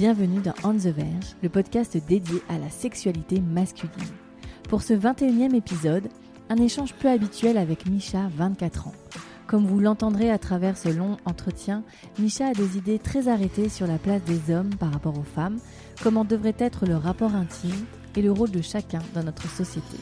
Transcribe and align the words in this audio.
Bienvenue 0.00 0.40
dans 0.40 0.54
On 0.64 0.72
the 0.72 0.86
Verge, 0.86 1.36
le 1.42 1.50
podcast 1.50 1.94
dédié 2.08 2.40
à 2.48 2.56
la 2.56 2.70
sexualité 2.70 3.38
masculine. 3.38 3.92
Pour 4.66 4.80
ce 4.80 4.94
21e 4.94 5.54
épisode, 5.54 6.08
un 6.48 6.56
échange 6.56 6.94
peu 6.94 7.10
habituel 7.10 7.58
avec 7.58 7.84
Misha, 7.84 8.30
24 8.34 8.86
ans. 8.86 8.94
Comme 9.46 9.66
vous 9.66 9.78
l'entendrez 9.78 10.30
à 10.30 10.38
travers 10.38 10.78
ce 10.78 10.88
long 10.88 11.18
entretien, 11.26 11.84
Misha 12.18 12.46
a 12.46 12.54
des 12.54 12.78
idées 12.78 12.98
très 12.98 13.28
arrêtées 13.28 13.68
sur 13.68 13.86
la 13.86 13.98
place 13.98 14.22
des 14.24 14.50
hommes 14.50 14.74
par 14.76 14.90
rapport 14.90 15.18
aux 15.18 15.22
femmes, 15.22 15.58
comment 16.02 16.24
devrait 16.24 16.56
être 16.56 16.86
le 16.86 16.96
rapport 16.96 17.34
intime 17.34 17.84
et 18.16 18.22
le 18.22 18.32
rôle 18.32 18.52
de 18.52 18.62
chacun 18.62 19.00
dans 19.12 19.22
notre 19.22 19.50
société. 19.50 19.98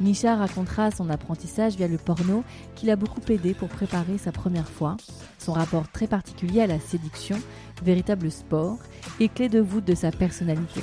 Misha 0.00 0.34
racontera 0.34 0.90
son 0.90 1.08
apprentissage 1.08 1.76
via 1.76 1.86
le 1.86 1.98
porno 1.98 2.42
qui 2.74 2.86
l'a 2.86 2.96
beaucoup 2.96 3.20
aidé 3.28 3.54
pour 3.54 3.68
préparer 3.68 4.18
sa 4.18 4.32
première 4.32 4.68
fois, 4.68 4.96
son 5.38 5.52
rapport 5.52 5.88
très 5.88 6.06
particulier 6.06 6.62
à 6.62 6.66
la 6.66 6.80
séduction, 6.80 7.36
véritable 7.82 8.30
sport, 8.30 8.78
et 9.20 9.28
clé 9.28 9.48
de 9.48 9.60
voûte 9.60 9.84
de 9.84 9.94
sa 9.94 10.10
personnalité. 10.10 10.80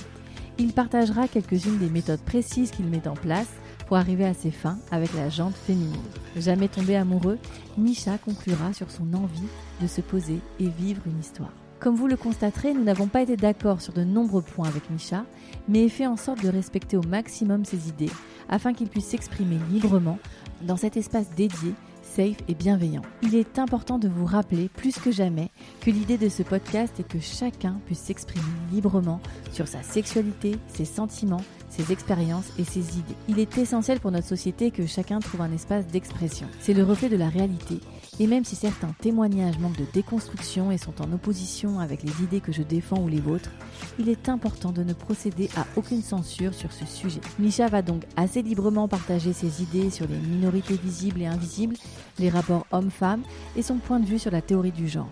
Il 0.57 0.73
partagera 0.73 1.27
quelques-unes 1.27 1.79
des 1.79 1.89
méthodes 1.89 2.21
précises 2.21 2.71
qu'il 2.71 2.85
met 2.85 3.07
en 3.07 3.15
place 3.15 3.49
pour 3.87 3.97
arriver 3.97 4.25
à 4.25 4.33
ses 4.33 4.51
fins 4.51 4.77
avec 4.91 5.13
la 5.13 5.29
jante 5.29 5.55
féminine. 5.55 5.95
Jamais 6.37 6.67
tombé 6.67 6.95
amoureux, 6.95 7.39
Misha 7.77 8.17
conclura 8.17 8.71
sur 8.73 8.89
son 8.91 9.13
envie 9.13 9.47
de 9.81 9.87
se 9.87 10.01
poser 10.01 10.39
et 10.59 10.69
vivre 10.69 11.01
une 11.05 11.19
histoire. 11.19 11.51
Comme 11.81 11.95
vous 11.95 12.05
le 12.05 12.15
constaterez, 12.15 12.75
nous 12.75 12.83
n'avons 12.83 13.07
pas 13.07 13.23
été 13.23 13.35
d'accord 13.35 13.81
sur 13.81 13.91
de 13.91 14.03
nombreux 14.03 14.43
points 14.43 14.67
avec 14.67 14.91
Misha, 14.91 15.25
mais 15.67 15.89
fait 15.89 16.05
en 16.05 16.15
sorte 16.15 16.43
de 16.43 16.47
respecter 16.47 16.95
au 16.95 17.01
maximum 17.01 17.65
ses 17.65 17.89
idées 17.89 18.11
afin 18.49 18.71
qu'il 18.71 18.87
puisse 18.87 19.07
s'exprimer 19.07 19.57
librement 19.71 20.19
dans 20.61 20.77
cet 20.77 20.95
espace 20.95 21.31
dédié 21.35 21.73
safe 22.03 22.37
et 22.47 22.53
bienveillant. 22.53 23.01
Il 23.23 23.33
est 23.33 23.57
important 23.57 23.97
de 23.97 24.07
vous 24.07 24.25
rappeler 24.25 24.69
plus 24.69 24.99
que 24.99 25.11
jamais 25.11 25.49
que 25.79 25.89
l'idée 25.89 26.19
de 26.19 26.29
ce 26.29 26.43
podcast 26.43 26.99
est 26.99 27.07
que 27.07 27.19
chacun 27.19 27.79
puisse 27.87 27.99
s'exprimer 27.99 28.45
librement 28.71 29.19
sur 29.51 29.67
sa 29.67 29.81
sexualité, 29.81 30.57
ses 30.67 30.85
sentiments, 30.85 31.41
ses 31.69 31.91
expériences 31.91 32.51
et 32.59 32.63
ses 32.63 32.99
idées. 32.99 33.15
Il 33.27 33.39
est 33.39 33.57
essentiel 33.57 33.99
pour 33.99 34.11
notre 34.11 34.27
société 34.27 34.69
que 34.69 34.85
chacun 34.85 35.19
trouve 35.19 35.41
un 35.41 35.51
espace 35.51 35.87
d'expression. 35.87 36.47
C'est 36.59 36.73
le 36.73 36.83
reflet 36.83 37.09
de 37.09 37.17
la 37.17 37.29
réalité 37.29 37.79
et 38.19 38.27
même 38.27 38.43
si 38.43 38.55
certains 38.55 38.93
témoignages 38.99 39.57
manquent 39.59 39.77
de 39.77 39.85
déconstruction 39.93 40.71
et 40.71 40.77
sont 40.77 41.01
en 41.01 41.11
opposition 41.13 41.79
avec 41.79 42.03
les 42.03 42.23
idées 42.23 42.41
que 42.41 42.51
je 42.51 42.61
défends 42.61 43.01
ou 43.01 43.07
les 43.07 43.19
vôtres, 43.19 43.51
il 43.99 44.09
est 44.09 44.29
important 44.29 44.71
de 44.71 44.83
ne 44.83 44.93
procéder 44.93 45.49
à 45.55 45.65
aucune 45.75 46.01
censure 46.01 46.53
sur 46.53 46.71
ce 46.71 46.85
sujet. 46.85 47.21
Misha 47.39 47.67
va 47.67 47.81
donc 47.81 48.03
assez 48.17 48.41
librement 48.41 48.87
partager 48.87 49.33
ses 49.33 49.63
idées 49.63 49.89
sur 49.89 50.07
les 50.07 50.17
minorités 50.17 50.75
visibles 50.75 51.21
et 51.21 51.27
invisibles, 51.27 51.75
les 52.19 52.29
rapports 52.29 52.67
hommes-femmes 52.71 53.23
et 53.55 53.61
son 53.61 53.75
point 53.75 53.99
de 53.99 54.05
vue 54.05 54.19
sur 54.19 54.31
la 54.31 54.41
théorie 54.41 54.71
du 54.71 54.87
genre. 54.87 55.11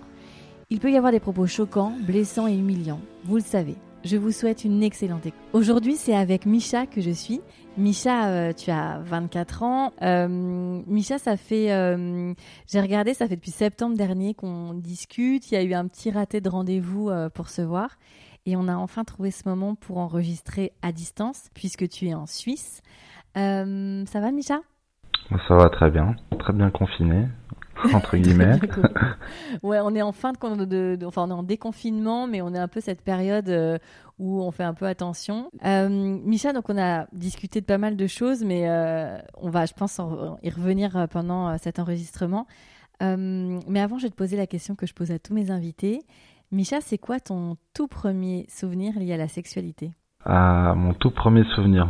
Il 0.69 0.79
peut 0.79 0.91
y 0.91 0.97
avoir 0.97 1.11
des 1.11 1.19
propos 1.19 1.47
choquants, 1.47 1.93
blessants 2.05 2.47
et 2.47 2.53
humiliants, 2.55 3.01
vous 3.25 3.37
le 3.37 3.43
savez. 3.43 3.75
Je 4.05 4.15
vous 4.15 4.31
souhaite 4.31 4.63
une 4.63 4.81
excellente 4.81 5.25
écoute. 5.25 5.39
Aujourd'hui, 5.51 5.97
c'est 5.97 6.15
avec 6.15 6.45
Misha 6.45 6.85
que 6.85 7.01
je 7.01 7.11
suis. 7.11 7.41
Misha, 7.79 8.27
euh, 8.27 8.53
tu 8.53 8.69
as 8.71 8.99
24 8.99 9.63
ans. 9.63 9.93
Euh, 10.01 10.27
Misha, 10.85 11.17
ça 11.17 11.37
fait, 11.37 11.71
euh, 11.71 12.33
j'ai 12.67 12.81
regardé, 12.81 13.13
ça 13.13 13.27
fait 13.27 13.37
depuis 13.37 13.51
septembre 13.51 13.95
dernier 13.95 14.33
qu'on 14.33 14.73
discute. 14.73 15.49
Il 15.51 15.55
y 15.55 15.57
a 15.57 15.63
eu 15.63 15.73
un 15.73 15.87
petit 15.87 16.11
raté 16.11 16.41
de 16.41 16.49
rendez-vous 16.49 17.09
pour 17.33 17.49
se 17.49 17.61
voir. 17.61 17.97
Et 18.45 18.55
on 18.55 18.67
a 18.67 18.75
enfin 18.75 19.03
trouvé 19.03 19.31
ce 19.31 19.47
moment 19.47 19.75
pour 19.75 19.97
enregistrer 19.97 20.73
à 20.81 20.91
distance, 20.91 21.49
puisque 21.53 21.87
tu 21.87 22.07
es 22.07 22.13
en 22.13 22.25
Suisse. 22.25 22.81
ça 23.35 23.63
va, 23.63 24.31
Misha? 24.31 24.59
Ça 25.47 25.55
va 25.55 25.69
très 25.69 25.89
bien, 25.89 26.15
très 26.39 26.53
bien 26.53 26.69
confiné. 26.71 27.27
entre 27.93 28.17
guillemets. 28.17 28.59
ouais, 29.63 29.79
on 29.79 29.95
est 29.95 30.01
en 30.01 30.11
fin 30.11 30.33
de, 30.33 30.97
enfin 31.05 31.23
on 31.27 31.29
est 31.29 31.33
en 31.33 31.43
déconfinement, 31.43 32.27
mais 32.27 32.41
on 32.41 32.53
est 32.53 32.59
un 32.59 32.67
peu 32.67 32.81
cette 32.81 33.01
période 33.01 33.49
euh, 33.49 33.77
où 34.19 34.41
on 34.41 34.51
fait 34.51 34.63
un 34.63 34.73
peu 34.73 34.85
attention. 34.85 35.49
Euh, 35.65 35.89
Micha, 35.89 36.53
donc 36.53 36.69
on 36.69 36.77
a 36.77 37.07
discuté 37.13 37.61
de 37.61 37.65
pas 37.65 37.77
mal 37.77 37.95
de 37.95 38.07
choses, 38.07 38.43
mais 38.43 38.69
euh, 38.69 39.17
on 39.37 39.49
va, 39.49 39.65
je 39.65 39.73
pense, 39.73 39.99
y 40.43 40.49
revenir 40.49 41.07
pendant 41.09 41.57
cet 41.57 41.79
enregistrement. 41.79 42.45
mais 43.01 43.79
avant, 43.79 43.97
je 43.97 44.03
vais 44.03 44.09
te 44.09 44.15
poser 44.15 44.37
la 44.37 44.45
question 44.47 44.75
que 44.75 44.85
je 44.85 44.93
pose 44.93 45.11
à 45.11 45.19
tous 45.19 45.33
mes 45.33 45.49
invités. 45.49 46.01
Micha, 46.51 46.81
c'est 46.81 46.97
quoi 46.97 47.19
ton 47.19 47.57
tout 47.73 47.87
premier 47.87 48.45
souvenir 48.49 48.97
lié 48.99 49.13
à 49.13 49.17
la 49.17 49.27
sexualité? 49.27 49.91
Ah, 50.25 50.73
Mon 50.75 50.93
tout 50.93 51.11
premier 51.11 51.43
souvenir. 51.55 51.87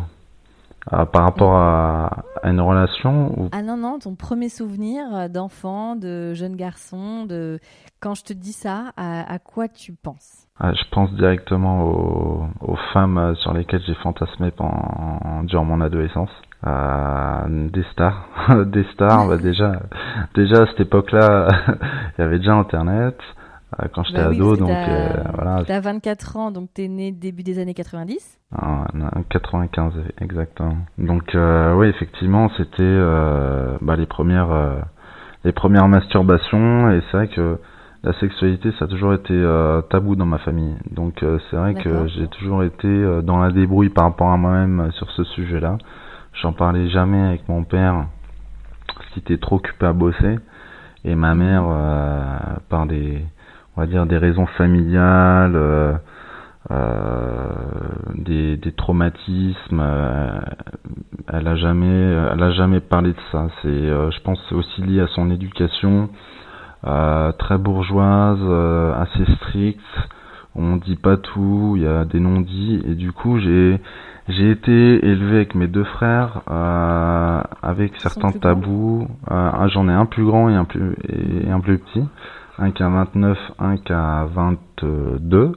Euh, 0.94 1.06
par 1.06 1.24
rapport 1.24 1.56
à, 1.56 2.24
une 2.44 2.62
relation 2.62 3.34
ou... 3.38 3.50
Ah 3.52 3.62
non, 3.62 3.78
non, 3.78 4.00
ton 4.00 4.16
premier 4.16 4.50
souvenir 4.50 5.04
euh, 5.14 5.28
d'enfant, 5.28 5.96
de 5.96 6.34
jeune 6.34 6.56
garçon, 6.56 7.26
de... 7.26 7.60
quand 8.00 8.16
je 8.16 8.24
te 8.24 8.34
dis 8.34 8.54
ça, 8.54 8.94
à, 8.96 9.40
quoi 9.40 9.68
tu 9.68 9.94
penses? 9.94 10.48
Ah, 10.60 10.74
Je 10.74 10.84
pense 10.92 11.14
directement 11.14 11.84
aux, 11.84 12.48
aux, 12.62 12.78
femmes 12.94 13.18
euh, 13.18 13.36
sur 13.36 13.54
lesquelles 13.54 13.84
j'ai 13.86 13.94
fantasmé 13.96 14.52
pendant, 14.52 15.44
durant 15.44 15.66
mon 15.66 15.82
adolescence. 15.82 16.32
Euh, 16.66 17.70
des 17.70 17.84
stars, 17.92 18.28
des 18.66 18.84
stars, 18.94 19.28
bah 19.28 19.38
déjà, 19.42 19.74
déjà 20.36 20.64
à 20.64 20.68
cette 20.68 20.82
époque-là, 20.82 21.48
il 22.18 22.22
y 22.22 22.24
avait 22.24 22.40
déjà 22.40 22.56
Internet. 22.56 23.18
Euh, 23.78 23.88
quand 23.94 24.04
j'étais 24.04 24.24
bah 24.24 24.30
ado. 24.30 24.56
donc 24.56 24.70
euh, 24.70 25.10
voilà. 25.36 25.64
T'as 25.66 25.80
24 25.80 26.38
ans, 26.38 26.52
donc 26.52 26.70
t'es 26.74 26.88
né 26.88 27.12
début 27.12 27.44
des 27.44 27.60
années 27.60 27.76
90 27.76 28.40
ah, 28.52 28.86
95 29.30 29.94
exactement. 30.22 30.78
Donc 30.98 31.36
euh, 31.36 31.76
oui, 31.76 31.88
effectivement, 31.88 32.50
c'était 32.58 32.82
euh, 32.82 33.78
bah, 33.82 33.96
les 33.96 34.08
premières 34.08 34.52
euh, 34.52 34.80
les 35.44 35.52
premières 35.52 35.88
masturbations 35.88 36.92
et 36.92 37.02
c'est 37.02 37.18
vrai 37.18 37.28
que 37.28 37.60
la 38.04 38.14
sexualité 38.14 38.72
ça 38.80 38.86
a 38.86 38.88
toujours 38.88 39.14
été 39.14 39.34
tabou 39.90 40.16
dans 40.16 40.26
ma 40.26 40.40
famille. 40.40 40.76
Donc 40.90 41.24
c'est 41.50 41.56
vrai 41.56 41.76
que 41.76 42.08
j'ai 42.08 42.28
toujours 42.28 42.64
été 42.64 43.22
dans 43.24 43.38
la 43.38 43.52
débrouille 43.52 43.90
par 43.90 44.06
rapport 44.06 44.30
à 44.30 44.38
moi-même 44.38 44.92
sur 44.94 45.12
ce 45.12 45.24
sujet-là. 45.26 45.78
J'en 46.42 46.54
parlais 46.54 46.90
jamais 46.90 47.22
avec 47.22 47.48
mon 47.50 47.64
père 47.64 48.08
qui 49.14 49.20
était 49.20 49.38
trop 49.38 49.58
occupé 49.58 49.86
à 49.86 49.94
bosser 49.94 50.40
et 51.04 51.16
ma 51.16 51.36
mère 51.36 51.66
par 52.70 52.86
des 52.86 53.22
on 53.80 53.84
va 53.84 53.88
dire 53.88 54.06
des 54.06 54.18
raisons 54.18 54.46
familiales, 54.46 55.56
euh, 55.56 55.94
euh, 56.70 57.48
des, 58.16 58.58
des, 58.58 58.74
traumatismes. 58.74 59.80
Euh, 59.80 60.38
elle 61.32 61.48
a 61.48 61.56
jamais, 61.56 61.88
elle 61.88 62.44
a 62.44 62.52
jamais 62.52 62.82
parlé 62.82 63.12
de 63.12 63.20
ça. 63.32 63.48
C'est, 63.62 63.70
je 63.70 64.22
pense, 64.22 64.40
aussi 64.52 64.82
lié 64.82 65.00
à 65.00 65.08
son 65.08 65.32
éducation 65.32 66.10
très 66.84 67.58
bourgeoise, 67.58 68.42
assez 68.98 69.24
stricte. 69.36 70.10
On 70.56 70.76
dit 70.76 70.98
pas 70.98 71.16
tout, 71.16 71.76
il 71.78 71.84
y 71.84 71.88
a 71.88 72.04
des 72.04 72.20
non-dits 72.20 72.82
et 72.86 72.96
du 72.96 73.14
coup 73.14 73.40
j'ai 73.40 73.80
j'ai 74.28 74.52
été 74.52 75.06
élevé 75.06 75.38
avec 75.38 75.56
mes 75.56 75.68
deux 75.68 75.86
frères 75.86 76.42
avec 77.62 77.94
certains 78.00 78.32
tabous. 78.32 79.08
J'en 79.30 79.88
ai 79.88 79.94
un 79.94 80.06
plus 80.06 80.26
grand 80.26 80.50
et 80.50 80.56
un 80.56 80.66
plus 80.66 80.98
et 81.08 81.50
un 81.50 81.62
plus 81.62 81.78
petit 81.78 82.04
un 82.60 82.72
qui 82.72 82.84
a 82.84 82.90
29, 82.90 83.38
un 83.60 83.78
qui 83.78 83.94
a 83.94 84.26
22. 84.34 85.54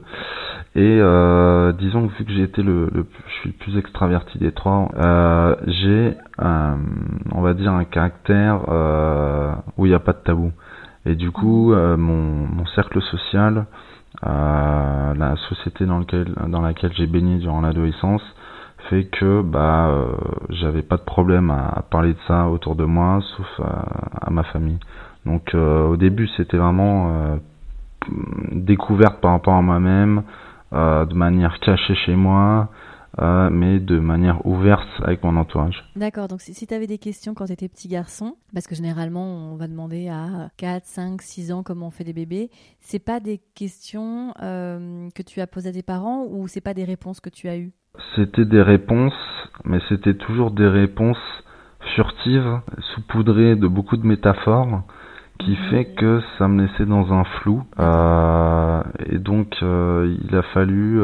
Et 0.74 0.80
euh, 1.00 1.72
disons 1.72 2.08
que 2.08 2.14
vu 2.16 2.24
que 2.24 2.32
j'ai 2.32 2.42
été 2.44 2.62
le, 2.62 2.88
le, 2.92 3.06
je 3.26 3.32
suis 3.40 3.50
le 3.50 3.56
plus 3.56 3.76
extraverti 3.78 4.38
des 4.38 4.52
trois, 4.52 4.88
euh, 4.96 5.54
j'ai, 5.66 6.16
on 6.38 7.40
va 7.42 7.54
dire, 7.54 7.72
un 7.72 7.84
caractère 7.84 8.62
euh, 8.68 9.52
où 9.76 9.86
il 9.86 9.90
n'y 9.90 9.94
a 9.94 10.00
pas 10.00 10.12
de 10.12 10.18
tabou. 10.24 10.52
Et 11.04 11.14
du 11.14 11.30
coup, 11.30 11.72
euh, 11.72 11.96
mon, 11.96 12.46
mon 12.46 12.66
cercle 12.66 13.02
social, 13.02 13.66
euh, 14.24 15.14
la 15.14 15.36
société 15.48 15.84
dans, 15.84 15.98
lequel, 15.98 16.32
dans 16.48 16.60
laquelle 16.60 16.92
j'ai 16.94 17.06
baigné 17.06 17.38
durant 17.38 17.60
l'adolescence, 17.60 18.22
fait 18.88 19.04
que 19.04 19.42
bah 19.42 19.88
euh, 19.88 20.12
j'avais 20.50 20.82
pas 20.82 20.96
de 20.96 21.02
problème 21.02 21.50
à, 21.50 21.84
parler 21.90 22.14
de 22.14 22.18
ça 22.26 22.48
autour 22.48 22.76
de 22.76 22.84
moi, 22.84 23.20
sauf 23.36 23.60
à 23.60 24.30
ma 24.30 24.42
famille. 24.44 24.78
Donc 25.26 25.54
euh, 25.54 25.86
au 25.86 25.96
début 25.96 26.28
c'était 26.36 26.56
vraiment 26.56 27.12
euh, 27.14 27.36
découverte 28.52 29.20
par 29.20 29.32
rapport 29.32 29.54
à 29.54 29.62
moi-même, 29.62 30.22
euh, 30.72 31.04
de 31.04 31.14
manière 31.14 31.60
cachée 31.60 31.94
chez 31.94 32.16
moi. 32.16 32.70
euh, 33.20 33.50
mais 33.50 33.78
de 33.78 33.98
manière 33.98 34.46
ouverte 34.46 34.88
avec 35.02 35.22
mon 35.22 35.36
entourage. 35.36 35.84
D'accord, 35.96 36.28
donc 36.28 36.40
si, 36.40 36.66
tu 36.66 36.74
avais 36.74 36.86
des 36.86 36.98
questions 36.98 37.34
quand 37.34 37.44
tu 37.46 37.52
étais 37.52 37.68
petit 37.68 37.88
garçon, 37.88 38.36
parce 38.54 38.66
que 38.66 38.74
généralement 38.74 39.52
on 39.52 39.56
va 39.56 39.68
demander 39.68 40.08
à 40.08 40.48
4, 40.56 40.84
5, 40.86 41.20
6 41.22 41.52
ans 41.52 41.62
comment 41.62 41.88
on 41.88 41.90
fait 41.90 42.04
des 42.04 42.14
bébés, 42.14 42.50
c'est 42.80 43.04
pas 43.04 43.20
des 43.20 43.40
questions 43.54 44.32
euh, 44.42 45.08
que 45.14 45.22
tu 45.22 45.40
as 45.40 45.46
posées 45.46 45.68
à 45.68 45.72
tes 45.72 45.82
parents 45.82 46.24
ou 46.28 46.48
c'est 46.48 46.62
pas 46.62 46.74
des 46.74 46.84
réponses 46.84 47.20
que 47.20 47.30
tu 47.30 47.48
as 47.48 47.58
eues? 47.58 47.72
C'était 48.16 48.46
des 48.46 48.62
réponses, 48.62 49.12
mais 49.64 49.80
c'était 49.90 50.14
toujours 50.14 50.50
des 50.50 50.68
réponses 50.68 51.18
furtives, 51.94 52.60
saupoudrées 52.94 53.56
de 53.56 53.66
beaucoup 53.66 53.98
de 53.98 54.06
métaphores 54.06 54.84
qui 55.44 55.56
fait 55.70 55.86
que 55.96 56.20
ça 56.38 56.48
me 56.48 56.62
laissait 56.62 56.86
dans 56.86 57.12
un 57.12 57.24
flou. 57.24 57.62
Euh, 57.78 58.82
et 59.06 59.18
donc, 59.18 59.56
il 59.60 60.36
a 60.36 60.42
fallu 60.54 61.00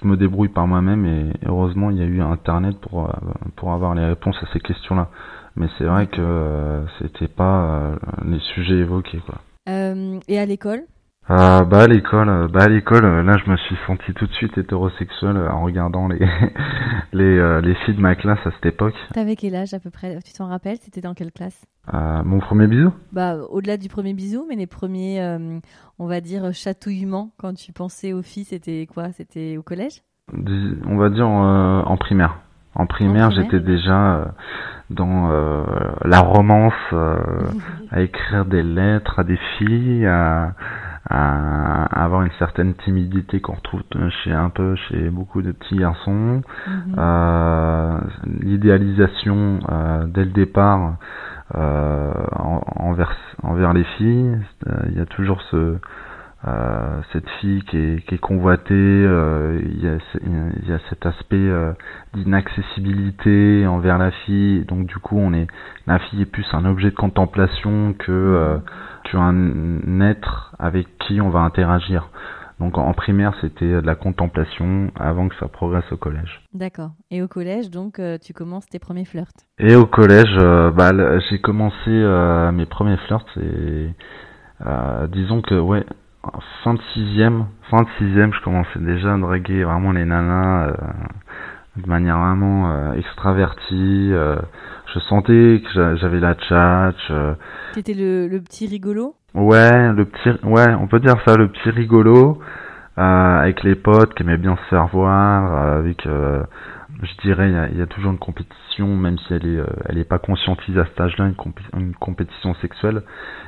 je 0.00 0.06
me 0.06 0.16
débrouille 0.16 0.48
par 0.48 0.66
moi-même 0.66 1.04
et 1.06 1.32
heureusement 1.46 1.90
il 1.90 1.98
y 1.98 2.02
a 2.02 2.06
eu 2.06 2.20
Internet 2.20 2.78
pour, 2.80 3.08
euh, 3.08 3.12
pour 3.56 3.72
avoir 3.72 3.94
les 3.94 4.04
réponses 4.04 4.36
à 4.42 4.46
ces 4.52 4.60
questions-là. 4.60 5.08
Mais 5.56 5.66
c'est 5.76 5.84
vrai 5.84 6.06
que 6.06 6.20
euh, 6.20 6.84
c'était 6.98 7.28
pas 7.28 7.64
euh, 7.64 7.96
les 8.24 8.38
sujets 8.54 8.78
évoqués 8.78 9.20
quoi. 9.26 9.36
et 9.66 10.38
à 10.38 10.46
l'école? 10.46 10.82
Ah 11.28 11.62
bah 11.64 11.82
à 11.82 11.86
l'école, 11.86 12.28
euh, 12.28 12.48
bah 12.48 12.64
à 12.64 12.68
l'école, 12.68 13.04
euh, 13.04 13.22
là 13.22 13.36
je 13.38 13.48
me 13.48 13.56
suis 13.56 13.76
senti 13.86 14.12
tout 14.12 14.26
de 14.26 14.32
suite 14.32 14.58
hétérosexuel 14.58 15.36
euh, 15.36 15.52
en 15.52 15.62
regardant 15.62 16.08
les 16.08 16.18
les, 17.12 17.60
les 17.62 17.74
filles 17.76 17.94
de 17.94 18.00
ma 18.00 18.14
classe 18.14 18.38
à 18.44 18.50
cette 18.52 18.66
époque. 18.66 18.94
T'avais 19.12 19.36
quel 19.36 19.54
âge 19.54 19.74
à 19.74 19.80
peu 19.80 19.90
près? 19.90 20.18
Tu 20.24 20.32
t'en 20.32 20.46
rappelles? 20.46 20.78
C'était 20.80 21.00
dans 21.00 21.14
quelle 21.14 21.32
classe? 21.32 21.64
Mon 21.92 22.38
premier 22.38 22.66
bisou? 22.66 22.92
Bah 23.12 23.36
au-delà 23.50 23.76
du 23.76 23.88
premier 23.88 24.14
bisou, 24.14 24.46
mais 24.48 24.56
les 24.56 24.66
premiers, 24.66 25.20
on 25.98 26.06
va 26.06 26.20
dire 26.20 26.52
chatouillements 26.52 27.32
quand 27.38 27.54
tu 27.54 27.72
pensais 27.72 28.12
aux 28.12 28.22
filles, 28.22 28.44
c'était 28.44 28.86
quoi? 28.86 29.12
C'était 29.12 29.56
au 29.56 29.62
collège? 29.62 30.02
On 30.32 30.96
va 30.96 31.10
dire 31.10 31.26
en 31.26 31.96
primaire. 31.96 32.38
En 32.74 32.86
primaire, 32.86 33.30
j'étais 33.32 33.60
déjà 33.60 34.34
dans 34.90 35.28
la 36.04 36.20
romance, 36.20 36.72
à 37.90 38.00
écrire 38.00 38.44
des 38.46 38.62
lettres 38.62 39.18
à 39.18 39.24
des 39.24 39.38
filles, 39.58 40.06
à 40.06 40.54
à 41.14 42.04
avoir 42.04 42.22
une 42.22 42.32
certaine 42.38 42.72
timidité 42.74 43.40
qu'on 43.40 43.52
retrouve 43.52 43.82
chez 44.24 44.32
un 44.32 44.48
peu 44.48 44.76
chez 44.88 45.10
beaucoup 45.10 45.42
de 45.42 45.52
petits 45.52 45.76
garçons, 45.76 46.40
mhm. 46.66 46.94
euh, 46.96 47.98
l'idéalisation 48.40 49.58
euh, 49.70 50.06
dès 50.06 50.24
le 50.24 50.30
départ 50.30 50.94
euh, 51.54 52.12
envers 52.76 53.14
envers 53.42 53.74
les 53.74 53.84
filles, 53.98 54.38
il 54.88 54.96
y 54.96 55.00
a 55.00 55.06
toujours 55.06 55.42
ce 55.50 55.76
cette 57.12 57.28
fille 57.40 57.62
qui 57.62 57.76
est, 57.76 58.06
qui 58.08 58.16
est 58.16 58.18
convoitée, 58.18 58.74
il 58.74 59.80
y, 59.80 59.86
a, 59.86 59.96
il, 60.24 60.68
y 60.68 60.72
a, 60.72 60.78
cet 60.90 61.06
aspect 61.06 61.48
d'inaccessibilité 62.14 63.64
envers 63.64 63.96
la 63.96 64.10
fille, 64.10 64.64
donc 64.64 64.86
du 64.86 64.96
coup 64.96 65.18
on 65.18 65.32
est 65.34 65.46
la 65.86 66.00
fille 66.00 66.22
est 66.22 66.26
plus 66.26 66.46
un 66.52 66.64
objet 66.64 66.90
de 66.90 66.96
contemplation 66.96 67.94
que 67.96 68.58
un 69.18 70.00
être 70.00 70.54
avec 70.58 70.86
qui 70.98 71.20
on 71.20 71.30
va 71.30 71.40
interagir. 71.40 72.08
Donc 72.62 72.78
en 72.78 72.92
primaire, 72.92 73.34
c'était 73.40 73.80
de 73.80 73.86
la 73.86 73.96
contemplation 73.96 74.92
avant 74.94 75.28
que 75.28 75.34
ça 75.40 75.48
progresse 75.48 75.90
au 75.90 75.96
collège. 75.96 76.40
D'accord. 76.54 76.90
Et 77.10 77.20
au 77.20 77.26
collège, 77.26 77.70
donc, 77.70 77.98
euh, 77.98 78.18
tu 78.18 78.32
commences 78.32 78.66
tes 78.66 78.78
premiers 78.78 79.04
flirts 79.04 79.32
Et 79.58 79.74
au 79.74 79.84
collège, 79.84 80.36
euh, 80.38 80.70
bah, 80.70 80.92
j'ai 81.28 81.40
commencé 81.40 81.88
euh, 81.88 82.52
mes 82.52 82.66
premiers 82.66 82.98
flirts 83.08 83.26
et 83.36 83.88
disons 85.08 85.42
que, 85.42 85.58
ouais, 85.58 85.84
fin 86.62 86.74
de 86.74 86.80
sixième, 86.94 87.46
fin 87.68 87.82
de 87.82 87.88
sixième, 87.98 88.32
je 88.32 88.40
commençais 88.42 88.78
déjà 88.78 89.12
à 89.12 89.18
draguer 89.18 89.64
vraiment 89.64 89.90
les 89.90 90.04
nanas 90.04 90.72
de 91.76 91.88
manière 91.88 92.18
vraiment 92.18 92.92
extravertie 92.92 94.12
je 94.94 95.00
sentais 95.00 95.62
que 95.62 95.96
j'avais 95.96 96.20
la 96.20 96.34
tchatch. 96.34 97.10
Euh. 97.10 97.34
T'étais 97.74 97.94
le, 97.94 98.28
le 98.28 98.40
petit 98.40 98.66
rigolo? 98.66 99.14
Ouais, 99.34 99.92
le 99.92 100.04
petit, 100.04 100.30
ouais, 100.44 100.74
on 100.74 100.86
peut 100.86 101.00
dire 101.00 101.16
ça, 101.26 101.36
le 101.36 101.48
petit 101.48 101.70
rigolo, 101.70 102.38
euh, 102.98 103.40
avec 103.40 103.62
les 103.62 103.74
potes 103.74 104.14
qui 104.14 104.22
aimaient 104.22 104.36
bien 104.36 104.56
se 104.56 104.68
faire 104.68 104.88
voir, 104.88 105.54
euh, 105.54 105.78
avec, 105.78 106.06
euh, 106.06 106.42
je 107.02 107.22
dirais, 107.22 107.48
il 107.48 107.54
y 107.54 107.58
a, 107.58 107.68
y 107.68 107.82
a, 107.82 107.86
toujours 107.86 108.12
une 108.12 108.18
compétition, 108.18 108.86
même 108.88 109.18
si 109.18 109.34
elle 109.34 109.46
est, 109.46 109.58
euh, 109.58 109.66
elle 109.86 109.98
est 109.98 110.04
pas 110.04 110.18
conscientisée 110.18 110.80
à 110.80 110.86
cet 110.86 111.00
âge-là, 111.00 111.26
une, 111.26 111.34
une, 111.80 111.94
compétition 111.94 112.54
sexuelle 112.54 113.02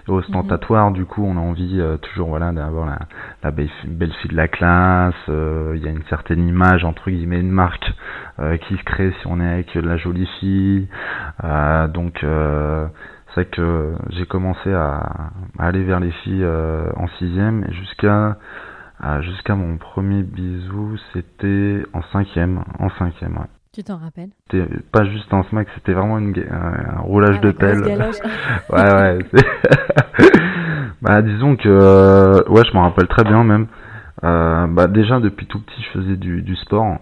et 0.09 0.11
ostentatoire. 0.11 0.91
Du 0.93 1.05
coup, 1.05 1.25
on 1.25 1.37
a 1.37 1.41
envie 1.41 1.81
toujours, 2.03 2.29
voilà, 2.29 2.53
d'avoir 2.53 2.87
la, 2.87 2.99
la 3.43 3.51
belle, 3.51 3.71
belle, 3.87 4.13
fille 4.21 4.31
de 4.31 4.37
la 4.37 4.49
classe. 4.49 5.15
Il 5.29 5.81
y 5.83 5.87
a 5.87 5.91
une 5.91 6.05
certaine 6.11 6.47
image 6.47 6.85
entre 6.85 7.11
guillemets, 7.11 7.41
une 7.41 7.51
marque 7.51 7.93
qui 8.63 8.77
se 8.77 8.83
crée 8.85 9.13
si 9.21 9.27
on 9.27 9.41
est 9.41 9.49
avec 9.49 9.75
la 9.75 9.97
jolie 9.97 10.29
fille. 10.41 10.89
donc 11.43 12.25
c'est 13.35 13.51
que 13.51 13.95
j'ai 14.11 14.27
commencé 14.27 14.73
à, 14.73 15.31
aller 15.59 15.83
vers 15.85 16.01
les 16.01 16.11
filles 16.11 16.45
euh, 16.45 16.91
en 16.97 17.09
sixième 17.19 17.65
et 17.69 17.73
jusqu'à 19.01 19.21
jusqu'à 19.23 19.55
mon 19.55 19.77
premier 19.77 20.23
bisou, 20.23 20.97
c'était 21.13 21.83
en 21.93 22.03
cinquième, 22.13 22.65
en 22.79 22.91
cinquième. 22.91 23.37
Ouais. 23.37 23.47
Tu 23.73 23.83
t'en 23.83 23.97
rappelles? 23.97 24.31
C'était 24.51 24.69
pas 24.93 25.05
juste 25.05 25.33
un 25.35 25.43
smack, 25.45 25.67
c'était 25.75 25.95
vraiment 25.95 26.19
une, 26.19 26.33
un, 26.49 27.01
roulage 27.01 27.37
ah, 27.39 27.45
de 27.45 27.51
pelle. 27.51 27.83
ouais, 28.71 28.95
ouais. 28.95 29.19
bah 31.03 31.23
disons 31.23 31.57
que 31.57 31.69
euh, 31.69 32.43
ouais, 32.49 32.63
je 32.65 32.73
m'en 32.73 32.83
rappelle 32.83 33.09
très 33.09 33.25
bien 33.25 33.43
même. 33.43 33.67
Euh, 34.23 34.69
bah 34.69 34.87
déjà 34.87 35.19
depuis 35.19 35.47
tout 35.47 35.61
petit, 35.61 35.83
je 35.83 35.99
faisais 35.99 36.17
du, 36.17 36.43
du 36.43 36.55
sport 36.55 36.99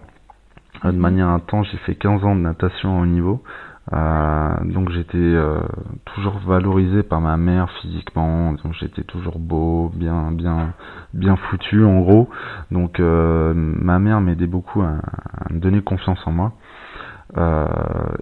de 0.83 0.91
mhm. 0.91 0.97
manière 0.97 1.27
intense. 1.27 1.67
J'ai 1.71 1.77
fait 1.79 1.95
15 1.95 2.23
ans 2.23 2.35
de 2.35 2.41
natation 2.41 2.99
au 2.99 3.05
niveau. 3.05 3.43
Euh, 3.91 4.55
donc 4.63 4.91
j'étais 4.91 5.17
euh, 5.17 5.59
toujours 6.05 6.37
valorisé 6.39 7.03
par 7.03 7.19
ma 7.19 7.35
mère 7.35 7.69
physiquement, 7.81 8.53
donc 8.53 8.73
j'étais 8.79 9.03
toujours 9.03 9.39
beau, 9.39 9.91
bien 9.93 10.31
bien 10.31 10.73
bien 11.13 11.35
foutu 11.35 11.83
en 11.83 11.99
gros. 11.99 12.29
Donc 12.71 12.99
euh, 12.99 13.53
ma 13.55 13.99
mère 13.99 14.21
m'aidait 14.21 14.47
beaucoup 14.47 14.81
à, 14.81 14.99
à, 15.37 15.53
me 15.53 15.59
donner 15.59 15.81
confiance 15.81 16.19
en 16.25 16.31
moi. 16.31 16.53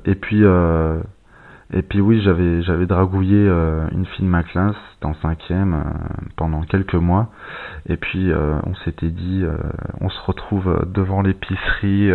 et 0.05 0.15
puis 0.15 0.43
et 1.73 1.83
puis 1.83 2.01
oui, 2.01 2.21
j'avais 2.21 2.61
j'avais 2.63 2.85
dragouillé 2.85 3.37
euh, 3.37 3.87
une 3.91 4.05
fille 4.05 4.25
de 4.25 4.29
ma 4.29 4.43
classe 4.43 4.75
dans 4.99 5.13
cinquième 5.21 5.73
euh, 5.73 6.25
pendant 6.35 6.61
quelques 6.63 6.95
mois. 6.95 7.29
Et 7.87 7.95
puis 7.95 8.29
euh, 8.29 8.59
on 8.65 8.75
s'était 8.75 9.09
dit, 9.09 9.43
on 10.01 10.09
se 10.09 10.19
retrouve 10.25 10.85
devant 10.93 11.21
l'épicerie 11.21 12.11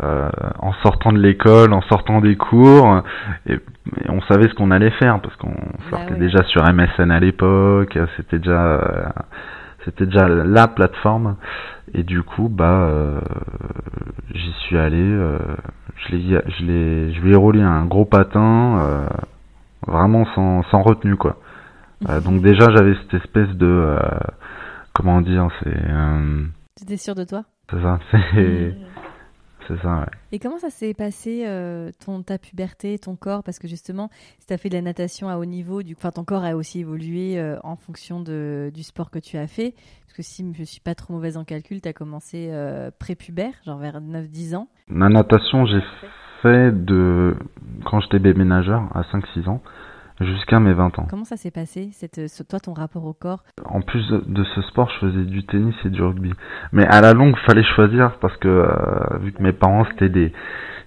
en 0.00 0.72
sortant 0.82 1.12
de 1.12 1.18
l'école, 1.18 1.72
en 1.72 1.82
sortant 1.82 2.20
des 2.20 2.36
cours, 2.36 3.02
et, 3.46 3.58
on 4.08 4.20
savait 4.22 4.48
ce 4.48 4.54
qu'on 4.54 4.70
allait 4.70 4.90
faire 4.92 5.20
parce 5.22 5.34
qu'on 5.36 5.48
bah 5.48 5.90
sortait 5.90 6.16
déjà 6.16 6.42
sur 6.44 6.62
MSN 6.62 7.10
à 7.10 7.20
l'époque. 7.20 7.98
C'était 8.16 8.38
déjà 8.38 9.12
c'était 9.84 10.04
déjà 10.04 10.28
la 10.28 10.68
plateforme. 10.68 11.36
Et 11.94 12.02
du 12.02 12.22
coup, 12.22 12.50
bah, 12.50 12.90
j'y 14.34 14.52
suis 14.52 14.76
allé 14.76 15.16
je 15.98 16.14
l'ai, 16.14 16.40
je 16.58 16.64
l'ai, 16.64 17.14
je 17.14 17.20
lui 17.20 17.32
ai 17.32 17.36
roulé 17.36 17.60
un 17.60 17.84
gros 17.86 18.04
patin, 18.04 18.80
euh, 18.80 19.08
vraiment 19.86 20.24
sans, 20.34 20.62
sans 20.70 20.82
retenue 20.82 21.16
quoi. 21.16 21.36
Euh, 22.08 22.20
donc 22.24 22.42
déjà 22.42 22.66
j'avais 22.74 22.94
cette 23.02 23.22
espèce 23.22 23.50
de, 23.50 23.66
euh, 23.66 23.98
comment 24.94 25.20
dire, 25.20 25.48
c'est. 25.62 25.80
tu 26.76 26.84
étais 26.84 26.96
sûr 26.96 27.14
de 27.14 27.24
toi? 27.24 27.44
C'est 27.70 27.82
ça, 27.82 27.98
c'est. 28.10 28.74
C'est 29.68 29.80
ça, 29.82 30.00
ouais. 30.00 30.06
Et 30.32 30.38
comment 30.38 30.58
ça 30.58 30.70
s'est 30.70 30.94
passé, 30.94 31.46
ton, 32.04 32.22
ta 32.22 32.38
puberté, 32.38 32.98
ton 32.98 33.14
corps? 33.14 33.42
Parce 33.44 33.58
que 33.58 33.68
justement, 33.68 34.10
si 34.38 34.46
tu 34.46 34.52
as 34.54 34.58
fait 34.58 34.70
de 34.70 34.74
la 34.74 34.82
natation 34.82 35.28
à 35.28 35.36
haut 35.36 35.44
niveau, 35.44 35.82
du, 35.82 35.94
enfin, 35.94 36.10
ton 36.10 36.24
corps 36.24 36.42
a 36.42 36.56
aussi 36.56 36.80
évolué 36.80 37.38
en 37.62 37.76
fonction 37.76 38.20
de, 38.20 38.70
du 38.74 38.82
sport 38.82 39.10
que 39.10 39.18
tu 39.18 39.36
as 39.36 39.46
fait. 39.46 39.74
Parce 40.06 40.16
que 40.16 40.22
si 40.22 40.50
je 40.56 40.64
suis 40.64 40.80
pas 40.80 40.94
trop 40.94 41.12
mauvaise 41.12 41.36
en 41.36 41.44
calcul, 41.44 41.80
tu 41.82 41.88
as 41.88 41.92
commencé 41.92 42.50
prépubère, 42.98 43.52
genre 43.66 43.78
vers 43.78 44.00
9-10 44.00 44.56
ans. 44.56 44.68
Ma 44.88 45.10
natation, 45.10 45.66
j'ai 45.66 45.82
fait 46.42 46.72
de 46.72 47.36
quand 47.84 48.00
j'étais 48.00 48.18
bébé 48.18 48.44
nageur 48.44 48.88
à 48.94 49.02
5-6 49.02 49.48
ans 49.48 49.60
jusqu'à 50.20 50.60
mes 50.60 50.72
20 50.72 50.98
ans. 50.98 51.06
Comment 51.08 51.24
ça 51.24 51.36
s'est 51.36 51.50
passé, 51.50 51.90
cette, 51.92 52.20
toi, 52.48 52.60
ton 52.60 52.72
rapport 52.72 53.04
au 53.04 53.12
corps? 53.12 53.42
En 53.64 53.80
plus 53.80 54.06
de, 54.10 54.44
ce 54.44 54.62
sport, 54.62 54.90
je 54.90 55.06
faisais 55.06 55.24
du 55.24 55.44
tennis 55.44 55.74
et 55.84 55.90
du 55.90 56.02
rugby. 56.02 56.32
Mais 56.72 56.86
à 56.86 57.00
la 57.00 57.12
longue, 57.12 57.36
fallait 57.46 57.64
choisir 57.64 58.18
parce 58.20 58.36
que 58.38 58.48
euh, 58.48 59.18
vu 59.20 59.32
que 59.32 59.42
mes 59.42 59.52
parents 59.52 59.84
c'était 59.90 60.08
des, 60.08 60.32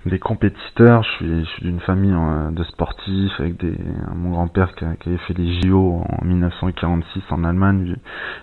des 0.06 0.20
compétiteurs, 0.20 1.04
je 1.04 1.10
suis, 1.12 1.46
je 1.46 1.50
suis 1.52 1.64
d'une 1.64 1.80
famille 1.80 2.14
euh, 2.14 2.52
de 2.52 2.64
sportifs 2.64 3.40
avec 3.40 3.58
des, 3.58 3.78
mon 4.16 4.32
grand-père 4.32 4.74
qui, 4.76 4.86
qui, 5.00 5.10
avait 5.10 5.18
fait 5.20 5.38
les 5.38 5.62
JO 5.62 6.04
en 6.08 6.26
1946 6.26 7.24
en 7.30 7.44
Allemagne. 7.44 7.96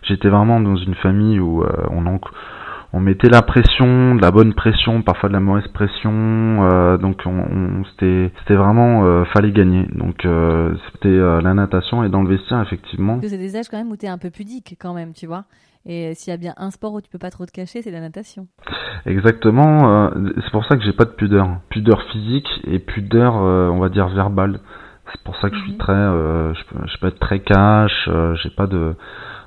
J'étais 0.02 0.28
vraiment 0.28 0.60
dans 0.60 0.76
une 0.76 0.94
famille 0.94 1.40
où 1.40 1.62
euh, 1.62 1.68
on 1.90 2.06
en 2.06 2.18
on 2.92 3.00
mettait 3.00 3.28
la 3.28 3.42
pression, 3.42 4.14
de 4.14 4.22
la 4.22 4.30
bonne 4.30 4.54
pression, 4.54 5.02
parfois 5.02 5.28
de 5.28 5.34
la 5.34 5.40
mauvaise 5.40 5.68
pression. 5.68 6.10
Euh, 6.12 6.96
donc 6.96 7.20
on, 7.26 7.84
c'était 7.90 8.32
c'était 8.40 8.54
vraiment 8.54 9.04
euh, 9.04 9.24
fallait 9.26 9.52
gagner. 9.52 9.86
Donc 9.94 10.24
euh, 10.24 10.74
c'était 10.92 11.18
la 11.18 11.54
natation 11.54 12.02
et 12.02 12.08
dans 12.08 12.22
le 12.22 12.30
vestiaire 12.30 12.62
effectivement. 12.62 13.18
C'est 13.22 13.36
des 13.36 13.56
âges 13.56 13.68
quand 13.70 13.76
même 13.76 13.90
où 13.90 13.96
tu 13.96 14.06
es 14.06 14.08
un 14.08 14.18
peu 14.18 14.30
pudique 14.30 14.76
quand 14.80 14.94
même, 14.94 15.12
tu 15.12 15.26
vois. 15.26 15.44
Et 15.84 16.14
s'il 16.14 16.30
y 16.30 16.34
a 16.34 16.38
bien 16.38 16.54
un 16.56 16.70
sport 16.70 16.92
où 16.94 17.00
tu 17.00 17.08
peux 17.10 17.18
pas 17.18 17.30
trop 17.30 17.46
te 17.46 17.52
cacher, 17.52 17.82
c'est 17.82 17.90
la 17.90 18.00
natation. 18.00 18.46
Exactement. 19.06 20.10
c'est 20.42 20.50
pour 20.50 20.64
ça 20.66 20.76
que 20.76 20.82
j'ai 20.82 20.92
pas 20.92 21.04
de 21.04 21.10
pudeur, 21.10 21.60
pudeur 21.70 22.02
physique 22.10 22.48
et 22.66 22.78
pudeur, 22.78 23.34
on 23.34 23.78
va 23.78 23.88
dire 23.88 24.08
verbale. 24.08 24.60
C'est 25.12 25.22
pour 25.22 25.36
ça 25.36 25.48
que 25.48 25.56
je 25.56 25.62
suis 25.62 25.72
mhm. 25.72 25.78
très, 25.78 25.94
je, 25.94 26.64
peux, 26.68 26.86
je 26.86 26.98
peux 26.98 27.06
être 27.06 27.20
très 27.20 27.40
cash. 27.40 28.10
j'ai 28.42 28.50
pas 28.50 28.66
de 28.66 28.96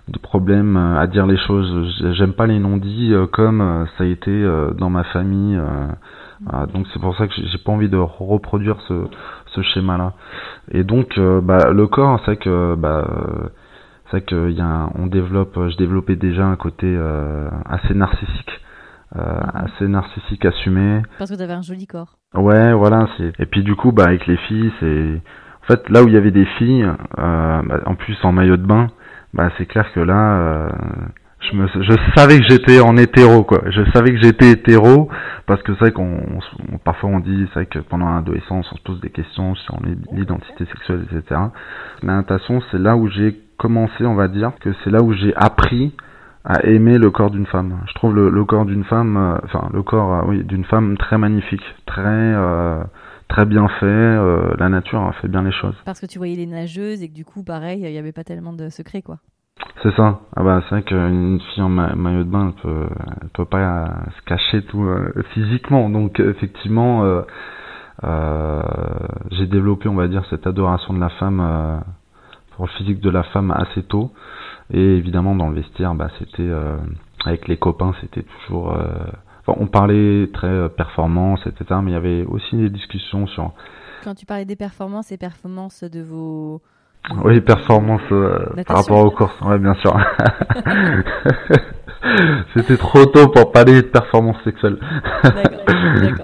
de 0.07 0.19
problème 0.19 0.77
euh, 0.77 0.99
à 0.99 1.07
dire 1.07 1.25
les 1.25 1.37
choses. 1.37 2.13
J'aime 2.13 2.33
pas 2.33 2.47
les 2.47 2.59
non-dits 2.59 3.13
euh, 3.13 3.27
comme 3.27 3.61
euh, 3.61 3.85
ça 3.97 4.03
a 4.03 4.07
été 4.07 4.31
dans 4.77 4.89
ma 4.89 5.03
famille. 5.05 5.59
donc 6.73 6.87
c'est 6.93 6.99
pour 6.99 7.15
ça 7.17 7.27
que 7.27 7.33
j'ai 7.35 7.57
pas 7.59 7.71
envie 7.71 7.89
de 7.89 7.97
reproduire 7.97 8.79
ce, 8.87 9.05
ce 9.53 9.61
schéma-là. 9.61 10.13
Et 10.71 10.83
donc 10.83 11.19
bah, 11.19 11.71
le 11.71 11.87
corps, 11.87 12.21
c'est 12.25 12.37
que 12.37 12.75
bah, 12.75 13.07
c'est 14.09 14.25
que 14.25 14.49
y 14.51 14.61
a 14.61 14.89
on 14.95 15.07
développe, 15.07 15.57
je 15.69 15.77
développais 15.77 16.15
déjà 16.15 16.45
un 16.45 16.55
côté 16.55 16.97
assez 17.65 17.93
narcissique. 17.93 18.59
assez 19.13 19.87
narcissique 19.87 20.45
assumé. 20.45 21.01
Parce 21.19 21.31
que 21.31 21.35
tu 21.35 21.43
avais 21.43 21.53
un 21.53 21.61
joli 21.61 21.85
corps. 21.85 22.17
Ouais, 22.33 22.73
voilà. 22.73 23.07
C'est 23.17 23.33
et 23.39 23.45
puis 23.45 23.63
du 23.63 23.75
coup, 23.75 23.91
bah 23.91 24.05
avec 24.05 24.25
les 24.25 24.37
filles, 24.37 24.71
c'est 24.79 25.21
en 25.63 25.67
fait 25.67 25.89
là 25.89 26.03
où 26.03 26.07
il 26.07 26.13
y 26.13 26.17
avait 26.17 26.31
des 26.31 26.45
filles, 26.57 26.89
bah, 27.17 27.61
en 27.85 27.95
plus 27.95 28.17
en 28.23 28.31
maillot 28.31 28.57
de 28.57 28.65
bain, 28.65 28.87
bah 29.33 29.49
c'est 29.57 29.65
clair 29.65 29.91
que 29.93 29.99
là, 29.99 30.35
euh, 30.35 30.69
je, 31.39 31.55
me, 31.55 31.67
je 31.67 31.93
savais 32.15 32.39
que 32.39 32.45
j'étais 32.49 32.79
en 32.81 32.97
hétéro, 32.97 33.43
quoi. 33.43 33.61
Je 33.69 33.81
savais 33.91 34.11
que 34.11 34.21
j'étais 34.21 34.51
hétéro 34.51 35.09
parce 35.47 35.61
que 35.63 35.73
c'est 35.73 35.79
vrai 35.79 35.91
qu'on, 35.91 36.39
parfois 36.83 37.09
on 37.09 37.19
dit, 37.19 37.47
c'est 37.47 37.61
vrai 37.61 37.65
que 37.65 37.79
pendant 37.79 38.13
l'adolescence, 38.13 38.67
on 38.71 38.75
se 38.75 38.83
pose 38.83 38.99
des 39.01 39.09
questions 39.09 39.55
sur 39.55 39.77
l'identité 40.11 40.65
sexuelle, 40.65 41.05
etc. 41.11 41.41
La 42.03 42.13
natation, 42.15 42.61
c'est 42.71 42.79
là 42.79 42.95
où 42.95 43.07
j'ai 43.09 43.39
commencé, 43.57 44.05
on 44.05 44.15
va 44.15 44.27
dire, 44.27 44.51
que 44.59 44.69
c'est 44.83 44.89
là 44.89 45.01
où 45.01 45.13
j'ai 45.13 45.33
appris 45.35 45.93
à 46.43 46.65
aimer 46.65 46.97
le 46.97 47.11
corps 47.11 47.29
d'une 47.29 47.45
femme. 47.45 47.79
Je 47.87 47.93
trouve 47.93 48.15
le, 48.15 48.29
le 48.29 48.45
corps 48.45 48.65
d'une 48.65 48.83
femme, 48.83 49.15
euh, 49.15 49.37
enfin 49.45 49.69
le 49.73 49.83
corps, 49.83 50.13
euh, 50.13 50.21
oui, 50.27 50.43
d'une 50.43 50.65
femme 50.65 50.97
très 50.97 51.17
magnifique, 51.17 51.63
très 51.85 52.01
très 53.31 53.45
bien 53.45 53.67
fait. 53.79 53.85
Euh, 53.85 54.53
la 54.57 54.69
nature 54.69 55.01
a 55.01 55.13
fait 55.13 55.27
bien 55.27 55.41
les 55.41 55.51
choses. 55.51 55.75
Parce 55.85 55.99
que 55.99 56.05
tu 56.05 56.17
voyais 56.17 56.35
les 56.35 56.45
nageuses 56.45 57.01
et 57.01 57.09
que 57.09 57.13
du 57.13 57.25
coup, 57.25 57.43
pareil, 57.43 57.81
il 57.81 57.91
n'y 57.91 57.97
avait 57.97 58.11
pas 58.11 58.23
tellement 58.23 58.53
de 58.53 58.69
secrets, 58.69 59.01
quoi. 59.01 59.17
C'est 59.83 59.95
ça. 59.95 60.19
Ah 60.35 60.43
bah 60.43 60.61
c'est 60.63 60.75
vrai 60.75 60.83
qu'une 60.83 61.39
fille 61.39 61.63
en 61.63 61.69
maillot 61.69 62.23
de 62.23 62.29
bain, 62.29 62.47
elle 62.47 62.61
peut, 62.61 62.87
peut 63.33 63.45
pas 63.45 63.85
se 64.15 64.21
cacher 64.25 64.63
tout 64.63 64.83
euh, 64.83 65.13
physiquement. 65.33 65.89
Donc 65.89 66.19
effectivement, 66.19 67.03
euh, 68.03 68.61
j'ai 69.31 69.45
développé, 69.45 69.87
on 69.87 69.95
va 69.95 70.07
dire, 70.07 70.23
cette 70.29 70.47
adoration 70.47 70.93
de 70.93 70.99
la 70.99 71.09
femme 71.09 71.83
pour 72.55 72.65
le 72.65 72.71
physique 72.71 73.01
de 73.01 73.09
la 73.09 73.23
femme 73.23 73.51
assez 73.51 73.83
tôt. 73.83 74.11
Et 74.71 74.97
évidemment, 74.97 75.35
dans 75.35 75.49
le 75.49 75.55
vestiaire, 75.55 75.93
bah 75.93 76.09
c'était 76.17 76.49
avec 77.25 77.47
les 77.47 77.57
copains, 77.57 77.93
c'était 78.01 78.25
toujours 78.45 78.75
on 79.47 79.67
parlait 79.67 80.29
très 80.33 80.47
euh, 80.47 80.69
performance, 80.69 81.39
etc. 81.45 81.79
Mais 81.83 81.91
il 81.91 81.93
y 81.93 81.97
avait 81.97 82.23
aussi 82.25 82.55
des 82.55 82.69
discussions 82.69 83.27
sur. 83.27 83.53
Quand 84.03 84.15
tu 84.15 84.25
parlais 84.25 84.45
des 84.45 84.55
performances 84.55 85.11
et 85.11 85.17
performances 85.17 85.83
de 85.83 86.01
vos. 86.01 86.61
Oui, 87.23 87.41
performances 87.41 88.01
euh, 88.11 88.45
par 88.65 88.77
rapport 88.77 89.05
aux 89.05 89.11
courses, 89.11 89.39
ouais, 89.41 89.57
bien 89.59 89.73
sûr. 89.75 89.97
C'était 92.55 92.77
trop 92.77 93.05
tôt 93.05 93.27
pour 93.29 93.51
parler 93.51 93.81
de 93.81 93.87
performance 93.87 94.37
sexuelle. 94.43 94.77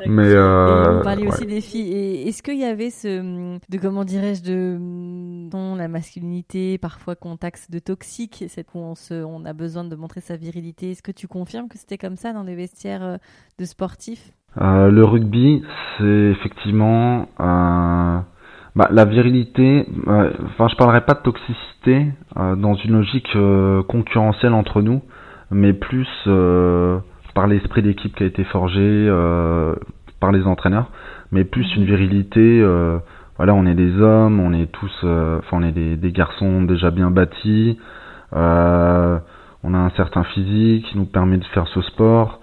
Mais 0.07 0.27
euh, 0.27 0.99
on 0.99 1.03
parlait 1.03 1.27
aussi 1.27 1.45
des 1.45 1.61
filles. 1.61 1.93
Et 1.93 2.27
est-ce 2.27 2.41
qu'il 2.41 2.57
y 2.57 2.65
avait 2.65 2.89
ce, 2.89 3.57
de 3.69 3.77
comment 3.77 4.03
dirais-je, 4.03 4.43
de 4.43 4.77
la 5.77 5.87
masculinité, 5.87 6.77
parfois 6.77 7.15
qu'on 7.15 7.37
taxe 7.37 7.69
de 7.69 7.79
toxique, 7.79 8.45
c'est 8.47 8.65
où 8.73 8.79
on, 8.79 8.95
se, 8.95 9.23
on 9.23 9.45
a 9.45 9.53
besoin 9.53 9.83
de 9.83 9.95
montrer 9.95 10.21
sa 10.21 10.35
virilité? 10.35 10.91
Est-ce 10.91 11.03
que 11.03 11.11
tu 11.11 11.27
confirmes 11.27 11.67
que 11.69 11.77
c'était 11.77 11.97
comme 11.97 12.15
ça 12.15 12.33
dans 12.33 12.43
les 12.43 12.55
vestiaires 12.55 13.03
euh, 13.03 13.17
de 13.59 13.65
sportifs? 13.65 14.31
Euh, 14.59 14.89
Le 14.89 15.05
rugby, 15.05 15.63
c'est 15.97 16.31
effectivement 16.31 17.27
bah, 18.77 18.87
la 18.91 19.03
virilité. 19.03 19.85
Enfin, 20.05 20.69
je 20.69 20.75
parlerai 20.75 21.01
pas 21.01 21.15
de 21.15 21.21
toxicité 21.21 22.05
dans 22.35 22.75
une 22.75 22.93
logique 22.93 23.35
concurrentielle 23.87 24.53
entre 24.53 24.81
nous 24.81 25.01
mais 25.51 25.73
plus 25.73 26.07
euh, 26.27 26.99
par 27.33 27.47
l'esprit 27.47 27.81
d'équipe 27.81 28.15
qui 28.15 28.23
a 28.23 28.25
été 28.25 28.43
forgé 28.45 28.79
euh, 28.81 29.75
par 30.19 30.31
les 30.31 30.43
entraîneurs, 30.45 30.89
mais 31.31 31.43
plus 31.43 31.75
une 31.75 31.83
mhm. 31.83 31.87
virilité. 31.87 32.61
Euh, 32.61 32.97
voilà, 33.37 33.53
on 33.53 33.65
est 33.65 33.75
des 33.75 34.01
hommes, 34.01 34.39
on 34.39 34.51
est 34.51 34.71
tous, 34.71 35.03
enfin 35.03 35.57
on 35.57 35.63
est 35.63 35.71
des, 35.71 35.95
des, 35.95 36.11
garçons 36.11 36.63
déjà 36.63 36.89
bien 36.89 37.11
bâtis. 37.11 37.77
on 38.33 38.37
a 38.39 39.77
un 39.77 39.91
certain 39.91 40.23
physique 40.23 40.87
qui 40.87 40.97
nous 40.97 41.05
permet 41.05 41.37
de 41.37 41.43
faire 41.45 41.67
ce 41.67 41.81
sport. 41.81 42.39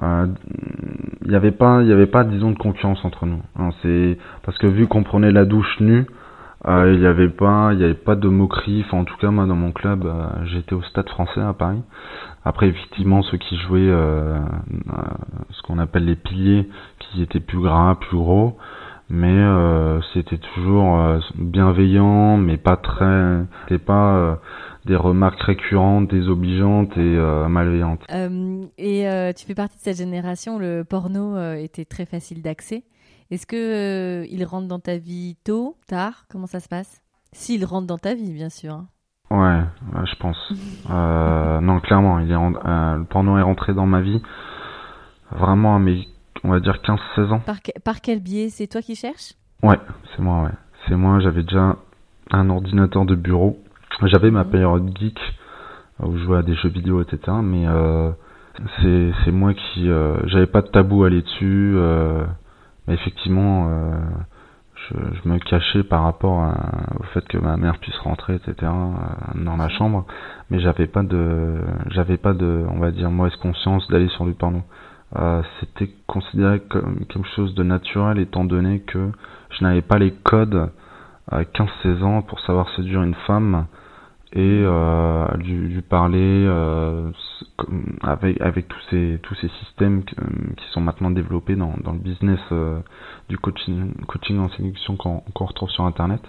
Il 0.00 1.28
n'y 1.28 1.34
avait 1.34 1.50
pas, 1.50 1.82
il 1.82 1.88
y 1.88 1.92
avait 1.92 2.06
pas, 2.06 2.24
disons, 2.24 2.50
de 2.50 2.58
concurrence 2.58 3.04
entre 3.04 3.26
nous. 3.26 3.40
c'est 3.82 4.18
parce 4.44 4.58
que 4.58 4.66
vu 4.66 4.86
qu'on 4.86 5.02
prenait 5.02 5.32
la 5.32 5.44
douche 5.44 5.80
nue, 5.80 6.06
il 6.66 6.98
n'y 6.98 7.06
avait 7.06 7.28
pas, 7.28 7.70
il 7.72 7.80
y 7.80 7.84
avait 7.84 7.94
pas 7.94 8.14
de 8.14 8.28
moquerie. 8.28 8.84
Enfin, 8.86 8.98
en 8.98 9.04
tout 9.04 9.16
cas, 9.16 9.30
moi, 9.30 9.46
dans 9.46 9.56
mon 9.56 9.72
club, 9.72 10.06
j'étais 10.44 10.74
au 10.74 10.82
Stade 10.82 11.08
Français 11.08 11.40
à 11.40 11.52
Paris. 11.52 11.82
Après, 12.48 12.68
effectivement, 12.68 13.22
ceux 13.22 13.36
qui 13.36 13.58
jouaient 13.58 13.80
euh, 13.80 14.38
euh, 14.38 15.02
ce 15.50 15.60
qu'on 15.62 15.78
appelle 15.78 16.06
les 16.06 16.16
piliers, 16.16 16.66
qui 16.98 17.22
étaient 17.22 17.40
plus 17.40 17.60
gras, 17.60 17.96
plus 17.96 18.16
gros, 18.16 18.56
mais 19.10 19.28
euh, 19.28 20.00
c'était 20.14 20.38
toujours 20.38 20.98
bienveillant, 21.34 22.38
mais 22.38 22.56
pas 22.56 22.76
très, 22.76 23.44
c'était 23.62 23.84
pas 23.84 24.38
des 24.84 24.96
remarques 24.96 25.40
récurrentes, 25.42 26.08
désobligeantes 26.08 26.96
et 26.96 27.16
malveillantes. 27.48 28.04
et 28.78 29.32
tu 29.36 29.46
fais 29.46 29.54
partie 29.54 29.76
de 29.76 29.82
cette 29.82 29.98
génération, 29.98 30.56
où 30.56 30.58
le 30.58 30.84
porno 30.84 31.38
était 31.54 31.84
très 31.84 32.06
facile 32.06 32.42
d'accès. 32.42 32.84
Est-ce 33.30 33.46
que 33.46 34.24
il 34.30 34.44
rentre 34.44 34.68
dans 34.68 34.78
ta 34.78 34.96
vie 34.96 35.36
tôt, 35.44 35.76
tard? 35.86 36.24
Comment 36.30 36.46
ça 36.46 36.60
se 36.60 36.68
passe? 36.68 37.02
S'il 37.32 37.64
rentre 37.64 37.86
dans 37.86 37.98
ta 37.98 38.14
vie, 38.14 38.32
bien 38.32 38.48
sûr. 38.48 38.72
Hein. 38.72 38.86
Ouais, 39.30 39.60
je 40.04 40.16
pense. 40.16 40.36
Euh, 40.90 41.60
non, 41.60 41.80
clairement, 41.80 42.18
il 42.18 42.30
est 42.30 42.34
euh, 42.34 42.96
le 42.96 43.04
porno 43.04 43.36
est 43.36 43.42
rentré 43.42 43.74
dans 43.74 43.84
ma 43.84 44.00
vie 44.00 44.22
vraiment 45.32 45.76
à 45.76 45.78
mes, 45.78 46.08
on 46.42 46.48
va 46.48 46.60
dire 46.60 46.80
15-16 46.82 47.30
ans. 47.30 47.40
Par, 47.40 47.58
par 47.84 48.00
quel 48.00 48.20
biais? 48.20 48.48
C'est 48.48 48.68
toi 48.68 48.80
qui 48.80 48.94
cherches? 48.94 49.34
Ouais, 49.62 49.78
c'est 50.10 50.22
moi, 50.22 50.44
ouais. 50.44 50.54
C'est 50.86 50.94
moi, 50.94 51.20
j'avais 51.20 51.42
déjà 51.42 51.76
un 52.30 52.48
ordinateur 52.48 53.04
de 53.04 53.14
bureau. 53.14 53.58
J'avais 54.02 54.30
ma 54.30 54.44
période 54.44 54.88
geek 54.98 55.18
où 56.02 56.16
je 56.16 56.24
jouais 56.24 56.38
à 56.38 56.42
des 56.42 56.54
jeux 56.54 56.68
vidéo, 56.68 57.02
etc. 57.02 57.36
Mais 57.42 57.66
euh, 57.66 58.10
c'est 58.82 59.32
moi 59.32 59.54
qui... 59.54 59.88
Euh, 59.90 60.16
j'avais 60.26 60.46
pas 60.46 60.62
de 60.62 60.68
tabou 60.68 61.04
à 61.04 61.08
aller 61.08 61.22
dessus. 61.22 61.74
Euh, 61.76 62.24
mais 62.86 62.94
effectivement 62.94 63.68
je, 64.90 65.28
me 65.28 65.38
cachais 65.38 65.82
par 65.82 66.02
rapport 66.02 66.54
au 66.98 67.02
fait 67.14 67.26
que 67.28 67.38
ma 67.38 67.56
mère 67.56 67.78
puisse 67.78 67.98
rentrer, 67.98 68.34
etc. 68.34 68.54
Euh, 68.62 69.44
dans 69.44 69.56
la 69.56 69.68
chambre, 69.68 70.06
mais 70.50 70.60
j'avais 70.60 70.86
pas 70.86 71.02
de, 71.02 71.56
j'avais 71.90 72.16
pas 72.16 72.32
de, 72.32 72.64
on 72.70 72.78
va 72.78 72.90
dire, 72.90 73.10
mauvaise 73.10 73.36
conscience 73.36 73.86
d'aller 73.88 74.08
sur 74.08 74.24
du 74.24 74.34
porno. 74.34 74.62
Euh, 75.16 75.42
c'était 75.60 75.90
considéré 76.06 76.60
comme 76.60 77.04
quelque 77.06 77.28
chose 77.34 77.54
de 77.54 77.62
naturel 77.62 78.18
étant 78.18 78.44
donné 78.44 78.80
que 78.80 79.10
je 79.50 79.64
n'avais 79.64 79.82
pas 79.82 79.98
les 79.98 80.12
codes 80.12 80.70
à 81.30 81.42
15-16 81.42 82.02
ans 82.02 82.22
pour 82.22 82.40
savoir 82.40 82.68
séduire 82.76 83.02
une 83.02 83.14
femme 83.26 83.66
et 84.32 84.62
euh, 84.64 85.26
lui, 85.38 85.80
parler 85.80 86.44
euh, 86.46 87.10
avec 88.02 88.40
avec 88.42 88.68
tous 88.68 88.80
ces 88.90 89.18
tous 89.22 89.34
ces 89.36 89.48
systèmes 89.64 90.04
qui 90.04 90.64
sont 90.72 90.82
maintenant 90.82 91.10
développés 91.10 91.56
dans 91.56 91.74
dans 91.82 91.92
le 91.92 91.98
business 91.98 92.40
euh, 92.52 92.80
du 93.30 93.38
coaching 93.38 93.94
coaching 94.06 94.38
en 94.38 94.50
séduction 94.50 94.96
qu'on 94.96 95.22
retrouve 95.34 95.70
sur 95.70 95.84
internet. 95.84 96.20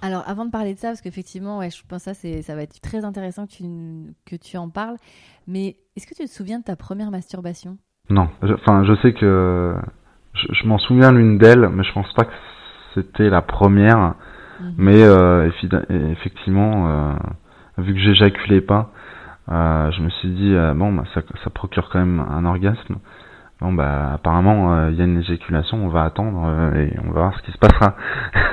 Alors 0.00 0.22
avant 0.26 0.46
de 0.46 0.50
parler 0.50 0.74
de 0.74 0.78
ça 0.78 0.88
parce 0.88 1.02
qu'effectivement 1.02 1.58
ouais 1.58 1.70
je 1.70 1.82
pense 1.86 2.02
ça 2.02 2.14
c'est 2.14 2.40
ça 2.40 2.54
va 2.54 2.62
être 2.62 2.80
très 2.80 3.04
intéressant 3.04 3.46
que 3.46 3.52
tu 3.52 3.64
que 4.24 4.36
tu 4.36 4.56
en 4.56 4.70
parles. 4.70 4.96
Mais 5.46 5.76
est-ce 5.96 6.06
que 6.06 6.14
tu 6.14 6.24
te 6.24 6.30
souviens 6.30 6.60
de 6.60 6.64
ta 6.64 6.76
première 6.76 7.10
masturbation? 7.10 7.76
Non, 8.08 8.28
enfin 8.42 8.84
je, 8.84 8.94
sais 9.02 9.12
que 9.12 9.74
je, 10.34 10.66
m'en 10.66 10.78
souviens 10.78 11.12
l'une 11.12 11.36
d'elles 11.38 11.68
mais 11.68 11.84
je 11.84 11.92
pense 11.92 12.10
pas 12.14 12.24
que 12.24 12.32
c'était 12.94 13.28
la 13.28 13.42
première 13.42 14.14
Mhm. 14.60 14.74
Mais 14.78 15.02
euh, 15.02 15.50
effectivement, 16.12 16.88
euh, 16.88 17.14
vu 17.78 17.94
que 17.94 18.00
j'éjaculais 18.00 18.60
pas, 18.60 18.90
euh, 19.50 19.90
je 19.90 20.02
me 20.02 20.08
suis 20.10 20.30
dit 20.30 20.54
bon 20.74 20.92
bah, 20.92 21.04
ça, 21.14 21.20
ça, 21.42 21.50
procure 21.50 21.88
quand 21.90 21.98
même 21.98 22.20
un 22.20 22.44
orgasme. 22.44 22.96
Bon 23.60 23.72
bah 23.72 24.12
apparemment 24.14 24.88
il 24.88 24.96
y 24.96 25.00
a 25.00 25.04
une 25.04 25.18
éjaculation, 25.18 25.84
on 25.84 25.88
va 25.88 26.02
attendre 26.02 26.74
et 26.76 26.92
on 27.04 27.12
va 27.12 27.20
voir 27.20 27.38
ce 27.38 27.42
qui 27.42 27.52
se 27.52 27.58
passera. 27.58 27.96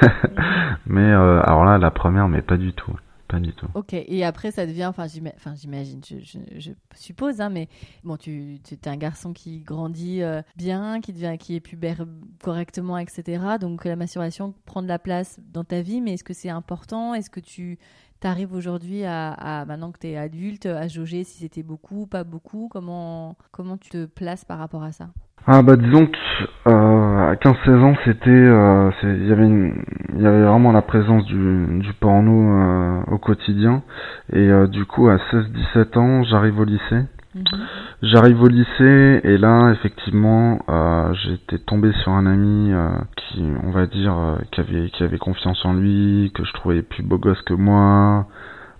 mais 0.85 1.11
alors 1.11 1.65
là 1.65 1.77
la 1.77 1.91
première 1.91 2.27
mais 2.27 2.41
pas 2.41 2.57
du 2.57 2.73
tout, 2.73 2.93
pas 3.31 3.39
du 3.39 3.53
tout. 3.53 3.67
Ok, 3.75 3.93
et 3.93 4.25
après 4.25 4.51
ça 4.51 4.65
devient, 4.65 4.87
enfin 4.87 5.07
j'imagine, 5.07 6.01
je, 6.03 6.71
suppose, 6.93 7.39
hein, 7.39 7.49
mais 7.49 7.69
bon, 8.03 8.17
tu, 8.17 8.59
tu 8.61 8.75
es 8.75 8.87
un 8.89 8.97
garçon 8.97 9.31
qui 9.31 9.61
grandit 9.61 10.21
euh, 10.21 10.41
bien, 10.57 10.99
qui 10.99 11.13
devient, 11.13 11.37
qui 11.39 11.55
est 11.55 11.61
pubère 11.61 12.05
correctement, 12.43 12.97
etc. 12.97 13.41
Donc 13.61 13.85
la 13.85 13.95
masturbation 13.95 14.53
prend 14.65 14.81
de 14.81 14.89
la 14.89 14.99
place 14.99 15.39
dans 15.53 15.63
ta 15.63 15.81
vie, 15.81 16.01
mais 16.01 16.15
est-ce 16.15 16.25
que 16.25 16.33
c'est 16.33 16.49
important? 16.49 17.13
Est-ce 17.13 17.29
que 17.29 17.39
tu 17.39 17.79
arrives 18.21 18.53
aujourd'hui 18.53 19.05
à, 19.05 19.63
maintenant 19.65 19.93
que 19.93 19.99
tu 19.99 20.07
es 20.07 20.17
adulte, 20.17 20.65
à 20.65 20.89
jauger 20.89 21.23
si 21.23 21.39
c'était 21.39 21.63
beaucoup, 21.63 22.07
pas 22.07 22.25
beaucoup? 22.25 22.67
Comment, 22.69 23.37
comment 23.51 23.77
tu 23.77 23.91
te 23.91 24.05
places 24.07 24.43
par 24.43 24.59
rapport 24.59 24.83
à 24.83 24.91
ça? 24.91 25.07
Ah 25.47 25.63
bah 25.63 25.75
disons 25.75 26.05
qu'à 26.05 26.69
euh, 26.69 26.90
15-16 27.35 27.83
ans 27.83 27.95
c'était 28.05 28.29
euh, 28.29 28.91
il 29.03 29.27
y 29.27 29.31
avait 29.31 29.47
il 29.47 30.21
y 30.21 30.27
avait 30.27 30.43
vraiment 30.43 30.71
la 30.71 30.81
présence 30.81 31.25
du, 31.25 31.79
du 31.79 31.93
porno 31.93 32.31
euh, 32.31 33.01
au 33.07 33.17
quotidien. 33.17 33.81
Et 34.33 34.49
du 34.67 34.85
coup 34.85 35.09
à 35.09 35.17
16-17 35.17 35.97
ans 35.97 36.23
j'arrive 36.23 36.59
au 36.59 36.65
lycée. 36.65 37.03
Mhm. 37.33 37.43
j'arrive 38.01 38.41
au 38.43 38.47
lycée 38.49 39.21
et 39.23 39.37
là 39.37 39.71
effectivement 39.71 40.59
j'étais 41.23 41.59
tombé 41.59 41.93
sur 42.03 42.11
un 42.11 42.25
ami 42.25 42.73
qui 43.15 43.41
on 43.63 43.71
va 43.71 43.85
dire 43.85 44.15
qui 44.51 44.59
avait 44.59 44.89
qui 44.89 45.03
avait 45.03 45.17
confiance 45.17 45.63
en 45.65 45.73
lui 45.73 46.31
que 46.35 46.43
je 46.43 46.51
trouvais 46.53 46.81
plus 46.81 47.03
beau 47.03 47.17
gosse 47.17 47.41
que 47.43 47.53
moi. 47.53 48.27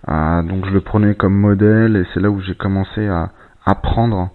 Donc 0.06 0.66
je 0.66 0.70
le 0.70 0.80
prenais 0.80 1.14
comme 1.14 1.34
modèle 1.34 1.96
et 1.96 2.04
c'est 2.12 2.20
là 2.20 2.30
où 2.30 2.40
j'ai 2.40 2.54
commencé 2.54 3.08
à 3.08 3.30
apprendre 3.64 4.30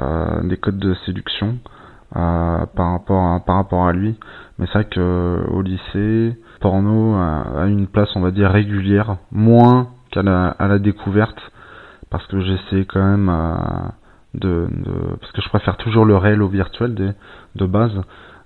euh, 0.00 0.42
des 0.44 0.56
codes 0.56 0.78
de 0.78 0.94
séduction. 1.04 1.48
euh, 1.48 1.71
par 2.12 2.92
rapport 2.92 3.32
à, 3.32 3.40
par 3.40 3.56
rapport 3.56 3.86
à 3.86 3.92
lui. 3.92 4.18
Mais 4.58 4.66
c'est 4.66 4.74
vrai 4.74 4.84
que 4.84 5.44
au 5.50 5.62
lycée, 5.62 6.36
porno 6.60 7.14
a, 7.16 7.66
une 7.66 7.86
place, 7.86 8.08
on 8.16 8.20
va 8.20 8.30
dire 8.30 8.50
régulière, 8.50 9.16
moins 9.30 9.88
qu'à 10.10 10.22
la, 10.22 10.48
à 10.58 10.68
la 10.68 10.78
découverte, 10.78 11.40
parce 12.10 12.26
que 12.26 12.40
j'essaie 12.40 12.84
quand 12.84 13.02
même 13.02 13.28
euh, 13.28 13.54
de, 14.34 14.68
de, 14.70 15.16
parce 15.20 15.32
que 15.32 15.42
je 15.42 15.48
préfère 15.48 15.76
toujours 15.76 16.04
le 16.04 16.16
réel 16.16 16.42
au 16.42 16.48
virtuel 16.48 16.94
de, 16.94 17.12
de 17.56 17.66
base. 17.66 18.00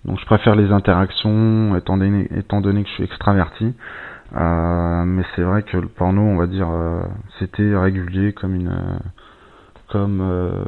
Donc 0.04 0.18
je 0.20 0.24
préfère 0.26 0.54
les 0.54 0.72
interactions 0.72 1.76
étant 1.76 1.96
donné, 1.96 2.28
étant 2.36 2.60
donné 2.60 2.84
que 2.84 2.88
je 2.88 2.94
suis 2.94 3.04
extraverti. 3.04 3.74
Euh, 4.34 5.04
mais 5.04 5.22
c'est 5.34 5.42
vrai 5.42 5.62
que 5.62 5.76
le 5.76 5.88
porno, 5.88 6.22
on 6.22 6.36
va 6.36 6.46
dire, 6.46 6.68
euh, 6.70 7.02
c'était 7.38 7.76
régulier 7.76 8.32
comme 8.32 8.54
une 8.54 8.72
comme 9.90 10.20
euh, 10.20 10.64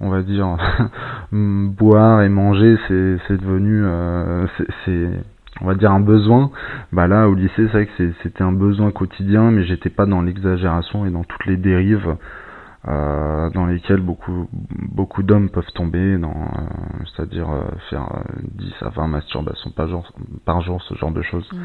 on 0.00 0.10
va 0.10 0.22
dire 0.22 0.56
boire 1.32 2.22
et 2.22 2.28
manger 2.28 2.76
c'est 2.88 3.16
c'est 3.26 3.40
devenu 3.40 3.82
euh, 3.84 4.46
c'est 4.84 5.10
on 5.60 5.66
va 5.66 5.74
dire 5.74 5.92
un 5.92 6.00
besoin 6.00 6.50
bah 6.92 7.06
là 7.06 7.28
au 7.28 7.34
lycée 7.34 7.52
c'est 7.56 7.68
vrai 7.68 7.86
que 7.86 8.12
c'était 8.22 8.42
un 8.42 8.52
besoin 8.52 8.90
quotidien 8.90 9.50
mais 9.50 9.64
j'étais 9.64 9.90
pas 9.90 10.06
dans 10.06 10.22
l'exagération 10.22 11.06
et 11.06 11.10
dans 11.10 11.24
toutes 11.24 11.46
les 11.46 11.56
dérives 11.56 12.16
euh, 12.86 13.50
dans 13.50 13.66
lesquelles 13.66 14.00
beaucoup 14.00 14.48
beaucoup 14.52 15.22
d'hommes 15.22 15.50
peuvent 15.50 15.72
tomber 15.74 16.18
dans 16.18 16.50
c'est-à-dire 17.14 17.48
faire 17.90 18.08
10 18.54 18.72
à 18.82 18.88
20 18.90 19.08
masturbations 19.08 19.70
par 19.70 19.88
jour 19.88 20.12
par 20.44 20.60
jour 20.62 20.82
ce 20.82 20.94
genre 20.94 21.12
de 21.12 21.22
choses 21.22 21.48
mmh. 21.52 21.58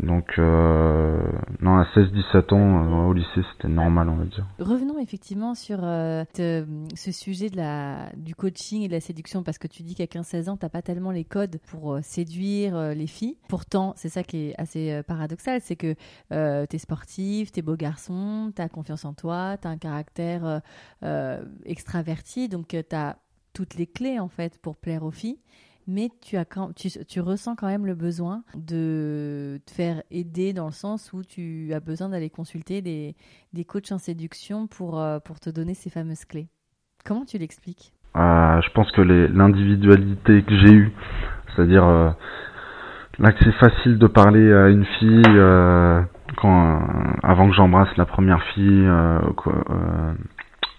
Donc, 0.00 0.38
euh, 0.38 1.20
non, 1.60 1.76
à 1.76 1.84
16-17 1.96 2.54
ans, 2.54 2.84
euh, 2.84 3.08
au 3.08 3.12
lycée, 3.12 3.42
c'était 3.52 3.68
normal, 3.68 4.08
on 4.08 4.16
va 4.16 4.26
dire. 4.26 4.46
Revenons 4.60 4.98
effectivement 5.00 5.56
sur 5.56 5.80
euh, 5.82 6.24
ce 6.34 7.12
sujet 7.12 7.50
de 7.50 7.56
la, 7.56 8.10
du 8.16 8.36
coaching 8.36 8.82
et 8.82 8.88
de 8.88 8.92
la 8.92 9.00
séduction, 9.00 9.42
parce 9.42 9.58
que 9.58 9.66
tu 9.66 9.82
dis 9.82 9.96
qu'à 9.96 10.04
15-16 10.04 10.50
ans, 10.50 10.56
tu 10.56 10.64
n'as 10.64 10.68
pas 10.70 10.82
tellement 10.82 11.10
les 11.10 11.24
codes 11.24 11.58
pour 11.70 11.98
séduire 12.02 12.94
les 12.94 13.08
filles. 13.08 13.36
Pourtant, 13.48 13.92
c'est 13.96 14.08
ça 14.08 14.22
qui 14.22 14.48
est 14.48 14.54
assez 14.60 15.02
paradoxal, 15.06 15.60
c'est 15.60 15.76
que 15.76 15.94
tu 16.30 16.76
es 16.76 16.78
sportif, 16.78 17.50
tu 17.50 17.58
es 17.58 17.62
beau 17.62 17.74
garçon, 17.74 18.52
tu 18.54 18.62
as 18.62 18.68
confiance 18.68 19.04
en 19.04 19.14
toi, 19.14 19.56
tu 19.60 19.66
as 19.66 19.70
un 19.70 19.78
caractère 19.78 20.62
extraverti, 21.64 22.48
donc 22.48 22.68
tu 22.68 22.94
as 22.94 23.16
toutes 23.52 23.74
les 23.74 23.86
clés 23.86 24.20
en 24.20 24.28
fait 24.28 24.58
pour 24.58 24.76
plaire 24.76 25.02
aux 25.02 25.10
filles 25.10 25.38
mais 25.88 26.10
tu, 26.20 26.36
as 26.36 26.44
quand, 26.44 26.74
tu, 26.74 26.90
tu, 27.06 27.20
ressens 27.20 27.56
quand 27.56 27.66
même 27.66 27.86
le 27.86 27.94
besoin 27.94 28.42
de 28.54 29.58
te 29.64 29.72
faire 29.72 30.02
aider 30.10 30.52
dans 30.52 30.66
le 30.66 30.72
sens 30.72 31.14
où 31.14 31.22
tu 31.24 31.72
as 31.72 31.80
besoin 31.80 32.10
d'aller 32.10 32.28
consulter 32.28 32.82
des, 32.82 33.16
des 33.54 33.64
coachs 33.64 33.90
en 33.90 33.98
séduction 33.98 34.66
pour, 34.66 35.00
euh, 35.00 35.18
pour 35.18 35.40
te 35.40 35.48
donner 35.48 35.72
ces 35.72 35.88
fameuses 35.88 36.26
clés. 36.26 36.48
Comment 37.06 37.24
tu 37.24 37.38
l'expliques? 37.38 37.94
Euh, 38.16 38.60
Je 38.60 38.70
pense 38.72 38.92
que 38.92 39.00
l'individualité 39.00 40.42
que 40.42 40.58
j'ai 40.58 40.72
eue, 40.72 40.92
c'est-à-dire 41.56 41.86
euh, 41.86 42.10
là 43.18 43.32
que 43.32 43.42
c'est 43.42 43.58
facile 43.58 43.96
de 43.98 44.06
parler 44.06 44.52
à 44.52 44.68
une 44.68 44.84
fille 44.98 45.22
quand, 46.36 46.82
avant 47.22 47.48
que 47.48 47.54
j'embrasse 47.54 47.96
la 47.96 48.04
première 48.04 48.42
fille 48.54 48.86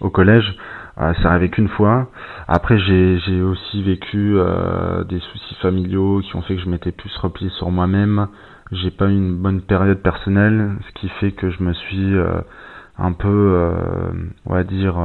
au 0.00 0.10
collège, 0.10 0.56
euh, 1.00 1.14
c'est 1.16 1.26
arrivé 1.26 1.48
qu'une 1.48 1.68
fois. 1.68 2.08
Après, 2.46 2.78
j'ai 2.78 3.42
aussi 3.42 3.82
vécu 3.82 4.34
euh, 4.36 5.04
des 5.04 5.18
soucis 5.20 5.54
familiaux 5.62 6.20
qui 6.20 6.36
ont 6.36 6.42
fait 6.42 6.56
que 6.56 6.62
je 6.62 6.68
m'étais 6.68 6.92
plus 6.92 7.16
replié 7.18 7.50
sur 7.50 7.70
moi-même. 7.70 8.28
J'ai 8.72 8.90
pas 8.90 9.06
eu 9.06 9.12
une 9.12 9.36
bonne 9.36 9.62
période 9.62 10.02
personnelle, 10.02 10.72
ce 10.86 11.00
qui 11.00 11.08
fait 11.20 11.32
que 11.32 11.50
je 11.50 11.62
me 11.62 11.72
suis 11.72 12.14
euh, 12.14 12.40
un 12.98 13.12
peu, 13.12 13.28
euh, 13.28 14.12
on 14.46 14.54
va 14.54 14.64
dire, 14.64 14.96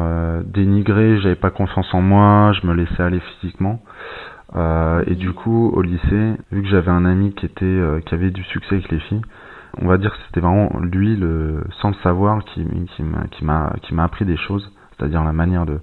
dénigré. 0.45 1.19
J'avais 1.21 1.35
pas 1.35 1.49
confiance 1.49 1.91
en 1.93 2.01
moi, 2.01 2.51
je 2.53 2.67
me 2.67 2.73
laissais 2.73 3.01
aller 3.01 3.21
physiquement. 3.39 3.81
et 5.07 5.15
du 5.15 5.31
coup, 5.31 5.69
au 5.73 5.81
lycée, 5.81 6.33
vu 6.51 6.61
que 6.61 6.67
j'avais 6.67 6.91
un 6.91 7.05
ami 7.05 7.33
qui 7.33 7.45
était, 7.45 7.79
qui 8.05 8.13
avait 8.13 8.31
du 8.31 8.43
succès 8.43 8.75
avec 8.75 8.91
les 8.91 8.99
filles, 8.99 9.21
on 9.81 9.87
va 9.87 9.97
dire 9.97 10.11
que 10.11 10.17
c'était 10.27 10.41
vraiment 10.41 10.71
lui, 10.81 11.15
le, 11.15 11.63
sans 11.81 11.89
le 11.89 11.95
savoir, 12.03 12.43
qui, 12.43 12.65
qui 12.95 13.03
m'a 13.03 13.73
qui 13.81 13.93
m'a 13.93 14.03
appris 14.03 14.25
des 14.25 14.37
choses 14.37 14.69
c'est-à-dire 14.97 15.23
la 15.23 15.33
manière 15.33 15.65
de 15.65 15.79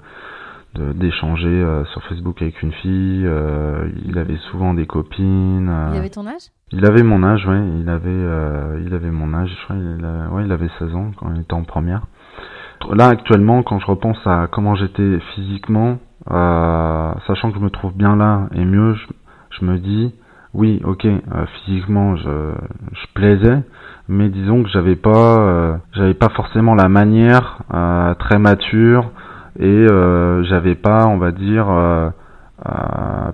d'échanger 0.74 1.48
euh, 1.48 1.84
sur 1.86 2.02
Facebook 2.04 2.40
avec 2.40 2.62
une 2.62 2.72
fille. 2.72 3.24
Euh, 3.26 3.90
il 4.06 4.18
avait 4.18 4.38
souvent 4.50 4.74
des 4.74 4.86
copines. 4.86 5.68
Euh. 5.68 5.90
il 5.92 5.98
avait 5.98 6.10
ton 6.10 6.26
âge? 6.26 6.50
Il 6.70 6.86
avait 6.86 7.02
mon 7.02 7.22
âge, 7.22 7.46
oui. 7.46 7.58
Il 7.80 7.88
avait, 7.88 8.82
il 8.82 8.94
avait 8.94 9.10
mon 9.10 9.34
âge. 9.34 9.50
Je 9.50 9.64
crois, 9.64 9.76
il, 9.76 10.32
ouais, 10.32 10.44
il 10.46 10.52
avait 10.52 10.70
16 10.78 10.94
ans 10.94 11.10
quand 11.18 11.30
il 11.34 11.42
était 11.42 11.52
en 11.52 11.64
première. 11.64 12.06
Là, 12.90 13.08
actuellement, 13.08 13.62
quand 13.62 13.78
je 13.78 13.86
repense 13.86 14.18
à 14.26 14.48
comment 14.50 14.74
j'étais 14.74 15.18
physiquement, 15.34 15.98
sachant 16.26 17.52
que 17.52 17.58
je 17.58 17.62
me 17.62 17.68
trouve 17.68 17.94
bien 17.94 18.16
là 18.16 18.48
et 18.54 18.64
mieux, 18.64 18.94
je, 18.94 19.06
je 19.50 19.64
me 19.66 19.78
dis, 19.78 20.14
oui, 20.54 20.80
ok, 20.82 21.06
physiquement, 21.64 22.16
je, 22.16 22.54
je 22.92 23.06
plaisais, 23.12 23.62
mais 24.08 24.28
disons 24.28 24.62
que 24.62 24.68
j'avais 24.68 24.96
pas 24.96 25.38
euh, 25.38 25.76
j'avais 25.92 26.14
pas 26.14 26.28
forcément 26.30 26.74
la 26.74 26.88
manière 26.88 27.58
euh, 27.72 28.14
très 28.14 28.38
mature 28.38 29.10
et 29.58 29.66
euh, 29.66 30.42
j'avais 30.44 30.74
pas 30.74 31.06
on 31.06 31.18
va 31.18 31.30
dire 31.30 31.66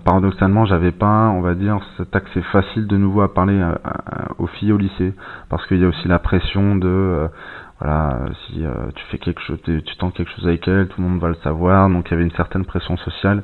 paradoxalement 0.04 0.64
j'avais 0.64 0.92
pas 0.92 1.28
on 1.28 1.40
va 1.40 1.54
dire 1.54 1.78
cet 1.96 2.14
accès 2.16 2.42
facile 2.52 2.87
de 2.87 2.96
nouveau 2.96 3.20
à 3.22 3.33
parler 3.35 3.62
aux 4.38 4.46
filles 4.46 4.72
au 4.72 4.78
lycée. 4.78 5.14
Parce 5.50 5.66
qu'il 5.66 5.78
y 5.78 5.85
a 5.85 5.88
aussi 5.88 6.09
la 6.09 6.18
pression 6.18 6.76
de 6.76 7.28
voilà 7.78 8.20
si 8.46 8.64
tu 8.94 9.04
fais 9.11 9.18
quelque 9.18 9.40
chose 9.42 9.59
tu 9.62 9.83
tentes 9.98 10.14
quelque 10.14 10.31
chose 10.35 10.46
avec 10.46 10.66
elle 10.66 10.88
tout 10.88 11.00
le 11.00 11.09
monde 11.09 11.20
va 11.20 11.28
le 11.28 11.37
savoir. 11.44 11.88
Donc 11.90 12.09
il 12.09 12.12
y 12.12 12.14
avait 12.14 12.24
une 12.24 12.33
certaine 12.33 12.64
pression 12.64 12.96
sociale 12.96 13.42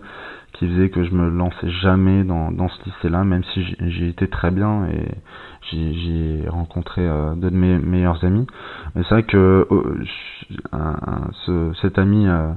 qui 0.55 0.69
faisait 0.69 0.89
que 0.89 1.05
je 1.05 1.13
me 1.13 1.29
lançais 1.29 1.71
jamais 1.83 2.25
dans, 2.25 2.51
dans 2.51 2.69
ce 2.69 2.85
lycée-là, 2.87 3.25
même 3.25 3.45
si 3.53 3.65
j'y 3.81 4.07
étais 4.09 4.29
très 4.29 4.51
bien 4.51 4.87
et 4.87 5.09
j'ai 5.73 6.45
rencontré 6.49 7.03
euh, 7.03 7.35
deux 7.35 7.51
de 7.51 7.57
mes 7.57 7.79
meilleurs 7.79 8.25
amis. 8.25 8.47
Mais 8.95 9.03
c'est 9.03 9.15
vrai 9.15 9.23
que 9.25 9.67
ce, 11.47 11.73
cet 11.81 11.99
ami 11.99 12.27
euh, 12.27 12.51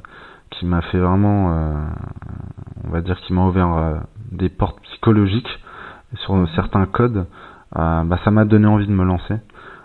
qui 0.51 0.65
m'a 0.65 0.81
fait 0.81 0.99
vraiment, 0.99 1.51
euh, 1.51 1.73
on 2.85 2.89
va 2.89 3.01
dire, 3.01 3.19
qui 3.21 3.33
m'a 3.33 3.45
ouvert 3.45 3.73
euh, 3.73 3.95
des 4.31 4.49
portes 4.49 4.79
psychologiques 4.83 5.59
sur 6.15 6.47
certains 6.55 6.85
codes, 6.85 7.25
bah, 7.73 8.19
ça 8.23 8.31
m'a 8.31 8.45
donné 8.45 8.65
envie 8.65 8.87
de 8.87 8.93
me 8.93 9.03
lancer. 9.03 9.35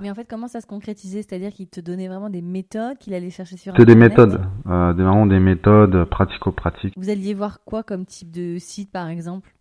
Mais 0.03 0.11
en 0.11 0.15
fait, 0.17 0.27
comment 0.29 0.49
ça 0.49 0.61
se 0.61 0.67
concrétisait? 0.67 1.23
C'est-à-dire 1.23 1.53
qu'il 1.53 1.69
te 1.69 1.81
donnait 1.81 2.09
vraiment 2.09 2.29
des 2.29 2.43
méthodes 2.43 2.99
qu'il 2.99 3.15
allait 3.15 3.31
chercher 3.31 3.57
sur 3.57 3.73
Internet 3.73 3.89
des 3.89 3.95
méthodes, 3.95 4.41
euh, 4.67 4.93
des, 4.93 5.03
vraiment 5.05 5.27
des 5.27 5.39
méthodes 5.39 6.05
pratico-pratiques. 6.07 6.95
Vous 6.97 7.09
alliez 7.09 7.35
voir 7.35 7.61
quoi 7.65 7.85
comme 7.85 8.05
type 8.05 8.33
de 8.33 8.59
site, 8.59 8.91
par 8.91 9.07
exemple? 9.07 9.55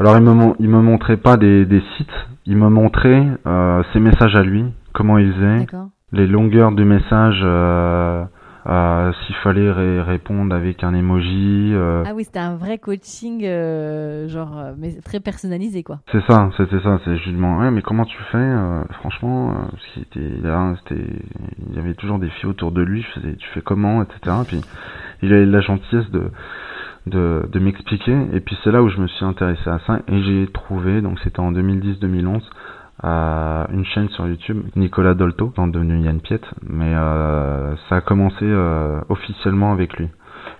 Alors, 0.00 0.16
il 0.16 0.24
me, 0.24 0.54
il 0.58 0.68
me 0.68 0.82
montrait 0.82 1.18
pas 1.18 1.36
des, 1.36 1.66
des 1.66 1.80
sites, 1.96 2.08
il 2.46 2.56
me 2.56 2.68
montrait 2.68 3.24
euh, 3.46 3.84
ses 3.92 4.00
messages 4.00 4.34
à 4.34 4.42
lui, 4.42 4.64
comment 4.92 5.18
il 5.18 5.32
faisait, 5.32 5.66
les 6.10 6.26
longueurs 6.26 6.72
du 6.72 6.84
message, 6.84 7.40
euh, 7.44 8.24
euh, 8.66 9.12
s'il 9.12 9.34
fallait 9.36 9.70
répondre 10.02 10.54
avec 10.54 10.84
un 10.84 10.94
emoji. 10.94 11.72
Euh. 11.74 12.04
Ah 12.06 12.14
oui, 12.14 12.24
c'était 12.24 12.38
un 12.38 12.56
vrai 12.56 12.78
coaching, 12.78 13.42
euh, 13.44 14.28
genre, 14.28 14.72
mais 14.78 14.94
très 15.04 15.20
personnalisé, 15.20 15.82
quoi. 15.82 16.00
C'est 16.12 16.24
ça, 16.26 16.50
c'était 16.56 16.80
ça. 16.80 16.98
C'est 17.04 17.16
je 17.16 17.24
lui 17.26 17.36
demande, 17.36 17.72
mais 17.74 17.82
comment 17.82 18.04
tu 18.04 18.18
fais 18.32 18.54
Franchement, 19.00 19.54
c'était, 19.94 20.20
il 20.20 21.74
y 21.74 21.78
avait 21.78 21.94
toujours 21.94 22.18
des 22.18 22.30
filles 22.30 22.50
autour 22.50 22.72
de 22.72 22.82
lui. 22.82 23.02
Je 23.02 23.20
faisais, 23.20 23.34
tu 23.36 23.48
fais 23.50 23.60
comment, 23.60 24.02
etc. 24.02 24.36
Puis 24.46 24.60
il 25.22 25.32
avait 25.32 25.46
la 25.46 25.60
gentillesse 25.60 26.10
de 26.10 26.30
de, 27.06 27.46
de 27.50 27.58
m'expliquer. 27.58 28.16
Et 28.32 28.40
puis 28.40 28.56
c'est 28.64 28.70
là 28.70 28.82
où 28.82 28.88
je 28.88 28.98
me 28.98 29.06
suis 29.06 29.24
intéressé 29.24 29.68
à 29.68 29.78
ça 29.86 30.00
et 30.08 30.22
j'ai 30.22 30.46
trouvé, 30.52 31.00
donc 31.00 31.18
c'était 31.20 31.40
en 31.40 31.52
2010-2011, 31.52 32.42
à 33.02 33.66
une 33.72 33.84
chaîne 33.84 34.08
sur 34.10 34.26
YouTube, 34.26 34.62
Nicolas 34.76 35.14
Dolto, 35.14 35.52
en 35.56 35.66
devenu 35.66 36.00
Yann 36.00 36.20
Piet, 36.20 36.40
mais 36.62 36.94
euh, 36.94 37.74
ça 37.88 37.96
a 37.96 38.00
commencé 38.00 38.44
euh, 38.44 39.00
officiellement 39.08 39.72
avec 39.72 39.94
lui. 39.94 40.08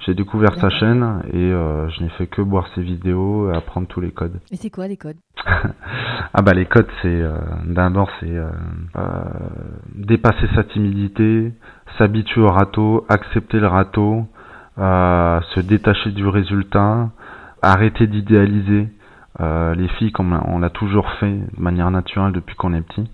J'ai 0.01 0.14
découvert 0.14 0.55
sa 0.61 0.70
chaîne 0.70 1.23
et 1.33 1.37
euh, 1.37 1.88
je 1.90 2.03
n'ai 2.03 2.09
fait 2.11 2.27
que 2.27 2.42
boire 2.42 2.66
ses 2.75 2.83
vidéos 2.83 3.51
et 3.51 3.57
apprendre 3.57 3.87
tous 3.87 4.01
les 4.01 4.11
codes. 4.11 4.40
Et 4.51 4.57
c'est 4.57 4.70
quoi 4.70 4.88
les 4.88 4.97
codes? 4.97 5.16
Ah 6.37 6.42
bah 6.42 6.53
les 6.53 6.66
codes 6.66 6.88
c'est 7.01 7.23
d'abord 7.64 8.11
c'est 8.18 8.37
dépasser 9.94 10.49
sa 10.57 10.64
timidité, 10.64 11.53
s'habituer 11.97 12.40
au 12.40 12.51
râteau, 12.51 13.07
accepter 13.09 13.61
le 13.61 13.68
râteau, 13.68 14.27
se 14.77 15.61
détacher 15.61 16.11
du 16.11 16.27
résultat, 16.27 17.11
arrêter 17.62 18.09
d'idéaliser, 18.09 18.88
euh, 19.40 19.75
les 19.75 19.88
filles, 19.88 20.12
comme 20.12 20.40
on 20.47 20.59
l'a 20.59 20.70
toujours 20.70 21.11
fait 21.18 21.33
de 21.33 21.61
manière 21.61 21.90
naturelle 21.90 22.33
depuis 22.33 22.55
qu'on 22.55 22.75
est 22.75 22.83
petit, 22.83 23.09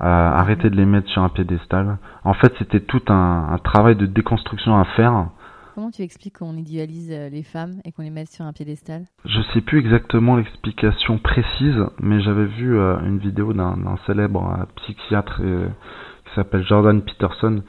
euh, 0.00 0.04
arrêter 0.04 0.70
de 0.70 0.76
les 0.76 0.86
mettre 0.86 1.08
sur 1.10 1.22
un 1.22 1.28
piédestal. 1.28 1.98
En 2.24 2.34
fait, 2.34 2.52
c'était 2.58 2.80
tout 2.80 3.02
un, 3.08 3.48
un, 3.52 3.58
travail 3.58 3.96
de 3.96 4.06
déconstruction 4.06 4.78
à 4.78 4.84
faire. 4.84 5.26
Comment 5.74 5.90
tu 5.90 6.02
expliques 6.02 6.38
qu'on 6.38 6.56
idéalise 6.56 7.10
euh, 7.12 7.28
les 7.28 7.42
femmes 7.42 7.80
et 7.84 7.92
qu'on 7.92 8.02
les 8.02 8.10
met 8.10 8.26
sur 8.26 8.44
un 8.44 8.52
piédestal? 8.52 9.04
Je 9.24 9.40
sais 9.52 9.60
plus 9.60 9.78
exactement 9.78 10.36
l'explication 10.36 11.18
précise, 11.18 11.86
mais 12.00 12.20
j'avais 12.20 12.46
vu 12.46 12.76
euh, 12.76 12.98
une 13.00 13.18
vidéo 13.18 13.52
d'un 13.52 13.96
célèbre 14.06 14.56
euh, 14.58 14.64
psychiatre 14.76 15.40
qui 15.40 16.34
s'appelle 16.34 16.64
Jordan 16.66 17.02
Peterson 17.02 17.62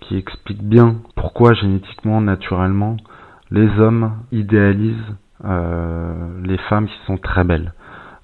qui 0.00 0.16
explique 0.16 0.62
bien 0.62 0.96
pourquoi 1.14 1.54
génétiquement, 1.54 2.20
naturellement, 2.20 2.96
les 3.50 3.68
hommes 3.78 4.12
idéalisent 4.32 5.14
les 5.44 6.58
femmes 6.68 6.86
qui 6.86 6.98
sont 7.06 7.16
très 7.16 7.44
belles. 7.44 7.72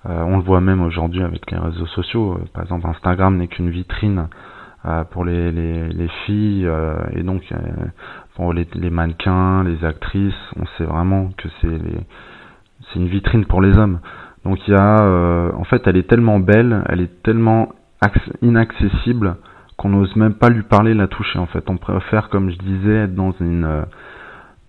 Euh, 0.06 0.22
on 0.22 0.36
le 0.36 0.42
voit 0.42 0.60
même 0.60 0.80
aujourd'hui 0.80 1.22
avec 1.22 1.50
les 1.50 1.58
réseaux 1.58 1.86
sociaux. 1.86 2.34
Euh, 2.34 2.44
par 2.54 2.62
exemple, 2.62 2.86
Instagram 2.86 3.36
n'est 3.36 3.48
qu'une 3.48 3.70
vitrine 3.70 4.28
pour 5.10 5.24
les, 5.24 5.50
les, 5.50 5.88
les 5.88 6.08
filles 6.24 6.66
et 7.12 7.22
donc 7.22 7.52
pour 8.36 8.54
les, 8.54 8.66
les, 8.74 8.90
mannequins, 8.90 9.62
les 9.64 9.84
actrices. 9.84 10.32
On 10.56 10.64
sait 10.78 10.84
vraiment 10.84 11.30
que 11.36 11.48
c'est 11.60 12.98
une 12.98 13.08
vitrine 13.08 13.44
pour 13.44 13.60
les 13.60 13.76
hommes. 13.76 13.98
Donc 14.44 14.66
il 14.66 14.70
y 14.72 14.76
a, 14.76 15.02
en 15.54 15.64
fait, 15.64 15.86
elle 15.86 15.96
est 15.96 16.08
tellement 16.08 16.38
belle, 16.38 16.84
elle 16.88 17.00
est 17.00 17.22
tellement 17.22 17.70
inaccessible 18.40 19.36
qu'on 19.76 19.90
n'ose 19.90 20.14
même 20.16 20.34
pas 20.34 20.48
lui 20.48 20.62
parler, 20.62 20.94
la 20.94 21.08
toucher. 21.08 21.38
En 21.38 21.46
fait, 21.46 21.68
on 21.68 21.76
préfère, 21.76 22.30
comme 22.30 22.48
je 22.48 22.56
disais, 22.56 22.94
être 22.94 23.14
dans 23.14 23.32
une 23.40 23.84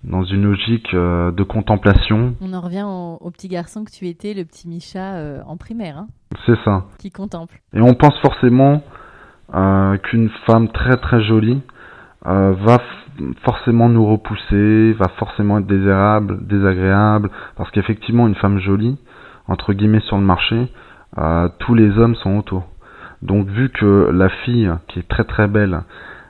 dans 0.03 0.23
une 0.23 0.43
logique 0.43 0.93
euh, 0.93 1.31
de 1.31 1.43
contemplation. 1.43 2.35
On 2.41 2.53
en 2.53 2.61
revient 2.61 2.85
au, 2.85 3.29
petit 3.31 3.47
garçon 3.47 3.83
que 3.83 3.91
tu 3.91 4.07
étais, 4.07 4.33
le 4.33 4.45
petit 4.45 4.67
Micha 4.67 5.15
euh, 5.15 5.41
en 5.45 5.57
primaire. 5.57 5.97
Hein, 5.97 6.07
C'est 6.45 6.57
ça. 6.63 6.85
Qui 6.97 7.11
contemple. 7.11 7.59
Et 7.73 7.81
on 7.81 7.93
pense 7.93 8.17
forcément 8.19 8.81
euh, 9.53 9.97
qu'une 9.97 10.29
femme 10.45 10.69
très 10.69 10.97
très 10.97 11.21
jolie 11.23 11.61
va 12.21 12.79
forcément 13.43 13.89
nous 13.89 14.05
repousser, 14.05 14.93
va 14.93 15.07
forcément 15.17 15.57
être 15.59 15.65
désirable, 15.65 16.45
désagréable, 16.45 17.31
parce 17.55 17.71
qu'effectivement 17.71 18.27
une 18.27 18.35
femme 18.35 18.59
jolie, 18.59 18.97
entre 19.47 19.73
guillemets 19.73 20.01
sur 20.01 20.17
le 20.17 20.23
marché, 20.23 20.67
tous 21.59 21.73
les 21.73 21.97
hommes 21.97 22.15
sont 22.15 22.37
autour. 22.37 22.67
Donc 23.21 23.47
vu 23.47 23.69
que 23.69 24.09
la 24.13 24.29
fille 24.29 24.69
qui 24.89 24.99
est 24.99 25.07
très 25.07 25.23
très 25.23 25.47
belle, 25.47 25.81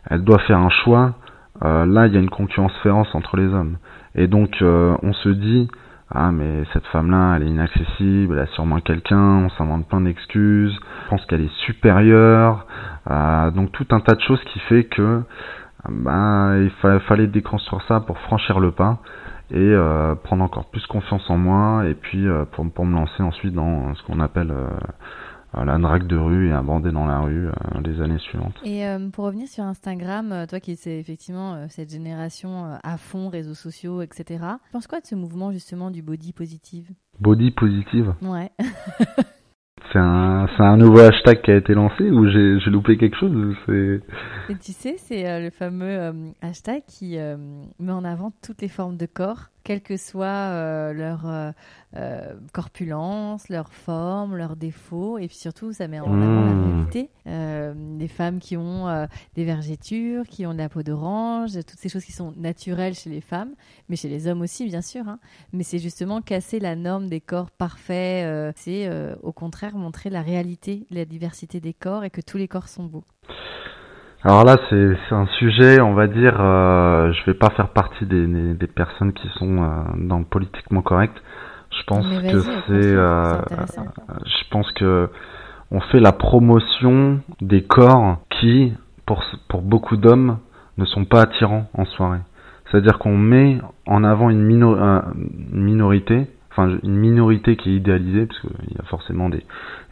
elle 0.06 0.24
doit 0.24 0.40
faire 0.40 0.60
un 0.60 0.70
choix, 0.70 1.16
euh, 1.64 1.86
là 1.86 2.08
il 2.08 2.14
y 2.14 2.18
a 2.18 2.20
une 2.20 2.30
concurrence 2.30 2.76
féroce 2.84 3.14
entre 3.14 3.38
les 3.38 3.48
hommes. 3.54 3.78
Et 4.16 4.28
donc 4.28 4.62
euh, 4.62 4.96
on 5.04 5.14
se 5.14 5.30
dit 5.30 5.68
ah 6.12 6.32
mais 6.32 6.64
cette 6.74 6.86
femme-là 6.88 7.36
elle 7.36 7.44
est 7.44 7.50
inaccessible, 7.50 8.36
elle 8.36 8.44
a 8.44 8.48
sûrement 8.48 8.80
quelqu'un, 8.80 9.18
on 9.18 9.50
s'invente 9.50 9.88
plein 9.88 10.02
d'excuses, 10.02 10.78
on 11.08 11.10
pense 11.12 11.26
qu'elle 11.26 11.42
est 11.42 11.56
supérieure, 11.66 12.66
euh, 13.10 13.52
donc 13.52 13.72
tout 13.72 13.88
un 13.92 14.00
tas 14.00 14.16
de 14.16 14.22
choses 14.22 14.44
qui 14.46 14.60
fait 14.60 14.86
que 14.86 15.22
bah, 15.88 16.54
il 16.58 16.72
fallait 17.02 17.28
déconstruire 17.28 17.82
ça 17.88 18.00
pour 18.02 18.18
franchir 18.20 18.60
le 18.60 18.72
pas 18.72 19.00
et 19.52 19.76
prendre 20.24 20.44
encore 20.44 20.70
plus 20.70 20.86
confiance 20.86 21.28
en 21.28 21.38
moi 21.38 21.88
et 21.88 21.96
puis 21.96 22.28
pour 22.52 22.86
me 22.86 22.94
lancer 22.94 23.24
ensuite 23.24 23.54
dans 23.54 23.96
ce 23.96 24.04
qu'on 24.04 24.20
appelle 24.20 24.54
la 25.54 25.78
drague 25.78 26.08
de 26.08 26.16
rue 26.16 26.50
et 26.50 26.52
abandonner 26.52 26.94
dans 26.94 27.06
la 27.06 27.20
rue 27.20 27.48
euh, 27.48 27.52
les 27.84 28.02
années 28.02 28.20
suivantes. 28.20 28.56
Et 28.64 28.86
euh, 28.86 29.10
pour 29.10 29.26
revenir 29.26 29.48
sur 29.48 29.64
Instagram, 29.64 30.32
euh, 30.32 30.46
toi 30.46 30.60
qui 30.60 30.72
es 30.72 31.00
effectivement 31.00 31.68
cette 31.70 31.92
génération 31.92 32.78
à 32.84 32.98
fond, 32.98 33.30
réseaux 33.30 33.56
sociaux, 33.56 34.02
etc. 34.02 34.26
Tu 34.66 34.72
penses 34.72 34.88
quoi 34.88 35.00
de 35.00 35.06
ce 35.06 35.16
mouvement 35.16 35.52
justement 35.52 35.92
du 35.92 36.02
body 36.02 36.34
positive? 36.34 36.90
Body 37.20 37.52
positive? 37.52 38.14
Ouais. 38.22 38.52
C'est 39.92 39.98
un, 39.98 40.46
un, 40.60 40.78
nouveau 40.78 41.00
hashtag 41.00 41.42
qui 41.42 41.50
a 41.50 41.56
été 41.58 41.74
lancé 41.74 42.04
ou 42.12 42.30
j'ai 42.30 42.60
loupé 42.70 42.96
quelque 42.98 43.18
chose 43.18 43.56
Et 43.70 44.56
Tu 44.60 44.72
sais, 44.72 44.98
c'est 44.98 45.42
le 45.42 45.50
fameux 45.50 46.14
hashtag 46.44 46.84
qui 46.86 47.18
met 47.80 47.92
en 47.92 48.04
avant 48.04 48.32
toutes 48.46 48.62
les 48.62 48.68
formes 48.68 48.98
de 48.98 49.08
corps 49.08 49.50
quelle 49.70 49.82
que 49.82 49.98
soit 49.98 50.26
euh, 50.26 50.94
leur 50.94 51.28
euh, 51.28 51.52
euh, 51.96 52.34
corpulence, 52.54 53.50
leur 53.50 53.72
forme, 53.72 54.36
leurs 54.36 54.56
défauts, 54.56 55.20
et 55.20 55.28
puis 55.28 55.38
surtout, 55.38 55.74
ça 55.74 55.88
met 55.88 56.00
en 56.00 56.06
avant 56.06 56.16
la 56.18 56.54
mmh. 56.54 56.66
réalité. 56.66 57.10
des 58.00 58.08
femmes 58.08 58.40
qui 58.40 58.58
ont 58.58 59.08
des 59.36 59.46
vergetures, 59.46 60.26
qui 60.26 60.48
ont 60.48 60.54
de 60.54 60.58
la 60.58 60.70
peau 60.70 60.82
d'orange, 60.82 61.54
toutes 61.54 61.78
ces 61.78 61.88
choses 61.88 62.04
qui 62.04 62.14
sont 62.14 62.34
naturelles 62.36 62.96
chez 62.96 63.12
les 63.12 63.22
femmes, 63.22 63.54
mais 63.90 63.96
chez 63.96 64.10
les 64.10 64.26
hommes 64.26 64.42
aussi, 64.42 64.66
bien 64.66 64.82
sûr. 64.82 65.08
Hein. 65.08 65.20
Mais 65.54 65.62
c'est 65.62 65.78
justement 65.78 66.24
casser 66.24 66.60
la 66.60 66.76
norme 66.76 67.08
des 67.08 67.22
corps 67.22 67.52
parfaits. 67.52 68.56
c'est 68.58 68.90
au 69.22 69.34
contraire 69.34 69.76
montrer 69.78 70.10
la 70.10 70.24
réalité, 70.24 70.88
la 70.90 71.06
diversité 71.06 71.60
des 71.60 71.76
corps 71.76 72.04
et 72.04 72.10
que 72.10 72.22
tous 72.22 72.38
les 72.38 72.48
corps 72.48 72.70
sont 72.70 72.86
beaux. 72.86 73.06
Alors 74.24 74.44
là, 74.44 74.58
c'est 74.70 74.98
un 75.12 75.28
sujet, 75.38 75.80
on 75.80 75.94
va 75.94 76.08
dire, 76.08 76.36
euh, 76.42 77.14
je 77.14 77.26
vais 77.26 77.34
pas 77.34 77.52
faire 77.52 77.70
partie 77.70 78.06
des, 78.06 78.28
des, 78.28 78.68
personnes 78.68 79.14
qui 79.14 79.30
sont 79.38 79.64
euh, 79.64 79.68
dans 79.96 80.20
le 80.20 80.26
politiquement 80.26 80.82
correct. 80.82 81.16
Je 81.72 81.84
pense 81.88 82.06
que 82.06 82.42
c'est, 82.42 82.96
euh, 82.96 83.40
je 84.26 84.50
pense 84.52 84.70
que 84.74 85.10
on 85.72 85.80
fait 85.80 86.02
la 86.02 86.12
promotion 86.12 87.22
des 87.40 87.64
corps 87.64 88.18
qui, 88.30 88.74
pour 89.06 89.24
pour 89.48 89.62
beaucoup 89.62 89.96
d'hommes, 89.96 90.40
ne 90.78 90.84
sont 90.84 91.06
pas 91.06 91.22
attirants 91.22 91.70
en 91.74 91.86
soirée. 91.86 92.20
C'est-à-dire 92.70 93.00
qu'on 93.00 93.18
met 93.18 93.60
en 93.86 94.04
avant 94.04 94.30
une, 94.30 94.52
une 94.52 95.64
minorité 95.64 96.28
une 96.68 96.96
minorité 96.96 97.56
qui 97.56 97.72
est 97.72 97.76
idéalisée 97.76 98.26
parce 98.26 98.40
qu'il 98.42 98.76
y 98.76 98.80
a 98.80 98.84
forcément 98.86 99.30
des 99.30 99.44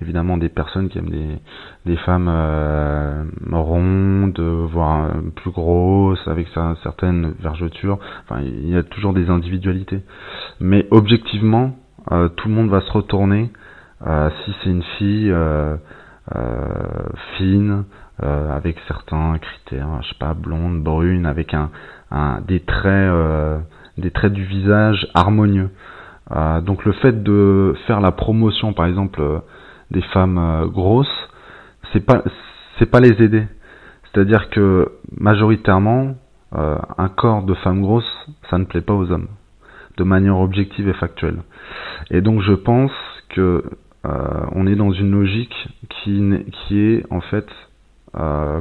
évidemment 0.01 0.37
des 0.37 0.49
personnes 0.49 0.89
qui 0.89 0.97
aiment 0.97 1.09
des 1.09 1.39
des 1.85 1.97
femmes 1.97 2.27
euh, 2.29 3.23
rondes 3.51 4.39
voire 4.39 5.11
plus 5.35 5.51
grosses 5.51 6.27
avec 6.27 6.47
certaines 6.83 7.33
vergetures. 7.39 7.99
Enfin 8.23 8.41
il 8.41 8.69
y 8.69 8.75
a 8.75 8.83
toujours 8.83 9.13
des 9.13 9.29
individualités. 9.29 10.01
Mais 10.59 10.87
objectivement 10.91 11.75
euh, 12.11 12.29
tout 12.29 12.47
le 12.49 12.55
monde 12.55 12.69
va 12.69 12.81
se 12.81 12.91
retourner 12.91 13.51
euh, 14.05 14.29
si 14.43 14.55
c'est 14.63 14.69
une 14.69 14.83
fille 14.97 15.33
fine 17.37 17.85
avec 18.19 18.77
certains 18.87 19.37
critères 19.37 19.87
je 20.01 20.09
sais 20.09 20.15
pas 20.19 20.33
blonde 20.33 20.83
brune 20.83 21.25
avec 21.25 21.53
un, 21.53 21.69
un 22.11 22.41
des 22.41 22.59
traits 22.59 23.11
des 23.97 24.11
traits 24.11 24.33
du 24.33 24.43
visage 24.43 25.07
harmonieux 25.13 25.69
euh, 26.31 26.61
donc 26.61 26.85
le 26.85 26.91
fait 26.93 27.23
de 27.23 27.75
faire 27.85 28.01
la 28.01 28.11
promotion, 28.11 28.73
par 28.73 28.85
exemple, 28.85 29.21
euh, 29.21 29.39
des 29.91 30.01
femmes 30.01 30.37
euh, 30.37 30.67
grosses, 30.67 31.29
c'est 31.93 32.05
pas 32.05 32.23
c'est 32.77 32.89
pas 32.89 32.99
les 32.99 33.21
aider. 33.23 33.47
C'est-à-dire 34.03 34.49
que 34.49 34.91
majoritairement, 35.17 36.15
un 36.53 37.09
corps 37.09 37.43
de 37.43 37.53
femme 37.55 37.81
grosse, 37.81 38.29
ça 38.49 38.57
ne 38.57 38.63
plaît 38.63 38.81
pas 38.81 38.93
aux 38.93 39.11
hommes, 39.11 39.27
de 39.97 40.03
manière 40.03 40.39
objective 40.39 40.87
et 40.87 40.93
factuelle. 40.93 41.41
Et 42.09 42.21
donc 42.21 42.41
je 42.41 42.53
pense 42.53 42.91
que 43.29 43.63
on 44.03 44.65
est 44.65 44.75
dans 44.75 44.91
une 44.91 45.11
logique 45.11 45.67
qui, 45.89 46.23
qui 46.51 46.79
est 46.79 47.05
en 47.11 47.19
fait 47.19 47.47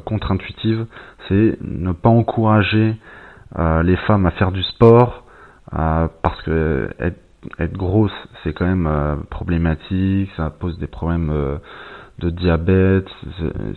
contre-intuitive, 0.04 0.86
c'est 1.28 1.56
ne 1.62 1.92
pas 1.92 2.10
encourager 2.10 2.96
les 3.56 3.96
femmes 4.08 4.26
à 4.26 4.32
faire 4.32 4.52
du 4.52 4.62
sport 4.62 5.24
parce 5.70 6.42
que 6.42 6.90
être 7.58 7.76
grosse, 7.76 8.12
c'est 8.42 8.52
quand 8.52 8.66
même 8.66 8.86
euh, 8.86 9.16
problématique, 9.30 10.30
ça 10.36 10.50
pose 10.50 10.78
des 10.78 10.86
problèmes 10.86 11.30
euh, 11.30 11.58
de 12.18 12.30
diabète, 12.30 13.06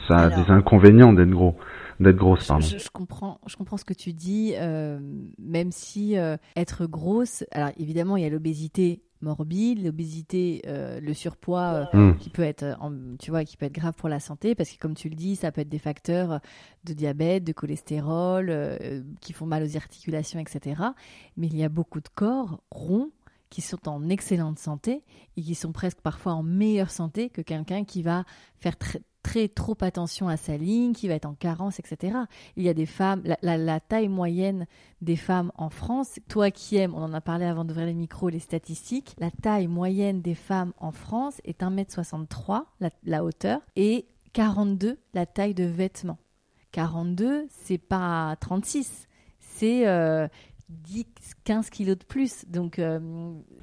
ça 0.07 0.15
a 0.15 0.29
des 0.29 0.49
inconvénients 0.51 1.13
d'être 1.13 1.29
gros. 1.29 1.55
D'être 1.99 2.15
grosse, 2.15 2.47
pardon. 2.47 2.65
Je, 2.65 2.89
comprends, 2.89 3.41
je 3.45 3.57
comprends 3.57 3.75
ce 3.75 3.83
que 3.83 3.93
tu 3.93 4.13
dis, 4.13 4.53
euh, 4.55 4.99
même 5.37 5.71
si 5.71 6.15
être 6.55 6.85
grosse, 6.85 7.43
alors 7.51 7.71
évidemment 7.77 8.15
il 8.15 8.23
y 8.23 8.25
a 8.25 8.29
l'obésité 8.29 9.01
morbide, 9.21 9.83
l'obésité, 9.83 10.61
le 10.65 11.13
surpoids 11.13 11.89
hmm. 11.91 12.15
qui 12.15 12.29
peut 12.29 12.43
être, 12.43 12.63
tu 13.19 13.31
vois, 13.31 13.43
qui 13.43 13.57
peut 13.57 13.65
être 13.65 13.73
grave 13.73 13.95
pour 13.97 14.07
la 14.07 14.21
santé 14.21 14.55
parce 14.55 14.69
que 14.69 14.77
comme 14.77 14.93
tu 14.93 15.09
le 15.09 15.15
dis, 15.15 15.35
ça 15.35 15.51
peut 15.51 15.59
être 15.59 15.67
des 15.67 15.77
facteurs 15.77 16.39
de 16.85 16.93
diabète, 16.93 17.43
de 17.43 17.51
cholestérol 17.51 18.55
qui 19.19 19.33
font 19.33 19.45
mal 19.45 19.61
aux 19.61 19.75
articulations, 19.75 20.39
etc. 20.39 20.81
Mais 21.35 21.47
il 21.47 21.57
y 21.57 21.65
a 21.65 21.69
beaucoup 21.69 21.99
de 21.99 22.07
corps 22.15 22.61
ronds 22.71 23.09
qui 23.49 23.61
sont 23.61 23.87
en 23.87 24.09
excellente 24.09 24.59
santé 24.59 25.03
et 25.37 25.41
qui 25.41 25.55
sont 25.55 25.71
presque 25.71 26.01
parfois 26.01 26.33
en 26.33 26.43
meilleure 26.43 26.91
santé 26.91 27.29
que 27.29 27.41
quelqu'un 27.41 27.83
qui 27.83 28.03
va 28.03 28.23
faire 28.57 28.77
très, 28.77 29.01
très 29.23 29.47
trop 29.47 29.77
attention 29.81 30.27
à 30.27 30.37
sa 30.37 30.57
ligne, 30.57 30.93
qui 30.93 31.07
va 31.07 31.15
être 31.15 31.25
en 31.25 31.33
carence, 31.33 31.79
etc. 31.79 32.17
Il 32.55 32.63
y 32.63 32.69
a 32.69 32.73
des 32.73 32.85
femmes, 32.85 33.23
la, 33.41 33.79
taille 33.79 34.07
moyenne 34.07 34.65
des 35.01 35.15
femmes 35.15 35.51
en 35.55 35.69
France, 35.69 36.19
toi 36.27 36.51
qui 36.51 36.77
aimes, 36.77 36.93
on 36.95 37.03
en 37.03 37.13
a 37.13 37.21
parlé 37.21 37.45
avant 37.45 37.65
d'ouvrir 37.65 37.85
les 37.85 37.93
micros, 37.93 38.29
les 38.29 38.39
statistiques, 38.39 39.15
la 39.19 39.31
taille 39.31 39.67
moyenne 39.67 40.21
des 40.21 40.35
femmes 40.35 40.73
en 40.77 40.91
France 40.91 41.41
est 41.43 41.61
1m63, 41.61 42.63
la, 42.79 42.89
la 43.03 43.23
hauteur, 43.23 43.61
et 43.75 44.07
42, 44.33 44.99
la 45.13 45.25
taille 45.25 45.53
de 45.53 45.65
vêtements. 45.65 46.17
42, 46.71 47.47
c'est 47.49 47.79
pas 47.79 48.35
36, 48.39 49.07
c'est 49.39 49.87
euh, 49.87 50.27
10, 50.69 51.05
15 51.45 51.69
kilos 51.69 51.97
de 51.97 52.03
plus. 52.03 52.45
Donc, 52.47 52.79
euh, 52.79 52.99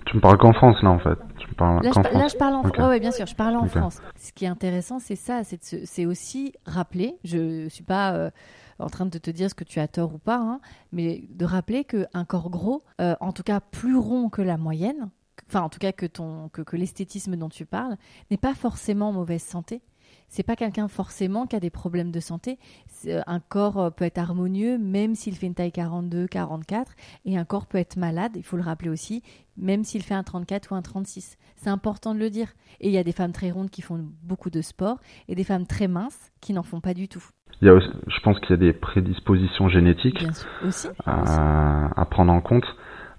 Tu 0.06 0.16
me 0.16 0.20
parles 0.20 0.38
qu'en 0.38 0.52
France, 0.52 0.76
là, 0.82 0.90
en 0.90 0.98
fait. 0.98 1.18
Tu 1.38 1.54
parles 1.54 1.82
là, 1.82 1.90
je, 1.94 2.00
là, 2.00 2.28
je, 2.28 2.36
parle 2.36 2.54
en 2.54 2.62
France. 2.64 2.88
Ouais, 2.88 3.00
bien 3.00 3.12
sûr, 3.12 3.26
je 3.26 3.34
parle 3.34 3.56
en 3.56 3.66
France. 3.66 4.00
Ce 4.16 4.32
qui 4.32 4.44
est 4.44 4.48
intéressant, 4.48 4.98
c'est 4.98 5.16
ça, 5.16 5.42
c'est 5.44 6.06
aussi 6.06 6.52
rappeler, 6.66 7.18
je 7.24 7.64
ne 7.64 7.68
suis 7.68 7.84
pas 7.84 8.12
euh, 8.14 8.30
en 8.78 8.88
train 8.88 9.06
de 9.06 9.18
te 9.18 9.30
dire 9.30 9.48
ce 9.50 9.54
que 9.54 9.64
tu 9.64 9.78
as 9.78 9.88
tort 9.88 10.14
ou 10.14 10.18
pas, 10.18 10.38
hein, 10.38 10.60
mais 10.92 11.24
de 11.30 11.44
rappeler 11.44 11.84
qu'un 11.84 12.24
corps 12.26 12.50
gros, 12.50 12.82
euh, 13.00 13.14
en 13.20 13.32
tout 13.32 13.42
cas 13.42 13.60
plus 13.60 13.96
rond 13.96 14.28
que 14.28 14.42
la 14.42 14.56
moyenne, 14.56 15.10
enfin 15.48 15.62
en 15.62 15.68
tout 15.68 15.78
cas 15.78 15.92
que, 15.92 16.06
ton, 16.06 16.48
que, 16.48 16.62
que 16.62 16.76
l'esthétisme 16.76 17.36
dont 17.36 17.48
tu 17.48 17.66
parles, 17.66 17.96
n'est 18.30 18.36
pas 18.36 18.54
forcément 18.54 19.10
en 19.10 19.12
mauvaise 19.12 19.42
santé 19.42 19.82
c'est 20.28 20.42
pas 20.42 20.56
quelqu'un 20.56 20.88
forcément 20.88 21.46
qui 21.46 21.56
a 21.56 21.60
des 21.60 21.70
problèmes 21.70 22.10
de 22.10 22.20
santé. 22.20 22.58
Euh, 23.06 23.20
un 23.26 23.40
corps 23.40 23.78
euh, 23.78 23.90
peut 23.90 24.04
être 24.04 24.18
harmonieux 24.18 24.78
même 24.78 25.14
s'il 25.14 25.34
fait 25.34 25.46
une 25.46 25.54
taille 25.54 25.72
42, 25.72 26.26
44, 26.26 26.92
et 27.24 27.38
un 27.38 27.44
corps 27.44 27.66
peut 27.66 27.78
être 27.78 27.96
malade, 27.96 28.32
il 28.36 28.42
faut 28.42 28.56
le 28.56 28.62
rappeler 28.62 28.90
aussi, 28.90 29.22
même 29.56 29.84
s'il 29.84 30.02
fait 30.02 30.14
un 30.14 30.22
34 30.22 30.72
ou 30.72 30.74
un 30.74 30.82
36. 30.82 31.36
C'est 31.56 31.70
important 31.70 32.14
de 32.14 32.20
le 32.20 32.30
dire. 32.30 32.48
Et 32.80 32.88
il 32.88 32.94
y 32.94 32.98
a 32.98 33.04
des 33.04 33.12
femmes 33.12 33.32
très 33.32 33.50
rondes 33.50 33.70
qui 33.70 33.82
font 33.82 34.04
beaucoup 34.22 34.50
de 34.50 34.60
sport 34.60 34.98
et 35.28 35.34
des 35.34 35.44
femmes 35.44 35.66
très 35.66 35.88
minces 35.88 36.32
qui 36.40 36.52
n'en 36.52 36.62
font 36.62 36.80
pas 36.80 36.94
du 36.94 37.08
tout. 37.08 37.24
Il 37.62 37.68
y 37.68 37.70
a 37.70 37.78
je 37.78 38.20
pense 38.20 38.38
qu'il 38.40 38.50
y 38.50 38.54
a 38.54 38.56
des 38.58 38.72
prédispositions 38.72 39.68
génétiques 39.68 40.22
aussi, 40.62 40.88
à, 41.06 42.06
prendre 42.10 42.32
en 42.32 42.40
compte. 42.40 42.66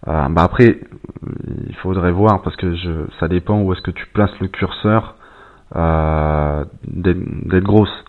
Euh, 0.08 0.30
bah 0.30 0.44
après, 0.44 0.80
il 1.68 1.76
faudrait 1.78 2.12
voir 2.12 2.44
parce 2.44 2.56
que 2.56 2.76
je, 2.76 3.08
ça 3.20 3.28
dépend 3.28 3.62
où 3.62 3.74
est-ce 3.74 3.82
que 3.82 3.92
tu 3.92 4.06
places 4.14 4.38
le 4.40 4.48
curseur 4.48 5.17
euh, 5.76 6.66
d'être 6.86 7.64
grosse. 7.64 8.04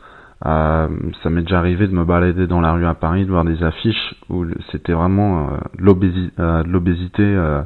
Euh, 0.47 0.89
ça 1.23 1.31
m'est 1.31 1.43
déjà 1.43 1.59
arrivé 1.59 1.89
de 1.89 1.93
me 1.93 2.05
balader 2.05 2.47
dans 2.47 2.61
la 2.61 2.73
rue 2.73 2.87
à 2.87 2.95
Paris, 2.95 3.25
de 3.25 3.31
voir 3.31 3.45
des 3.45 3.63
affiches 3.65 4.15
où 4.29 4.45
c'était 4.71 4.93
vraiment 4.93 5.49
euh, 5.49 6.63
l'obésité 6.65 7.23
euh, 7.23 7.63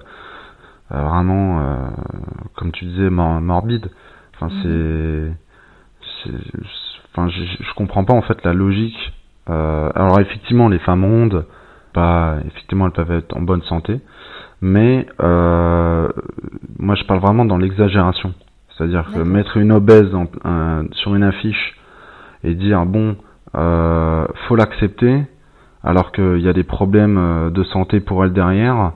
vraiment, 0.90 1.90
comme 2.56 2.72
tu 2.72 2.84
disais, 2.86 3.10
morbide. 3.10 3.90
Enfin, 4.34 4.54
mhm. 4.54 5.34
c'est, 6.24 6.30
enfin, 7.12 7.28
je, 7.28 7.44
je 7.44 7.74
comprends 7.74 8.04
pas 8.04 8.14
en 8.14 8.22
fait 8.22 8.42
la 8.44 8.52
logique. 8.52 9.12
alors 9.46 10.20
effectivement, 10.20 10.68
les 10.68 10.78
femmes 10.78 11.04
rondes, 11.04 11.46
pas, 11.92 12.38
effectivement, 12.46 12.86
elles 12.86 12.92
peuvent 12.92 13.12
être 13.12 13.36
en 13.36 13.42
bonne 13.42 13.62
santé, 13.62 14.00
mais 14.60 15.06
moi, 15.18 16.94
je 16.94 17.04
parle 17.04 17.20
vraiment 17.20 17.44
dans 17.44 17.58
l'exagération. 17.58 18.34
C'est-à-dire 18.82 19.12
que 19.14 19.20
mettre 19.20 19.58
une 19.58 19.70
obèse 19.70 20.10
sur 20.92 21.14
une 21.14 21.22
affiche 21.22 21.76
et 22.42 22.54
dire 22.54 22.84
bon, 22.84 23.16
euh, 23.54 24.26
faut 24.48 24.56
l'accepter, 24.56 25.22
alors 25.84 26.10
qu'il 26.10 26.40
y 26.40 26.48
a 26.48 26.52
des 26.52 26.64
problèmes 26.64 27.16
euh, 27.16 27.50
de 27.50 27.62
santé 27.64 28.00
pour 28.00 28.24
elle 28.24 28.32
derrière, 28.32 28.92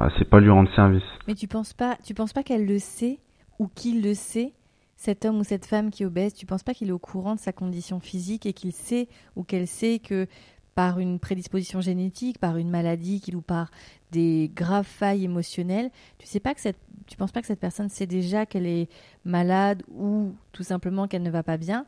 euh, 0.00 0.08
c'est 0.18 0.28
pas 0.28 0.40
lui 0.40 0.50
rendre 0.50 0.68
service. 0.74 1.02
Mais 1.28 1.34
tu 1.34 1.48
penses 1.48 1.72
pas, 1.72 1.96
tu 2.04 2.12
penses 2.12 2.34
pas 2.34 2.42
qu'elle 2.42 2.66
le 2.66 2.78
sait 2.78 3.20
ou 3.58 3.68
qu'il 3.74 4.02
le 4.02 4.12
sait, 4.12 4.52
cet 4.96 5.24
homme 5.24 5.38
ou 5.38 5.44
cette 5.44 5.64
femme 5.64 5.90
qui 5.90 6.02
est 6.02 6.06
obèse, 6.06 6.34
tu 6.34 6.44
penses 6.44 6.62
pas 6.62 6.74
qu'il 6.74 6.88
est 6.88 6.92
au 6.92 6.98
courant 6.98 7.34
de 7.34 7.40
sa 7.40 7.52
condition 7.52 8.00
physique 8.00 8.44
et 8.44 8.52
qu'il 8.52 8.72
sait 8.72 9.08
ou 9.34 9.44
qu'elle 9.44 9.66
sait 9.66 9.98
que 9.98 10.26
par 10.74 10.98
une 10.98 11.18
prédisposition 11.18 11.80
génétique, 11.80 12.38
par 12.38 12.56
une 12.56 12.70
maladie 12.70 13.22
ou 13.34 13.40
par 13.40 13.70
des 14.10 14.50
graves 14.54 14.86
failles 14.86 15.24
émotionnelles, 15.24 15.90
tu 16.18 16.26
sais 16.26 16.40
pas 16.40 16.54
que 16.54 16.60
cette, 16.60 16.78
tu 17.12 17.18
penses 17.18 17.30
pas 17.30 17.42
que 17.42 17.46
cette 17.46 17.60
personne 17.60 17.90
sait 17.90 18.06
déjà 18.06 18.46
qu'elle 18.46 18.66
est 18.66 18.88
malade 19.26 19.82
ou 19.94 20.34
tout 20.52 20.62
simplement 20.62 21.06
qu'elle 21.06 21.22
ne 21.22 21.30
va 21.30 21.42
pas 21.42 21.58
bien 21.58 21.84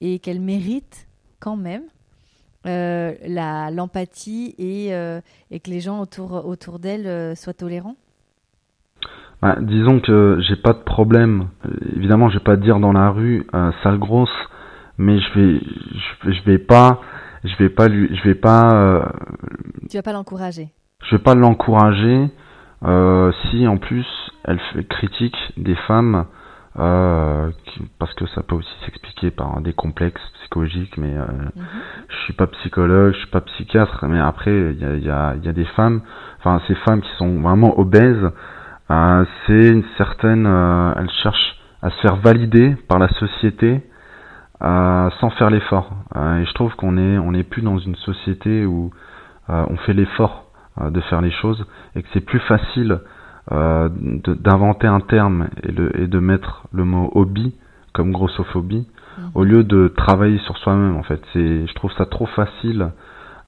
et 0.00 0.18
qu'elle 0.18 0.40
mérite 0.40 1.06
quand 1.38 1.54
même 1.54 1.84
euh, 2.66 3.14
la 3.24 3.70
l'empathie 3.70 4.52
et, 4.58 4.92
euh, 4.92 5.20
et, 5.52 5.60
que 5.60 5.70
les 5.70 5.78
gens 5.78 6.00
autour 6.00 6.44
autour 6.44 6.80
d'elle 6.80 7.06
euh, 7.06 7.36
soient 7.36 7.54
tolérants? 7.54 7.94
Bah, 9.40 9.58
Disons 9.60 10.00
que 10.00 10.40
j'ai 10.40 10.56
pas 10.56 10.72
de 10.72 10.82
problème. 10.82 11.50
Évidemment, 11.94 12.28
je 12.28 12.38
vais 12.38 12.44
pas 12.44 12.56
dire 12.56 12.80
dans 12.80 12.92
la 12.92 13.10
rue 13.10 13.46
sale 13.84 14.00
grosse, 14.00 14.36
mais 14.98 15.20
je 15.20 15.38
vais 15.38 15.60
je, 16.24 16.32
je 16.32 16.42
vais 16.50 16.58
pas 16.58 17.00
je 17.44 17.54
vais 17.60 17.68
pas 17.68 17.86
lui, 17.86 18.10
je 18.16 18.28
vais 18.28 18.34
pas. 18.34 19.12
Tu 19.88 19.96
vas 19.96 20.02
pas 20.02 20.12
l'encourager? 20.12 20.70
Je 21.04 21.14
vais 21.14 21.22
pas 21.22 21.36
l'encourager 21.36 22.28
si 22.82 23.68
en 23.68 23.76
plus 23.76 24.06
elle 24.44 24.86
critique 24.88 25.36
des 25.56 25.74
femmes 25.74 26.26
euh, 26.78 27.50
parce 28.00 28.12
que 28.14 28.26
ça 28.26 28.42
peut 28.42 28.56
aussi 28.56 28.74
s'expliquer 28.84 29.30
par 29.30 29.60
des 29.60 29.72
complexes 29.72 30.20
psychologiques, 30.40 30.96
mais 30.98 31.14
euh, 31.16 31.24
mhm. 31.24 31.62
je 32.08 32.16
suis 32.24 32.32
pas 32.32 32.48
psychologue, 32.48 33.12
je 33.12 33.18
suis 33.18 33.28
pas 33.28 33.42
psychiatre, 33.42 34.04
mais 34.06 34.18
après 34.18 34.50
il 34.50 34.80
y 34.80 34.84
a, 34.84 34.96
y, 34.96 35.10
a, 35.10 35.36
y 35.36 35.48
a, 35.48 35.52
des 35.52 35.64
femmes, 35.64 36.00
enfin 36.38 36.60
ces 36.66 36.74
femmes 36.74 37.00
qui 37.00 37.10
sont 37.16 37.40
vraiment 37.40 37.78
obèses, 37.78 38.28
euh, 38.90 39.24
c'est 39.46 39.68
une 39.68 39.84
certaine, 39.96 40.46
euh, 40.46 40.92
elles 40.96 41.10
cherchent 41.22 41.56
à 41.80 41.90
se 41.90 42.00
faire 42.00 42.16
valider 42.16 42.74
par 42.88 42.98
la 42.98 43.08
société 43.08 43.82
sans 44.60 45.28
faire 45.36 45.50
l'effort. 45.50 45.90
Et 46.16 46.46
je 46.46 46.54
trouve 46.54 46.74
qu'on 46.76 46.96
est 46.96 47.18
on 47.18 47.32
n'est 47.32 47.42
plus 47.42 47.60
dans 47.60 47.76
une 47.76 47.96
société 47.96 48.64
où 48.64 48.90
on 49.48 49.76
fait 49.84 49.92
l'effort 49.92 50.46
de 50.80 50.98
faire 51.02 51.20
les 51.20 51.32
choses 51.32 51.66
et 51.94 52.02
que 52.02 52.08
c'est 52.14 52.24
plus 52.24 52.38
facile 52.38 53.00
d'inventer 53.50 54.86
un 54.86 55.00
terme 55.00 55.48
et, 55.62 55.72
le, 55.72 56.00
et, 56.00 56.06
de 56.06 56.18
mettre 56.18 56.66
le 56.72 56.84
mot 56.84 57.10
hobby 57.14 57.54
comme 57.92 58.10
grossophobie 58.12 58.86
mhm. 59.18 59.30
au 59.34 59.44
lieu 59.44 59.64
de 59.64 59.88
travailler 59.88 60.38
sur 60.40 60.56
soi-même 60.58 60.96
en 60.96 61.02
fait. 61.02 61.20
C'est 61.32 61.66
je 61.66 61.74
trouve 61.74 61.92
ça 61.96 62.06
trop 62.06 62.26
facile. 62.26 62.90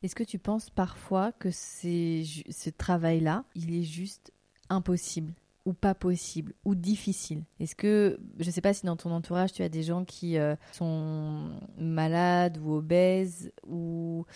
Est-ce 0.02 0.14
que 0.14 0.24
tu 0.24 0.38
penses 0.38 0.70
parfois 0.70 1.32
que 1.32 1.50
ce 1.50 2.70
travail-là, 2.70 3.44
il 3.54 3.74
est 3.74 3.82
juste 3.82 4.32
impossible 4.68 5.32
ou 5.64 5.72
pas 5.72 5.94
possible 5.94 6.52
ou 6.64 6.74
difficile? 6.74 7.42
Est-ce 7.58 7.74
que, 7.74 8.18
je 8.38 8.46
ne 8.46 8.50
sais 8.50 8.60
pas 8.60 8.72
si 8.72 8.86
dans 8.86 8.96
ton 8.96 9.10
entourage 9.10 9.52
tu 9.52 9.62
as 9.62 9.68
des 9.68 9.82
gens 9.82 10.04
qui 10.04 10.38
euh, 10.38 10.54
sont 10.72 11.50
malades 11.78 12.58
ou 12.62 12.74
obèses 12.74 13.50
ou, 13.66 14.26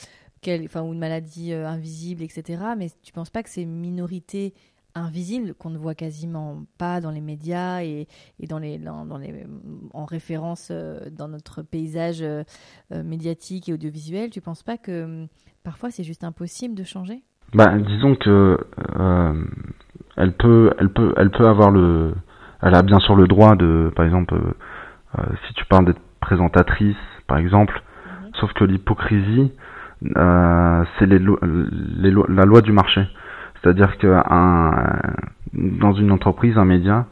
quelle, 0.41 0.65
enfin, 0.65 0.83
ou 0.83 0.93
une 0.93 0.99
maladie 0.99 1.53
euh, 1.53 1.69
invisible, 1.69 2.23
etc. 2.23 2.63
Mais 2.77 2.89
tu 3.03 3.11
ne 3.11 3.15
penses 3.15 3.31
pas 3.31 3.43
que 3.43 3.51
ces 3.51 3.65
minorités 3.65 4.55
invisibles 4.95 5.55
qu'on 5.55 5.71
ne 5.71 5.79
voit 5.79 5.95
quasiment 5.95 6.65
pas 6.79 7.01
dans 7.01 7.11
les 7.11 7.21
médias 7.21 7.83
et, 7.83 8.07
et 8.39 8.47
dans 8.47 8.59
les, 8.59 8.79
dans, 8.79 9.19
les, 9.19 9.47
en 9.93 10.05
référence 10.05 10.69
euh, 10.71 11.11
dans 11.11 11.29
notre 11.29 11.63
paysage 11.63 12.25
médiatique 12.91 13.69
et 13.69 13.73
audiovisuel, 13.73 14.31
tu 14.31 14.39
ne 14.41 14.45
penses 14.45 14.63
pas 14.63 14.79
que 14.79 15.05
hum, 15.05 15.29
parfois 15.63 15.91
c'est 15.91 16.05
juste 16.05 16.25
impossible 16.25 16.75
de 16.75 16.85
changer? 16.85 17.23
Bah, 17.53 17.77
disons 17.79 18.15
que 18.15 18.59
elle 20.17 20.33
peut, 20.33 20.73
elle 20.79 20.93
peut, 20.93 21.15
elle 21.17 21.31
peut 21.31 21.47
avoir 21.47 21.71
le, 21.71 22.15
elle 22.63 22.75
a 22.75 22.83
bien 22.83 22.99
sûr 23.01 23.17
le 23.17 23.27
droit 23.27 23.57
de, 23.57 23.91
par 23.97 24.05
exemple, 24.05 24.35
euh, 24.35 24.53
euh, 25.19 25.23
si 25.47 25.55
tu 25.55 25.65
parles 25.67 25.87
d'être 25.87 26.01
présentatrice, 26.21 26.97
par 27.27 27.39
exemple, 27.39 27.83
mhm. 28.07 28.31
sauf 28.41 28.53
que 28.53 28.65
l'hypocrisie, 28.65 29.53
euh, 30.17 30.85
c'est 30.99 31.07
les, 31.07 31.19
les 31.19 32.11
la 32.29 32.45
loi 32.45 32.61
du 32.61 32.73
marché. 32.73 33.03
C'est-à-dire 33.63 33.99
que 33.99 34.07
un, 34.07 34.99
dans 35.53 35.93
une 35.93 36.13
entreprise, 36.13 36.57
un 36.57 36.65
média, 36.65 37.07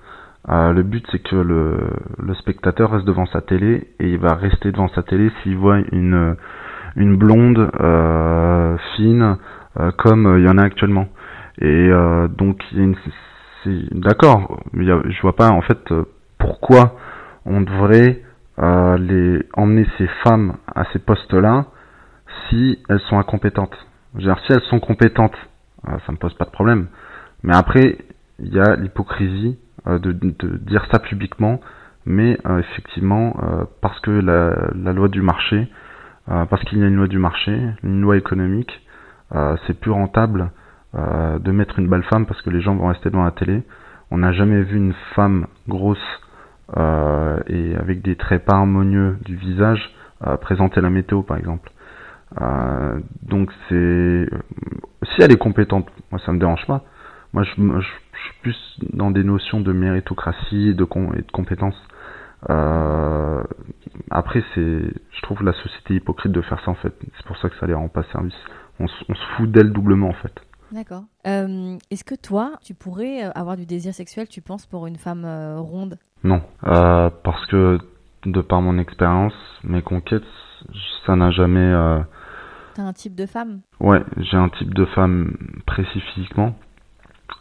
le 0.49 0.83
but 0.83 1.05
c'est 1.13 1.23
que 1.23 1.37
le, 1.37 1.77
le 2.19 2.35
spectateur 2.35 2.91
reste 2.91 3.05
devant 3.05 3.27
sa 3.27 3.43
télé 3.43 3.89
et 4.01 4.09
il 4.09 4.19
va 4.19 4.35
rester 4.35 4.73
devant 4.73 4.89
sa 4.89 5.03
télé 5.03 5.31
s'il 5.43 5.57
voit 5.59 5.79
une, 5.93 6.37
une 6.97 7.17
blonde 7.17 7.71
fine 8.97 9.37
comme 9.99 10.39
il 10.39 10.45
y 10.45 10.49
en 10.49 10.59
a 10.59 10.63
actuellement. 10.63 11.09
Et 11.61 11.67
euh, 11.91 12.29
donc, 12.29 12.63
d'accord, 13.93 14.61
je 14.75 15.21
vois 15.23 15.35
pas 15.35 15.51
en 15.51 15.61
fait 15.63 15.91
euh, 15.91 16.05
pourquoi 16.39 16.97
on 17.45 17.61
devrait 17.61 18.23
euh, 18.61 18.97
les 18.99 19.45
emmener 19.55 19.87
ces 19.99 20.07
femmes 20.25 20.57
à 20.75 20.85
ces 20.93 21.01
postes-là 21.01 21.67
si 22.49 22.79
elles 22.89 23.01
sont 23.09 23.19
incompétentes. 23.19 23.77
Je 24.17 24.31
si 24.47 24.53
elles 24.53 24.63
sont 24.71 24.81
compétentes, 24.81 25.37
ça 25.85 26.13
me 26.13 26.17
pose 26.17 26.35
pas 26.35 26.45
de 26.45 26.51
problème. 26.51 26.89
Mais 27.43 27.55
après, 27.55 27.99
il 28.39 28.53
y 28.53 28.61
a 28.61 28.77
l'hypocrisie 28.77 29.59
de, 29.87 30.13
de, 30.13 30.57
dire 30.59 30.87
ça 30.91 30.99
publiquement, 30.99 31.61
mais 32.05 32.39
effectivement, 32.59 33.37
parce 33.81 33.99
que 34.01 34.11
la, 34.11 34.71
la, 34.75 34.93
loi 34.93 35.09
du 35.09 35.23
marché, 35.23 35.69
parce 36.27 36.63
qu'il 36.65 36.79
y 36.79 36.83
a 36.83 36.89
une 36.89 36.97
loi 36.97 37.07
du 37.07 37.19
marché, 37.19 37.59
une 37.83 38.01
loi 38.01 38.17
économique, 38.17 38.83
c'est 39.67 39.79
plus 39.79 39.93
rentable 39.93 40.51
euh, 40.95 41.39
de 41.39 41.53
mettre 41.53 41.79
une 41.79 41.89
belle 41.89 42.03
femme 42.05 42.25
parce 42.25 42.41
que 42.43 42.49
les 42.49 42.63
gens 42.63 42.75
vont 42.75 42.89
rester 42.89 43.11
devant 43.11 43.25
la 43.25 43.31
télé 43.31 43.63
on 44.11 44.19
n'a 44.19 44.33
jamais 44.33 44.63
vu 44.63 44.79
une 44.79 44.95
femme 45.15 45.47
grosse 45.69 45.99
euh, 46.77 47.39
et 47.47 47.77
avec 47.77 48.03
des 48.03 48.17
traits 48.17 48.45
pas 48.45 48.55
harmonieux 48.55 49.19
du 49.25 49.37
visage 49.37 49.95
euh, 50.27 50.37
présenter 50.37 50.81
la 50.81 50.91
météo 50.91 51.23
par 51.23 51.37
exemple. 51.37 51.71
Euh, 52.41 53.01
donc 53.23 53.51
c'est 53.69 54.29
si 55.03 55.23
elle 55.23 55.33
est 55.33 55.39
compétente, 55.39 55.89
moi 56.11 56.21
ça 56.25 56.33
me 56.33 56.39
dérange 56.39 56.67
pas. 56.67 56.85
Moi 57.33 57.43
je, 57.43 57.53
je, 57.57 57.87
suis 57.87 58.35
plus 58.43 58.79
dans 58.93 59.11
des 59.11 59.25
notions 59.25 59.61
de 59.61 59.73
méritocratie 59.73 60.69
et 60.69 60.75
de, 60.75 60.87
et 61.17 61.23
de 61.23 61.33
compétence. 61.33 61.77
Euh, 62.51 63.43
après 64.11 64.45
c'est, 64.55 64.61
je 64.61 65.23
trouve 65.23 65.43
la 65.43 65.53
société 65.55 65.95
hypocrite 65.95 66.33
de 66.33 66.43
faire 66.43 66.61
ça 66.65 66.71
en 66.71 66.75
fait. 66.75 66.93
C'est 67.17 67.27
pour 67.27 67.37
ça 67.39 67.49
que 67.49 67.57
ça 67.59 67.67
les 67.67 67.75
rend 67.75 67.89
pas 67.89 68.03
service. 68.13 68.35
On, 68.79 68.87
on 69.09 69.15
se 69.15 69.25
fout 69.37 69.51
d'elle 69.51 69.73
doublement 69.73 70.09
en 70.09 70.15
fait. 70.15 70.35
D'accord. 70.71 71.05
Euh, 71.27 71.79
Est-ce 71.91 72.05
que 72.05 72.15
toi, 72.15 72.53
tu 72.63 72.75
pourrais 72.75 73.23
avoir 73.35 73.57
du 73.57 73.65
désir 73.65 73.95
sexuel, 73.95 74.29
tu 74.29 74.43
penses, 74.43 74.67
pour 74.67 74.87
une 74.87 74.97
femme 74.97 75.25
ronde? 75.57 75.99
Non, 76.25 76.43
euh, 76.67 77.09
parce 77.25 77.47
que 77.47 77.79
de 78.27 78.41
par 78.43 78.61
mon 78.61 78.79
expérience, 78.79 79.33
mes 79.65 79.81
conquêtes, 79.81 80.23
ça 81.07 81.17
n'a 81.17 81.31
jamais. 81.31 81.73
Euh... 82.79 82.83
T'as 82.83 82.89
un 82.89 82.93
type 82.93 83.15
de 83.15 83.27
femme? 83.27 83.61
Ouais, 83.81 84.03
j'ai 84.19 84.37
un 84.37 84.49
type 84.51 84.73
de 84.75 84.85
femme 84.87 85.37
précis 85.67 86.01
physiquement. 86.15 86.55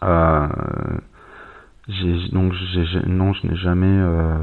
Euh, 0.04 0.48
donc 1.88 2.54
non, 3.08 3.34
je 3.34 3.48
n'ai 3.48 3.56
jamais, 3.56 3.86
euh, 3.86 4.42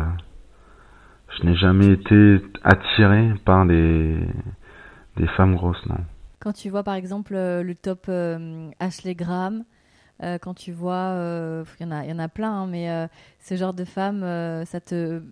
je 1.36 1.46
n'ai 1.46 1.56
jamais 1.56 1.88
été 1.88 2.40
attiré 2.62 3.34
par 3.44 3.66
des 3.66 4.18
des 5.16 5.26
femmes 5.36 5.54
grosses, 5.54 5.84
non. 5.86 5.98
Quand 6.40 6.52
tu 6.52 6.70
vois 6.70 6.82
par 6.82 6.94
exemple 6.94 7.34
le 7.34 7.74
top 7.74 8.06
euh, 8.08 8.70
Ashley 8.80 9.14
Graham, 9.14 9.64
euh, 10.22 10.38
quand 10.38 10.54
tu 10.54 10.72
vois, 10.72 11.14
il 11.78 11.86
y 11.86 11.88
en 11.88 11.90
a, 11.90 12.04
y 12.04 12.12
en 12.12 12.18
a 12.18 12.28
plein, 12.28 12.52
hein, 12.52 12.66
mais 12.66 12.90
euh, 12.90 13.06
ce 13.40 13.56
genre 13.56 13.74
de 13.74 13.84
femme, 13.84 14.22
euh, 14.22 14.64
ça 14.64 14.80
te, 14.80 15.22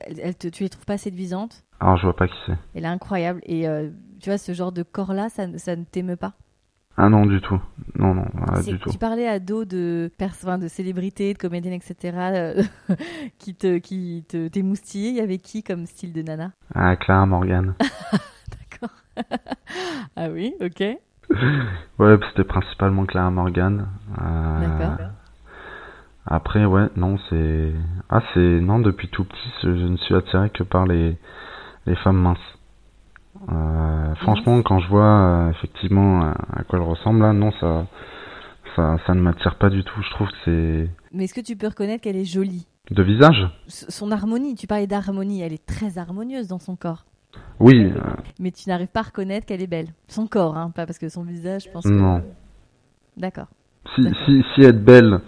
elle, 0.00 0.20
elle 0.20 0.34
te, 0.36 0.48
tu 0.48 0.62
les 0.64 0.68
trouves 0.68 0.84
pas 0.84 0.98
séduisantes? 0.98 1.64
Alors 1.80 1.96
je 1.96 2.02
vois 2.02 2.16
pas 2.16 2.28
qui 2.28 2.34
c'est. 2.46 2.56
Elle 2.74 2.84
est 2.84 2.88
incroyable 2.88 3.40
et 3.44 3.66
tu 4.26 4.30
vois 4.30 4.38
ce 4.38 4.54
genre 4.54 4.72
de 4.72 4.82
corps-là, 4.82 5.28
ça, 5.28 5.46
ça 5.56 5.76
ne 5.76 5.84
t'émeut 5.84 6.16
pas 6.16 6.32
Ah 6.96 7.08
non 7.08 7.26
du 7.26 7.40
tout, 7.40 7.60
non 7.94 8.12
non, 8.12 8.24
ah, 8.48 8.60
du 8.60 8.76
tout. 8.76 8.90
Tu 8.90 8.98
parlais 8.98 9.28
à 9.28 9.38
dos 9.38 9.64
de 9.64 10.10
de 10.18 10.66
célébrités, 10.66 11.32
de 11.32 11.38
comédiennes, 11.38 11.74
etc. 11.74 12.52
qui 13.38 13.54
te, 13.54 13.78
qui 13.78 14.24
te 14.28 14.48
t'émoustillait. 14.48 15.10
Il 15.10 15.14
y 15.14 15.20
avait 15.20 15.38
qui 15.38 15.62
comme 15.62 15.86
style 15.86 16.12
de 16.12 16.22
nana? 16.22 16.50
Ah 16.74 16.96
Clara 16.96 17.24
Morgan. 17.24 17.76
D'accord. 18.50 18.96
ah 20.16 20.28
oui, 20.28 20.54
ok. 20.60 20.80
ouais, 22.00 22.18
c'était 22.30 22.42
principalement 22.42 23.06
Clara 23.06 23.30
Morgan. 23.30 23.86
Euh, 24.20 24.60
D'accord. 24.60 25.06
Après, 26.26 26.64
ouais, 26.64 26.88
non, 26.96 27.16
c'est. 27.30 27.72
Ah, 28.10 28.22
c'est. 28.34 28.40
Non, 28.40 28.80
depuis 28.80 29.06
tout 29.06 29.22
petit, 29.22 29.52
je 29.62 29.68
ne 29.68 29.96
suis 29.98 30.16
attiré 30.16 30.50
que 30.50 30.64
par 30.64 30.84
les, 30.84 31.16
les 31.86 31.94
femmes 31.94 32.20
minces. 32.20 32.56
Euh, 33.52 34.14
franchement, 34.16 34.62
quand 34.62 34.80
je 34.80 34.88
vois 34.88 35.04
euh, 35.04 35.50
effectivement 35.50 36.20
à 36.22 36.64
quoi 36.64 36.78
elle 36.78 36.84
ressemble, 36.84 37.20
là, 37.20 37.32
non, 37.32 37.52
ça, 37.60 37.86
ça, 38.74 38.96
ça 39.06 39.14
ne 39.14 39.20
m'attire 39.20 39.56
pas 39.56 39.70
du 39.70 39.84
tout. 39.84 40.02
Je 40.02 40.10
trouve 40.10 40.28
que 40.28 40.34
c'est. 40.44 40.90
Mais 41.12 41.24
est-ce 41.24 41.34
que 41.34 41.40
tu 41.40 41.56
peux 41.56 41.68
reconnaître 41.68 42.02
qu'elle 42.02 42.16
est 42.16 42.24
jolie? 42.24 42.66
De 42.90 43.02
visage? 43.02 43.48
Son 43.66 44.12
harmonie, 44.12 44.54
tu 44.54 44.66
parlais 44.66 44.86
d'harmonie, 44.86 45.42
elle 45.42 45.52
est 45.52 45.66
très 45.66 45.98
harmonieuse 45.98 46.46
dans 46.48 46.60
son 46.60 46.76
corps. 46.76 47.04
Oui. 47.58 47.92
Mais 48.38 48.50
tu 48.50 48.68
n'arrives 48.68 48.88
pas 48.88 49.00
à 49.00 49.04
reconnaître 49.04 49.46
qu'elle 49.46 49.62
est 49.62 49.66
belle. 49.66 49.88
Son 50.08 50.26
corps, 50.26 50.56
hein, 50.56 50.70
pas 50.74 50.86
parce 50.86 50.98
que 50.98 51.08
son 51.08 51.22
visage, 51.22 51.64
je 51.64 51.70
pense 51.70 51.84
que... 51.84 51.90
Non. 51.90 52.22
D'accord. 53.16 53.48
Si, 53.94 54.02
si, 54.24 54.44
si 54.54 54.62
être 54.62 54.84
belle, 54.84 55.20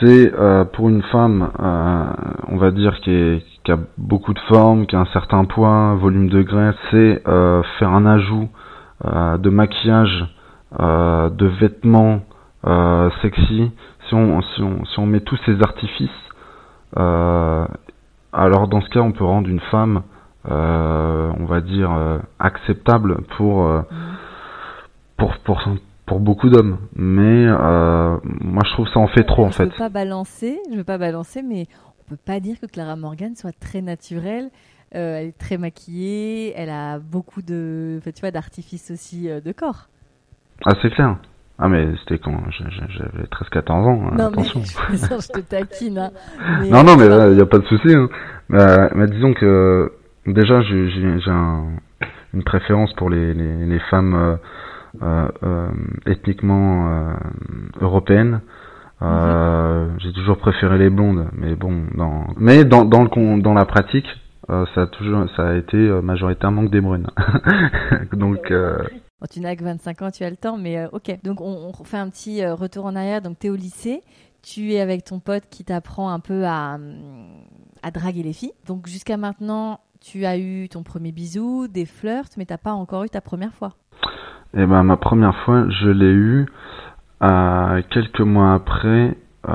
c'est 0.00 0.32
euh, 0.34 0.64
pour 0.64 0.88
une 0.88 1.02
femme, 1.02 1.50
euh, 1.58 2.12
on 2.48 2.56
va 2.56 2.70
dire, 2.70 2.98
qui, 3.02 3.10
est, 3.10 3.42
qui, 3.64 3.72
a 3.72 3.78
beaucoup 3.98 4.34
de 4.34 4.40
forme, 4.40 4.86
qui 4.86 4.96
a 4.96 5.00
un 5.00 5.06
certain 5.06 5.44
poids, 5.44 5.94
volume 5.96 6.28
de 6.28 6.42
graisse, 6.42 6.74
c'est 6.90 7.22
euh, 7.26 7.62
faire 7.78 7.90
un 7.90 8.06
ajout 8.06 8.48
de 9.02 9.48
maquillage, 9.48 10.26
de 10.78 11.46
vêtements 11.58 12.20
sexy. 13.22 13.72
Si 14.08 14.14
on, 14.14 14.42
si, 14.42 14.62
on, 14.62 14.84
si 14.84 14.98
on 14.98 15.06
met 15.06 15.20
tous 15.20 15.38
ces 15.46 15.58
artifices, 15.62 16.10
alors 16.94 18.68
dans 18.68 18.82
ce 18.82 18.90
cas, 18.90 19.00
on 19.00 19.12
peut 19.12 19.24
rendre 19.24 19.48
une 19.48 19.60
femme 19.70 20.02
euh, 20.48 21.30
on 21.38 21.44
va 21.44 21.60
dire 21.60 21.92
euh, 21.92 22.18
acceptable 22.38 23.20
pour 23.36 23.66
euh, 23.66 23.82
pour 25.18 25.36
pour 25.44 25.62
pour 26.06 26.18
beaucoup 26.18 26.48
d'hommes 26.48 26.78
mais 26.96 27.46
moi 27.46 28.62
je 28.64 28.72
trouve 28.72 28.88
ça 28.88 29.00
en 29.00 29.06
fait 29.06 29.24
trop 29.24 29.44
en 29.44 29.50
je 29.50 29.56
fait 29.56 29.64
veux 29.66 29.70
pas 29.76 29.90
balancer 29.90 30.58
je 30.72 30.78
veux 30.78 30.84
pas 30.84 30.96
balancer 30.96 31.42
mais 31.42 31.66
peut 32.10 32.22
pas 32.24 32.40
dire 32.40 32.58
que 32.60 32.66
Clara 32.66 32.96
Morgan 32.96 33.34
soit 33.36 33.58
très 33.58 33.82
naturelle 33.82 34.50
elle 34.92 35.28
est 35.28 35.38
très 35.38 35.56
maquillée 35.56 36.52
elle 36.56 36.70
a 36.70 36.98
beaucoup 36.98 37.42
de 37.42 38.00
tu 38.04 38.20
vois 38.20 38.30
d'artifices 38.30 38.90
aussi 38.90 39.28
de 39.28 39.52
corps 39.52 39.88
ah 40.66 40.74
c'est 40.82 40.90
clair 40.90 41.16
ah 41.58 41.68
mais 41.68 41.86
c'était 42.00 42.18
quand 42.18 42.40
j'avais 42.50 43.24
13-14 43.24 43.70
ans, 43.70 44.06
hein, 44.06 44.14
non, 44.16 44.26
attention. 44.28 44.60
Mais, 44.90 44.96
je 44.96 45.30
te 45.30 45.40
taquine. 45.40 45.98
Hein. 45.98 46.10
Mais 46.62 46.70
non, 46.70 46.82
non, 46.82 46.96
mais 46.96 47.04
il 47.04 47.34
n'y 47.34 47.42
a 47.42 47.44
pas 47.44 47.58
de 47.58 47.66
souci. 47.66 47.94
Hein. 47.94 48.08
Mais, 48.48 48.88
mais, 48.94 49.06
disons 49.08 49.34
que 49.34 49.92
Déjà, 50.26 50.60
j'ai 50.62 51.30
un, 51.30 51.64
une 52.34 52.44
préférence 52.44 52.92
pour 52.94 53.08
les, 53.08 53.32
les, 53.32 53.66
les 53.66 53.80
femmes 53.90 54.14
euh, 54.14 54.36
euh, 55.02 55.28
euh 55.42 55.70
ethniquement 56.06 57.14
euh. 59.02 59.88
J'ai 59.98 60.12
toujours 60.12 60.38
préféré 60.38 60.78
les 60.78 60.90
blondes, 60.90 61.28
mais 61.32 61.54
bon, 61.54 61.84
dans, 61.96 62.26
mais 62.36 62.64
dans, 62.64 62.84
dans, 62.84 63.02
le, 63.02 63.40
dans 63.40 63.54
la 63.54 63.64
pratique, 63.64 64.06
ça 64.48 64.82
a 64.82 64.86
toujours, 64.88 65.26
ça 65.36 65.48
a 65.48 65.54
été 65.54 65.76
majoritairement 65.76 66.66
que 66.66 66.70
des 66.70 66.80
brunes. 66.80 67.06
Donc. 68.12 68.52
Bon, 68.52 69.26
tu 69.30 69.40
n'as 69.40 69.54
que 69.54 69.62
25 69.62 70.02
ans, 70.02 70.10
tu 70.10 70.24
as 70.24 70.30
le 70.30 70.36
temps, 70.36 70.56
mais 70.56 70.86
ok. 70.92 71.18
Donc 71.22 71.40
on, 71.40 71.70
on 71.78 71.84
fait 71.84 71.98
un 71.98 72.08
petit 72.08 72.44
retour 72.46 72.86
en 72.86 72.96
arrière. 72.96 73.20
Donc 73.20 73.38
tu 73.38 73.46
es 73.46 73.50
au 73.50 73.56
lycée, 73.56 74.02
tu 74.42 74.72
es 74.72 74.80
avec 74.80 75.04
ton 75.04 75.20
pote 75.20 75.44
qui 75.50 75.64
t'apprend 75.64 76.10
un 76.10 76.20
peu 76.20 76.44
à, 76.46 76.78
à 77.82 77.90
draguer 77.90 78.22
les 78.22 78.32
filles. 78.32 78.52
Donc 78.66 78.86
jusqu'à 78.86 79.16
maintenant, 79.16 79.80
tu 80.00 80.24
as 80.24 80.38
eu 80.38 80.68
ton 80.68 80.82
premier 80.82 81.12
bisou, 81.12 81.68
des 81.68 81.84
flirts, 81.84 82.30
mais 82.36 82.46
t'as 82.46 82.58
pas 82.58 82.72
encore 82.72 83.04
eu 83.04 83.10
ta 83.10 83.20
première 83.20 83.52
fois. 83.52 83.74
Eh 84.54 84.66
ben 84.66 84.82
ma 84.82 84.96
première 84.96 85.36
fois, 85.44 85.68
je 85.68 85.88
l'ai 85.88 86.10
eu 86.10 86.46
euh, 87.22 87.82
quelques 87.90 88.20
mois 88.20 88.54
après. 88.54 89.16
Euh, 89.48 89.52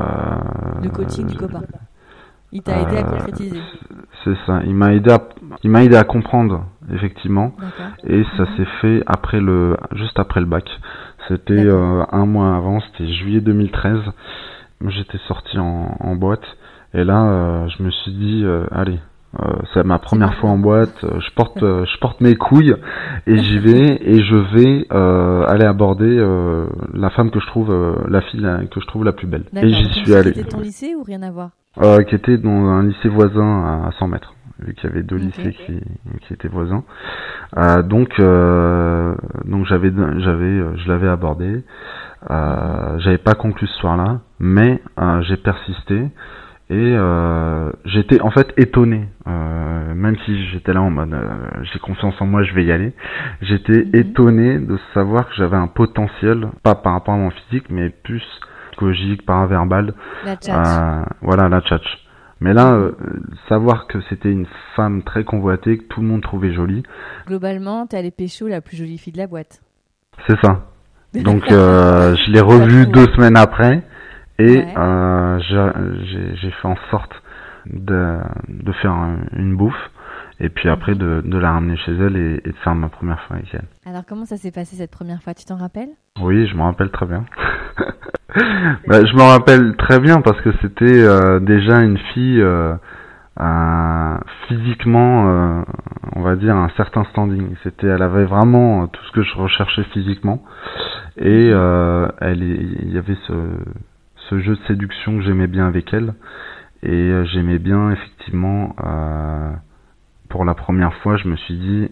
le 0.83 0.89
coaching 0.89 1.27
du 1.27 1.37
copain. 1.37 1.61
Il 2.51 2.61
t'a 2.61 2.81
aidé 2.81 2.97
à 2.97 2.99
euh, 2.99 3.11
concrétiser. 3.11 3.59
C'est 4.23 4.35
ça. 4.45 4.61
Il 4.65 4.75
m'a 4.75 4.93
aidé 4.93 5.11
à, 5.11 5.21
il 5.63 5.69
m'a 5.69 5.83
aidé 5.83 5.95
à 5.95 6.03
comprendre 6.03 6.65
effectivement. 6.91 7.53
Et 8.05 8.23
ça 8.37 8.43
mhm. 8.43 8.57
s'est 8.57 8.67
fait 8.81 9.03
après 9.05 9.39
le, 9.39 9.77
juste 9.93 10.17
après 10.19 10.39
le 10.39 10.45
bac. 10.45 10.69
C'était 11.27 11.53
euh, 11.53 12.03
un 12.11 12.25
mois 12.25 12.55
avant, 12.55 12.79
c'était 12.79 13.11
juillet 13.11 13.41
2013. 13.41 13.99
J'étais 14.87 15.19
sorti 15.27 15.57
en, 15.57 15.97
en 15.99 16.15
boîte 16.15 16.45
et 16.93 17.03
là, 17.03 17.67
je 17.67 17.83
me 17.83 17.89
suis 17.89 18.11
dit, 18.13 18.45
allez, 18.71 18.99
euh, 19.41 19.53
c'est 19.73 19.83
ma 19.83 19.99
première 19.99 20.35
fois 20.35 20.49
en 20.49 20.57
boîte. 20.57 21.03
Euh, 21.03 21.19
je 21.19 21.33
porte, 21.35 21.61
euh, 21.61 21.85
je 21.85 21.99
porte 21.99 22.21
mes 22.21 22.35
couilles 22.35 22.75
et 23.27 23.37
j'y 23.37 23.59
vais 23.65 23.99
et 24.01 24.23
je 24.23 24.35
vais 24.35 24.87
aller 25.47 25.65
aborder 25.65 26.15
la 26.93 27.09
femme 27.09 27.31
que 27.31 27.39
je 27.39 27.47
trouve, 27.47 27.73
la 28.07 28.21
fille 28.21 28.47
que 28.71 28.79
je 28.79 28.87
trouve 28.87 29.03
la 29.03 29.13
plus 29.13 29.27
belle. 29.27 29.45
Et 29.55 29.69
j'y 29.69 29.89
suis 29.93 30.13
allé. 30.13 30.33
C'était 30.33 30.49
ton 30.49 30.61
lycée 30.61 30.95
ou 30.95 31.03
rien 31.03 31.21
à 31.21 31.31
voir? 31.31 31.49
Qui 32.07 32.15
était 32.15 32.37
dans 32.37 32.49
un 32.49 32.83
lycée 32.83 33.09
voisin 33.09 33.83
à 33.85 33.91
100 33.99 34.07
mètres 34.07 34.33
vu 34.59 34.73
qu'il 34.73 34.89
y 34.89 34.93
avait 34.93 35.03
deux 35.03 35.17
lycées 35.17 35.51
qui, 35.51 35.81
qui 36.21 36.33
étaient 36.33 36.47
voisins. 36.47 36.83
Euh, 37.57 37.81
donc, 37.81 38.19
euh, 38.19 39.15
donc 39.45 39.65
j'avais, 39.65 39.91
j'avais, 40.19 40.77
je 40.77 40.87
l'avais 40.87 41.07
abordé. 41.07 41.63
Euh, 42.31 42.99
j'avais 42.99 43.17
pas 43.17 43.33
conclu 43.33 43.67
ce 43.67 43.77
soir-là, 43.79 44.21
mais 44.39 44.81
j'ai 45.21 45.37
persisté 45.37 46.09
et 46.67 46.73
euh, 46.97 47.71
j'étais 47.85 48.21
en 48.21 48.31
fait 48.31 48.51
étonné, 48.57 49.07
euh, 49.27 49.93
même 49.93 50.17
si 50.25 50.47
j'étais 50.47 50.73
là 50.73 50.81
en 50.81 50.89
mode 50.89 51.13
euh, 51.13 51.29
j'ai 51.71 51.77
confiance 51.77 52.19
en 52.19 52.25
moi, 52.25 52.43
je 52.43 52.55
vais 52.55 52.65
y 52.65 52.71
aller. 52.71 52.91
J'étais 53.41 53.85
mhm. 53.85 53.89
étonné 53.93 54.57
de 54.57 54.79
savoir 54.95 55.29
que 55.29 55.35
j'avais 55.35 55.57
un 55.57 55.67
potentiel, 55.67 56.47
pas 56.63 56.73
par 56.73 56.93
rapport 56.93 57.13
à 57.13 57.17
mon 57.17 57.29
physique, 57.29 57.65
mais 57.69 57.89
plus 57.89 58.23
psychologique, 58.71 59.23
paraverbal. 59.27 59.93
La 60.25 60.37
euh, 60.49 61.05
voilà, 61.21 61.49
la 61.49 61.61
tchatch. 61.61 61.85
Mais 62.41 62.53
là, 62.53 62.73
euh, 62.73 62.93
savoir 63.47 63.85
que 63.85 63.99
c'était 64.09 64.31
une 64.31 64.47
femme 64.75 65.03
très 65.03 65.23
convoitée, 65.23 65.77
que 65.77 65.83
tout 65.83 66.01
le 66.01 66.07
monde 66.07 66.23
trouvait 66.23 66.51
jolie. 66.51 66.81
Globalement, 67.27 67.85
t'es 67.85 67.97
allé 67.97 68.09
pécho 68.09 68.47
la 68.47 68.61
plus 68.61 68.75
jolie 68.75 68.97
fille 68.97 69.13
de 69.13 69.19
la 69.19 69.27
boîte. 69.27 69.61
C'est 70.25 70.39
ça. 70.41 70.65
Donc 71.13 71.43
je 71.47 72.31
l'ai 72.31 72.41
revue 72.41 72.87
deux 72.87 73.05
semaines 73.13 73.37
après. 73.37 73.83
Et 74.37 74.65
euh, 74.77 75.39
j'ai 75.39 76.51
fait 76.51 76.67
en 76.67 76.77
sorte 76.91 77.13
de, 77.65 78.17
de 78.49 78.71
faire 78.73 78.93
une 79.33 79.55
bouffe 79.55 79.73
et 80.39 80.49
puis 80.49 80.69
après 80.69 80.93
mhm. 80.93 80.97
de, 80.97 81.21
de 81.25 81.37
la 81.37 81.51
ramener 81.51 81.77
chez 81.77 81.93
elle 81.93 82.17
et, 82.17 82.41
et, 82.43 82.51
de 82.51 82.57
faire 82.63 82.75
ma 82.75 82.89
première 82.89 83.21
fois 83.21 83.37
avec 83.37 83.53
elle. 83.53 83.65
Alors 83.85 84.03
comment 84.07 84.25
ça 84.25 84.37
s'est 84.37 84.51
passé 84.51 84.75
cette 84.75 84.91
première 84.91 85.21
fois? 85.21 85.33
Tu 85.33 85.45
t'en 85.45 85.55
rappelles? 85.55 85.89
Oui, 86.21 86.47
je 86.47 86.55
me 86.55 86.63
rappelle 86.63 86.91
très 86.91 87.05
bien. 87.05 87.25
bah, 88.87 89.05
je 89.05 89.15
me 89.15 89.21
rappelle 89.21 89.75
très 89.77 89.99
bien 89.99 90.21
parce 90.21 90.39
que 90.41 90.51
c'était 90.61 91.03
euh, 91.03 91.39
déjà 91.39 91.81
une 91.81 91.97
fille 92.13 92.41
euh, 92.41 92.75
physiquement, 94.47 95.27
euh, 95.27 95.61
on 96.15 96.21
va 96.21 96.35
dire, 96.35 96.55
un 96.55 96.69
certain 96.75 97.05
standing. 97.05 97.55
C'était, 97.63 97.87
elle 97.87 98.01
avait 98.01 98.25
vraiment 98.25 98.87
tout 98.87 99.03
ce 99.05 99.11
que 99.11 99.23
je 99.23 99.35
recherchais 99.35 99.83
physiquement 99.93 100.43
et 101.17 101.47
elle, 101.47 102.43
il 102.43 102.91
y 102.91 102.97
avait 102.97 103.17
ce, 103.27 103.33
ce 104.29 104.39
jeu 104.39 104.55
de 104.55 104.61
séduction 104.67 105.17
que 105.17 105.23
j'aimais 105.23 105.47
bien 105.47 105.67
avec 105.67 105.93
elle 105.93 106.13
et 106.83 107.11
j'aimais 107.33 107.59
bien 107.59 107.91
effectivement. 107.91 108.75
pour 110.29 110.45
la 110.45 110.53
première 110.53 110.93
fois, 110.95 111.17
je 111.17 111.27
me 111.27 111.35
suis 111.35 111.57
dit, 111.57 111.87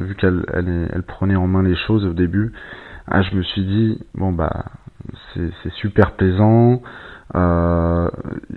vu 0.00 0.14
qu'elle 0.16 0.44
elle, 0.52 0.90
elle 0.92 1.02
prenait 1.02 1.36
en 1.36 1.46
main 1.46 1.62
les 1.62 1.76
choses 1.76 2.04
au 2.04 2.12
début, 2.12 2.52
ah, 3.06 3.22
je 3.22 3.34
me 3.34 3.42
suis 3.42 3.64
dit 3.64 3.98
bon 4.14 4.32
bah 4.32 4.64
c'est 5.34 5.72
super 5.74 6.12
plaisant. 6.12 6.82
Euh, 7.34 8.08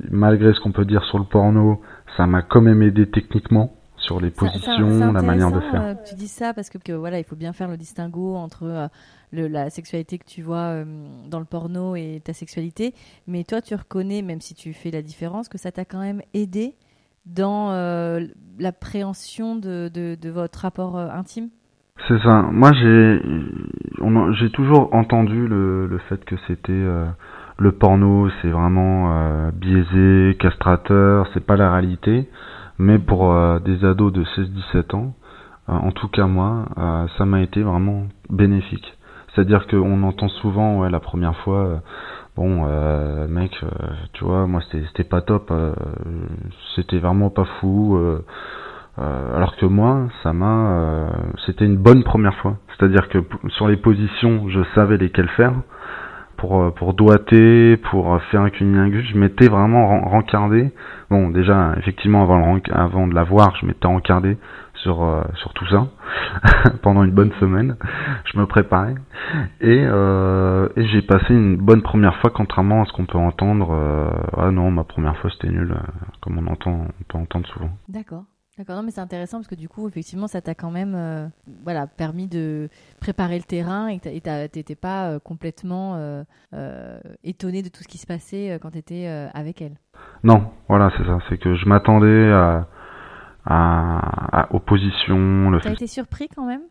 malgré 0.10 0.54
ce 0.54 0.60
qu'on 0.60 0.72
peut 0.72 0.86
dire 0.86 1.04
sur 1.06 1.20
le 1.20 1.26
porno, 1.26 1.82
ça 2.18 2.26
m'a 2.26 2.42
quand 2.42 2.62
même 2.62 2.82
aidé 2.82 3.10
techniquement 3.10 3.76
sur 3.98 4.20
les 4.20 4.32
positions, 4.32 5.14
la 5.14 5.22
manière 5.22 5.52
de 5.52 5.60
faire. 5.60 5.82
Euh, 5.82 5.94
tu 6.08 6.16
dis 6.16 6.28
ça 6.28 6.54
parce 6.54 6.70
que, 6.70 6.92
voilà, 6.92 7.20
il 7.20 7.24
faut 7.24 7.36
bien 7.36 7.54
faire 7.54 7.70
le 7.70 7.78
distinguo 7.78 8.36
entre 8.36 8.64
euh, 8.64 8.88
le, 9.34 9.48
la 9.48 9.70
sexualité 9.70 10.18
que 10.18 10.26
tu 10.26 10.42
vois 10.42 10.84
dans 11.30 11.40
le 11.40 11.46
porno 11.46 11.96
et 11.96 12.22
ta 12.24 12.34
sexualité. 12.34 12.94
Mais 13.28 13.44
toi, 13.44 13.62
tu 13.62 13.76
reconnais, 13.76 14.22
même 14.22 14.40
si 14.40 14.54
tu 14.54 14.74
fais 14.74 14.92
la 14.92 15.02
différence, 15.02 15.50
que 15.50 15.58
ça 15.58 15.72
t'a 15.72 15.84
quand 15.84 16.00
même 16.00 16.22
aidé 16.34 16.76
dans 17.26 17.72
l'appréhension 18.60 19.56
de, 19.56 19.90
de, 19.94 20.16
de, 20.16 20.30
votre 20.30 20.60
rapport 20.60 20.98
intime? 20.98 21.50
C'est 22.08 22.20
ça. 22.20 22.42
Moi, 22.52 22.72
j'ai 22.74 23.22
j'ai 24.40 24.50
toujours 24.50 24.94
entendu 24.94 25.48
le, 25.48 25.88
le 25.88 25.98
fait 26.10 26.24
que 26.26 26.36
c'était 26.48 26.72
euh, 26.72 27.06
le 27.58 27.72
porno, 27.72 28.30
c'est 28.42 28.50
vraiment 28.50 29.14
euh, 29.14 29.52
biaisé, 29.52 30.36
castrateur, 30.38 31.28
c'est 31.34 31.46
pas 31.46 31.56
la 31.56 31.72
réalité. 31.72 32.30
Mais 32.80 32.98
pour 33.00 33.32
euh, 33.32 33.60
des 33.60 33.86
ados 33.86 34.12
de 34.12 34.24
16-17 34.24 34.96
ans, 34.96 35.14
en 35.68 35.92
tout 35.92 36.10
cas 36.10 36.26
moi, 36.26 36.66
ça 37.18 37.24
m'a 37.24 37.42
été 37.42 37.62
vraiment 37.62 38.08
bénéfique. 38.30 38.98
C'est-à-dire 39.34 39.68
qu'on 39.68 40.04
entend 40.04 40.30
souvent, 40.30 40.80
ouais, 40.80 40.90
la 40.90 41.00
première 41.00 41.36
fois, 41.38 41.82
bon, 42.36 42.66
mec, 43.28 43.52
tu 44.14 44.24
vois, 44.24 44.46
moi 44.48 44.62
c'était 44.72 45.04
pas 45.04 45.22
top, 45.22 45.52
c'était 46.76 47.00
vraiment 47.00 47.30
pas 47.30 47.46
fou. 47.60 47.98
Euh, 49.00 49.36
alors 49.36 49.56
que 49.56 49.66
moi, 49.66 50.08
ça 50.22 50.34
m'a, 50.34 50.72
euh, 50.72 51.10
c'était 51.46 51.66
une 51.66 51.78
bonne 51.78 52.04
première 52.04 52.36
fois. 52.36 52.58
C'est-à-dire 52.78 53.10
que 53.10 53.20
sur 53.50 53.68
les 53.68 53.78
positions, 53.78 54.50
je 54.50 54.62
savais 54.76 54.98
lesquelles 54.98 55.30
faire. 55.30 55.54
Pour, 56.38 56.62
euh, 56.62 56.72
pour 56.72 56.94
doiter, 56.94 57.78
pour 57.78 58.22
faire 58.24 58.42
un 58.42 58.50
cunilingus, 58.50 59.06
je 59.12 59.18
m'étais 59.18 59.48
vraiment 59.48 60.02
rencardé. 60.10 60.72
Bon, 61.10 61.30
déjà, 61.30 61.74
effectivement, 61.78 62.24
avant, 62.24 62.60
avant 62.72 63.08
de 63.08 63.16
la 63.16 63.24
voir, 63.24 63.56
je 63.62 63.66
m'étais 63.66 63.88
rencardé 63.88 64.38
sur, 64.84 65.26
sur 65.36 65.54
tout 65.54 65.66
ça 65.68 65.88
pendant 66.82 67.04
une 67.04 67.12
bonne 67.12 67.32
semaine. 67.40 67.76
Je 68.32 68.38
me 68.38 68.46
préparais 68.46 68.96
et, 69.62 69.84
euh, 69.86 70.70
et 70.76 70.86
j'ai 70.88 71.02
passé 71.02 71.34
une 71.34 71.58
bonne 71.58 71.82
première 71.82 72.16
fois, 72.18 72.30
contrairement 72.30 72.84
à 72.84 72.86
ce 72.86 72.94
qu'on 72.94 73.06
peut 73.06 73.18
entendre. 73.18 73.74
ah 74.38 74.52
non, 74.52 74.72
ma 74.72 74.84
première 74.84 75.18
fois 75.18 75.32
c'était 75.32 75.52
nul, 75.52 75.76
comme 76.22 76.38
on 76.38 76.52
entend, 76.52 76.88
on 77.00 77.04
peut 77.08 77.18
entendre 77.18 77.48
souvent. 77.48 77.72
D'accord. 77.90 78.24
D'accord, 78.56 78.76
non, 78.76 78.84
mais 78.84 78.92
c'est 78.92 79.02
intéressant 79.02 79.40
parce 79.40 79.48
que 79.48 79.56
du 79.56 79.68
coup, 79.68 79.88
effectivement, 79.88 80.28
ça 80.28 80.40
t'a 80.40 80.54
quand 80.54 80.70
même 80.70 80.94
euh, 80.94 81.28
voilà, 81.64 81.88
permis 81.88 82.28
de 82.28 82.70
préparer 83.02 83.40
le 83.40 83.44
terrain 83.44 83.88
et 83.88 84.00
tu 84.00 84.10
n'étais 84.10 84.76
pas 84.76 85.10
euh, 85.10 85.20
complètement 85.20 85.96
euh, 85.96 87.00
étonné 87.24 87.64
de 87.64 87.70
tout 87.70 87.82
ce 87.82 87.88
qui 87.88 87.98
se 87.98 88.06
passait 88.06 88.60
quand 88.62 88.70
tu 88.70 88.78
étais 88.78 89.08
avec 89.08 89.60
elle. 89.64 89.80
Non, 90.24 90.52
voilà, 90.70 90.92
c'est 90.96 91.04
ça. 91.04 91.18
C'est 91.30 91.40
que 91.40 91.56
je 91.56 91.66
m'attendais 91.68 92.32
à, 92.32 92.68
à, 93.46 94.48
aux 94.52 94.60
positions. 94.60 95.52
Tu 95.62 95.68
as 95.68 95.72
été 95.72 95.88
surpris 95.88 96.28
quand 96.36 96.46
même? 96.46 96.62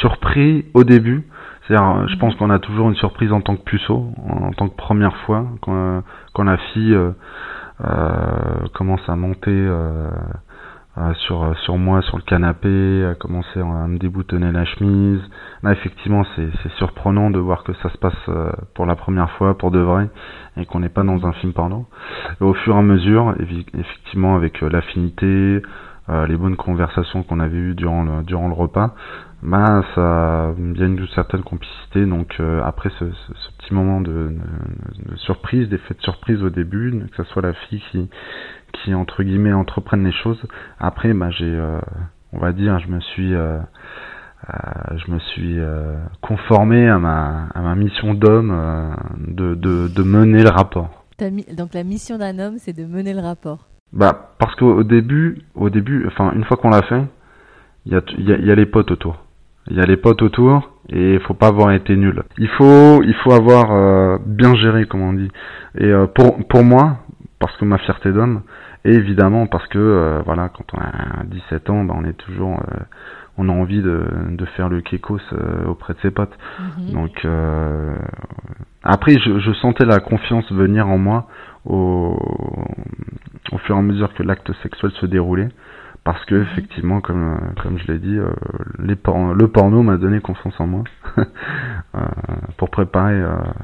Surpris 0.00 0.66
au 0.74 0.84
début. 0.84 1.26
C'est-à-dire, 1.66 2.08
je 2.08 2.16
pense 2.16 2.34
mhm. 2.34 2.38
qu'on 2.38 2.50
a 2.50 2.58
toujours 2.58 2.88
une 2.88 2.96
surprise 2.96 3.32
en 3.32 3.40
tant 3.40 3.56
que 3.56 3.62
puceau, 3.62 4.12
en, 4.28 4.52
tant 4.52 4.68
que 4.68 4.76
première 4.76 5.16
fois, 5.18 5.46
quand, 5.60 6.02
quand 6.32 6.44
la 6.44 6.56
fille 6.72 6.96
commence 8.72 9.08
à 9.08 9.16
monter 9.16 9.68
euh, 10.98 11.14
sur 11.26 11.42
euh, 11.42 11.54
sur 11.64 11.78
moi 11.78 12.02
sur 12.02 12.18
le 12.18 12.22
canapé, 12.22 13.06
à 13.06 13.14
commencer 13.14 13.58
à 13.58 13.88
me 13.88 13.96
déboutonner 13.96 14.52
la 14.52 14.66
chemise. 14.66 15.22
Là, 15.62 15.72
effectivement, 15.72 16.22
c'est 16.36 16.50
surprenant 16.76 17.30
de 17.30 17.38
voir 17.38 17.64
que 17.64 17.72
ça 17.82 17.88
se 17.88 17.96
passe 17.96 18.12
euh, 18.28 18.52
pour 18.74 18.84
la 18.84 18.94
première 18.94 19.30
fois, 19.38 19.56
pour 19.56 19.70
de 19.70 19.78
vrai, 19.78 20.10
et 20.58 20.66
qu'on 20.66 20.80
n'est 20.80 20.90
pas 20.90 21.02
dans 21.02 21.26
un 21.26 21.32
film 21.32 21.54
porno. 21.54 21.86
Et 22.42 22.44
au 22.44 22.52
fur 22.52 22.74
et 22.76 22.78
à 22.78 22.82
mesure, 22.82 23.34
effectivement, 23.72 24.36
avec 24.36 24.60
l'affinité, 24.60 25.62
les 26.08 26.36
bonnes 26.36 26.56
conversations 26.56 27.22
qu'on 27.22 27.40
avait 27.40 27.56
eues 27.56 27.74
durant 27.74 28.02
le, 28.02 28.22
durant 28.24 28.48
le 28.48 28.54
repas, 28.54 28.94
bah 29.42 29.82
ça 29.94 30.52
il 30.58 30.78
y 30.78 30.82
a 30.82 30.86
une 30.86 31.06
certaine 31.14 31.42
complicité. 31.42 32.04
Donc 32.06 32.40
après 32.64 32.90
ce, 32.98 33.10
ce, 33.12 33.52
petit 33.58 33.72
moment 33.72 34.00
de, 34.00 34.34
de, 35.08 35.16
surprise, 35.16 35.68
d'effet 35.68 35.94
de 35.94 36.02
surprise 36.02 36.42
au 36.42 36.50
début, 36.50 37.06
que 37.16 37.22
ce 37.22 37.30
soit 37.30 37.42
la 37.42 37.52
fille 37.52 37.82
qui 37.92 38.08
qui 38.72 38.94
entre 38.94 39.22
guillemets 39.22 39.52
entreprennent 39.52 40.04
les 40.04 40.12
choses. 40.12 40.42
Après, 40.78 41.12
bah, 41.12 41.30
j'ai, 41.30 41.44
euh, 41.44 41.78
on 42.32 42.38
va 42.38 42.52
dire, 42.52 42.78
je 42.78 42.88
me 42.88 43.00
suis, 43.00 43.34
euh, 43.34 43.58
euh, 44.48 44.96
je 44.96 45.10
me 45.10 45.18
suis 45.18 45.58
conformé 46.20 46.88
à 46.88 46.98
ma, 46.98 47.48
à 47.54 47.60
ma 47.60 47.74
mission 47.74 48.14
d'homme 48.14 48.96
de, 49.18 49.54
de, 49.54 49.88
de, 49.88 50.02
mener 50.02 50.42
le 50.42 50.50
rapport. 50.50 51.04
Donc 51.56 51.74
la 51.74 51.84
mission 51.84 52.18
d'un 52.18 52.38
homme, 52.38 52.56
c'est 52.58 52.72
de 52.72 52.84
mener 52.84 53.14
le 53.14 53.20
rapport. 53.20 53.68
Bah 53.92 54.30
parce 54.38 54.54
qu'au 54.56 54.82
début, 54.82 55.38
au 55.54 55.70
début, 55.70 56.06
enfin 56.06 56.32
une 56.34 56.44
fois 56.44 56.56
qu'on 56.56 56.70
l'a 56.70 56.82
fait, 56.82 57.04
il 57.86 57.92
y 57.92 57.96
a, 57.96 58.00
y, 58.18 58.32
a, 58.32 58.36
y 58.38 58.50
a 58.50 58.54
les 58.54 58.66
potes 58.66 58.90
autour. 58.90 59.24
Il 59.68 59.76
y 59.76 59.80
a 59.80 59.86
les 59.86 59.96
potes 59.96 60.22
autour 60.22 60.70
et 60.88 61.14
il 61.14 61.20
faut 61.20 61.34
pas 61.34 61.48
avoir 61.48 61.72
été 61.72 61.96
nul. 61.96 62.22
Il 62.38 62.48
faut, 62.48 63.02
il 63.02 63.14
faut 63.22 63.32
avoir 63.32 64.18
bien 64.26 64.54
géré, 64.56 64.86
comme 64.86 65.02
on 65.02 65.12
dit. 65.12 65.30
Et 65.78 65.92
pour, 66.14 66.44
pour 66.48 66.64
moi, 66.64 66.98
parce 67.38 67.56
que 67.56 67.64
ma 67.64 67.78
fierté 67.78 68.12
d'homme, 68.12 68.42
et 68.84 68.92
évidemment 68.92 69.46
parce 69.46 69.66
que 69.68 69.78
euh, 69.78 70.22
voilà, 70.24 70.48
quand 70.48 70.64
on 70.74 70.80
a 70.80 71.24
17 71.24 71.70
ans, 71.70 71.84
bah, 71.84 71.94
on 71.96 72.04
est 72.04 72.16
toujours 72.16 72.58
euh, 72.58 72.80
on 73.38 73.48
a 73.48 73.52
envie 73.52 73.80
de, 73.80 74.04
de 74.30 74.44
faire 74.56 74.68
le 74.68 74.80
kekos 74.80 75.18
euh, 75.32 75.66
auprès 75.66 75.94
de 75.94 75.98
ses 76.00 76.10
potes. 76.10 76.36
Mhm. 76.78 76.92
Donc 76.92 77.26
après 78.82 79.12
je, 79.18 79.38
je, 79.38 79.52
sentais 79.54 79.84
la 79.84 80.00
confiance 80.00 80.50
venir 80.52 80.88
en 80.88 80.98
moi 80.98 81.26
au, 81.64 82.16
au 83.52 83.58
fur 83.58 83.76
et 83.76 83.78
à 83.78 83.82
mesure 83.82 84.12
que 84.14 84.22
l'acte 84.22 84.52
sexuel 84.62 84.90
se 85.00 85.06
déroulait 85.06 85.48
parce 86.04 86.24
que 86.24 86.34
mhm. 86.34 86.42
effectivement 86.42 87.00
comme 87.00 87.54
comme 87.62 87.78
je 87.78 87.92
l'ai 87.92 87.98
dit 87.98 88.18
les 88.80 88.96
le 88.96 89.46
porno 89.48 89.82
m'a 89.82 89.96
donné 89.96 90.20
confiance 90.20 90.58
en 90.58 90.66
moi 90.66 90.84
pour 92.56 92.70
préparer 92.70 93.22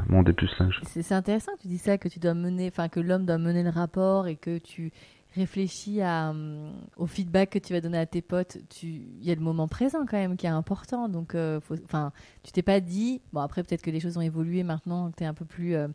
mon 0.08 0.22
dépucelage. 0.22 0.80
C'est 0.84 1.14
intéressant 1.14 1.52
tu 1.60 1.68
dis 1.68 1.78
ça 1.78 1.98
que 1.98 2.08
tu 2.08 2.20
dois 2.20 2.34
mener 2.34 2.68
enfin 2.68 2.88
que 2.88 3.00
l'homme 3.00 3.26
doit 3.26 3.38
mener 3.38 3.64
le 3.64 3.70
rapport 3.70 4.28
et 4.28 4.36
que 4.36 4.58
tu 4.58 4.92
réfléchis 5.38 6.02
hum, 6.02 6.72
au 6.96 7.06
feedback 7.06 7.50
que 7.50 7.58
tu 7.58 7.72
vas 7.72 7.80
donner 7.80 7.98
à 7.98 8.06
tes 8.06 8.22
potes, 8.22 8.58
il 8.82 9.24
y 9.24 9.30
a 9.30 9.34
le 9.34 9.40
moment 9.40 9.68
présent 9.68 10.04
quand 10.06 10.16
même 10.16 10.36
qui 10.36 10.46
est 10.46 10.50
important. 10.50 11.08
Donc, 11.08 11.34
euh, 11.34 11.60
enfin, 11.84 12.12
tu 12.42 12.52
t'es 12.52 12.62
pas 12.62 12.80
dit, 12.80 13.20
bon 13.32 13.40
après 13.40 13.62
peut-être 13.62 13.82
que 13.82 13.90
les 13.90 14.00
choses 14.00 14.16
ont 14.16 14.22
évolué 14.22 14.62
maintenant, 14.62 15.10
que 15.10 15.16
tu 15.16 15.24
es 15.24 15.26
un 15.26 15.34
peu 15.34 15.44
plus 15.44 15.74
euh, 15.74 15.88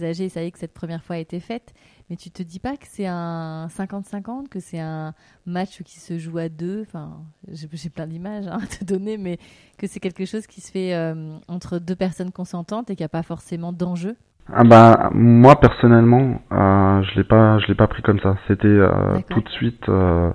âgé, 0.00 0.28
ça 0.28 0.42
y 0.42 0.46
est 0.46 0.50
que 0.50 0.58
cette 0.58 0.72
première 0.72 1.02
fois 1.02 1.16
a 1.16 1.18
été 1.18 1.40
faite, 1.40 1.74
mais 2.08 2.16
tu 2.16 2.30
te 2.30 2.42
dis 2.42 2.58
pas 2.58 2.76
que 2.76 2.86
c'est 2.88 3.06
un 3.06 3.68
50-50, 3.68 4.48
que 4.48 4.60
c'est 4.60 4.80
un 4.80 5.14
match 5.46 5.82
qui 5.82 6.00
se 6.00 6.18
joue 6.18 6.38
à 6.38 6.48
deux. 6.48 6.82
Enfin, 6.82 7.24
j'ai 7.48 7.90
plein 7.90 8.06
d'images 8.06 8.46
hein, 8.46 8.58
à 8.62 8.66
te 8.66 8.84
donner, 8.84 9.16
mais 9.16 9.38
que 9.78 9.86
c'est 9.86 10.00
quelque 10.00 10.24
chose 10.24 10.46
qui 10.46 10.60
se 10.60 10.70
fait 10.70 10.94
euh, 10.94 11.38
entre 11.48 11.78
deux 11.78 11.96
personnes 11.96 12.32
consentantes 12.32 12.90
et 12.90 12.96
qu'il 12.96 13.04
n'y 13.04 13.06
a 13.06 13.10
pas 13.10 13.22
forcément 13.22 13.72
d'enjeu 13.72 14.16
ah 14.54 14.64
bah 14.64 15.10
moi 15.12 15.58
personnellement, 15.60 16.42
euh, 16.52 17.02
je 17.02 17.16
l'ai 17.16 17.24
pas, 17.24 17.58
je 17.58 17.66
l'ai 17.68 17.74
pas 17.74 17.86
pris 17.86 18.02
comme 18.02 18.20
ça. 18.20 18.36
C'était 18.48 18.66
euh, 18.66 18.90
tout 19.30 19.40
de 19.40 19.48
suite, 19.50 19.88
euh, 19.88 20.30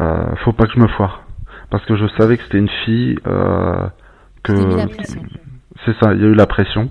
euh, 0.00 0.34
faut 0.44 0.52
pas 0.52 0.66
que 0.66 0.72
je 0.72 0.80
me 0.80 0.88
foire, 0.88 1.24
parce 1.70 1.84
que 1.86 1.96
je 1.96 2.06
savais 2.18 2.36
que 2.36 2.42
c'était 2.44 2.58
une 2.58 2.70
fille 2.84 3.18
euh, 3.26 3.86
que. 4.42 4.52
C'est 5.84 5.94
ça, 6.02 6.14
il 6.14 6.22
y 6.22 6.24
a 6.24 6.28
eu 6.28 6.34
la 6.34 6.46
pression, 6.46 6.88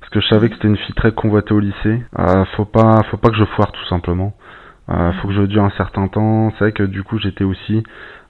parce 0.00 0.10
que 0.12 0.20
je 0.20 0.28
savais 0.28 0.48
que 0.48 0.54
c'était 0.56 0.68
une 0.68 0.76
fille 0.76 0.94
très 0.94 1.12
convoitée 1.12 1.54
au 1.54 1.60
lycée. 1.60 2.02
Euh, 2.18 2.44
faut 2.56 2.66
pas, 2.66 3.02
faut 3.10 3.16
pas 3.16 3.30
que 3.30 3.36
je 3.36 3.44
foire 3.44 3.72
tout 3.72 3.84
simplement. 3.86 4.34
Euh, 4.90 5.12
faut 5.14 5.28
que 5.28 5.34
je 5.34 5.42
dure 5.42 5.64
un 5.64 5.72
certain 5.76 6.08
temps. 6.08 6.50
C'est 6.50 6.64
vrai 6.64 6.72
que 6.72 6.82
du 6.82 7.02
coup 7.02 7.18
j'étais 7.18 7.44
aussi, 7.44 7.82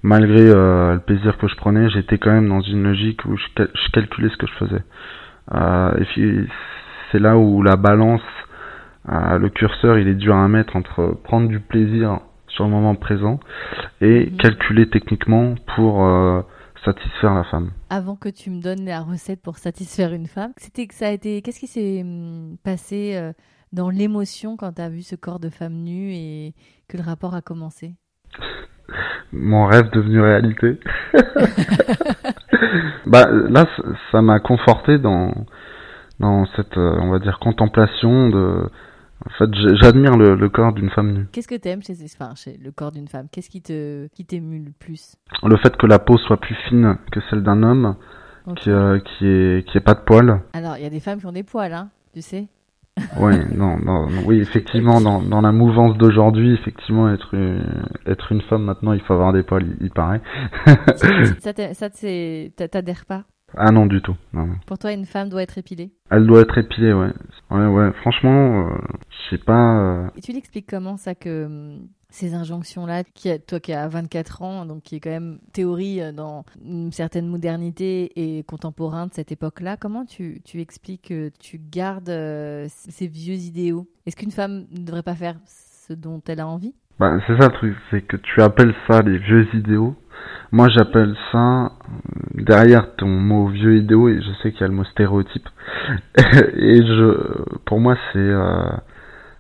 malgré 0.03 0.49
euh, 0.49 0.95
le 0.95 1.01
plaisir 1.01 1.39
que 1.39 1.49
je 1.49 1.57
prenais, 1.57 1.89
j'étais 1.91 2.19
quand 2.19 2.31
même 2.31 2.49
dans 2.49 2.61
une 2.61 2.85
logique 2.85 3.25
où 3.25 3.37
je, 3.37 3.47
je 3.57 3.91
calculais 3.93 4.29
ce 4.29 4.37
que 4.37 4.47
je 4.47 4.53
faisais. 4.53 4.83
Euh, 5.55 5.93
et 5.99 6.05
puis 6.05 6.49
c'est 7.11 7.19
là 7.19 7.37
où 7.37 7.63
la 7.63 7.77
balance, 7.77 8.23
euh, 9.09 9.39
le 9.39 9.49
curseur, 9.49 9.99
il 9.99 10.09
est 10.09 10.15
dur 10.15 10.35
à 10.35 10.49
mettre 10.49 10.77
entre 10.77 11.17
prendre 11.25 11.49
du 11.49 11.61
plaisir 11.61 12.21
sur 12.49 12.65
le 12.65 12.71
moment 12.71 12.95
présent 12.95 13.41
et 14.01 14.27
mhm. 14.27 14.37
calculer 14.37 14.89
techniquement 14.89 15.55
pour 15.75 16.05
euh, 16.05 16.43
satisfaire 16.85 17.35
la 17.35 17.45
femme. 17.45 17.71
Avant 17.91 18.17
que 18.17 18.29
tu 18.29 18.51
me 18.51 18.61
donnes 18.61 18.85
la 18.85 19.01
recette 19.01 19.43
pour 19.43 19.59
satisfaire 19.59 20.13
une 20.13 20.27
femme, 20.27 20.53
c'était 20.57 20.87
que 20.87 20.95
ça 20.95 21.09
a 21.09 21.11
été. 21.11 21.43
Qu'est-ce 21.43 21.61
qui 21.61 21.67
s'est 21.67 22.03
hum, 22.03 22.57
passé 22.65 23.17
euh, 23.17 23.33
dans 23.73 23.91
l'émotion 23.91 24.57
quand 24.57 24.73
tu 24.73 24.83
as 24.83 24.89
vu 24.89 25.03
ce 25.03 25.17
corps 25.17 25.41
de 25.41 25.49
femme 25.49 25.75
nue 25.75 26.13
et 26.13 26.55
que 26.89 26.97
le 26.97 27.03
rapport 27.03 27.35
a 27.35 27.43
commencé? 27.43 27.95
Mon 29.33 29.67
rêve 29.67 29.91
devenu 29.91 30.21
réalité. 30.21 30.81
bah 33.07 33.29
là, 33.31 33.67
ça 34.11 34.23
m'a 34.23 34.41
conforté 34.41 34.99
dans 34.99 35.33
dans 36.21 36.47
cette, 36.55 36.77
euh, 36.77 36.99
on 37.01 37.11
va 37.11 37.19
dire, 37.19 37.39
contemplation 37.41 38.29
de 38.29 38.71
en 39.27 39.31
fait, 39.39 39.51
j'admire 39.83 40.17
le, 40.17 40.49
corps 40.49 40.73
d'une 40.73 40.89
femme 40.91 41.13
nue. 41.13 41.27
Qu'est-ce 41.31 41.49
que 41.49 41.55
t'aimes 41.55 41.83
chez, 41.83 41.95
enfin, 42.05 42.35
chez 42.37 42.57
le 42.57 42.71
corps 42.71 42.91
d'une 42.91 43.09
femme? 43.09 43.27
Qu'est-ce 43.31 43.51
qui 43.51 43.61
te, 43.61 44.07
qui 44.15 44.25
t'émule 44.25 44.65
le 44.65 44.73
plus? 44.79 45.17
Le 45.43 45.57
fait 45.59 45.77
que 45.77 45.87
la 45.87 45.99
peau 45.99 46.17
soit 46.17 46.39
plus 46.39 46.55
fine 46.69 46.97
que 47.13 47.21
celle 47.29 47.43
d'un 47.43 47.63
homme, 47.63 47.97
qui, 48.57 48.71
euh, 48.71 48.99
qui 48.99 49.27
est, 49.27 49.69
qui 49.69 49.77
est 49.77 49.83
pas 49.83 49.93
de 49.93 50.01
poils. 50.01 50.41
Alors, 50.55 50.79
il 50.79 50.83
y 50.83 50.87
a 50.87 50.91
des 50.91 51.01
femmes 51.01 51.21
qui 51.21 51.27
ont 51.27 51.33
des 51.33 51.43
poils, 51.43 51.73
hein, 51.73 51.91
tu 52.15 52.23
sais. 52.23 52.49
oui, 53.19 53.35
non, 53.55 53.77
non, 53.79 54.07
oui, 54.25 54.41
effectivement, 54.41 55.03
dans, 55.03 55.21
dans 55.21 55.43
la 55.43 55.53
mouvance 55.53 55.99
d'aujourd'hui, 55.99 56.55
effectivement, 56.55 57.11
être 57.11 57.35
une, 57.35 57.63
être 58.07 58.33
une 58.33 58.41
femme 58.43 58.63
maintenant, 58.63 58.95
il 58.95 59.01
faut 59.03 59.13
avoir 59.13 59.35
des 59.35 59.43
poils, 59.43 59.67
il, 59.81 59.91
paraît. 59.91 60.23
ça, 61.37 61.53
ça 61.75 62.69
t'adhère 62.69 63.05
pas? 63.05 63.25
Ah 63.57 63.71
non, 63.73 63.87
du 63.87 64.01
tout. 64.01 64.17
Pour 64.67 64.79
toi, 64.79 64.93
une 64.93 65.07
femme 65.07 65.29
doit 65.29 65.43
être 65.43 65.59
épilée 65.59 65.91
Elle 66.11 66.27
doit 66.27 66.41
être 66.41 66.59
épilée, 66.59 66.93
ouais. 66.93 67.13
Ouais, 67.51 67.67
ouais. 67.67 67.93
Franchement, 68.01 68.69
euh, 68.69 68.79
je 69.11 69.37
sais 69.37 69.43
pas. 69.43 69.79
Euh. 69.79 70.09
Et 70.17 70.21
tu 70.21 70.33
l'expliques 70.33 70.69
comment 70.69 70.97
ça 70.97 71.15
que 71.15 71.47
hum, 71.47 71.89
ces 72.09 72.35
injonctions-là, 72.35 73.05
qui 73.05 73.31
toi 73.41 73.61
qui 73.61 73.73
as 73.73 73.89
24 73.89 74.43
ans, 74.43 74.67
donc 74.67 74.83
qui 74.83 74.97
est 74.97 75.01
quand 75.01 75.11
même 75.11 75.39
théorie 75.53 76.01
euh, 76.01 76.13
dans 76.13 76.45
une 76.65 76.93
certaine 76.93 77.27
modernité 77.27 78.13
et 78.17 78.43
contemporain 78.45 79.07
de 79.07 79.15
cette 79.15 79.33
époque-là, 79.33 79.77
comment 79.77 80.05
tu, 80.05 80.41
tu 80.45 80.61
expliques 80.61 81.09
que 81.09 81.31
tu 81.41 81.59
gardes 81.59 82.13
ces 82.69 83.07
vieux 83.09 83.35
idéaux? 83.35 83.89
Est-ce 84.07 84.17
qu'une 84.17 84.31
femme 84.31 84.67
ne 84.71 84.85
devrait 84.85 85.03
pas 85.03 85.15
faire 85.15 85.37
ce 85.45 85.93
dont 85.93 86.23
elle 86.29 86.41
a 86.41 86.47
envie? 86.47 86.75
Bah, 87.01 87.19
c'est 87.27 87.39
ça 87.41 87.49
le 87.49 87.55
truc, 87.55 87.77
c'est 87.91 88.03
que 88.03 88.19
tu 88.19 88.43
appelles 88.43 88.75
ça 88.87 89.01
les 89.01 89.17
vieux 89.17 89.47
idéaux. 89.55 89.97
Moi, 90.53 90.69
j'appelle 90.69 91.15
ça, 91.31 91.71
derrière 92.35 92.97
ton 92.97 93.07
mot 93.07 93.47
vieux 93.47 93.77
idéaux, 93.77 94.09
et 94.09 94.21
je 94.21 94.33
sais 94.43 94.51
qu'il 94.51 94.63
y 94.63 94.65
a 94.65 94.69
le 94.69 94.75
mot 94.75 94.85
stéréotype. 94.85 95.49
et 96.17 96.85
je, 96.85 97.45
pour 97.67 97.79
moi, 97.79 97.97
c'est, 98.13 98.19
euh, 98.19 98.63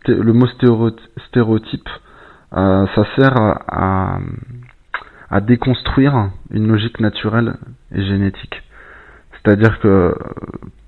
le 0.06 0.32
mot 0.32 0.46
stéréotype, 0.46 1.88
euh, 2.52 2.86
ça 2.94 3.04
sert 3.16 3.34
à, 3.36 4.20
déconstruire 5.40 6.30
une 6.52 6.68
logique 6.68 7.00
naturelle 7.00 7.54
et 7.92 8.04
génétique. 8.04 8.62
C'est-à-dire 9.32 9.80
que, 9.80 10.14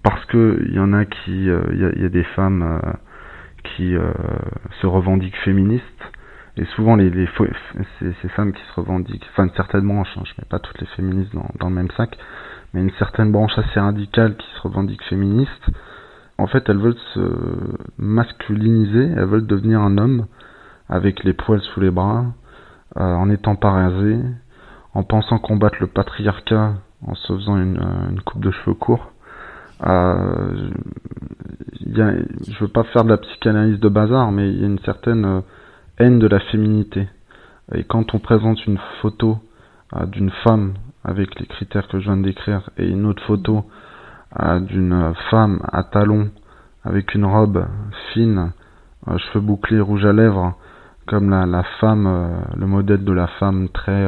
parce 0.05 0.25
que 0.27 0.63
il 0.69 0.75
y 0.75 0.79
en 0.79 0.93
a 0.93 1.05
qui, 1.05 1.49
euh, 1.51 1.63
il 1.73 2.03
y, 2.03 2.05
a 2.05 2.09
des 2.09 2.25
femmes 2.37 2.81
qui 3.65 3.95
se 4.81 4.87
revendiquent 4.87 5.37
féministes, 5.45 5.85
et 6.57 6.65
souvent, 6.77 6.97
les, 6.97 7.11
les 7.11 7.29
ces, 7.99 8.13
ces, 8.21 8.29
femmes 8.29 8.53
qui 8.53 8.63
se 8.63 8.81
revendiquent, 8.81 9.27
enfin 9.33 9.45
une 9.45 9.55
certaine 9.55 9.87
branche, 9.87 10.09
hein, 10.17 10.23
je 10.25 10.33
mets 10.39 10.49
pas 10.49 10.59
toutes 10.59 10.81
les 10.81 10.87
féministes 10.89 11.35
dans, 11.35 11.49
dans, 11.59 11.69
le 11.69 11.75
même 11.75 11.91
sac, 11.97 12.19
mais 12.75 12.83
une 12.83 12.93
certaine 12.99 13.33
branche 13.33 13.57
assez 13.57 13.81
radicale 13.81 14.37
qui 14.37 14.47
se 14.57 14.61
revendique 14.61 15.03
féministe, 15.05 15.71
en 16.39 16.47
fait, 16.47 16.69
elles 16.69 16.79
veulent 16.79 16.97
se 17.15 17.77
masculiniser, 17.99 19.13
elles 19.17 19.27
veulent 19.27 19.47
devenir 19.47 19.81
un 19.81 19.97
homme 19.97 20.27
avec 20.89 21.25
les 21.25 21.33
poils 21.33 21.63
sous 21.63 21.81
les 21.81 21.91
bras, 21.91 22.27
euh, 22.99 23.03
en 23.03 23.31
étant 23.31 23.57
pas 23.57 23.91
en 24.95 25.03
pensant 25.05 25.39
combattre 25.39 25.77
le 25.81 25.87
patriarcat 25.87 26.75
en 27.07 27.15
se 27.15 27.33
faisant 27.33 27.57
une, 27.57 27.79
euh, 27.79 28.11
une 28.11 28.21
coupe 28.21 28.43
de 28.43 28.51
cheveux 28.51 28.75
courts. 28.75 29.13
Euh, 29.85 30.71
y 31.81 32.01
a, 32.01 32.13
je 32.49 32.59
veux 32.61 32.69
pas 32.69 32.85
faire 32.85 33.05
de 33.05 33.11
la 33.11 33.17
psychanalyse 33.17 33.81
de 33.81 33.89
bazar, 33.89 34.31
mais 34.31 34.49
il 34.51 34.61
y 34.61 34.65
a 34.65 34.67
une 34.67 34.79
certaine 34.81 35.25
euh, 35.25 35.41
de 36.11 36.27
la 36.27 36.41
féminité. 36.41 37.09
Et 37.73 37.85
quand 37.85 38.13
on 38.15 38.19
présente 38.19 38.67
une 38.67 38.79
photo 39.01 39.39
euh, 39.95 40.05
d'une 40.07 40.31
femme 40.43 40.75
avec 41.05 41.39
les 41.39 41.47
critères 41.47 41.87
que 41.87 42.01
je 42.01 42.05
viens 42.05 42.17
de 42.17 42.25
décrire 42.25 42.71
et 42.77 42.89
une 42.89 43.07
autre 43.07 43.23
photo 43.23 43.65
euh, 44.41 44.59
d'une 44.59 45.15
femme 45.31 45.61
à 45.71 45.85
talons 45.85 46.31
avec 46.85 47.15
une 47.15 47.25
robe 47.25 47.65
fine, 48.13 48.51
euh, 49.07 49.17
cheveux 49.19 49.45
bouclés, 49.45 49.81
rouge 49.81 50.05
à 50.05 50.13
lèvres, 50.13 50.57
comme 51.07 51.31
la, 51.31 51.47
la 51.47 51.63
femme, 51.81 52.43
le 52.57 52.67
modèle 52.67 53.05
de 53.05 53.13
la 53.13 53.29
femme 53.39 53.69
très 53.69 54.07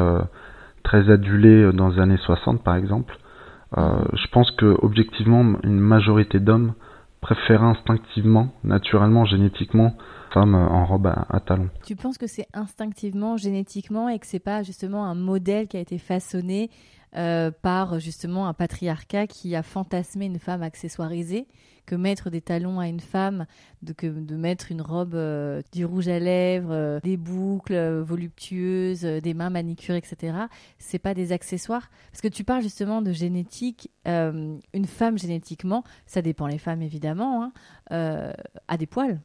très 0.85 1.11
adulée 1.11 1.73
dans 1.73 1.89
les 1.89 1.99
années 1.99 2.19
60 2.19 2.63
par 2.63 2.77
exemple, 2.77 3.19
je 3.77 4.27
pense 4.31 4.49
que 4.53 4.77
objectivement 4.81 5.45
une 5.65 5.81
majorité 5.81 6.39
d'hommes 6.39 6.75
préfèrent 7.21 7.65
instinctivement, 7.65 8.55
naturellement, 8.63 9.25
génétiquement 9.25 9.97
en 10.37 10.85
robe 10.85 11.07
à, 11.07 11.41
talons. 11.41 11.71
Tu 11.85 11.97
penses 11.97 12.19
que 12.19 12.27
c'est 12.27 12.49
instinctivement, 12.53 13.37
génétiquement, 13.37 14.09
et 14.09 14.19
que 14.19 14.27
c'est 14.27 14.39
pas 14.39 14.63
justement 14.63 15.05
un 15.05 15.15
modèle 15.15 15.69
qui 15.69 15.77
a 15.77 15.81
été 15.81 15.99
façonné 15.99 16.71
euh, 17.17 17.53
par 17.53 18.01
justement 18.01 18.49
un 18.49 18.55
patriarcat 18.55 19.29
qui 19.29 19.55
a 19.55 19.63
fantasmé 19.63 20.27
une 20.27 20.41
femme 20.41 20.65
accessoirisée, 20.65 21.47
que 21.87 21.95
mettre 21.95 22.29
des 22.29 22.41
talons 22.41 22.81
à 22.81 22.89
une 22.89 22.99
femme, 22.99 23.47
de, 23.83 23.93
que, 23.93 24.09
de 24.09 24.37
mettre 24.37 24.73
une 24.73 24.83
robe, 24.83 25.15
euh, 25.15 25.63
du 25.73 25.85
rouge 25.85 26.09
à 26.09 26.19
lèvres, 26.19 26.73
euh, 26.73 26.99
des 27.05 27.17
boucles 27.17 28.01
voluptueuses, 28.01 29.03
des 29.03 29.33
mains 29.33 29.51
manicures, 29.51 29.95
etc. 29.95 30.37
C'est 30.79 30.99
pas 30.99 31.15
des 31.15 31.31
accessoires? 31.31 31.89
Parce 32.11 32.21
que 32.21 32.27
tu 32.27 32.43
parles 32.43 32.63
justement 32.63 33.01
de 33.01 33.13
génétique. 33.13 33.91
une 34.07 34.87
femme 34.87 35.17
génétiquement, 35.17 35.85
ça 36.07 36.21
dépend 36.21 36.49
les 36.49 36.59
femmes 36.59 36.83
évidemment, 36.83 37.45
hein, 37.91 38.33
a 38.67 38.77
des 38.77 38.87
poils 38.87 39.21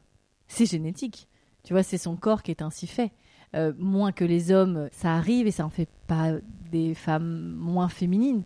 c'est 0.50 0.66
génétique. 0.66 1.28
Tu 1.62 1.72
vois, 1.72 1.82
c'est 1.82 1.98
son 1.98 2.16
corps 2.16 2.42
qui 2.42 2.50
est 2.50 2.62
ainsi 2.62 2.86
fait. 2.86 3.12
Euh, 3.54 3.72
moins 3.78 4.12
que 4.12 4.24
les 4.24 4.52
hommes, 4.52 4.88
ça 4.92 5.14
arrive 5.14 5.46
et 5.46 5.50
ça 5.50 5.64
en 5.64 5.70
fait 5.70 5.88
pas 6.06 6.32
des 6.70 6.94
femmes 6.94 7.54
moins 7.56 7.88
féminines. 7.88 8.42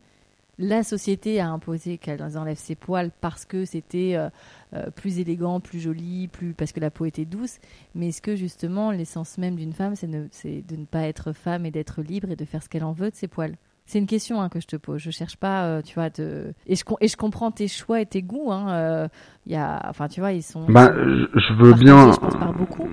La 0.58 0.84
société 0.84 1.40
a 1.40 1.48
imposé 1.48 1.98
qu'elles 1.98 2.38
enlèvent 2.38 2.58
ses 2.58 2.76
poils 2.76 3.10
parce 3.20 3.44
que 3.44 3.64
c'était 3.64 4.14
euh, 4.14 4.30
euh, 4.74 4.90
plus 4.90 5.18
élégant, 5.18 5.60
plus 5.60 5.80
joli, 5.80 6.28
plus 6.28 6.54
parce 6.54 6.72
que 6.72 6.80
la 6.80 6.90
peau 6.90 7.06
était 7.06 7.24
douce. 7.24 7.58
Mais 7.94 8.08
est-ce 8.08 8.22
que 8.22 8.36
justement 8.36 8.90
l'essence 8.90 9.36
même 9.36 9.56
d'une 9.56 9.72
femme, 9.72 9.96
c'est 9.96 10.06
de 10.06 10.76
ne 10.76 10.84
pas 10.84 11.02
être 11.02 11.32
femme 11.32 11.66
et 11.66 11.70
d'être 11.70 12.02
libre 12.02 12.30
et 12.30 12.36
de 12.36 12.44
faire 12.44 12.62
ce 12.62 12.68
qu'elle 12.68 12.84
en 12.84 12.92
veut 12.92 13.10
de 13.10 13.16
ses 13.16 13.28
poils? 13.28 13.56
C'est 13.86 13.98
une 13.98 14.06
question 14.06 14.40
hein, 14.40 14.48
que 14.48 14.60
je 14.60 14.66
te 14.66 14.76
pose. 14.76 14.98
Je 14.98 15.10
cherche 15.10 15.36
pas, 15.36 15.66
euh, 15.66 15.82
tu 15.82 15.94
vois, 15.94 16.08
de... 16.08 16.54
et, 16.66 16.74
je, 16.74 16.84
et 17.00 17.08
je 17.08 17.16
comprends 17.16 17.50
tes 17.50 17.68
choix 17.68 18.00
et 18.00 18.06
tes 18.06 18.22
goûts. 18.22 18.50
Hein. 18.50 18.68
Euh, 18.70 19.08
il 19.46 19.52
y 19.52 19.56
a, 19.56 19.80
enfin, 19.88 20.08
tu 20.08 20.20
vois, 20.20 20.32
ils 20.32 20.42
sont. 20.42 20.64
Bah, 20.68 20.90
je 20.94 21.52
veux 21.54 21.74
bien. 21.74 22.10
beaucoup. 22.56 22.88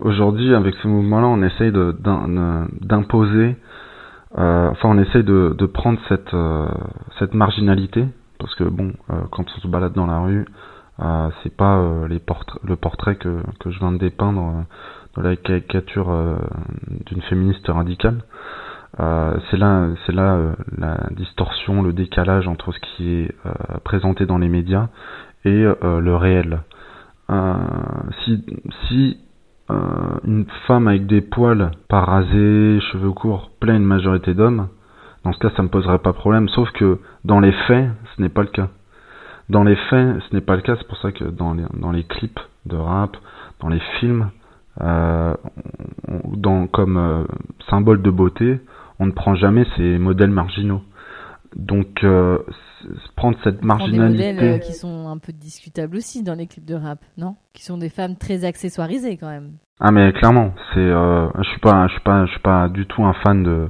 Aujourd'hui, 0.00 0.54
avec 0.54 0.74
ce 0.82 0.88
mouvement-là, 0.88 1.26
on 1.28 1.42
essaye 1.42 1.72
d'imposer. 1.72 3.56
Euh, 4.38 4.68
enfin, 4.70 4.90
on 4.90 4.98
essaye 4.98 5.24
de, 5.24 5.54
de 5.58 5.66
prendre 5.66 5.98
cette 6.08 6.36
cette 7.18 7.34
marginalité 7.34 8.06
parce 8.38 8.54
que 8.54 8.64
bon, 8.64 8.92
quand 9.30 9.44
on 9.56 9.60
se 9.60 9.68
balade 9.68 9.94
dans 9.94 10.06
la 10.06 10.20
rue, 10.20 10.44
c'est 11.42 11.56
pas 11.56 12.06
les 12.08 12.18
portraits, 12.18 12.60
le 12.64 12.76
portrait 12.76 13.16
que 13.16 13.42
que 13.60 13.70
je 13.70 13.78
viens 13.78 13.92
de 13.92 13.98
dépeindre 13.98 14.64
de 15.16 15.22
la 15.22 15.36
caricature 15.36 16.38
d'une 17.06 17.22
féministe 17.22 17.66
radicale. 17.68 18.22
Euh, 19.00 19.34
c'est 19.50 19.56
là, 19.56 19.88
c'est 20.04 20.12
là 20.12 20.34
euh, 20.34 20.52
la 20.76 20.98
distorsion, 21.12 21.82
le 21.82 21.92
décalage 21.92 22.46
entre 22.46 22.72
ce 22.72 22.78
qui 22.80 23.14
est 23.14 23.34
euh, 23.46 23.52
présenté 23.84 24.26
dans 24.26 24.38
les 24.38 24.48
médias 24.48 24.88
et 25.44 25.64
le 25.64 26.14
réel. 26.14 26.60
si 28.24 28.44
si 28.86 29.18
une 29.68 30.46
femme 30.68 30.86
avec 30.86 31.06
des 31.06 31.20
poils 31.20 31.72
pas 31.88 32.02
rasés, 32.02 32.78
cheveux 32.92 33.10
courts, 33.10 33.50
plein 33.58 33.76
une 33.76 33.84
majorité 33.84 34.34
d'hommes, 34.34 34.68
dans 35.24 35.32
ce 35.32 35.38
cas, 35.40 35.50
ça 35.56 35.64
me 35.64 35.68
poserait 35.68 35.98
pas 35.98 36.12
problème. 36.12 36.48
Sauf 36.48 36.70
que 36.72 37.00
dans 37.24 37.40
les 37.40 37.50
faits, 37.66 37.88
ce 38.14 38.22
n'est 38.22 38.28
pas 38.28 38.42
le 38.42 38.48
cas. 38.48 38.68
Dans 39.48 39.64
les 39.64 39.74
faits, 39.74 40.22
ce 40.28 40.34
n'est 40.34 40.42
pas 40.42 40.54
le 40.54 40.62
cas. 40.62 40.76
C'est 40.78 40.86
pour 40.86 40.98
ça 40.98 41.10
que 41.10 41.24
dans 41.24 41.54
les, 41.54 41.64
dans 41.74 41.90
les 41.90 42.04
clips 42.04 42.38
de 42.66 42.76
rap, 42.76 43.16
dans 43.58 43.68
les 43.68 43.80
films, 43.98 44.30
euh, 44.80 45.34
dans, 46.36 46.68
comme 46.68 47.26
symbole 47.68 48.00
de 48.00 48.10
beauté, 48.10 48.60
on 49.02 49.06
ne 49.06 49.12
prend 49.12 49.34
jamais 49.34 49.66
ces 49.76 49.98
modèles 49.98 50.30
marginaux. 50.30 50.82
Donc 51.56 52.02
euh, 52.02 52.38
prendre 53.16 53.36
cette 53.44 53.62
marginalité. 53.62 54.16
Des 54.16 54.32
modèles 54.32 54.54
euh, 54.54 54.58
qui 54.58 54.72
sont 54.72 55.08
un 55.08 55.18
peu 55.18 55.32
discutables 55.32 55.96
aussi 55.96 56.22
dans 56.22 56.34
les 56.34 56.46
clips 56.46 56.64
de 56.64 56.74
rap, 56.74 57.00
non? 57.18 57.34
Qui 57.52 57.64
sont 57.64 57.76
des 57.76 57.90
femmes 57.90 58.16
très 58.16 58.44
accessoirisées 58.44 59.18
quand 59.18 59.28
même. 59.28 59.50
Ah 59.80 59.90
mais 59.90 60.12
clairement, 60.12 60.54
c'est 60.72 60.80
euh, 60.80 61.28
je 61.38 61.48
suis 61.50 61.60
pas 61.60 61.88
je 61.88 61.92
suis 61.92 62.02
pas 62.02 62.24
je 62.26 62.30
suis 62.30 62.40
pas 62.40 62.68
du 62.68 62.86
tout 62.86 63.04
un 63.04 63.12
fan 63.24 63.42
de 63.42 63.68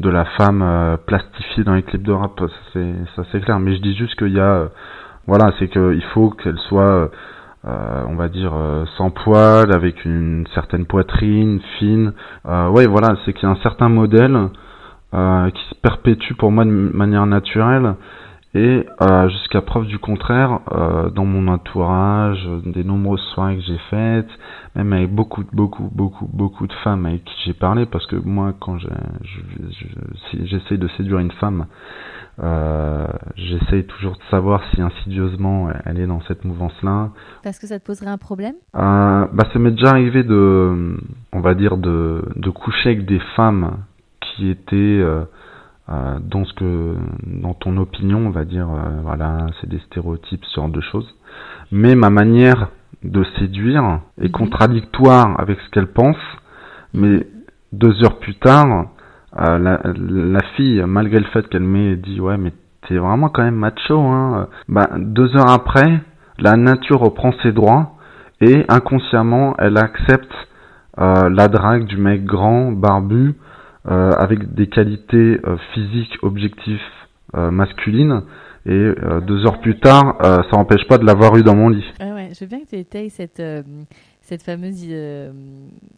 de 0.00 0.10
la 0.10 0.24
femme 0.36 0.98
plastifiée 1.06 1.62
dans 1.62 1.74
les 1.74 1.84
clips 1.84 2.02
de 2.02 2.12
rap, 2.12 2.40
c'est 2.72 2.92
ça 3.14 3.22
c'est 3.30 3.40
clair, 3.40 3.60
mais 3.60 3.76
je 3.76 3.80
dis 3.80 3.94
juste 3.94 4.16
qu'il 4.16 4.32
y 4.32 4.40
a 4.40 4.68
voilà, 5.28 5.52
c'est 5.58 5.68
qu'il 5.68 6.02
faut 6.12 6.30
qu'elle 6.30 6.58
soit 6.68 7.08
euh, 7.64 8.02
on 8.08 8.16
va 8.16 8.28
dire 8.28 8.52
euh, 8.54 8.84
sans 8.96 9.10
poils, 9.10 9.72
avec 9.72 10.04
une 10.04 10.44
certaine 10.52 10.84
poitrine 10.84 11.60
fine. 11.78 12.12
Euh, 12.46 12.68
ouais, 12.68 12.86
voilà, 12.86 13.16
c'est 13.24 13.32
qu'il 13.32 13.44
y 13.44 13.46
a 13.46 13.50
un 13.50 13.62
certain 13.62 13.88
modèle 13.88 14.36
qui 15.12 15.62
se 15.68 15.74
perpétue 15.82 16.34
pour 16.34 16.50
moi 16.50 16.64
de 16.64 16.70
manière 16.70 17.26
naturelle 17.26 17.96
et 18.54 18.86
euh, 19.00 19.28
jusqu'à 19.30 19.62
preuve 19.62 19.86
du 19.86 19.98
contraire, 19.98 20.60
euh, 20.72 21.08
dans 21.08 21.24
mon 21.24 21.48
entourage, 21.48 22.46
des 22.66 22.84
nombreuses 22.84 23.22
soirées 23.34 23.56
que 23.56 23.62
j'ai 23.62 23.78
faites, 23.88 24.28
même 24.76 24.92
avec 24.92 25.10
beaucoup, 25.10 25.42
beaucoup, 25.52 25.88
beaucoup, 25.90 26.28
beaucoup 26.30 26.66
de 26.66 26.72
femmes 26.84 27.06
avec 27.06 27.24
qui 27.24 27.34
j'ai 27.46 27.54
parlé, 27.54 27.86
parce 27.86 28.06
que 28.06 28.16
moi, 28.16 28.52
quand 28.60 28.76
je, 28.76 28.88
j'essaye 30.44 30.76
de 30.76 30.88
séduire 30.98 31.18
une 31.20 31.30
femme, 31.32 31.64
euh, 32.42 33.06
j'essaye 33.36 33.86
toujours 33.86 34.12
de 34.12 34.22
savoir 34.30 34.60
si 34.74 34.82
insidieusement 34.82 35.68
elle 35.86 35.98
est 35.98 36.06
dans 36.06 36.20
cette 36.22 36.44
mouvance-là. 36.44 37.08
Parce 37.42 37.58
que 37.58 37.66
ça 37.66 37.78
te 37.78 37.84
poserait 37.86 38.10
un 38.10 38.18
problème? 38.18 38.54
Euh, 38.76 39.26
Bah, 39.32 39.44
ça 39.50 39.58
m'est 39.58 39.70
déjà 39.70 39.90
arrivé 39.90 40.24
de, 40.24 40.98
on 41.32 41.40
va 41.40 41.54
dire, 41.54 41.78
de, 41.78 42.22
de 42.36 42.50
coucher 42.50 42.90
avec 42.90 43.06
des 43.06 43.20
femmes 43.34 43.78
qui 44.36 44.50
étaient 44.50 44.76
euh, 44.76 45.24
euh, 45.88 46.18
dans 46.22 46.44
ce 46.44 46.52
que, 46.54 46.94
dans 47.26 47.54
ton 47.54 47.76
opinion, 47.76 48.18
on 48.26 48.30
va 48.30 48.44
dire, 48.44 48.68
euh, 48.70 49.00
voilà, 49.02 49.46
c'est 49.60 49.68
des 49.68 49.80
stéréotypes, 49.80 50.44
ce 50.44 50.60
genre 50.60 50.68
de 50.68 50.80
choses. 50.80 51.12
Mais 51.72 51.96
ma 51.96 52.08
manière 52.08 52.68
de 53.02 53.24
séduire 53.38 54.00
est 54.18 54.26
mhm. 54.26 54.30
contradictoire 54.30 55.40
avec 55.40 55.58
ce 55.60 55.70
qu'elle 55.70 55.88
pense. 55.88 56.16
Mais 56.94 57.26
deux 57.72 58.02
heures 58.04 58.20
plus 58.20 58.36
tard, 58.36 58.90
euh, 59.38 59.58
la, 59.58 59.80
la, 59.84 60.42
fille, 60.56 60.82
malgré 60.86 61.18
le 61.18 61.26
fait 61.26 61.48
qu'elle 61.48 61.64
m'ait 61.64 61.96
dit 61.96 62.20
ouais, 62.20 62.36
mais 62.38 62.52
t'es 62.86 62.96
vraiment 62.96 63.28
quand 63.28 63.42
même 63.42 63.56
macho, 63.56 63.98
hein. 63.98 64.48
Bah, 64.68 64.88
deux 64.96 65.36
heures 65.36 65.50
après, 65.50 66.00
la 66.38 66.56
nature 66.56 67.00
reprend 67.00 67.32
ses 67.42 67.52
droits 67.52 67.96
et 68.40 68.64
inconsciemment, 68.68 69.54
elle 69.58 69.78
accepte 69.78 70.32
la 70.98 71.48
drague 71.48 71.86
du 71.86 71.96
mec 71.96 72.24
grand, 72.24 72.70
barbu, 72.70 73.34
avec 73.84 74.54
des 74.54 74.68
qualités 74.68 75.40
euh, 75.44 75.56
physiques 75.74 76.16
objectives 76.22 76.80
euh, 77.34 77.50
masculines. 77.50 78.22
Et 78.64 78.92
deux 79.26 79.44
heures 79.44 79.60
plus 79.60 79.80
tard, 79.80 80.18
ça 80.22 80.56
n'empêche 80.56 80.86
pas 80.86 80.96
de 80.96 81.04
l'avoir 81.04 81.36
eu 81.36 81.42
dans 81.42 81.56
mon 81.56 81.68
lit. 81.68 81.84
Ah 81.98 82.14
ouais, 82.14 82.28
je 82.32 82.38
veux 82.38 82.46
bien 82.46 82.60
que 82.60 82.68
tu 82.68 82.76
étayes 82.76 83.10
cette, 83.10 83.42
cette 84.20 84.42
fameuse 84.44 84.84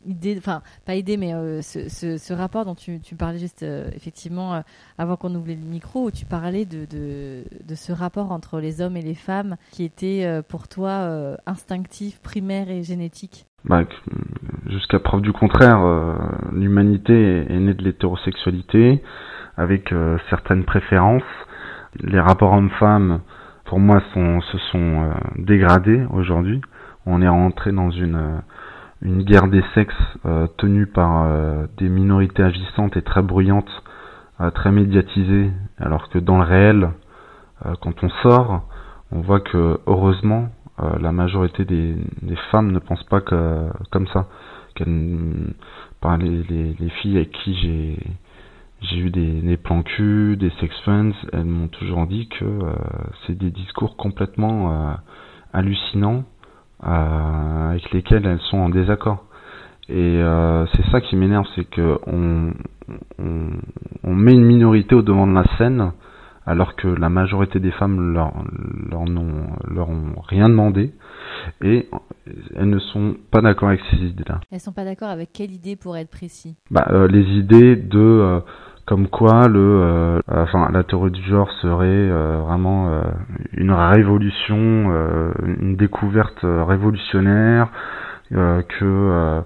idée, 0.06 0.34
enfin 0.38 0.62
pas 0.86 0.94
idée, 0.94 1.18
mais 1.18 1.32
ce, 1.60 1.90
ce, 1.90 2.16
ce, 2.16 2.32
rapport 2.32 2.64
dont 2.64 2.74
tu, 2.74 3.00
tu 3.00 3.16
parlais 3.16 3.38
juste 3.38 3.62
effectivement 3.94 4.62
avant 4.96 5.16
qu'on 5.16 5.34
ouvre 5.34 5.48
le 5.48 5.56
micro, 5.56 6.04
où 6.06 6.10
tu 6.10 6.24
parlais 6.24 6.64
de, 6.64 6.86
de, 6.86 7.44
de, 7.68 7.74
ce 7.74 7.92
rapport 7.92 8.32
entre 8.32 8.60
les 8.60 8.80
hommes 8.80 8.96
et 8.96 9.02
les 9.02 9.14
femmes 9.14 9.56
qui 9.70 9.84
était 9.84 10.40
pour 10.48 10.66
toi 10.66 11.36
instinctif, 11.44 12.18
primaire 12.20 12.70
et 12.70 12.82
génétique. 12.82 13.44
Bah, 13.64 13.84
jusqu'à 14.66 14.98
preuve 14.98 15.22
du 15.22 15.32
contraire, 15.32 15.80
euh, 15.82 16.16
l'humanité 16.52 17.46
est, 17.48 17.58
née 17.58 17.72
de 17.72 17.82
l'hétérosexualité 17.82 19.02
avec 19.56 19.90
euh, 19.90 20.18
certaines 20.28 20.64
préférences. 20.64 21.22
Les 22.00 22.20
rapports 22.20 22.52
hommes-femmes, 22.52 23.20
pour 23.64 23.80
moi, 23.80 24.02
sont, 24.12 24.42
se 24.42 24.58
sont 24.70 25.04
euh, 25.04 25.14
dégradés 25.36 26.04
aujourd'hui. 26.10 26.60
On 27.06 27.22
est 27.22 27.28
rentré 27.28 27.72
dans 27.72 27.90
une, 27.90 28.42
une 29.00 29.22
guerre 29.22 29.48
des 29.48 29.64
sexes 29.74 29.94
tenue 30.56 30.86
par 30.86 31.26
des 31.76 31.90
minorités 31.90 32.42
agissantes 32.42 32.96
et 32.96 33.02
très 33.02 33.20
bruyantes, 33.20 33.82
très 34.54 34.72
médiatisées, 34.72 35.50
alors 35.78 36.08
que 36.08 36.18
dans 36.18 36.38
le 36.38 36.44
réel, 36.44 36.88
quand 37.82 38.02
on 38.02 38.08
sort, 38.22 38.62
on 39.12 39.20
voit 39.20 39.40
que 39.40 39.80
heureusement, 39.86 40.48
la 40.78 41.12
majorité 41.12 41.64
des, 41.64 41.94
des, 42.22 42.36
femmes 42.50 42.72
ne 42.72 42.78
pensent 42.80 43.04
pas 43.04 43.20
que, 43.20 43.68
comme 43.90 44.08
ça 44.08 44.26
par 46.00 46.16
les, 46.18 46.42
les, 46.42 46.74
les, 46.78 46.88
filles 46.90 47.16
avec 47.16 47.30
qui 47.30 47.54
j'ai 47.56 47.96
j'ai 48.82 48.98
eu 48.98 49.10
des, 49.10 49.40
des 49.40 49.56
plans 49.56 49.82
cul, 49.82 50.36
des 50.36 50.50
sex 50.60 50.74
friends, 50.82 51.12
elles 51.32 51.44
m'ont 51.44 51.68
toujours 51.68 52.06
dit 52.06 52.28
que 52.28 52.44
euh, 52.44 52.72
c'est 53.26 53.36
des 53.36 53.50
discours 53.50 53.96
complètement 53.96 54.72
euh, 54.72 54.94
hallucinants 55.54 56.24
euh, 56.86 57.70
avec 57.70 57.90
lesquels 57.92 58.26
elles 58.26 58.40
sont 58.50 58.58
en 58.58 58.68
désaccord. 58.68 59.24
Et 59.88 60.18
c'est 60.74 60.90
ça 60.90 61.02
qui 61.02 61.14
m'énerve, 61.14 61.44
c'est 61.54 61.68
que 61.68 61.98
on, 62.06 62.54
on, 63.18 63.50
on, 64.02 64.14
met 64.14 64.32
une 64.32 64.46
minorité 64.46 64.94
au 64.94 65.02
devant 65.02 65.26
de 65.26 65.34
la 65.34 65.44
scène 65.58 65.92
alors 66.46 66.76
que 66.76 66.88
la 66.88 67.08
majorité 67.08 67.58
des 67.58 67.70
femmes 67.70 68.12
leur, 68.12 68.32
leur, 68.90 69.04
n'ont, 69.04 69.46
leur 69.68 69.88
ont 69.88 70.20
rien 70.28 70.48
demandé 70.48 70.92
et 71.62 71.88
elles 72.54 72.68
ne 72.68 72.78
sont 72.78 73.16
pas 73.30 73.40
d'accord 73.40 73.68
avec 73.68 73.80
ces 73.90 73.96
idées-là. 73.96 74.40
Elles 74.50 74.60
sont 74.60 74.72
pas 74.72 74.84
d'accord 74.84 75.08
avec 75.08 75.32
quelle 75.32 75.52
idée 75.52 75.76
pour 75.76 75.96
être 75.96 76.10
précis? 76.10 76.56
Bah, 76.70 76.86
euh, 76.90 77.06
Les 77.08 77.24
idées 77.38 77.76
de 77.76 77.98
euh, 77.98 78.40
comme 78.86 79.08
quoi 79.08 79.48
le, 79.48 79.58
euh, 79.58 80.20
enfin, 80.28 80.70
la 80.70 80.84
théorie 80.84 81.10
du 81.10 81.22
genre 81.22 81.50
serait 81.62 82.08
vraiment 82.10 83.02
une 83.52 83.72
révolution, 83.72 84.92
une 85.46 85.76
découverte 85.76 86.40
révolutionnaire, 86.42 87.68
que 88.30 89.42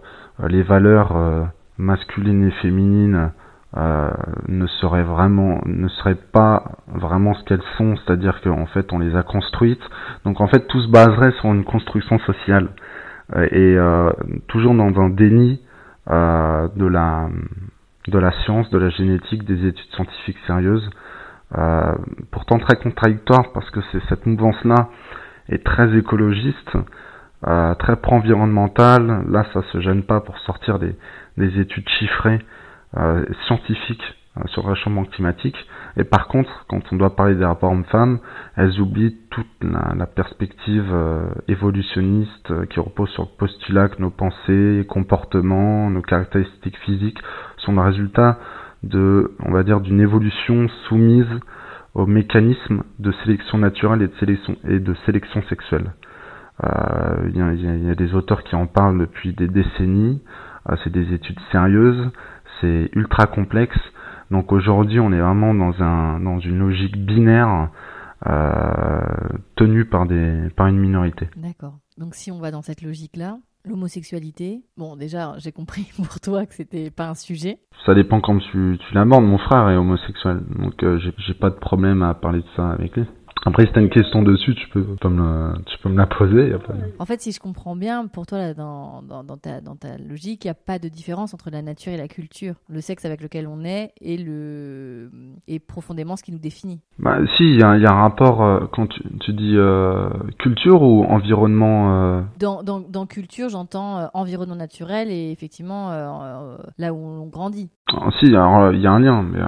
les 0.49 0.63
valeurs 0.65 1.51
masculines 1.79 2.49
et 2.49 2.51
féminines 2.63 3.31
euh, 3.77 4.11
ne 4.49 4.67
seraient 4.67 5.03
vraiment 5.03 5.61
ne 5.67 5.89
seraient 5.89 6.15
pas 6.15 6.73
vraiment 6.87 7.35
ce 7.35 7.45
qu'elles 7.45 7.63
sont, 7.77 7.97
c'est-à-dire 7.97 8.41
qu'en 8.41 8.65
fait 8.65 8.95
on 8.95 8.99
les 8.99 9.15
a 9.15 9.23
construites. 9.23 9.83
Donc 10.25 10.41
en 10.41 10.47
fait 10.47 10.67
tout 10.69 10.81
se 10.81 10.89
baserait 10.89 11.33
sur 11.33 11.53
une 11.53 11.65
construction 11.65 12.19
sociale 12.21 12.71
euh, 13.37 13.47
et 13.51 13.77
euh, 13.77 14.11
toujours 14.47 14.75
dans 14.75 14.99
un 14.99 15.11
déni 15.11 15.61
de 16.09 16.87
la 16.87 17.29
de 18.07 18.19
la 18.19 18.33
science, 18.45 18.71
de 18.71 18.79
la 18.79 18.89
génétique, 18.89 19.45
des 19.45 19.67
études 19.67 19.91
scientifiques 19.95 20.39
sérieuses. 20.47 20.89
pourtant 22.31 22.59
très 22.59 22.77
contradictoire 22.77 23.53
parce 23.53 23.69
que 23.69 23.81
c'est 23.93 24.03
cette 24.09 24.25
mouvance-là 24.25 24.89
est 25.51 25.63
très 25.63 25.95
écologiste, 25.99 26.73
très 27.43 27.97
pro-environnementale. 27.97 29.25
Là, 29.29 29.45
ça 29.53 29.61
se 29.71 29.81
gêne 29.83 30.05
pas 30.05 30.23
pour 30.23 30.39
sortir 30.39 30.79
des, 30.79 30.97
des 31.37 31.61
études 31.61 31.89
chiffrées 31.99 32.41
euh, 32.97 33.23
scientifiques 33.47 34.03
euh, 34.39 34.41
sur 34.47 34.63
le 34.63 34.71
réchauffement 34.71 35.05
climatique. 35.05 35.57
Et 35.99 36.05
par 36.05 36.27
contre, 36.27 36.65
quand 36.71 36.81
on 36.91 36.97
doit 36.97 37.15
parler 37.15 37.35
des 37.35 37.45
rapports 37.45 37.71
hommes-femmes, 37.71 38.19
elles 38.57 38.81
oublient 38.81 39.15
toute 39.31 39.47
la, 39.61 40.07
perspective 40.07 40.89
euh, 40.91 41.29
évolutionniste 41.49 42.67
qui 42.69 42.81
repose 42.81 43.11
sur 43.11 43.25
le 43.25 43.37
postulat 43.37 43.91
que 43.91 44.01
nos 44.01 44.09
pensées, 44.09 44.87
comportements, 44.89 45.91
nos 45.91 46.01
caractéristiques 46.01 46.79
physiques 46.79 47.19
sont 47.59 47.75
le 47.75 47.83
résultat 47.83 48.39
de, 48.83 49.33
on 49.45 49.53
va 49.53 49.65
dire, 49.65 49.83
d'une 49.83 50.01
évolution 50.01 50.67
soumise 50.89 51.29
aux 51.93 52.07
mécanismes 52.07 52.85
de 52.99 53.13
sélection 53.23 53.59
naturelle 53.59 54.01
et 54.01 54.09
de 54.09 54.15
sélection, 54.19 54.57
et 54.67 54.79
de 54.81 54.95
sélection 55.05 55.43
sexuelle. 55.51 55.93
Il 56.63 57.37
y, 57.37 57.87
y, 57.87 57.91
a 57.91 57.95
des 57.95 58.15
auteurs 58.15 58.43
qui 58.45 58.57
en 58.57 58.67
parlent 58.67 58.99
depuis 58.99 59.33
des 59.33 59.47
décennies. 59.47 60.21
c'est 60.83 60.91
des 60.91 61.13
études 61.15 61.39
sérieuses 61.53 62.11
c'est 62.61 62.91
ultra 62.95 63.27
complexe. 63.27 63.79
Donc 64.31 64.53
aujourd'hui, 64.53 65.01
on 65.01 65.13
est 65.13 65.21
vraiment 65.21 65.55
dans 65.55 65.83
un 65.83 66.21
dans 66.21 66.39
une 66.39 66.59
logique 66.59 66.97
binaire 66.97 67.71
euh, 68.27 69.01
tenue 69.57 69.85
par 69.85 70.07
des 70.07 70.49
par 70.57 70.67
une 70.67 70.79
minorité. 70.79 71.29
D'accord. 71.37 71.79
Donc 71.97 72.15
si 72.15 72.31
on 72.31 72.39
va 72.39 72.51
dans 72.51 72.63
cette 72.63 72.83
logique-là, 72.83 73.39
l'homosexualité, 73.65 74.61
bon 74.77 74.97
déjà 74.97 75.35
j'ai 75.39 75.53
compris 75.53 75.91
pour 75.97 76.21
toi 76.21 76.47
que 76.47 76.55
c'était 76.55 76.91
pas 76.91 77.09
un 77.09 77.15
sujet. 77.15 77.59
Ça 77.87 77.95
dépend 77.95 78.21
comme 78.21 78.41
tu, 78.41 78.79
tu 78.79 78.95
l'abordes. 78.95 79.25
Mon 79.25 79.39
frère 79.39 79.69
est 79.71 79.77
homosexuel, 79.77 80.41
donc 80.59 80.83
euh, 80.83 80.99
j'ai 80.99 81.35
pas 81.35 81.51
de 81.51 81.57
problème 81.57 82.03
à 82.03 82.15
parler 82.15 82.41
de 82.41 82.49
ça 82.57 82.71
avec 82.71 82.97
lui. 82.97 83.07
Après, 83.45 83.67
si 83.67 83.73
tu 83.73 83.79
as 83.79 83.83
une 83.83 83.91
question 83.91 84.23
dessus, 84.23 84.55
tu 84.55 84.69
peux, 84.69 84.81
me, 85.09 85.63
tu 85.65 85.79
peux 85.79 85.89
me 85.89 85.97
la 85.97 86.07
poser. 86.07 86.53
En 86.99 87.07
fait, 87.07 87.21
si 87.21 87.33
je 87.33 87.41
comprends 87.41 87.77
bien, 87.77 88.07
pour 88.07 88.27
toi, 88.27 88.39
là, 88.39 88.55
dans, 88.55 89.03
dans, 89.03 89.25
dans, 89.25 89.37
ta, 89.37 89.61
dans 89.61 89.77
ta 89.77 89.97
logique, 89.99 90.45
il 90.45 90.49
n'y 90.49 90.53
a 90.53 90.55
pas 90.55 90.79
de 90.79 90.89
différence 90.89 91.35
entre 91.35 91.51
la 91.51 91.63
nature 91.63 91.93
et 91.93 91.97
la 91.97 92.09
culture. 92.09 92.55
Le 92.69 92.81
sexe 92.81 93.05
avec 93.05 93.23
lequel 93.23 93.47
on 93.47 93.65
est 93.65 93.93
le, 94.01 95.11
est 95.47 95.59
profondément 95.59 96.17
ce 96.17 96.23
qui 96.23 96.33
nous 96.33 96.39
définit. 96.39 96.81
Bah, 96.99 97.19
si, 97.37 97.45
il 97.45 97.61
y, 97.61 97.63
a, 97.63 97.77
y 97.79 97.87
a 97.87 97.93
un 97.93 98.03
rapport, 98.03 98.43
euh, 98.43 98.67
quand 98.73 98.87
tu, 98.87 99.03
tu 99.21 99.33
dis 99.33 99.55
euh, 99.57 100.09
culture 100.39 100.83
ou 100.83 101.05
environnement 101.05 102.19
euh 102.19 102.23
dans, 102.39 103.07
culture, 103.07 103.49
j'entends 103.49 104.11
environnement 104.15 104.57
naturel 104.57 105.11
et 105.11 105.31
effectivement 105.31 105.91
là 106.79 106.93
où 106.93 106.99
on 106.99 107.27
grandit. 107.27 107.71
Ah, 107.97 108.11
si, 108.19 108.27
alors 108.37 108.73
il 108.73 108.81
y 108.81 108.87
a 108.87 108.93
un 108.93 109.01
lien, 109.01 109.23
mais 109.23 109.39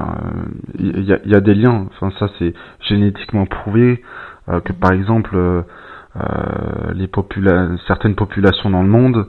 il 0.79 1.05
y, 1.05 1.13
a, 1.13 1.19
y 1.25 1.35
a 1.35 1.41
des 1.41 1.55
liens. 1.55 1.87
Enfin, 1.91 2.11
ça, 2.19 2.29
c'est 2.39 2.55
génétiquement 2.89 3.47
prouvé 3.47 4.03
euh, 4.51 4.61
que 4.61 4.73
par 4.73 4.93
exemple 4.93 5.37
euh, 5.37 5.63
euh, 6.17 6.93
les 6.95 7.09
certaines 7.87 8.15
populations 8.15 8.71
dans 8.71 8.83
le 8.83 8.89
monde 8.89 9.27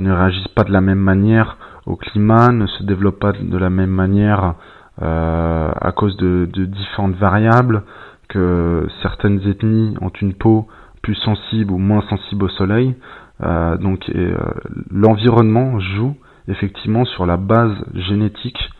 ne 0.00 0.10
réagissent 0.10 0.48
pas 0.48 0.64
de 0.64 0.72
la 0.72 0.80
même 0.80 0.98
manière 0.98 1.58
au 1.84 1.96
climat, 1.96 2.50
ne 2.50 2.66
se 2.66 2.82
développent 2.82 3.20
pas 3.20 3.32
de 3.32 3.58
la 3.58 3.68
même 3.68 3.90
manière 3.90 4.54
à 4.98 5.92
cause 5.94 6.16
de, 6.16 6.46
différentes 6.46 7.14
variables, 7.16 7.82
que 8.30 8.88
certaines 9.02 9.46
ethnies 9.46 9.94
ont 10.00 10.08
une 10.22 10.32
peau 10.32 10.66
plus 11.02 11.14
sensible 11.16 11.72
ou 11.72 11.76
moins 11.78 12.00
sensible 12.08 12.46
au 12.46 12.48
soleil. 12.48 12.94
donc 13.80 14.10
l'environnement 14.90 15.78
joue 15.78 16.16
effectivement 16.48 17.04
sur 17.04 17.26
la 17.26 17.36
base 17.36 17.74
génétique 17.94 18.70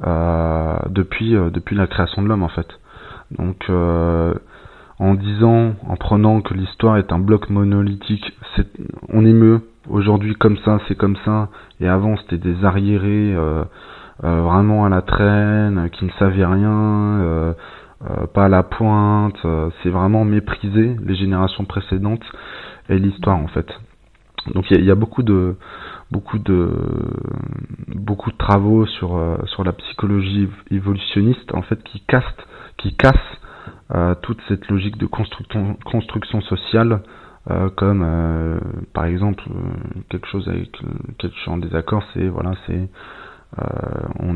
depuis 0.00 1.32
depuis 1.52 1.76
la 1.76 1.86
création 1.86 2.22
de 2.22 2.28
l'homme 2.28 2.42
en 2.42 2.48
fait. 2.48 2.66
Donc 3.38 3.70
en 5.02 5.14
disant, 5.14 5.74
en 5.88 5.96
prenant 5.96 6.42
que 6.42 6.54
l'histoire 6.54 6.96
est 6.96 7.12
un 7.12 7.18
bloc 7.18 7.50
monolithique, 7.50 8.38
on 9.08 9.26
émeut 9.26 9.62
aujourd'hui 9.88 10.34
comme 10.36 10.56
ça, 10.58 10.78
c'est 10.86 10.94
comme 10.94 11.16
ça, 11.24 11.48
et 11.80 11.88
avant 11.88 12.16
c'était 12.18 12.38
des 12.38 12.64
arriérés 12.64 13.34
euh, 13.34 13.64
euh, 14.22 14.42
vraiment 14.42 14.84
à 14.84 14.88
la 14.88 15.02
traîne, 15.02 15.90
qui 15.90 16.04
ne 16.04 16.10
savaient 16.20 16.46
rien, 16.46 17.20
euh, 17.20 17.52
pas 18.32 18.44
à 18.44 18.48
la 18.48 18.62
pointe, 18.62 19.44
c'est 19.82 19.90
vraiment 19.90 20.24
mépriser 20.24 20.96
les 21.04 21.14
générations 21.16 21.64
précédentes 21.64 22.24
et 22.88 22.96
l'histoire 22.96 23.38
en 23.38 23.48
fait. 23.48 23.66
Donc 24.54 24.70
il 24.70 24.84
y, 24.84 24.90
a 24.90 24.94
beaucoup 24.96 25.24
de 25.24 25.56
beaucoup 26.12 26.38
de 26.38 26.70
beaucoup 27.88 28.30
de 28.30 28.36
travaux 28.36 28.86
sur 28.86 29.18
sur 29.46 29.64
la 29.64 29.72
psychologie 29.72 30.48
évolutionniste 30.70 31.54
en 31.54 31.62
fait 31.62 31.82
qui 31.84 32.00
cassent 32.00 32.24
qui 32.78 32.94
cassent 32.94 33.38
toute 34.22 34.38
cette 34.48 34.68
logique 34.68 34.98
de 34.98 35.06
construction 35.06 35.76
construction 35.84 36.40
sociale 36.42 37.00
euh, 37.50 37.70
comme 37.70 38.04
euh, 38.06 38.60
par 38.92 39.06
exemple 39.06 39.42
euh, 39.50 40.00
quelque 40.10 40.28
chose 40.28 40.48
avec 40.48 40.70
lequel 40.80 41.32
je 41.34 41.40
suis 41.40 41.50
en 41.50 41.56
désaccord, 41.56 42.04
c'est 42.14 42.28
voilà, 42.28 42.52
c'est 42.66 42.88
on 44.20 44.32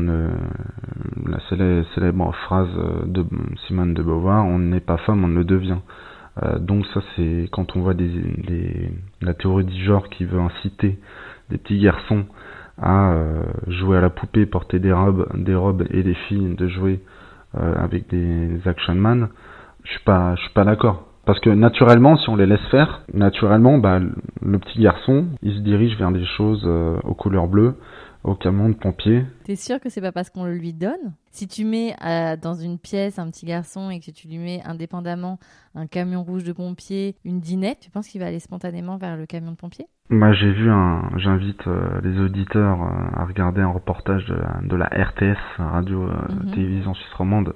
la 1.25 1.39
célèbre, 1.49 2.35
phrase 2.45 2.69
de 3.05 3.25
Simone 3.65 3.95
de 3.95 4.03
Beauvoir, 4.03 4.45
on 4.45 4.59
n'est 4.59 4.79
pas 4.79 4.97
femme, 4.97 5.23
on 5.23 5.27
le 5.27 5.43
devient. 5.43 5.79
donc 6.59 6.85
ça 6.93 7.01
c'est 7.15 7.49
quand 7.51 7.75
on 7.75 7.81
voit 7.81 7.95
des, 7.95 8.09
des, 8.09 8.91
la 9.21 9.33
théorie 9.33 9.65
du 9.65 9.83
genre 9.83 10.07
qui 10.09 10.23
veut 10.25 10.39
inciter 10.39 10.99
des 11.49 11.57
petits 11.57 11.79
garçons 11.79 12.25
à 12.81 13.15
jouer 13.67 13.97
à 13.97 14.01
la 14.01 14.09
poupée, 14.09 14.45
porter 14.45 14.79
des 14.79 14.93
robes, 14.93 15.27
des 15.35 15.55
robes 15.55 15.85
et 15.89 16.03
des 16.03 16.13
filles 16.13 16.55
de 16.55 16.67
jouer 16.67 16.99
avec 17.53 18.07
des 18.09 18.59
action 18.67 18.93
man, 18.93 19.29
je 19.83 19.91
suis 19.91 20.03
pas, 20.03 20.35
je 20.35 20.41
suis 20.41 20.53
pas 20.53 20.63
d'accord. 20.63 21.07
Parce 21.27 21.41
que 21.41 21.49
naturellement, 21.49 22.15
si 22.15 22.29
on 22.29 22.37
les 22.37 22.45
laisse 22.45 22.65
faire, 22.71 23.03
naturellement, 23.13 23.79
bah, 23.79 23.99
le 23.99 24.59
petit 24.59 24.79
garçon, 24.79 25.25
il 25.41 25.55
se 25.55 25.59
dirige 25.59 25.97
vers 25.97 26.11
des 26.11 26.25
choses 26.37 26.63
euh, 26.65 26.97
aux 27.03 27.15
couleurs 27.15 27.47
bleues, 27.47 27.75
au 28.23 28.33
camion 28.33 28.69
de 28.69 28.75
pompier. 28.75 29.25
T'es 29.43 29.57
sûr 29.57 29.81
que 29.81 29.89
c'est 29.89 29.99
pas 29.99 30.13
parce 30.13 30.29
qu'on 30.29 30.45
le 30.45 30.53
lui 30.53 30.71
donne? 30.71 31.15
Si 31.31 31.49
tu 31.49 31.65
mets 31.65 31.95
euh, 32.05 32.37
dans 32.37 32.53
une 32.53 32.79
pièce 32.79 33.19
un 33.19 33.29
petit 33.29 33.45
garçon 33.45 33.89
et 33.89 33.99
que 33.99 34.09
tu 34.09 34.29
lui 34.29 34.37
mets 34.37 34.61
indépendamment 34.63 35.37
un 35.75 35.85
camion 35.85 36.23
rouge 36.23 36.45
de 36.45 36.53
pompier, 36.53 37.15
une 37.25 37.41
dinette, 37.41 37.79
tu 37.81 37.91
penses 37.91 38.07
qu'il 38.07 38.21
va 38.21 38.27
aller 38.27 38.39
spontanément 38.39 38.95
vers 38.95 39.17
le 39.17 39.25
camion 39.25 39.51
de 39.51 39.57
pompier? 39.57 39.87
Moi, 40.09 40.31
j'ai 40.33 40.51
vu 40.51 40.69
un. 40.69 41.09
J'invite 41.17 41.67
euh, 41.67 41.99
les 42.01 42.19
auditeurs 42.19 42.79
à 43.15 43.25
regarder 43.25 43.61
un 43.61 43.71
reportage 43.71 44.25
de 44.25 44.75
la, 44.75 44.85
RTS, 44.85 45.37
Radio 45.57 46.03
mhm. 46.03 46.51
Télévision 46.51 46.93
Suisse 46.93 47.13
Romande, 47.13 47.53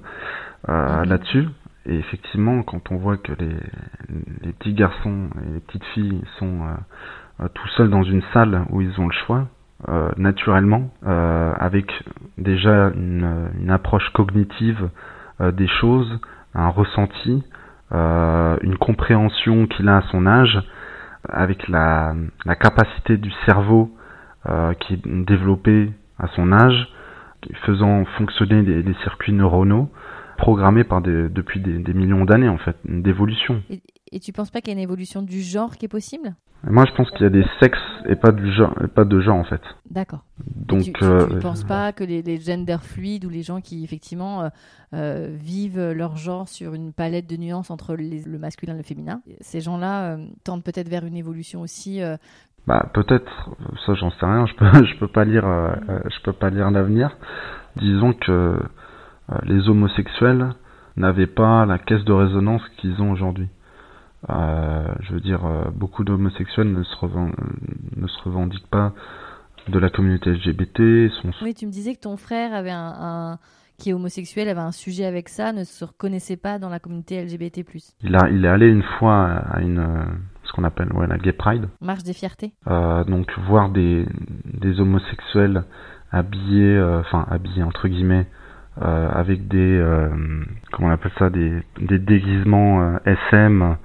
mhm. 0.68 1.04
là-dessus. 1.04 1.48
Et 1.86 1.96
effectivement, 1.96 2.62
quand 2.62 2.92
on 2.92 2.96
voit 2.96 3.16
que 3.16 3.32
les, 3.32 3.56
les 4.42 4.52
petits 4.52 4.74
garçons 4.74 5.28
et 5.44 5.54
les 5.54 5.60
petites 5.60 5.84
filles 5.94 6.22
sont 6.38 6.60
euh, 7.40 7.48
tout 7.54 7.68
seuls 7.76 7.90
dans 7.90 8.02
une 8.02 8.22
salle 8.32 8.64
où 8.70 8.80
ils 8.80 9.00
ont 9.00 9.06
le 9.06 9.14
choix, 9.26 9.46
euh, 9.88 10.10
naturellement, 10.16 10.90
euh, 11.06 11.52
avec 11.58 11.92
déjà 12.38 12.92
une, 12.94 13.48
une 13.60 13.70
approche 13.70 14.08
cognitive 14.10 14.88
des 15.40 15.66
choses, 15.66 16.20
un 16.54 16.68
ressenti, 16.68 17.42
une 17.90 18.76
compréhension 18.78 19.66
qu'il 19.66 19.88
a 19.88 19.96
à 19.96 20.02
son 20.02 20.24
âge, 20.24 20.62
avec 21.28 21.68
la, 21.68 22.14
la 22.44 22.56
capacité 22.56 23.16
du 23.16 23.30
cerveau 23.46 23.90
qui 24.80 24.94
est 24.94 25.06
développée 25.24 25.92
à 26.18 26.26
son 26.34 26.52
âge, 26.52 26.88
faisant 27.64 28.04
fonctionner 28.16 28.62
les 28.62 28.94
circuits 29.04 29.32
neuronaux, 29.32 29.88
programmé 30.38 30.84
par 30.84 31.00
des, 31.00 31.28
depuis 31.28 31.60
des, 31.60 31.94
millions 31.94 32.24
d'années 32.24 32.48
en 32.48 32.58
fait, 32.58 32.76
d'évolution. 32.84 33.62
Et, 33.70 33.82
et, 34.12 34.20
tu 34.20 34.32
penses 34.32 34.50
pas 34.50 34.60
qu'il 34.60 34.68
y 34.68 34.76
a 34.76 34.78
une 34.78 34.82
évolution 34.82 35.22
du 35.22 35.40
genre 35.40 35.76
qui 35.76 35.86
est 35.86 35.88
possible? 35.88 36.34
Moi 36.64 36.84
je 36.86 36.92
pense 36.94 37.10
qu'il 37.10 37.22
y 37.22 37.26
a 37.26 37.30
des 37.30 37.44
sexes 37.58 37.78
et 38.08 38.14
pas, 38.14 38.30
du 38.30 38.52
genre, 38.52 38.72
pas 38.94 39.04
de 39.04 39.20
genre 39.20 39.36
en 39.36 39.44
fait. 39.44 39.60
D'accord. 39.90 40.20
Donc 40.46 40.82
tu, 40.82 40.92
ne 41.04 41.08
euh, 41.08 41.40
penses 41.40 41.64
pas 41.64 41.92
que 41.92 42.04
les, 42.04 42.22
les, 42.22 42.38
gender 42.38 42.76
fluides 42.80 43.24
ou 43.24 43.28
les 43.28 43.42
gens 43.42 43.60
qui 43.60 43.82
effectivement 43.82 44.42
euh, 44.42 44.48
euh, 44.94 45.28
vivent 45.32 45.90
leur 45.90 46.16
genre 46.16 46.48
sur 46.48 46.74
une 46.74 46.92
palette 46.92 47.28
de 47.28 47.36
nuances 47.36 47.70
entre 47.70 47.96
le 47.96 48.38
masculin 48.38 48.74
et 48.74 48.78
le 48.78 48.82
féminin, 48.84 49.22
ces 49.40 49.60
gens-là 49.60 50.18
tendent 50.44 50.62
peut-être 50.62 50.88
vers 50.88 51.04
une 51.04 51.16
évolution 51.16 51.62
aussi 51.62 52.00
bah 52.68 52.88
peut-être, 52.94 53.50
ça 53.84 53.94
j'en 53.94 54.10
sais 54.12 54.24
rien, 54.24 54.46
je 54.46 54.54
peux 54.54 54.66
je 54.86 54.98
peux 54.98 55.08
pas 55.08 55.24
lire 55.24 55.44
je 55.44 56.22
peux 56.22 56.32
pas 56.32 56.50
lire 56.50 56.70
l'avenir. 56.70 57.16
Disons 57.76 58.12
que 58.12 58.56
les 59.44 59.68
homosexuels 59.68 60.54
n'avaient 60.96 61.26
pas 61.26 61.64
la 61.66 61.78
caisse 61.78 62.04
de 62.04 62.12
résonance 62.12 62.62
qu'ils 62.78 63.00
ont 63.00 63.10
aujourd'hui. 63.10 63.48
Euh, 64.30 64.86
je 65.00 65.14
veux 65.14 65.20
dire, 65.20 65.44
euh, 65.44 65.64
beaucoup 65.74 66.04
d'homosexuels 66.04 66.72
ne, 66.72 66.82
se 66.84 67.06
ne 67.96 68.06
se 68.06 68.22
revendiquent 68.22 68.68
pas 68.68 68.92
de 69.68 69.78
la 69.78 69.90
communauté 69.90 70.30
LGBT. 70.30 71.10
Oui, 71.42 71.54
tu 71.54 71.66
me 71.66 71.72
disais 71.72 71.94
que 71.94 72.00
ton 72.00 72.16
frère 72.16 72.54
avait 72.54 72.72
un, 72.72 73.38
qui 73.78 73.90
est 73.90 73.92
homosexuel 73.92 74.48
avait 74.48 74.60
un 74.60 74.72
sujet 74.72 75.06
avec 75.06 75.28
ça, 75.28 75.52
ne 75.52 75.64
se 75.64 75.84
reconnaissait 75.84 76.36
pas 76.36 76.58
dans 76.58 76.68
la 76.68 76.78
communauté 76.78 77.24
LGBT+. 77.24 77.64
Il, 78.02 78.14
a, 78.14 78.28
il 78.30 78.44
est 78.44 78.48
allé 78.48 78.68
une 78.68 78.82
fois 78.98 79.24
à 79.24 79.60
une 79.60 80.06
ce 80.44 80.52
qu'on 80.52 80.64
appelle 80.64 80.92
ouais, 80.92 81.06
la 81.06 81.18
Gay 81.18 81.32
Pride. 81.32 81.68
Marche 81.80 82.02
des 82.02 82.12
fiertés. 82.12 82.52
donc 82.66 83.32
voir 83.48 83.70
des, 83.70 84.06
des 84.44 84.80
homosexuels 84.80 85.64
habillés, 86.10 86.80
enfin 86.80 87.26
habillés 87.30 87.62
entre 87.62 87.88
guillemets, 87.88 88.26
euh, 88.80 89.10
avec 89.12 89.48
des 89.48 89.78
euh, 89.78 90.08
comment 90.72 90.88
on 90.88 90.92
appelle 90.92 91.12
ça 91.18 91.28
des, 91.28 91.62
des 91.78 91.98
déguisements 91.98 92.80
euh, 92.82 92.98
SM 93.04 93.76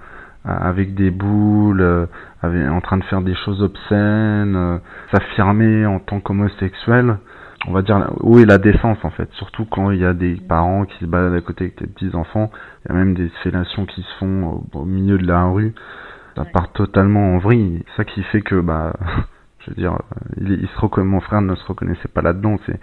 avec 0.45 0.95
des 0.95 1.11
boules, 1.11 2.07
en 2.41 2.79
train 2.79 2.95
de 2.95 3.03
faire 3.03 3.21
des 3.21 3.35
choses 3.35 3.61
obscènes, 3.61 4.79
s'affirmer 5.11 5.85
en 5.85 5.99
tant 5.99 6.21
qu'homosexuel, 6.21 7.17
on 7.67 7.73
va 7.73 7.81
dire 7.81 8.13
où 8.21 8.39
est 8.39 8.45
la 8.45 8.57
décence 8.57 8.97
en 9.03 9.09
fait, 9.09 9.29
surtout 9.33 9.65
quand 9.65 9.91
il 9.91 9.99
y 9.99 10.05
a 10.05 10.13
des 10.13 10.35
parents 10.35 10.85
qui 10.85 10.97
se 10.99 11.05
baladent 11.05 11.35
à 11.35 11.41
côté 11.41 11.65
avec 11.65 11.77
des 11.79 11.87
petits 11.87 12.15
enfants, 12.15 12.49
il 12.85 12.93
y 12.93 12.95
a 12.95 12.97
même 12.97 13.13
des 13.13 13.27
fellations 13.43 13.85
qui 13.85 14.01
se 14.03 14.15
font 14.19 14.63
au, 14.71 14.85
milieu 14.85 15.17
de 15.17 15.27
la 15.27 15.43
rue, 15.47 15.73
ça 16.37 16.45
part 16.45 16.71
totalement 16.71 17.33
en 17.33 17.39
vrille, 17.39 17.83
ça 17.97 18.05
qui 18.05 18.23
fait 18.23 18.41
que 18.41 18.61
bah 18.61 18.93
je 19.59 19.71
veux 19.71 19.75
dire, 19.75 19.97
il, 20.37 20.49
il 20.49 20.69
se 20.69 20.99
mon 21.01 21.19
frère 21.19 21.41
ne 21.41 21.55
se 21.55 21.65
reconnaissait 21.65 22.07
pas 22.07 22.21
là-dedans, 22.21 22.55
c'est 22.65 22.79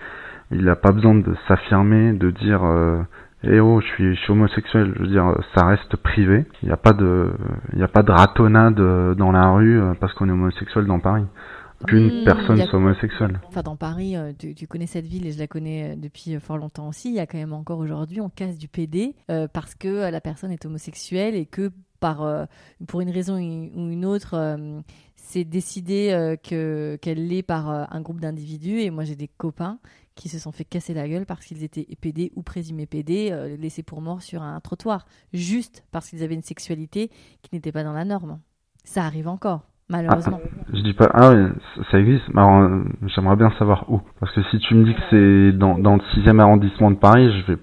il 0.54 0.64
n'a 0.64 0.76
pas 0.76 0.92
besoin 0.92 1.14
de 1.14 1.34
s'affirmer, 1.48 2.12
de 2.12 2.30
dire 2.30 2.64
euh, 2.64 3.02
eh 3.42 3.60
oh 3.60 3.80
je 3.80 3.86
suis, 3.86 4.14
je 4.14 4.20
suis 4.20 4.32
homosexuel. 4.32 4.92
Je 4.96 5.02
veux 5.02 5.08
dire 5.08 5.34
ça 5.54 5.66
reste 5.66 5.96
privé. 5.96 6.46
Il 6.62 6.66
n'y 6.66 6.72
a 6.72 6.76
pas 6.76 6.92
de 6.92 7.32
il 7.72 7.78
n'y 7.78 7.84
a 7.84 7.88
pas 7.88 8.02
de 8.02 8.12
ratonnade 8.12 8.80
euh, 8.80 9.14
dans 9.14 9.32
la 9.32 9.50
rue 9.50 9.80
euh, 9.80 9.94
parce 10.00 10.14
qu'on 10.14 10.28
est 10.28 10.32
homosexuel 10.32 10.86
dans 10.86 11.00
Paris. 11.00 11.24
Qu'une 11.86 12.22
mmh, 12.22 12.24
personne 12.24 12.56
soit 12.62 12.78
homosexuelle. 12.78 13.40
Enfin, 13.48 13.60
dans 13.62 13.76
Paris, 13.76 14.16
tu, 14.38 14.54
tu, 14.54 14.66
connais 14.66 14.86
cette 14.86 15.04
ville 15.04 15.26
et 15.26 15.32
je 15.32 15.38
la 15.38 15.46
connais 15.46 15.96
depuis 15.96 16.38
fort 16.40 16.56
longtemps 16.56 16.88
aussi. 16.88 17.10
Il 17.10 17.14
y 17.14 17.20
a 17.20 17.26
quand 17.26 17.36
même 17.36 17.52
encore 17.52 17.78
aujourd'hui, 17.78 18.22
on 18.22 18.30
casse 18.30 18.56
du 18.56 18.68
PD 18.68 19.14
parce 19.52 19.74
que 19.74 20.10
la 20.10 20.20
personne 20.22 20.50
est 20.50 20.64
homosexuelle 20.64 21.34
et 21.34 21.44
que 21.44 21.70
par, 22.00 22.46
pour 22.86 23.02
une 23.02 23.10
raison 23.10 23.34
ou 23.34 23.90
une 23.90 24.06
autre, 24.06 24.56
c'est 25.26 25.44
décidé 25.44 26.36
que 26.44 26.96
qu'elle 27.00 27.26
l'est 27.26 27.42
par 27.42 27.68
un 27.68 28.00
groupe 28.00 28.20
d'individus. 28.20 28.80
Et 28.80 28.90
moi, 28.90 29.04
j'ai 29.04 29.16
des 29.16 29.28
copains 29.28 29.78
qui 30.14 30.28
se 30.28 30.38
sont 30.38 30.52
fait 30.52 30.64
casser 30.64 30.94
la 30.94 31.08
gueule 31.08 31.26
parce 31.26 31.44
qu'ils 31.44 31.62
étaient 31.64 31.86
PD 32.00 32.32
ou 32.36 32.42
présumés 32.42 32.86
PD, 32.86 33.30
euh, 33.32 33.56
laissés 33.56 33.82
pour 33.82 34.00
morts 34.00 34.22
sur 34.22 34.42
un 34.42 34.60
trottoir, 34.60 35.06
juste 35.32 35.84
parce 35.90 36.08
qu'ils 36.08 36.22
avaient 36.22 36.34
une 36.34 36.42
sexualité 36.42 37.10
qui 37.42 37.50
n'était 37.52 37.72
pas 37.72 37.84
dans 37.84 37.92
la 37.92 38.04
norme. 38.04 38.38
Ça 38.84 39.04
arrive 39.04 39.28
encore, 39.28 39.62
malheureusement. 39.88 40.40
Ah, 40.42 40.64
je 40.72 40.82
dis 40.82 40.94
pas, 40.94 41.10
ah 41.12 41.32
oui, 41.32 41.48
ça 41.90 41.98
existe, 41.98 42.24
euh, 42.36 42.84
j'aimerais 43.14 43.36
bien 43.36 43.50
savoir 43.58 43.90
où. 43.90 44.00
Parce 44.20 44.32
que 44.34 44.42
si 44.50 44.58
tu 44.58 44.74
me 44.74 44.84
dis 44.84 44.94
que 44.94 45.00
c'est 45.10 45.58
dans, 45.58 45.78
dans 45.78 45.96
le 45.96 46.02
6 46.14 46.28
arrondissement 46.28 46.90
de 46.90 46.96
Paris, 46.96 47.30
je 47.40 47.52
vais, 47.52 47.58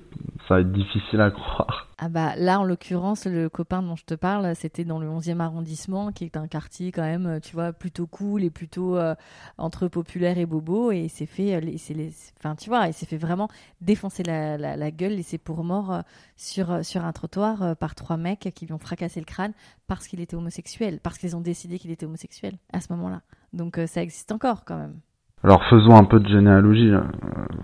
ça 0.47 0.55
va 0.55 0.61
être 0.61 0.71
difficile 0.71 1.21
à 1.21 1.31
croire. 1.31 1.87
Ah 2.03 2.09
bah 2.09 2.33
là, 2.35 2.59
en 2.59 2.63
l'occurrence, 2.63 3.27
le 3.27 3.47
copain 3.47 3.83
dont 3.83 3.95
je 3.95 4.05
te 4.05 4.15
parle, 4.15 4.55
c'était 4.55 4.83
dans 4.83 4.97
le 4.97 5.07
11e 5.07 5.39
arrondissement, 5.39 6.11
qui 6.11 6.23
est 6.23 6.35
un 6.35 6.47
quartier 6.47 6.91
quand 6.91 7.03
même, 7.03 7.39
tu 7.43 7.53
vois, 7.53 7.73
plutôt 7.73 8.07
cool 8.07 8.43
et 8.43 8.49
plutôt 8.49 8.97
euh, 8.97 9.13
entre 9.59 9.87
populaire 9.87 10.39
et 10.39 10.47
bobo. 10.47 10.91
Et 10.91 11.01
il 11.01 11.09
s'est 11.11 11.27
fait, 11.27 11.53
euh, 11.53 12.55
tu 12.57 12.69
vois, 12.69 12.87
il 12.87 12.93
s'est 12.93 13.05
fait 13.05 13.17
vraiment 13.17 13.49
défoncer 13.81 14.23
la, 14.23 14.57
la, 14.57 14.89
gueule, 14.89 15.11
laissé 15.11 15.37
pour 15.37 15.63
mort 15.63 15.93
euh, 15.93 16.01
sur, 16.35 16.83
sur 16.83 17.05
un 17.05 17.11
trottoir 17.11 17.75
par 17.75 17.93
trois 17.93 18.17
mecs 18.17 18.49
qui 18.55 18.65
lui 18.65 18.73
ont 18.73 18.79
fracassé 18.79 19.19
le 19.19 19.27
crâne 19.27 19.53
parce 19.85 20.07
qu'il 20.07 20.21
était 20.21 20.35
homosexuel, 20.35 20.99
parce 21.03 21.19
qu'ils 21.19 21.35
ont 21.35 21.41
décidé 21.41 21.77
qu'il 21.77 21.91
était 21.91 22.07
homosexuel 22.07 22.53
à 22.73 22.81
ce 22.81 22.91
moment-là. 22.93 23.21
Donc 23.53 23.79
ça 23.85 24.01
existe 24.01 24.31
encore 24.31 24.65
quand 24.65 24.77
même. 24.77 24.95
Alors 25.43 25.63
faisons 25.69 25.95
un 25.95 26.05
peu 26.05 26.19
de 26.19 26.27
généalogie. 26.27 26.93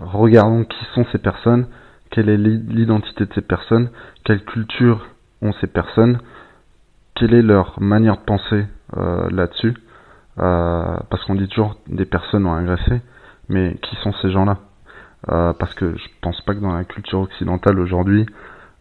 Regardons 0.00 0.64
qui 0.64 0.78
sont 0.94 1.04
ces 1.10 1.18
personnes 1.18 1.66
quelle 2.10 2.28
est 2.28 2.36
l'identité 2.36 3.26
de 3.26 3.32
ces 3.34 3.42
personnes, 3.42 3.90
quelle 4.24 4.44
culture 4.44 5.06
ont 5.42 5.52
ces 5.60 5.66
personnes, 5.66 6.18
quelle 7.14 7.34
est 7.34 7.42
leur 7.42 7.80
manière 7.80 8.16
de 8.16 8.24
penser 8.24 8.66
euh, 8.96 9.28
là-dessus, 9.30 9.74
euh, 10.38 10.96
parce 11.10 11.24
qu'on 11.24 11.34
dit 11.34 11.48
toujours 11.48 11.76
des 11.88 12.04
personnes 12.04 12.46
ont 12.46 12.54
agressé, 12.54 13.00
mais 13.48 13.76
qui 13.82 13.96
sont 13.96 14.12
ces 14.22 14.30
gens-là? 14.30 14.58
Parce 15.26 15.74
que 15.74 15.96
je 15.96 16.08
pense 16.22 16.40
pas 16.42 16.54
que 16.54 16.60
dans 16.60 16.72
la 16.72 16.84
culture 16.84 17.18
occidentale 17.18 17.78
aujourd'hui, 17.80 18.24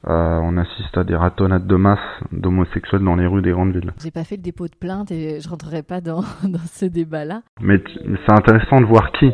euh, 0.08 0.40
on 0.42 0.56
assiste 0.58 0.98
à 0.98 1.04
des 1.04 1.16
ratonnades 1.16 1.68
de 1.68 1.76
masse 1.76 2.00
d'homosexuels 2.32 3.04
dans 3.04 3.16
les 3.16 3.28
rues 3.28 3.42
des 3.42 3.52
grandes 3.52 3.74
villes. 3.74 3.92
J'ai 4.02 4.12
pas 4.12 4.24
fait 4.24 4.38
le 4.38 4.42
dépôt 4.42 4.68
de 4.68 4.76
plainte 4.76 5.12
et 5.12 5.42
je 5.42 5.50
rentrerai 5.50 5.84
pas 5.84 6.02
dans, 6.02 6.22
dans 6.44 6.66
ce 6.72 6.86
débat-là. 6.86 7.42
Mais, 7.60 7.82
c'est 8.26 8.32
intéressant 8.32 8.80
de 8.80 8.86
voir 8.86 9.12
qui. 9.14 9.32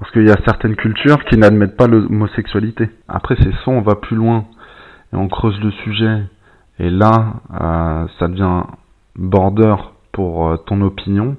Parce 0.00 0.12
qu'il 0.12 0.26
y 0.26 0.30
a 0.30 0.38
certaines 0.46 0.76
cultures 0.76 1.22
qui 1.26 1.36
n'admettent 1.36 1.76
pas 1.76 1.86
l'homosexualité. 1.86 2.88
Après, 3.06 3.36
c'est 3.38 3.52
soit 3.62 3.74
on 3.74 3.82
va 3.82 3.96
plus 3.96 4.16
loin 4.16 4.46
et 5.12 5.16
on 5.16 5.28
creuse 5.28 5.60
le 5.60 5.70
sujet, 5.70 6.22
et 6.78 6.88
là, 6.88 7.34
euh, 7.60 8.06
ça 8.18 8.28
devient 8.28 8.62
border 9.14 9.76
pour 10.12 10.48
euh, 10.48 10.56
ton 10.56 10.80
opinion. 10.80 11.36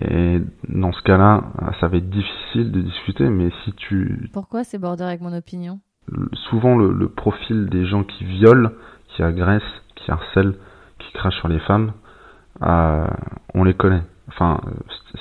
Et 0.00 0.40
dans 0.68 0.92
ce 0.92 1.02
cas-là, 1.02 1.44
ça 1.80 1.88
va 1.88 1.96
être 1.96 2.10
difficile 2.10 2.70
de 2.70 2.82
discuter, 2.82 3.28
mais 3.30 3.50
si 3.64 3.72
tu... 3.72 4.28
Pourquoi 4.32 4.62
c'est 4.62 4.78
border 4.78 5.04
avec 5.04 5.22
mon 5.22 5.34
opinion? 5.34 5.80
Souvent 6.50 6.76
le, 6.76 7.08
profil 7.08 7.68
des 7.68 7.86
gens 7.86 8.04
qui 8.04 8.24
violent, 8.24 8.70
qui 9.08 9.22
agressent, 9.22 9.62
qui 9.96 10.10
harcèlent, 10.10 10.54
qui 10.98 11.12
crachent 11.14 11.38
sur 11.38 11.48
les 11.48 11.58
femmes, 11.60 11.92
euh, 12.62 13.06
on 13.54 13.64
les 13.64 13.74
connaît. 13.74 14.02
Enfin, 14.28 14.60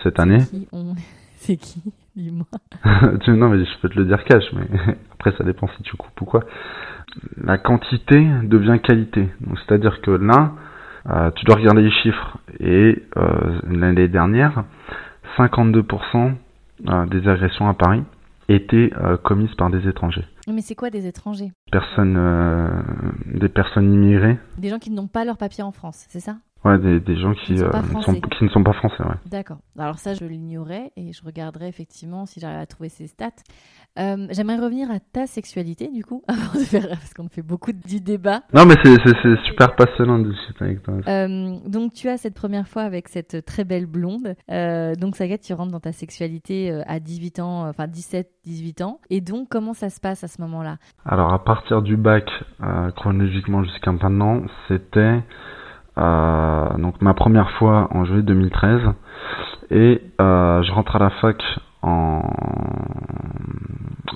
cette 0.04 0.20
année. 0.20 0.40
C'est 1.38 1.58
qui? 1.58 1.82
Dis-moi. 2.18 2.48
non, 3.28 3.50
mais 3.50 3.64
je 3.64 3.80
peux 3.82 3.90
te 3.90 3.98
le 3.98 4.06
dire 4.06 4.24
cash, 4.26 4.44
mais 4.54 4.68
après 5.14 5.34
ça 5.38 5.44
dépend 5.44 5.68
si 5.78 5.84
tu 5.84 5.96
coupes 5.96 6.20
ou 6.22 6.26
quoi. 6.26 6.44
La 7.38 7.58
quantité 7.58 8.28
devient 8.44 8.80
qualité. 8.84 9.30
C'est-à-dire 9.56 10.02
que 10.02 10.12
là, 10.12 10.54
euh, 11.10 11.32
tu 11.32 11.46
dois 11.46 11.56
regarder 11.56 11.84
les 11.84 11.92
chiffres. 11.92 12.38
Et 12.60 13.04
euh, 13.16 13.60
l'année 13.70 14.08
dernière, 14.08 14.66
52% 15.38 16.34
des 17.08 17.28
agressions 17.28 17.70
à 17.70 17.74
Paris 17.74 18.04
étaient 18.50 18.92
commises 19.24 19.54
par 19.56 19.70
des 19.70 19.88
étrangers. 19.88 20.26
Mais 20.54 20.62
c'est 20.62 20.76
quoi 20.76 20.90
des 20.90 21.08
étrangers? 21.08 21.52
Personnes, 21.72 22.16
euh, 22.18 22.70
des 23.26 23.50
personnes 23.50 23.94
immigrées. 23.94 24.38
Des 24.58 24.70
gens 24.70 24.80
qui 24.80 24.92
n'ont 24.92 25.08
pas 25.08 25.26
leur 25.26 25.38
papier 25.38 25.62
en 25.62 25.74
France, 25.74 26.06
c'est 26.08 26.22
ça? 26.22 26.38
Ouais, 26.66 26.78
des, 26.80 27.00
des 27.00 27.18
gens 27.18 27.34
qui, 27.34 27.54
euh, 27.62 27.72
sont, 28.02 28.14
qui 28.14 28.44
ne 28.44 28.50
sont 28.50 28.64
pas 28.64 28.74
français, 28.74 29.04
ouais. 29.04 29.16
D'accord. 29.26 29.58
Alors 29.78 30.00
ça, 30.00 30.14
je 30.14 30.26
l'ignorais 30.26 30.92
et 30.98 31.14
je 31.14 31.24
regarderai 31.24 31.68
effectivement 31.68 32.26
si 32.26 32.40
j'arrive 32.40 32.60
à 32.60 32.66
trouver 32.66 32.90
ces 32.90 33.08
stats. 33.08 33.30
Euh, 34.00 34.28
j'aimerais 34.30 34.58
revenir 34.58 34.92
à 34.92 35.00
ta 35.00 35.28
sexualité, 35.28 35.90
du 35.90 36.04
coup, 36.04 36.24
avant 36.28 36.54
de 36.60 36.66
faire, 36.66 36.88
parce 36.90 37.14
qu'on 37.14 37.30
fait 37.30 37.42
beaucoup 37.42 37.72
du 37.72 38.00
débat. 38.00 38.42
Non, 38.54 38.66
mais 38.66 38.76
c'est 38.84 39.46
super 39.46 39.76
passionnant 39.76 40.20
de 40.20 40.32
discuter 40.32 40.66
avec 40.66 40.84
toi. 40.84 40.96
Euh, 41.08 41.58
donc, 41.66 41.94
tu 41.94 42.10
as 42.10 42.18
cette 42.18 42.36
première 42.36 42.68
fois 42.68 42.84
avec 42.84 43.08
cette 43.08 43.46
très 43.46 43.64
belle 43.64 43.86
blonde. 43.86 44.36
Euh, 44.52 44.94
donc, 44.96 45.16
Saga, 45.16 45.38
tu 45.38 45.54
rentres 45.54 45.72
dans 45.72 45.80
ta 45.80 45.92
sexualité 45.92 46.72
à 46.86 47.00
18 47.00 47.40
ans, 47.40 47.68
enfin 47.68 47.88
17, 47.88 48.30
18 48.44 48.82
ans. 48.82 49.00
Et 49.10 49.22
donc, 49.22 49.48
comment 49.50 49.74
ça 49.74 49.90
se 49.90 50.00
passe 50.00 50.24
à 50.24 50.28
ce 50.28 50.42
moment-là? 50.42 50.78
Alors, 51.06 51.34
à 51.34 51.44
partir 51.44 51.82
du 51.82 51.98
bac, 51.98 52.30
chronologiquement 52.96 53.64
jusqu'à 53.64 53.92
maintenant, 53.92 54.42
c'était 54.68 55.24
donc 55.98 57.02
ma 57.02 57.14
première 57.14 57.52
fois 57.52 57.88
en 57.92 58.06
juillet 58.06 58.22
2013. 58.24 58.82
Et 59.72 60.02
je 60.20 60.72
rentre 60.72 60.96
à 60.96 61.00
la 61.00 61.10
fac 61.10 61.42
en, 61.82 62.22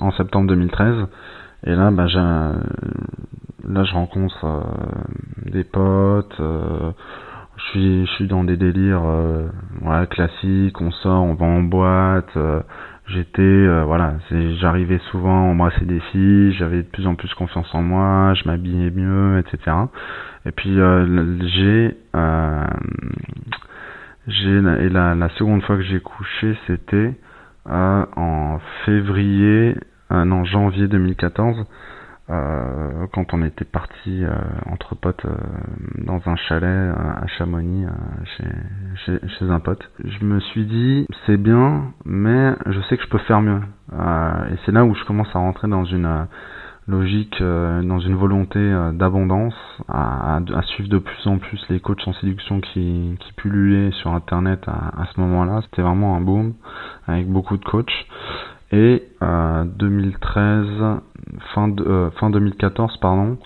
en 0.00 0.10
septembre 0.12 0.48
2013. 0.48 1.06
Et 1.64 1.74
là, 1.74 1.90
bah, 1.90 2.06
là 2.06 3.84
je 3.84 3.92
rencontre 3.94 4.44
euh, 4.44 5.50
des 5.50 5.64
potes, 5.64 6.40
euh, 6.40 6.90
je 7.56 7.62
suis, 7.70 8.06
je 8.06 8.12
suis 8.12 8.26
dans 8.26 8.42
des 8.42 8.56
délires 8.56 9.02
euh, 9.04 9.48
voilà, 9.80 10.06
classiques, 10.06 10.80
on 10.80 10.90
sort, 10.90 11.22
on 11.22 11.34
va 11.34 11.46
en 11.46 11.62
boîte. 11.62 12.36
J'étais, 13.12 13.66
voilà, 13.84 14.14
j'arrivais 14.60 14.98
souvent 15.10 15.48
à 15.48 15.50
embrasser 15.50 15.84
des 15.84 16.00
filles, 16.12 16.54
j'avais 16.58 16.78
de 16.78 16.88
plus 16.88 17.06
en 17.06 17.14
plus 17.14 17.32
confiance 17.34 17.72
en 17.74 17.82
moi, 17.82 18.34
je 18.34 18.48
m'habillais 18.48 18.90
mieux, 18.90 19.38
etc. 19.38 19.76
Et 20.46 20.52
puis 20.52 20.76
j'ai, 21.54 21.96
j'ai 24.28 24.50
et 24.50 24.88
la, 24.88 25.28
seconde 25.36 25.62
fois 25.62 25.76
que 25.76 25.82
j'ai 25.82 26.00
couché, 26.00 26.56
c'était 26.66 27.14
en 27.66 28.58
février, 28.84 29.76
euh, 30.12 30.24
non 30.24 30.44
janvier 30.44 30.88
2014, 30.88 31.64
euh, 32.32 33.06
quand 33.12 33.34
on 33.34 33.42
était 33.42 33.64
parti 33.64 34.24
euh, 34.24 34.32
entre 34.70 34.94
potes 34.94 35.26
dans 35.98 36.20
un 36.26 36.36
chalet 36.36 36.94
à 36.96 37.26
Chamonix 37.38 37.86
chez, 38.36 38.44
chez, 39.04 39.28
chez, 39.28 39.44
un 39.50 39.60
pote. 39.60 39.90
Je 40.04 40.24
me 40.24 40.40
suis 40.40 40.64
dit 40.64 41.06
c'est 41.26 41.36
bien, 41.36 41.92
mais 42.04 42.54
je 42.66 42.80
sais 42.82 42.96
que 42.96 43.04
je 43.04 43.08
peux 43.08 43.18
faire 43.18 43.42
mieux. 43.42 43.60
et 43.92 44.56
c'est 44.64 44.72
là 44.72 44.84
où 44.84 44.94
je 44.94 45.04
commence 45.04 45.28
à 45.34 45.38
rentrer 45.38 45.68
dans 45.68 45.84
une 45.84 46.26
logique, 46.88 47.40
euh, 47.40 47.82
dans 47.82 48.00
une 48.00 48.16
volonté 48.16 48.58
euh, 48.58 48.92
d'abondance, 48.92 49.54
à, 49.88 50.36
à, 50.36 50.62
suivre 50.62 50.88
de 50.88 50.98
plus 50.98 51.26
en 51.26 51.38
plus 51.38 51.60
les 51.68 51.80
coachs 51.80 52.06
en 52.06 52.12
séduction 52.14 52.60
qui, 52.60 53.16
qui 53.20 53.32
pullulaient 53.34 53.92
sur 53.92 54.12
Internet 54.12 54.60
à, 54.66 55.00
à 55.02 55.06
ce 55.14 55.20
moment-là. 55.20 55.60
C'était 55.62 55.82
vraiment 55.82 56.16
un 56.16 56.20
boom 56.20 56.54
avec 57.06 57.28
beaucoup 57.28 57.56
de 57.56 57.64
coachs. 57.64 57.92
Et 58.72 59.02
euh, 59.22 59.64
2013, 59.64 60.66
fin, 61.54 61.68
de, 61.68 61.84
euh, 61.84 62.10
fin 62.12 62.30
2014, 62.30 62.96
pardon, 62.98 63.38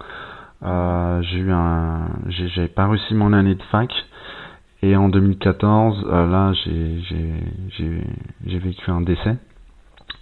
j'ai 1.23 1.39
eu 1.39 1.51
un, 1.51 2.09
j'ai 2.29 2.69
pas 2.69 2.89
réussi 2.89 3.15
mon 3.15 3.33
année 3.33 3.55
de 3.55 3.63
fac. 3.65 3.91
Et 4.83 4.97
en 4.97 5.09
2014, 5.09 6.07
là, 6.07 6.53
j'ai 6.53 8.59
vécu 8.59 8.91
un 8.91 9.01
décès. 9.01 9.37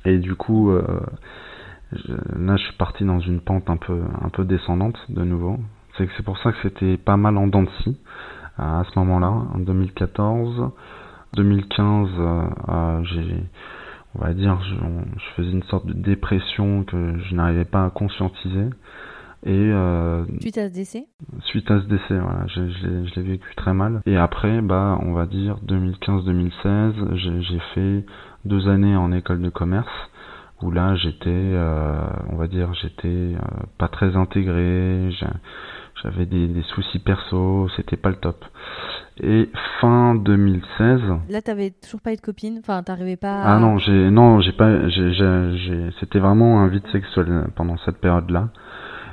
Et 0.04 0.18
du 0.18 0.34
coup, 0.34 0.72
là, 0.72 2.56
je 2.56 2.62
suis 2.62 2.76
parti 2.76 3.04
dans 3.04 3.20
une 3.20 3.40
pente 3.40 3.68
un 3.68 3.76
peu, 3.76 4.00
un 4.22 4.28
peu 4.28 4.44
descendante 4.44 4.96
de 5.08 5.24
nouveau. 5.24 5.58
C'est 5.96 6.08
c'est 6.16 6.24
pour 6.24 6.38
ça 6.38 6.52
que 6.52 6.58
c'était 6.62 6.96
pas 6.96 7.16
mal 7.16 7.36
en 7.36 7.46
dents 7.46 7.62
de 7.62 7.70
scie 7.82 7.96
à 8.58 8.82
ce 8.84 8.98
moment-là, 8.98 9.28
en 9.28 9.58
2014. 9.58 10.70
2015, 11.34 12.08
euh, 12.18 13.02
j'ai, 13.04 13.42
on 14.14 14.24
va 14.24 14.34
dire, 14.34 14.60
je, 14.62 14.74
faisais 15.36 15.50
une 15.50 15.62
sorte 15.64 15.86
de 15.86 15.92
dépression 15.92 16.84
que 16.84 17.18
je 17.18 17.34
n'arrivais 17.34 17.64
pas 17.64 17.84
à 17.84 17.90
conscientiser. 17.90 18.70
Et 19.46 19.52
euh, 19.52 20.24
suite 20.40 20.56
à 20.56 20.68
ce 20.68 20.74
décès? 20.74 21.04
Suite 21.42 21.70
à 21.70 21.80
ce 21.80 21.86
décès, 21.86 22.18
voilà, 22.18 22.46
je, 22.46 22.68
je 22.70 23.20
l'ai 23.20 23.26
vécu 23.26 23.54
très 23.56 23.74
mal. 23.74 24.00
Et 24.06 24.16
après, 24.16 24.62
bah, 24.62 24.98
on 25.02 25.12
va 25.12 25.26
dire 25.26 25.58
2015-2016, 25.66 27.14
j'ai 27.42 27.58
fait 27.74 28.06
deux 28.44 28.68
années 28.68 28.96
en 28.96 29.12
école 29.12 29.42
de 29.42 29.50
commerce 29.50 29.90
où 30.62 30.70
là 30.70 30.94
j'étais, 30.96 31.28
euh, 31.28 32.06
on 32.30 32.36
va 32.36 32.46
dire, 32.46 32.72
j'étais 32.74 33.08
euh, 33.08 33.38
pas 33.78 33.88
très 33.88 34.16
intégré, 34.16 35.10
j'avais 36.02 36.26
des, 36.26 36.48
des, 36.48 36.62
soucis 36.62 36.98
perso, 36.98 37.68
c'était 37.76 37.96
pas 37.96 38.10
le 38.10 38.16
top. 38.16 38.44
Et 39.22 39.48
fin 39.80 40.16
2016. 40.16 41.00
Là, 41.28 41.40
t'avais 41.40 41.70
toujours 41.70 42.00
pas 42.00 42.12
eu 42.12 42.16
de 42.16 42.20
copine, 42.20 42.58
enfin, 42.58 42.82
t'arrivais 42.82 43.16
pas. 43.16 43.42
À... 43.42 43.56
Ah 43.56 43.58
non, 43.60 43.78
j'ai 43.78 44.10
non, 44.10 44.40
j'ai 44.40 44.52
pas, 44.52 44.88
j'ai, 44.88 45.90
c'était 46.00 46.18
vraiment 46.18 46.60
un 46.60 46.66
vide 46.66 46.86
sexuel 46.90 47.46
pendant 47.54 47.76
cette 47.84 47.98
période-là. 47.98 48.48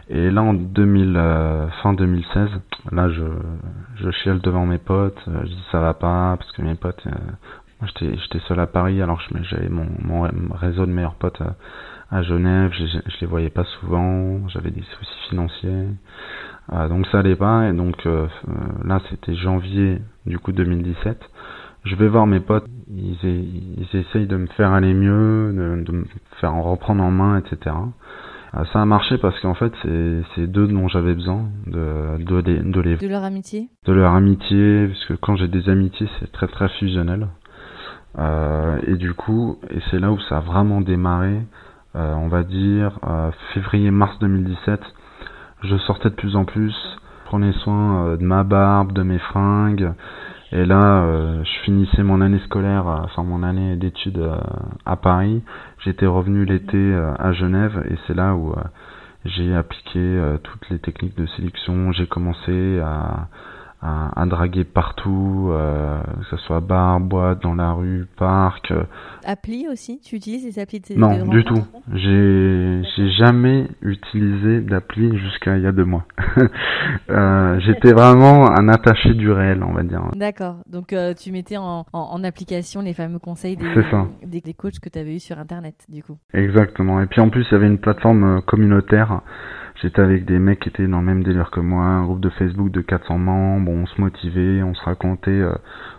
Et 0.09 0.31
là, 0.31 0.41
en 0.41 0.53
2000, 0.53 1.13
euh, 1.15 1.67
fin 1.83 1.93
2016, 1.93 2.49
là, 2.91 3.09
je, 3.09 3.23
je 3.95 4.11
chiale 4.11 4.41
devant 4.41 4.65
mes 4.65 4.79
potes, 4.79 5.21
je 5.25 5.47
dis 5.47 5.63
ça 5.71 5.79
va 5.79 5.93
pas, 5.93 6.35
parce 6.37 6.51
que 6.51 6.63
mes 6.63 6.75
potes, 6.75 7.05
J'étais 7.83 8.39
seul 8.47 8.59
à 8.59 8.67
Paris, 8.67 9.01
alors 9.01 9.19
j'avais 9.43 9.69
mon, 9.69 9.87
mon, 9.99 10.29
réseau 10.53 10.85
de 10.85 10.91
meilleurs 10.91 11.15
potes 11.15 11.41
à, 12.11 12.21
Genève, 12.21 12.71
je, 12.77 12.85
je, 12.85 13.19
les 13.21 13.27
voyais 13.27 13.49
pas 13.49 13.63
souvent, 13.79 14.47
j'avais 14.49 14.69
des 14.69 14.83
soucis 14.83 15.29
financiers, 15.29 15.69
euh, 15.71 15.87
donc 16.71 17.05
ça 17.07 17.19
allait 17.19 17.35
pas, 17.35 17.69
et 17.69 17.73
donc 17.73 18.05
euh, 18.05 18.27
euh, 18.47 18.51
là 18.85 18.99
c'était 19.09 19.35
janvier 19.35 19.99
du 20.25 20.39
coup 20.39 20.51
2017. 20.51 21.19
Je 21.83 21.95
vais 21.95 22.07
voir 22.07 22.27
mes 22.27 22.39
potes, 22.39 22.67
ils, 22.89 23.17
ils 23.23 23.97
essayent 23.97 24.27
de 24.27 24.37
me 24.37 24.47
faire 24.47 24.71
aller 24.71 24.93
mieux, 24.93 25.51
de, 25.51 25.83
de 25.83 25.91
me 25.91 26.05
faire 26.39 26.53
en 26.53 26.61
reprendre 26.61 27.03
en 27.03 27.09
main, 27.09 27.39
etc. 27.39 27.75
ça 28.71 28.81
a 28.81 28.85
marché 28.85 29.17
parce 29.17 29.39
qu'en 29.39 29.55
fait 29.55 29.73
c'est 30.35 30.47
deux 30.47 30.67
dont 30.67 30.87
j'avais 30.87 31.13
besoin 31.13 31.45
de 31.67 32.17
de, 32.23 32.41
de, 32.41 32.71
de 32.71 32.81
les 32.81 32.97
de 32.97 33.07
leur 33.07 33.23
amitié 33.23 33.69
de 33.85 33.93
leur 33.93 34.13
amitié 34.13 34.87
parce 34.87 35.05
que 35.05 35.13
quand 35.13 35.35
j'ai 35.37 35.47
des 35.47 35.69
amitiés 35.69 36.07
c'est 36.19 36.31
très 36.31 36.47
très 36.47 36.69
fusionnel 36.69 37.27
euh, 38.17 38.79
et 38.87 38.95
du 38.95 39.13
coup, 39.13 39.57
et 39.69 39.79
c'est 39.89 39.99
là 39.99 40.11
où 40.11 40.19
ça 40.21 40.37
a 40.37 40.39
vraiment 40.41 40.81
démarré, 40.81 41.41
euh, 41.95 42.13
on 42.15 42.27
va 42.27 42.43
dire 42.43 42.99
euh, 43.07 43.31
février-mars 43.53 44.17
2017, 44.19 44.81
je 45.63 45.77
sortais 45.77 46.09
de 46.09 46.15
plus 46.15 46.35
en 46.35 46.45
plus, 46.45 46.75
prenais 47.25 47.53
soin 47.53 48.15
de 48.17 48.23
ma 48.23 48.43
barbe, 48.43 48.93
de 48.93 49.03
mes 49.03 49.19
fringues, 49.19 49.91
et 50.51 50.65
là, 50.65 51.05
je 51.43 51.59
finissais 51.63 52.03
mon 52.03 52.19
année 52.19 52.39
scolaire, 52.45 52.85
enfin 52.87 53.23
mon 53.23 53.41
année 53.41 53.77
d'études 53.77 54.21
à 54.85 54.95
Paris. 54.97 55.41
J'étais 55.79 56.07
revenu 56.07 56.43
l'été 56.43 56.93
à 57.17 57.31
Genève, 57.31 57.85
et 57.89 57.95
c'est 58.05 58.13
là 58.13 58.35
où 58.35 58.53
j'ai 59.23 59.55
appliqué 59.55 60.19
toutes 60.43 60.69
les 60.69 60.79
techniques 60.79 61.15
de 61.17 61.25
sélection. 61.37 61.93
J'ai 61.93 62.05
commencé 62.07 62.79
à 62.81 63.27
à, 63.81 64.25
draguer 64.27 64.63
partout, 64.63 65.49
euh, 65.51 65.99
que 66.03 66.25
ce 66.29 66.37
soit 66.37 66.59
bar, 66.59 66.99
boîte, 66.99 67.41
dans 67.41 67.55
la 67.55 67.71
rue, 67.71 68.05
parc. 68.15 68.69
Euh. 68.71 68.83
Appli 69.25 69.67
aussi? 69.71 69.99
Tu 70.01 70.15
utilises 70.15 70.45
les 70.45 70.59
applis 70.59 70.79
de 70.79 70.93
Non, 70.95 71.25
du 71.25 71.43
tout. 71.43 71.63
J'ai 71.93 72.83
j'ai 72.95 73.09
jamais 73.11 73.67
utilisé 73.81 74.61
d'appli 74.61 75.17
jusqu'à 75.17 75.57
il 75.57 75.63
y 75.63 75.67
a 75.67 75.71
deux 75.71 75.85
mois. 75.85 76.05
euh, 77.09 77.59
J'étais 77.61 77.93
vraiment 77.93 78.51
un 78.51 78.69
attaché 78.69 79.15
du 79.15 79.31
réel, 79.31 79.63
on 79.63 79.73
va 79.73 79.83
dire. 79.83 80.01
D'accord. 80.15 80.57
Donc 80.67 80.93
euh, 80.93 81.13
tu 81.15 81.31
mettais 81.31 81.57
en, 81.57 81.85
en, 81.91 82.23
application 82.23 82.81
les 82.81 82.93
fameux 82.93 83.19
conseils 83.19 83.57
des, 83.57 83.65
des, 84.23 84.41
des 84.41 84.53
coachs 84.53 84.79
que 84.79 84.89
tu 84.89 84.99
avais 84.99 85.15
eu 85.15 85.19
sur 85.19 85.39
Internet, 85.39 85.85
du 85.89 86.03
coup. 86.03 86.17
Exactement. 86.33 87.01
Et 87.01 87.07
puis 87.07 87.19
en 87.19 87.29
plus, 87.29 87.47
il 87.49 87.53
y 87.53 87.55
avait 87.55 87.67
une 87.67 87.79
plateforme 87.79 88.41
communautaire 88.43 89.21
J'étais 89.81 90.01
avec 90.01 90.25
des 90.25 90.37
mecs 90.37 90.59
qui 90.59 90.69
étaient 90.69 90.85
dans 90.85 90.99
le 90.99 91.05
même 91.05 91.23
délire 91.23 91.49
que 91.49 91.59
moi, 91.59 91.83
un 91.83 92.03
groupe 92.03 92.19
de 92.19 92.29
Facebook 92.29 92.69
de 92.69 92.81
400 92.81 93.17
membres, 93.17 93.71
on 93.71 93.87
se 93.87 93.99
motivait, 93.99 94.61
on 94.61 94.75
se 94.75 94.83
racontait 94.83 95.31
euh, 95.31 95.55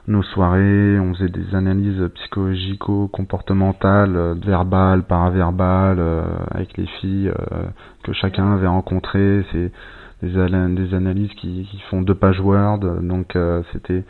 nos 0.06 0.22
soirées, 0.22 1.00
on 1.00 1.12
faisait 1.14 1.28
des 1.28 1.52
analyses 1.52 2.00
psychologico-comportementales, 2.14 4.14
euh, 4.14 4.34
verbales, 4.34 5.02
paraverbales, 5.02 5.98
euh, 5.98 6.22
avec 6.52 6.76
les 6.76 6.86
filles 7.00 7.32
que 8.04 8.12
chacun 8.12 8.52
avait 8.52 8.68
rencontrées. 8.68 9.44
C'est 9.50 9.72
des, 10.22 10.94
analyses 10.94 11.34
qui, 11.34 11.66
qui, 11.68 11.80
font 11.90 12.02
deux 12.02 12.14
pages 12.14 12.38
Word, 12.38 12.78
donc 13.02 13.36
c'était 13.72 14.04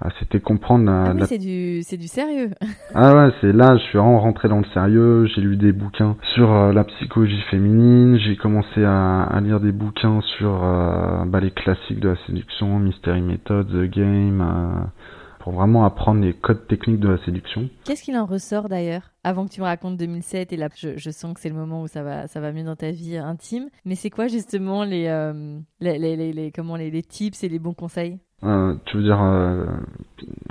ah, 0.00 0.10
c'était 0.20 0.38
comprendre 0.38 0.88
ah 0.88 1.12
oui, 1.12 1.22
c'est 1.26 1.38
du 1.38 1.82
c'est 1.82 1.96
du 1.96 2.06
sérieux. 2.06 2.50
ah 2.94 3.16
ouais, 3.16 3.32
c'est 3.40 3.52
là, 3.52 3.76
je 3.76 3.82
suis 3.82 3.98
vraiment 3.98 4.20
rentré 4.20 4.48
dans 4.48 4.58
le 4.58 4.66
sérieux. 4.72 5.26
J'ai 5.34 5.40
lu 5.40 5.56
des 5.56 5.72
bouquins 5.72 6.16
sur 6.34 6.52
euh, 6.52 6.72
la 6.72 6.84
psychologie 6.84 7.42
féminine. 7.50 8.16
J'ai 8.18 8.36
commencé 8.36 8.84
à, 8.84 9.24
à, 9.24 9.40
lire 9.40 9.58
des 9.58 9.72
bouquins 9.72 10.20
sur 10.38 10.62
euh, 10.62 11.24
bah, 11.26 11.40
les 11.40 11.50
classiques 11.50 11.98
de 11.98 12.10
la 12.10 12.16
séduction, 12.26 12.78
Mystery 12.78 13.22
Method, 13.22 13.66
The 13.66 13.90
Game, 13.90 14.40
euh, 14.40 14.86
pour 15.40 15.54
vraiment 15.54 15.84
apprendre 15.84 16.20
les 16.20 16.32
codes 16.32 16.68
techniques 16.68 17.00
de 17.00 17.08
la 17.08 17.18
séduction. 17.24 17.68
Qu'est-ce 17.84 18.04
qu'il 18.04 18.16
en 18.16 18.26
ressort 18.26 18.68
d'ailleurs? 18.68 19.10
Avant 19.24 19.46
que 19.46 19.50
tu 19.50 19.60
me 19.60 19.66
racontes 19.66 19.96
2007 19.96 20.52
et 20.52 20.56
là, 20.56 20.68
je, 20.76 20.96
je 20.96 21.10
sens 21.10 21.34
que 21.34 21.40
c'est 21.40 21.48
le 21.48 21.56
moment 21.56 21.82
où 21.82 21.88
ça 21.88 22.04
va 22.04 22.28
ça 22.28 22.38
va 22.38 22.52
mieux 22.52 22.62
dans 22.62 22.76
ta 22.76 22.92
vie 22.92 23.16
intime. 23.16 23.68
Mais 23.84 23.96
c'est 23.96 24.10
quoi 24.10 24.28
justement 24.28 24.84
les, 24.84 25.08
les, 25.80 25.98
les, 25.98 26.14
les, 26.14 26.32
les 26.32 26.52
comment 26.52 26.76
les, 26.76 26.92
les 26.92 27.02
tips 27.02 27.42
et 27.42 27.48
les 27.48 27.58
bons 27.58 27.74
conseils? 27.74 28.20
Euh, 28.44 28.74
tu 28.84 28.96
veux 28.96 29.02
dire 29.02 29.20
euh, 29.20 29.66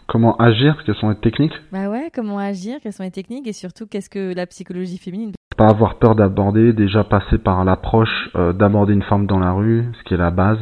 comment 0.08 0.36
agir 0.38 0.82
Quelles 0.86 0.96
sont 0.96 1.10
les 1.10 1.20
techniques? 1.20 1.54
Bah 1.72 1.90
ouais, 1.90 2.12
comment 2.14 2.38
agir 2.38 2.78
Quelles 2.82 2.94
sont 2.94 3.04
les 3.04 3.12
techniques 3.12 3.48
Et 3.48 3.54
surtout, 3.54 3.88
qu'est-ce 3.88 4.10
que 4.10 4.36
la 4.36 4.46
psychologie 4.46 4.98
féminine 4.98 5.32
Pas 5.56 5.70
avoir 5.70 5.96
peur 5.96 6.16
d'aborder, 6.16 6.74
déjà 6.74 7.04
passer 7.04 7.38
par 7.38 7.64
l'approche 7.64 8.30
euh, 8.36 8.52
d'aborder 8.52 8.94
une 8.94 9.04
femme 9.04 9.26
dans 9.26 9.40
la 9.40 9.52
rue, 9.52 9.86
ce 10.00 10.04
qui 10.04 10.14
est 10.14 10.18
la 10.18 10.32
base. 10.32 10.60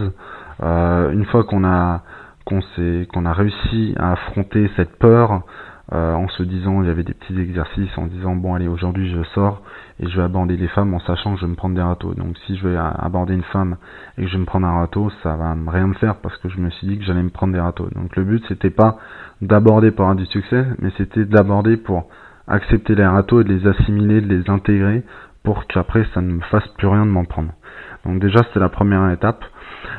une 0.62 1.26
fois 1.26 1.44
qu'on 1.44 1.64
a 1.64 2.04
qu'on 2.46 2.62
qu'on 3.12 3.26
a 3.26 3.34
réussi 3.34 3.96
à 3.98 4.12
affronter 4.14 4.70
cette 4.76 4.96
peur, 4.98 5.42
en 5.92 6.28
se 6.30 6.44
disant, 6.44 6.82
il 6.82 6.88
y 6.88 6.92
avait 6.92 7.04
des 7.04 7.14
petits 7.14 7.40
exercices, 7.40 7.96
en 7.98 8.08
disant 8.08 8.36
bon 8.36 8.56
allez 8.56 8.68
aujourd'hui 8.68 9.12
je 9.12 9.24
sors, 9.36 9.62
et 10.00 10.10
je 10.10 10.18
vais 10.18 10.24
aborder 10.24 10.58
les 10.58 10.68
femmes 10.68 10.94
en 10.94 11.00
sachant 11.00 11.34
que 11.34 11.40
je 11.40 11.46
vais 11.46 11.52
me 11.52 11.56
prendre 11.56 11.76
des 11.76 11.82
râteaux. 11.82 12.14
Donc 12.14 12.38
si 12.46 12.58
je 12.58 12.68
vais 12.68 12.78
aborder 12.78 13.34
une 13.34 13.44
femme 13.44 13.78
et 14.18 14.24
que 14.24 14.28
je 14.28 14.34
vais 14.34 14.40
me 14.40 14.46
prendre 14.46 14.68
un 14.68 14.80
râteau, 14.80 15.10
ça 15.24 15.36
va 15.36 15.56
rien 15.68 15.88
me 15.88 15.94
faire 15.94 16.16
parce 16.18 16.38
que 16.38 16.50
je 16.50 16.60
me 16.60 16.70
suis 16.70 16.88
dit 16.88 16.98
que 16.98 17.06
j'allais 17.06 17.24
me 17.24 17.30
prendre 17.30 17.54
des 17.54 17.60
râteaux. 17.60 17.90
Donc 17.96 18.16
le 18.16 18.24
but 18.24 18.44
c'était 18.48 18.70
pas 18.70 18.98
d'aborder 19.42 19.92
pour 19.92 20.06
avoir 20.06 20.16
du 20.16 20.26
succès, 20.26 20.66
mais 20.80 20.92
c'était 20.98 21.26
d'aborder 21.26 21.78
pour 21.78 22.10
accepter 22.48 22.96
les 22.96 23.06
râteaux 23.06 23.42
et 23.42 23.44
de 23.44 23.54
les 23.54 23.68
assimiler, 23.68 24.22
de 24.22 24.28
les 24.28 24.50
intégrer 24.50 25.04
pour 25.44 25.66
qu'après 25.68 26.06
ça 26.14 26.22
ne 26.22 26.34
me 26.34 26.42
fasse 26.42 26.68
plus 26.78 26.88
rien 26.88 27.06
de 27.06 27.12
m'en 27.12 27.26
prendre. 27.26 27.52
Donc 28.06 28.20
déjà 28.20 28.44
c'était 28.44 28.60
la 28.60 28.70
première 28.70 29.10
étape. 29.12 29.44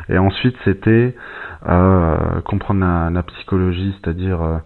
Et 0.09 0.19
ensuite 0.19 0.57
c'était 0.65 1.15
euh, 1.69 2.41
comprendre 2.45 2.81
la, 3.13 3.23
psychologie, 3.23 3.97
c'est-à-dire 4.01 4.43
euh, 4.43 4.59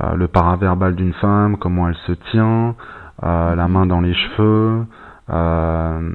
euh, 0.00 0.14
le 0.14 0.28
paraverbal 0.28 0.94
d'une 0.94 1.14
femme, 1.14 1.56
comment 1.56 1.88
elle 1.88 1.96
se 2.06 2.12
tient, 2.30 2.74
euh, 3.24 3.54
la 3.54 3.68
main 3.68 3.86
dans 3.86 4.00
les 4.00 4.14
cheveux, 4.14 4.84
euh, 5.30 6.10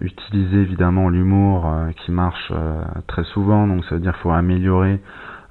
utiliser 0.00 0.58
évidemment 0.58 1.08
l'humour 1.08 1.72
qui 1.96 2.12
marche 2.12 2.52
très 3.06 3.24
souvent, 3.24 3.66
donc 3.66 3.84
ça 3.86 3.96
veut 3.96 4.00
dire 4.00 4.16
faut 4.16 4.30
améliorer 4.30 5.00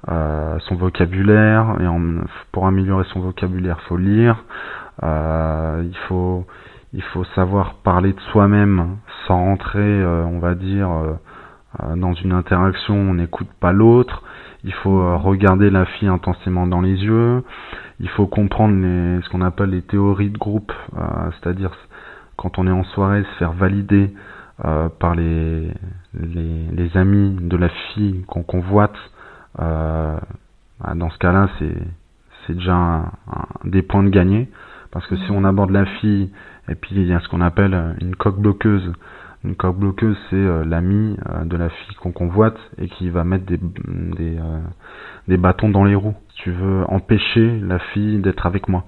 son 0.06 0.76
vocabulaire, 0.76 1.76
et 1.80 1.86
pour 2.52 2.66
améliorer 2.66 3.04
son 3.12 3.20
vocabulaire, 3.20 3.80
faut 3.82 3.96
lire, 3.96 4.44
il 5.02 5.96
faut 6.08 6.46
il 6.94 7.02
faut 7.02 7.24
savoir 7.34 7.74
parler 7.82 8.12
de 8.12 8.20
soi-même 8.32 8.96
sans 9.26 9.36
rentrer, 9.36 10.06
on 10.06 10.38
va 10.38 10.54
dire, 10.54 10.88
dans 11.96 12.14
une 12.14 12.32
interaction, 12.32 12.94
on 12.94 13.14
n'écoute 13.14 13.48
pas 13.60 13.72
l'autre. 13.72 14.22
Il 14.64 14.72
faut 14.72 15.18
regarder 15.18 15.70
la 15.70 15.84
fille 15.84 16.08
intensément 16.08 16.66
dans 16.66 16.80
les 16.80 17.04
yeux 17.04 17.42
il 18.00 18.08
faut 18.08 18.26
comprendre 18.26 18.74
les, 18.74 19.22
ce 19.22 19.28
qu'on 19.28 19.42
appelle 19.42 19.70
les 19.70 19.82
théories 19.82 20.30
de 20.30 20.38
groupe, 20.38 20.72
euh, 20.96 21.30
c'est-à-dire 21.32 21.70
quand 22.36 22.58
on 22.58 22.66
est 22.66 22.72
en 22.72 22.84
soirée, 22.84 23.22
se 23.22 23.38
faire 23.38 23.52
valider 23.52 24.12
euh, 24.64 24.88
par 24.88 25.14
les, 25.14 25.70
les, 26.14 26.66
les, 26.72 26.96
amis 26.96 27.36
de 27.40 27.56
la 27.56 27.68
fille 27.68 28.24
qu'on 28.26 28.42
convoite. 28.42 28.96
Euh, 29.60 30.16
bah, 30.80 30.94
dans 30.94 31.10
ce 31.10 31.18
cas-là, 31.18 31.48
c'est 31.58 31.76
c'est 32.46 32.54
déjà 32.54 32.74
un, 32.74 33.12
des 33.64 33.82
points 33.82 34.02
de 34.02 34.10
gagner, 34.10 34.50
parce 34.90 35.06
que 35.06 35.16
si 35.16 35.30
on 35.30 35.44
aborde 35.44 35.70
la 35.70 35.86
fille 35.86 36.30
et 36.68 36.74
puis 36.74 36.90
il 36.94 37.06
y 37.06 37.14
a 37.14 37.20
ce 37.20 37.28
qu'on 37.28 37.40
appelle 37.40 37.96
une 38.00 38.16
coque 38.16 38.38
bloqueuse. 38.38 38.92
Une 39.44 39.56
coque 39.56 39.76
bloqueuse, 39.76 40.16
c'est 40.30 40.64
l'ami 40.64 41.16
de 41.44 41.56
la 41.56 41.68
fille 41.68 41.94
qu'on 41.96 42.12
convoite 42.12 42.56
et 42.78 42.88
qui 42.88 43.10
va 43.10 43.24
mettre 43.24 43.44
des, 43.44 43.58
des, 43.58 44.38
des 45.28 45.36
bâtons 45.36 45.68
dans 45.68 45.84
les 45.84 45.94
roues 45.94 46.14
tu 46.34 46.50
veux 46.50 46.84
empêcher 46.88 47.58
la 47.60 47.78
fille 47.78 48.18
d'être 48.18 48.46
avec 48.46 48.68
moi. 48.68 48.84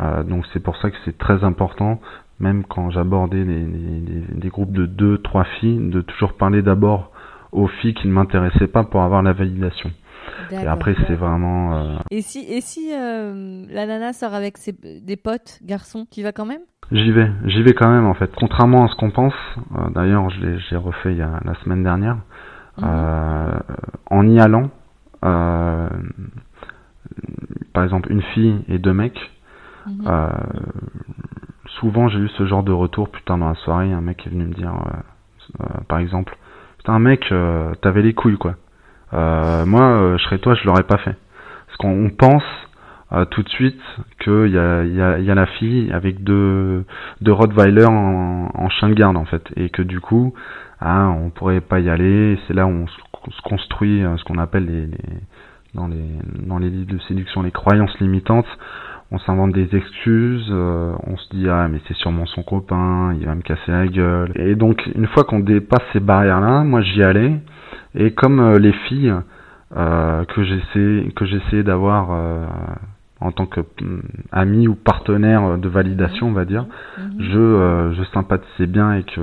Euh, 0.00 0.22
donc 0.22 0.44
c'est 0.52 0.60
pour 0.60 0.76
ça 0.78 0.90
que 0.90 0.96
c'est 1.04 1.16
très 1.16 1.44
important, 1.44 2.00
même 2.40 2.64
quand 2.64 2.90
j'abordais 2.90 3.44
des, 3.44 3.64
des, 3.64 4.48
groupes 4.48 4.72
de 4.72 4.86
deux, 4.86 5.18
trois 5.18 5.44
filles, 5.44 5.90
de 5.90 6.00
toujours 6.00 6.34
parler 6.34 6.62
d'abord 6.62 7.12
aux 7.52 7.68
filles 7.68 7.94
qui 7.94 8.08
ne 8.08 8.12
m'intéressaient 8.12 8.68
pas 8.68 8.84
pour 8.84 9.02
avoir 9.02 9.22
la 9.22 9.32
validation. 9.32 9.90
Et 10.50 10.66
après 10.66 10.94
c'est 11.06 11.14
vraiment. 11.14 11.76
Euh, 11.76 11.96
et 12.10 12.20
si 12.20 12.40
et 12.40 12.60
si 12.60 12.92
euh, 12.92 13.64
la 13.70 13.86
nana 13.86 14.12
sort 14.12 14.34
avec 14.34 14.58
ses, 14.58 14.72
des 14.72 15.16
potes 15.16 15.58
garçons, 15.62 16.06
tu 16.10 16.22
vas 16.22 16.32
quand 16.32 16.46
même? 16.46 16.60
J'y 16.90 17.12
vais, 17.12 17.30
j'y 17.44 17.62
vais 17.62 17.74
quand 17.74 17.90
même 17.90 18.06
en 18.06 18.14
fait. 18.14 18.34
Contrairement 18.34 18.86
à 18.86 18.88
ce 18.88 18.94
qu'on 18.96 19.10
pense, 19.10 19.34
d'ailleurs 19.94 20.30
je 20.30 20.40
l'ai 20.40 20.76
refait 20.76 21.12
il 21.12 21.18
y 21.18 21.22
a 21.22 21.38
la 21.44 21.54
semaine 21.56 21.82
dernière, 21.82 22.16
mhm. 22.78 22.86
en 24.10 24.26
y 24.26 24.40
allant, 24.40 24.70
par 25.20 25.90
exemple 27.84 28.10
une 28.10 28.22
fille 28.22 28.64
et 28.68 28.78
deux 28.78 28.94
mecs, 28.94 29.20
mhm. 29.86 30.04
euh, 30.06 30.30
souvent 31.80 32.08
j'ai 32.08 32.18
eu 32.18 32.28
ce 32.28 32.46
genre 32.46 32.62
de 32.62 32.72
retour, 32.72 33.10
putain 33.10 33.36
dans 33.38 33.48
la 33.48 33.54
soirée, 33.56 33.92
un 33.92 34.00
mec 34.00 34.24
est 34.26 34.30
venu 34.30 34.46
me 34.46 34.54
dire, 34.54 34.72
euh, 34.72 34.78
euh, 35.60 35.66
par 35.88 35.98
exemple, 35.98 36.38
putain 36.78 36.98
mec, 36.98 37.32
t'avais 37.82 38.00
les 38.02 38.14
couilles 38.14 38.38
quoi. 38.38 38.54
moi, 39.12 40.16
je 40.16 40.22
serais 40.24 40.38
toi, 40.38 40.54
je 40.54 40.66
l'aurais 40.66 40.84
pas 40.84 40.96
fait. 40.98 41.16
Parce 41.66 41.76
qu'on 41.76 42.08
pense 42.10 42.44
tout 43.30 43.42
de 43.42 43.48
suite 43.48 43.80
qu'il 44.22 44.48
y 44.48 44.58
a, 44.58 44.84
y, 44.84 45.00
a, 45.00 45.18
y 45.18 45.30
a 45.30 45.34
la 45.34 45.46
fille 45.46 45.90
avec 45.92 46.22
deux, 46.22 46.84
deux 47.20 47.32
Rottweiler 47.32 47.86
en, 47.86 48.50
en 48.54 48.68
chien 48.68 48.88
de 48.88 48.94
garde 48.94 49.16
en 49.16 49.24
fait. 49.24 49.42
Et 49.56 49.70
que 49.70 49.82
du 49.82 50.00
coup, 50.00 50.34
ah, 50.80 51.08
on 51.08 51.30
pourrait 51.30 51.60
pas 51.60 51.80
y 51.80 51.88
aller. 51.88 52.38
C'est 52.46 52.54
là 52.54 52.66
où 52.66 52.70
on 52.70 52.86
se 52.86 53.42
construit 53.42 54.02
ce 54.16 54.24
qu'on 54.24 54.38
appelle 54.38 54.66
les, 54.66 54.88
dans 55.74 55.88
les, 55.88 56.04
dans 56.46 56.58
les 56.58 56.70
livres 56.70 56.92
de 56.92 56.98
séduction, 57.00 57.42
les 57.42 57.50
croyances 57.50 57.98
limitantes, 58.00 58.46
on 59.10 59.18
s'invente 59.18 59.52
des 59.52 59.74
excuses, 59.74 60.48
euh, 60.50 60.92
on 61.06 61.16
se 61.16 61.28
dit 61.30 61.48
ah 61.48 61.68
mais 61.68 61.80
c'est 61.88 61.96
sûrement 61.96 62.26
son 62.26 62.42
copain, 62.42 63.14
il 63.18 63.26
va 63.26 63.34
me 63.34 63.42
casser 63.42 63.70
la 63.70 63.86
gueule. 63.86 64.32
Et 64.34 64.54
donc 64.54 64.84
une 64.94 65.06
fois 65.06 65.24
qu'on 65.24 65.40
dépasse 65.40 65.82
ces 65.92 66.00
barrières-là, 66.00 66.62
moi 66.64 66.82
j'y 66.82 67.02
allais 67.02 67.40
et 67.94 68.12
comme 68.12 68.40
euh, 68.40 68.58
les 68.58 68.72
filles 68.72 69.14
euh, 69.76 70.24
que 70.24 70.44
j'essaie 70.44 71.10
que 71.14 71.24
j'essayais 71.24 71.62
d'avoir 71.62 72.10
en 73.20 73.32
tant 73.32 73.46
que 73.46 73.60
mm, 73.60 74.02
ami 74.32 74.68
ou 74.68 74.74
partenaire 74.74 75.58
de 75.58 75.68
validation, 75.68 76.28
on 76.28 76.32
va 76.32 76.44
dire, 76.44 76.66
mhm. 76.98 77.20
je 77.20 77.94
je 77.96 78.04
sympathisais 78.12 78.66
bien 78.66 78.90
avec 78.90 79.18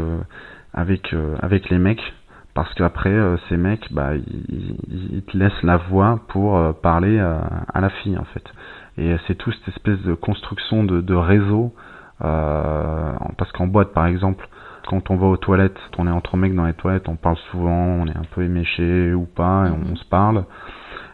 avec 0.73 1.15
avec 1.41 1.69
les 1.69 1.77
mecs 1.77 2.13
parce 2.55 2.73
qu'après 2.73 3.11
euh, 3.11 3.37
ces 3.49 3.57
mecs 3.57 3.93
bah 3.93 4.15
ils, 4.15 5.21
te 5.27 5.37
laissent 5.37 5.61
la 5.61 5.77
voix 5.77 6.21
pour 6.29 6.57
euh, 6.57 6.71
parler 6.71 7.19
euh, 7.19 7.37
à 7.71 7.81
la 7.81 7.89
fille 7.89 8.17
en 8.17 8.23
fait 8.23 8.43
et 8.97 9.15
c'est 9.27 9.35
tout 9.35 9.51
cette 9.51 9.75
espèce 9.75 10.01
de 10.03 10.13
construction 10.15 10.83
de, 10.83 11.01
de 11.01 11.13
réseau 11.13 11.75
parce 12.17 13.51
qu'en 13.51 13.67
boîte 13.67 13.93
par 13.93 14.07
exemple 14.07 14.47
quand 14.87 15.11
on 15.11 15.17
va 15.17 15.27
aux 15.27 15.37
toilettes 15.37 15.77
on 15.97 16.07
est 16.07 16.11
entre 16.11 16.37
mecs 16.37 16.55
dans 16.55 16.65
les 16.65 16.73
toilettes 16.73 17.09
on 17.09 17.17
parle 17.17 17.35
souvent 17.51 17.73
on 17.73 18.07
est 18.07 18.15
un 18.15 18.23
peu 18.33 18.43
éméché 18.43 19.13
ou 19.13 19.25
pas 19.25 19.67
et 19.67 19.71
on, 19.71 19.89
mhm. 19.89 19.97
se 19.97 20.05
parle 20.05 20.45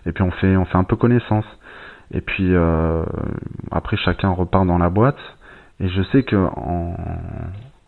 et 0.05 0.11
puis 0.11 0.23
on 0.23 0.29
fait 0.29 0.55
on 0.55 0.65
fait 0.65 0.77
un 0.77 0.83
peu 0.83 0.95
connaissance 0.95 1.45
et 2.13 2.21
puis 2.21 2.53
après 3.71 3.97
chacun 3.97 4.29
repart 4.29 4.65
dans 4.65 4.77
la 4.77 4.89
boîte 4.89 5.19
et 5.79 5.89
je 5.89 6.01
sais 6.11 6.23
que 6.23 6.35
en 6.35 6.95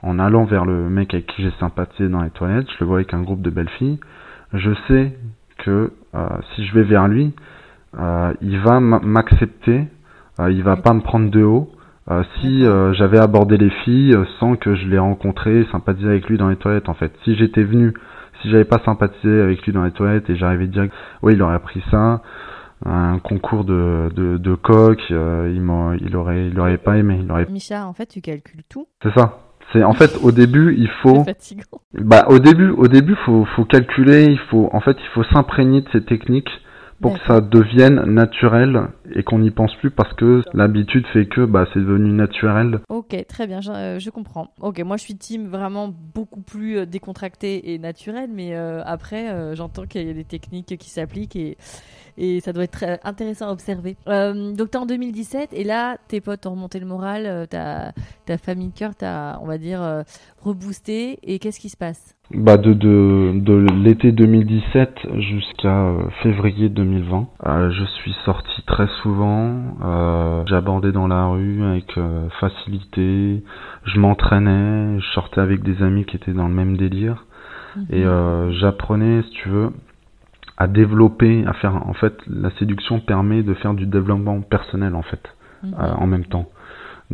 en 0.04 0.20
allant 0.20 0.44
vers 0.44 0.66
le 0.66 0.90
mec 0.90 1.14
avec 1.14 1.28
qui 1.28 1.42
j'ai 1.44 1.54
sympathisé 1.60 2.10
dans 2.10 2.22
les 2.22 2.30
toilettes, 2.30 2.68
je 2.72 2.78
le 2.82 2.86
vois 2.86 2.98
avec 2.98 3.14
un 3.14 3.22
groupe 3.22 3.42
de 3.42 3.50
belles 3.50 3.70
filles, 3.80 4.00
je 4.54 4.72
sais 4.88 5.18
que 5.60 5.94
si 6.54 6.66
je 6.66 6.74
vais 6.74 6.84
vers 6.84 7.08
lui, 7.08 7.34
il 8.42 8.60
va 8.60 8.80
m'accepter, 8.80 9.88
il 10.40 10.64
va 10.64 10.76
pas 10.76 10.94
me 10.94 11.02
prendre 11.02 11.32
de 11.32 11.44
haut. 11.44 11.72
si 12.42 12.66
j'avais 12.94 13.20
abordé 13.20 13.58
les 13.58 13.70
filles 13.70 14.16
sans 14.40 14.56
que 14.58 14.76
je 14.76 14.88
les 14.88 15.00
rencontrées, 15.00 15.66
sympathisé 15.72 16.08
avec 16.08 16.28
lui 16.28 16.38
dans 16.38 16.50
les 16.50 16.58
toilettes 16.58 16.90
en 16.90 16.94
fait. 16.94 17.14
Si 17.24 17.36
j'étais 17.36 17.64
venu, 17.64 17.94
si 18.42 18.50
j'avais 18.50 18.66
pas 18.66 18.80
sympathisé 18.84 19.42
avec 19.42 19.66
lui 19.66 19.72
dans 19.72 19.86
les 19.86 19.92
toilettes 19.92 20.30
et 20.30 20.36
j'arrivais 20.36 20.68
direct, 20.68 20.94
oui 21.22 21.34
il 21.34 21.42
aurait 21.42 21.56
appris 21.56 21.82
ça, 21.90 22.22
un 22.86 23.20
concours 23.20 23.64
de, 23.64 24.10
de, 24.16 24.38
de 24.38 24.56
coq, 24.56 25.00
euh, 25.12 25.52
il, 25.54 25.62
il 26.06 26.16
aurait, 26.16 26.48
il 26.48 26.60
aurait 26.60 26.78
pas 26.78 26.98
aimé. 26.98 27.20
Il 27.24 27.32
aurait... 27.32 27.46
Micha, 27.50 27.88
en 27.88 27.94
fait, 27.94 28.08
tu 28.08 28.22
calcules 28.22 28.64
tout. 28.70 28.88
C'est 29.02 29.14
ça. 29.14 29.40
C'est 29.72 29.84
en 29.84 29.94
fait 29.94 30.18
au 30.22 30.32
début 30.32 30.76
il 30.78 30.90
faut. 31.02 31.26
Bah 31.94 32.26
au 32.28 32.40
début, 32.40 32.70
au 32.70 32.88
début 32.88 33.16
faut, 33.26 33.46
faut 33.56 33.66
calculer, 33.66 34.26
il 34.26 34.40
faut, 34.50 34.70
en 34.72 34.82
fait, 34.82 34.98
il 35.00 35.08
faut 35.14 35.24
s'imprégner 35.34 35.82
de 35.82 35.90
ces 35.92 36.04
techniques 36.04 36.50
pour 37.02 37.20
que 37.20 37.26
ça 37.28 37.42
devienne 37.42 38.02
naturel 38.06 38.88
et 39.14 39.24
qu'on 39.24 39.40
n'y 39.40 39.52
pense 39.52 39.76
plus 39.76 39.92
parce 39.92 40.14
que 40.14 40.42
l'habitude 40.54 41.06
fait 41.08 41.26
que 41.26 41.42
bah, 41.42 41.68
c'est 41.74 41.80
devenu 41.80 42.12
naturel. 42.14 42.80
Ok, 42.88 43.16
très 43.28 43.46
bien, 43.46 43.60
je, 43.60 43.72
euh, 43.72 44.00
je, 44.00 44.10
comprends. 44.10 44.48
Ok, 44.62 44.80
moi 44.80 44.96
je 44.96 45.04
suis 45.04 45.18
team 45.18 45.48
vraiment 45.48 45.94
beaucoup 46.14 46.42
plus 46.42 46.78
euh, 46.78 46.86
décontracté 46.86 47.74
et 47.74 47.78
naturel, 47.78 48.30
mais 48.34 48.56
euh, 48.56 48.82
après 48.86 49.56
j'entends 49.56 49.86
qu'il 49.86 50.08
y 50.08 50.10
a 50.10 50.14
des 50.14 50.24
techniques 50.24 50.78
qui 50.78 50.90
s'appliquent 50.90 51.36
et, 51.36 51.58
et 52.18 52.40
ça 52.40 52.54
doit 52.54 52.64
être 52.64 52.72
très 52.72 53.00
intéressant 53.04 53.48
à 53.48 53.52
observer. 53.52 53.96
donc 54.06 54.72
tu 54.72 54.78
es 54.78 54.78
en 54.78 54.86
2017 54.86 55.50
et 55.54 55.64
là 55.64 55.98
tes 56.08 56.22
potes 56.22 56.46
ont 56.46 56.52
remonté 56.52 56.80
le 56.80 56.86
moral, 56.86 57.48
ta, 57.50 57.94
ta 58.26 58.38
famille 58.38 58.70
de 58.70 58.78
cœur 58.78 58.96
t'a, 58.96 59.40
on 59.42 59.46
va 59.46 59.58
dire, 59.58 60.04
reboosté 60.42 61.20
et 61.24 61.40
qu'est-ce 61.40 61.60
qui 61.60 61.70
se 61.70 61.78
passe? 61.78 62.16
Bah 62.34 62.58
de, 62.58 62.74
de, 62.74 63.32
de 63.36 63.68
l'été 63.84 64.12
2017 64.12 65.08
jusqu'à 65.20 65.86
euh, 65.86 66.10
février 66.24 66.68
2020. 66.70 67.28
Euh, 67.46 67.70
je 67.72 67.84
suis 67.84 68.16
sorti 68.26 68.64
très 68.66 68.88
souvent, 69.02 69.62
euh, 69.84 70.44
j'abordais 70.48 70.92
dans 70.92 71.08
la 71.08 71.28
rue 71.28 71.64
avec 71.64 71.96
euh, 71.98 72.30
facilité, 72.40 73.44
je 73.84 74.00
m'entraînais, 74.00 75.00
je 75.00 75.06
sortais 75.14 75.42
avec 75.42 75.64
des 75.64 75.84
amis 75.84 76.06
qui 76.06 76.16
étaient 76.16 76.34
dans 76.34 76.48
le 76.48 76.56
même 76.56 76.76
délire 76.76 77.26
mhm. 77.76 77.86
et 77.92 78.04
j'apprenais, 78.60 79.22
si 79.24 79.30
tu 79.32 79.50
veux, 79.50 79.70
à 80.58 80.68
développer, 80.68 81.46
à 81.46 81.54
faire 81.54 81.76
en 81.88 81.94
fait 81.94 82.14
la 82.28 82.52
séduction 82.58 83.00
permet 83.00 83.44
de 83.44 83.54
faire 83.56 83.74
du 83.74 83.86
développement 83.86 84.42
personnel 84.42 84.96
en 84.96 85.02
fait 85.02 85.22
mhm. 85.64 85.74
en 85.98 86.08
même 86.08 86.26
temps. 86.26 86.50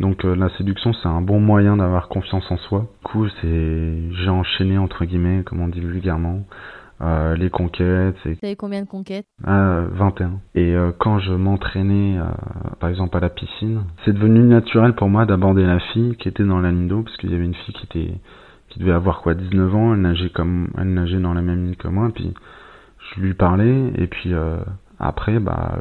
Donc 0.00 0.24
euh, 0.24 0.34
la 0.34 0.48
séduction, 0.56 0.92
c'est 0.94 1.08
un 1.08 1.20
bon 1.20 1.40
moyen 1.40 1.76
d'avoir 1.76 2.08
confiance 2.08 2.50
en 2.50 2.56
soi. 2.56 2.80
Du 2.80 3.04
coup, 3.04 3.28
c'est 3.40 3.98
j'ai 4.12 4.30
enchaîné 4.30 4.78
entre 4.78 5.04
guillemets, 5.04 5.42
comme 5.44 5.60
on 5.60 5.68
dit 5.68 5.80
vulgairement, 5.80 6.44
euh, 7.02 7.36
les 7.36 7.50
conquêtes. 7.50 8.16
Vous 8.24 8.34
avez 8.42 8.56
combien 8.56 8.82
de 8.82 8.88
conquêtes? 8.88 9.26
Ah, 9.44 9.82
21. 9.92 10.40
Et 10.54 10.74
euh, 10.74 10.92
quand 10.98 11.18
je 11.18 11.32
m'entraînais, 11.32 12.18
par 12.80 12.88
exemple 12.88 13.16
à 13.16 13.20
la 13.20 13.28
piscine, 13.28 13.82
c'est 14.04 14.12
devenu 14.12 14.40
naturel 14.40 14.94
pour 14.94 15.08
moi 15.08 15.26
d'aborder 15.26 15.66
la 15.66 15.80
fille 15.92 16.16
qui 16.16 16.28
était 16.28 16.44
dans 16.44 16.60
la 16.60 16.70
ligne 16.70 16.88
d'eau, 16.88 17.02
parce 17.02 17.16
qu'il 17.18 17.30
y 17.30 17.34
avait 17.34 17.44
une 17.44 17.54
fille 17.54 17.74
qui 17.74 17.84
était 17.84 18.14
qui 18.70 18.78
devait 18.78 18.92
avoir 18.92 19.20
quoi 19.20 19.34
19 19.34 19.74
ans, 19.74 19.94
elle 19.94 20.00
nageait 20.00 20.30
comme 20.30 20.68
elle 20.78 20.94
nageait 20.94 21.18
dans 21.18 21.34
la 21.34 21.42
même 21.42 21.64
ligne 21.64 21.74
que 21.74 21.88
moi, 21.88 22.08
puis 22.14 22.32
je 22.32 22.38
lui 23.18 23.34
parlais 23.34 23.92
et 23.96 24.06
puis 24.06 24.32
après 24.98 25.40
bah 25.40 25.78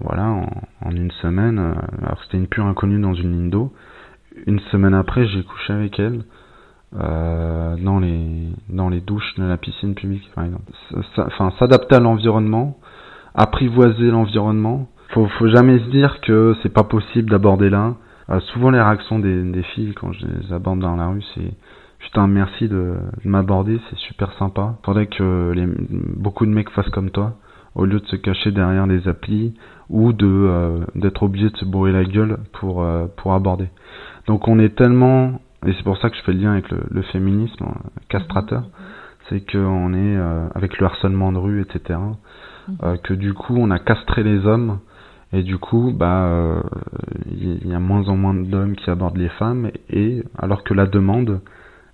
voilà, 0.00 0.28
en, 0.84 0.90
une 0.90 1.10
semaine, 1.10 1.58
euh, 1.58 1.74
alors 2.02 2.22
c'était 2.22 2.36
une 2.36 2.46
pure 2.46 2.66
inconnue 2.66 3.00
dans 3.00 3.14
une 3.14 3.32
ligne 3.32 3.50
d'eau. 3.50 3.72
Une 4.46 4.60
semaine 4.70 4.94
après, 4.94 5.26
j'ai 5.26 5.42
couché 5.42 5.72
avec 5.72 5.98
elle 5.98 6.22
euh, 6.94 7.76
dans 7.76 7.98
les 7.98 8.48
dans 8.68 8.88
les 8.88 9.00
douches 9.00 9.34
de 9.36 9.44
la 9.44 9.56
piscine 9.56 9.94
publique, 9.94 10.30
par 10.34 10.44
exemple. 10.44 10.70
Enfin, 11.16 11.52
s'adapter 11.58 11.96
à 11.96 12.00
l'environnement, 12.00 12.78
apprivoiser 13.34 14.10
l'environnement. 14.10 14.88
Faut 15.10 15.26
faut 15.38 15.48
jamais 15.48 15.80
se 15.80 15.90
dire 15.90 16.20
que 16.20 16.54
c'est 16.62 16.72
pas 16.72 16.84
possible 16.84 17.30
d'aborder 17.30 17.68
là. 17.68 17.96
Euh, 18.30 18.38
souvent 18.52 18.70
les 18.70 18.80
réactions 18.80 19.18
des, 19.18 19.42
des 19.42 19.62
filles 19.62 19.94
quand 19.94 20.12
je 20.12 20.26
les 20.26 20.52
aborde 20.52 20.78
dans 20.78 20.94
la 20.94 21.08
rue, 21.08 21.24
c'est 21.34 21.54
putain 21.98 22.26
merci 22.26 22.68
de, 22.68 22.96
de 23.24 23.28
m'aborder, 23.28 23.80
c'est 23.90 23.98
super 23.98 24.32
sympa. 24.34 24.76
Faudrait 24.84 25.06
que 25.06 25.52
les, 25.54 25.66
beaucoup 26.16 26.46
de 26.46 26.50
mecs 26.50 26.70
fassent 26.70 26.90
comme 26.90 27.10
toi 27.10 27.36
au 27.78 27.84
lieu 27.84 28.00
de 28.00 28.06
se 28.06 28.16
cacher 28.16 28.50
derrière 28.50 28.86
des 28.86 29.06
applis 29.08 29.54
ou 29.88 30.12
de 30.12 30.26
euh, 30.26 30.84
d'être 30.96 31.22
obligé 31.22 31.48
de 31.48 31.56
se 31.56 31.64
bourrer 31.64 31.92
la 31.92 32.04
gueule 32.04 32.38
pour 32.52 32.82
euh, 32.82 33.06
pour 33.16 33.32
aborder. 33.32 33.68
Donc 34.26 34.48
on 34.48 34.58
est 34.58 34.76
tellement 34.76 35.40
et 35.64 35.72
c'est 35.72 35.84
pour 35.84 35.96
ça 35.98 36.10
que 36.10 36.16
je 36.16 36.22
fais 36.22 36.32
le 36.32 36.40
lien 36.40 36.52
avec 36.52 36.66
le, 36.70 37.02
féminisme 37.02 37.64
hein, 37.64 37.74
castrateur, 38.08 38.64
c'est 39.28 39.40
qu'on 39.50 39.92
est 39.94 40.16
euh, 40.16 40.48
avec 40.54 40.78
le 40.78 40.86
harcèlement 40.86 41.32
de 41.32 41.38
rue, 41.38 41.60
etc. 41.62 41.98
Que 43.02 43.14
du 43.14 43.32
coup 43.32 43.56
on 43.56 43.70
a 43.70 43.78
castré 43.78 44.22
les 44.22 44.44
hommes 44.44 44.80
et 45.32 45.42
du 45.42 45.56
coup 45.56 45.90
bah 45.96 46.62
il 47.30 47.66
y, 47.66 47.74
a 47.74 47.78
moins 47.78 48.06
en 48.08 48.16
moins 48.16 48.34
d'hommes 48.34 48.76
qui 48.76 48.90
abordent 48.90 49.16
les 49.16 49.30
femmes 49.30 49.70
et 49.88 50.22
alors 50.36 50.64
que 50.64 50.74
la 50.74 50.84
demande 50.84 51.40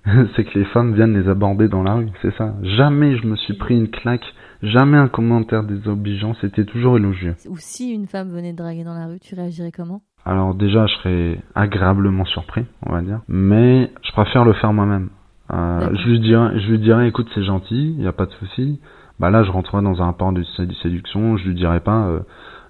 c'est 0.36 0.44
que 0.44 0.58
les 0.58 0.64
femmes 0.66 0.94
viennent 0.94 1.18
les 1.18 1.28
aborder 1.28 1.68
dans 1.68 1.82
la 1.82 1.94
rue, 1.94 2.10
c'est 2.22 2.34
ça. 2.36 2.54
Jamais 2.62 3.16
je 3.16 3.26
me 3.26 3.36
suis 3.36 3.54
pris 3.54 3.76
une 3.76 3.88
claque 3.88 4.26
Jamais 4.64 4.96
un 4.96 5.08
commentaire 5.08 5.62
désobligeant, 5.62 6.34
c'était 6.40 6.64
toujours 6.64 6.96
élogieux. 6.96 7.34
Ou 7.48 7.56
si 7.58 7.92
une 7.92 8.06
femme 8.06 8.30
venait 8.30 8.52
de 8.52 8.56
draguer 8.56 8.82
dans 8.82 8.94
la 8.94 9.06
rue, 9.06 9.20
tu 9.20 9.34
réagirais 9.34 9.70
comment? 9.70 10.00
Alors 10.24 10.54
déjà, 10.54 10.86
je 10.86 10.94
serais 10.94 11.38
agréablement 11.54 12.24
surpris, 12.24 12.64
on 12.86 12.92
va 12.92 13.02
dire. 13.02 13.20
Mais 13.28 13.90
je 14.02 14.12
préfère 14.12 14.46
le 14.46 14.54
faire 14.54 14.72
moi-même. 14.72 15.10
Euh, 15.52 15.90
je 15.92 16.08
lui 16.08 16.20
dirais, 16.20 16.58
je 16.58 16.70
lui 16.70 16.78
dirais, 16.78 17.08
écoute, 17.08 17.28
c'est 17.34 17.44
gentil, 17.44 17.92
il 17.94 17.98
n'y 17.98 18.06
a 18.06 18.12
pas 18.12 18.24
de 18.24 18.32
souci. 18.32 18.80
Bah 19.20 19.28
là, 19.28 19.44
je 19.44 19.50
rentrerai 19.50 19.82
dans 19.82 20.00
un 20.00 20.06
rapport 20.06 20.32
de 20.32 20.42
séduction. 20.82 21.36
Je 21.36 21.46
lui 21.46 21.54
dirais 21.54 21.80
pas, 21.80 22.06
euh, 22.06 22.20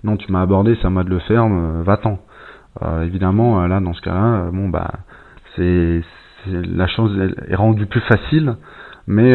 non, 0.02 0.16
tu 0.16 0.32
m'as 0.32 0.42
abordé, 0.42 0.76
c'est 0.80 0.88
à 0.88 0.90
moi 0.90 1.04
de 1.04 1.10
le 1.10 1.20
faire, 1.20 1.44
euh, 1.44 1.82
va-t'en. 1.84 2.18
évidemment, 3.02 3.64
là, 3.68 3.78
dans 3.78 3.94
ce 3.94 4.00
cas-là, 4.00 4.50
bon 4.52 4.68
bah, 4.68 4.90
c'est 5.54 6.02
la 6.46 6.86
chose 6.86 7.18
est 7.48 7.54
rendue 7.54 7.86
plus 7.86 8.02
facile, 8.02 8.56
mais 9.06 9.34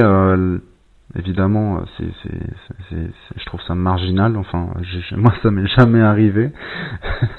Évidemment, 1.16 1.82
c'est, 1.98 2.10
c'est, 2.22 3.12
je 3.36 3.46
trouve 3.46 3.62
ça 3.68 3.74
marginal. 3.74 4.38
Enfin, 4.38 4.70
moi, 5.14 5.34
ça 5.42 5.50
m'est 5.50 5.68
jamais 5.68 6.02
arrivé. 6.02 6.52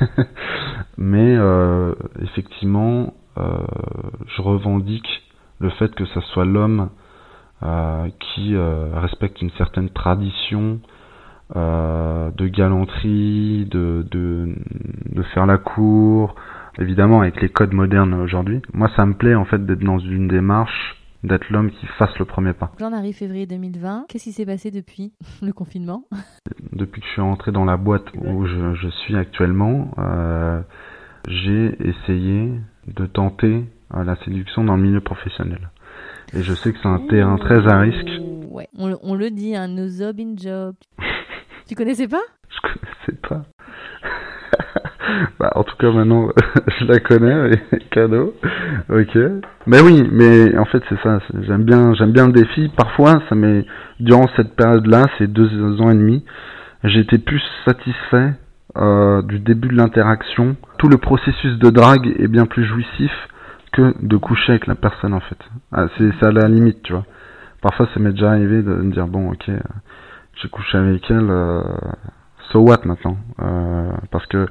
Mais 0.98 1.36
euh, 1.36 1.94
effectivement, 2.20 3.14
euh, 3.38 3.58
je 4.26 4.42
revendique 4.42 5.08
le 5.60 5.70
fait 5.70 5.94
que 5.94 6.04
ce 6.04 6.20
soit 6.20 6.44
l'homme 6.44 6.90
euh, 7.62 8.08
qui 8.18 8.56
respecte 8.56 9.40
une 9.40 9.50
certaine 9.50 9.90
tradition 9.90 10.80
de 11.54 12.46
galanterie, 12.48 13.66
de 13.70 15.22
faire 15.32 15.46
la 15.46 15.58
cour. 15.58 16.34
Évidemment, 16.78 17.20
avec 17.22 17.40
les 17.40 17.48
codes 17.48 17.72
modernes 17.72 18.14
aujourd'hui. 18.14 18.62
Moi, 18.72 18.90
ça 18.96 19.04
me 19.06 19.14
plaît 19.14 19.34
en 19.34 19.44
fait 19.44 19.64
d'être 19.64 19.82
dans 19.84 19.98
une 19.98 20.28
démarche 20.28 20.96
d'être 21.22 21.50
l'homme 21.50 21.70
qui 21.70 21.86
fasse 21.98 22.16
le 22.18 22.24
premier 22.24 22.52
pas. 22.52 22.72
On 22.80 22.92
arrive 22.92 23.14
février 23.14 23.46
2020. 23.46 24.06
Qu'est-ce 24.08 24.24
qui 24.24 24.32
s'est 24.32 24.46
passé 24.46 24.70
depuis 24.70 25.12
le 25.42 25.52
confinement? 25.52 26.04
Depuis 26.72 27.00
que 27.00 27.06
je 27.06 27.12
suis 27.12 27.20
rentré 27.20 27.52
dans 27.52 27.64
la 27.64 27.76
boîte 27.76 28.06
où 28.14 28.46
je, 28.46 28.88
suis 29.04 29.16
actuellement, 29.16 29.92
euh, 29.98 30.60
j'ai 31.28 31.76
essayé 31.86 32.52
de 32.86 33.06
tenter 33.06 33.64
euh, 33.94 34.04
la 34.04 34.16
séduction 34.24 34.64
dans 34.64 34.76
le 34.76 34.82
milieu 34.82 35.00
professionnel. 35.00 35.70
Et 36.32 36.42
je 36.42 36.54
sais 36.54 36.72
que 36.72 36.78
c'est 36.80 36.88
un 36.88 37.06
terrain 37.08 37.36
très 37.36 37.66
à 37.66 37.78
risque. 37.80 38.08
Ouais, 38.50 38.68
on, 38.76 39.14
le 39.14 39.30
dit, 39.30 39.54
un 39.54 39.68
no 39.68 39.88
job 39.88 40.16
in 40.18 40.34
job. 40.36 40.74
tu 41.68 41.74
connaissais 41.74 42.08
pas? 42.08 42.22
Je 42.48 42.60
connaissais 42.62 43.20
pas. 43.28 43.44
bah, 45.38 45.52
en 45.54 45.64
tout 45.64 45.76
cas, 45.76 45.90
maintenant, 45.90 46.28
je 46.78 46.84
la 46.84 47.00
connais, 47.00 47.62
cadeau. 47.90 48.34
Ok. 48.88 49.16
Mais 49.66 49.80
oui, 49.80 50.08
mais 50.10 50.56
en 50.56 50.64
fait, 50.64 50.82
c'est 50.88 51.00
ça. 51.02 51.20
J'aime 51.42 51.64
bien, 51.64 51.94
j'aime 51.94 52.12
bien 52.12 52.26
le 52.26 52.32
défi. 52.32 52.70
Parfois, 52.76 53.22
ça 53.28 53.34
m'est, 53.34 53.64
durant 53.98 54.28
cette 54.36 54.56
période-là, 54.56 55.06
ces 55.18 55.26
deux 55.26 55.80
ans 55.80 55.90
et 55.90 55.94
demi, 55.94 56.24
j'étais 56.84 57.18
plus 57.18 57.42
satisfait 57.64 58.32
euh, 58.76 59.22
du 59.22 59.38
début 59.38 59.68
de 59.68 59.76
l'interaction. 59.76 60.56
Tout 60.78 60.88
le 60.88 60.98
processus 60.98 61.58
de 61.58 61.70
drague 61.70 62.14
est 62.18 62.28
bien 62.28 62.46
plus 62.46 62.64
jouissif 62.64 63.12
que 63.72 63.94
de 64.04 64.16
coucher 64.16 64.52
avec 64.52 64.66
la 64.66 64.74
personne, 64.74 65.14
en 65.14 65.20
fait. 65.20 65.38
Ah, 65.72 65.86
c'est 65.98 66.26
à 66.26 66.32
la 66.32 66.48
limite, 66.48 66.82
tu 66.82 66.92
vois. 66.92 67.04
Parfois, 67.62 67.88
ça 67.92 68.00
m'est 68.00 68.12
déjà 68.12 68.30
arrivé 68.30 68.62
de 68.62 68.74
me 68.74 68.92
dire, 68.92 69.06
bon, 69.06 69.32
ok, 69.32 69.50
j'ai 70.42 70.48
couché 70.48 70.78
avec 70.78 71.10
elle, 71.10 71.28
euh, 71.28 71.62
so 72.50 72.60
what 72.60 72.80
maintenant 72.84 73.16
euh, 73.42 73.92
Parce 74.10 74.26
que 74.26 74.46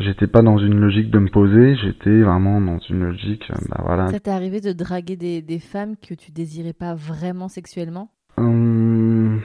j'étais 0.00 0.26
pas 0.26 0.42
dans 0.42 0.58
une 0.58 0.78
logique 0.80 1.10
de 1.10 1.18
me 1.18 1.28
poser, 1.28 1.76
j'étais 1.76 2.22
vraiment 2.22 2.60
dans 2.60 2.78
une 2.78 3.04
logique, 3.04 3.44
euh, 3.50 3.60
bah 3.68 3.82
voilà. 3.84 4.08
Ça 4.08 4.20
t'est 4.20 4.30
arrivé 4.30 4.60
de 4.60 4.72
draguer 4.72 5.16
des, 5.16 5.42
des, 5.42 5.58
femmes 5.58 5.94
que 5.96 6.14
tu 6.14 6.32
désirais 6.32 6.72
pas 6.72 6.94
vraiment 6.94 7.48
sexuellement? 7.48 8.08
Hum... 8.36 9.40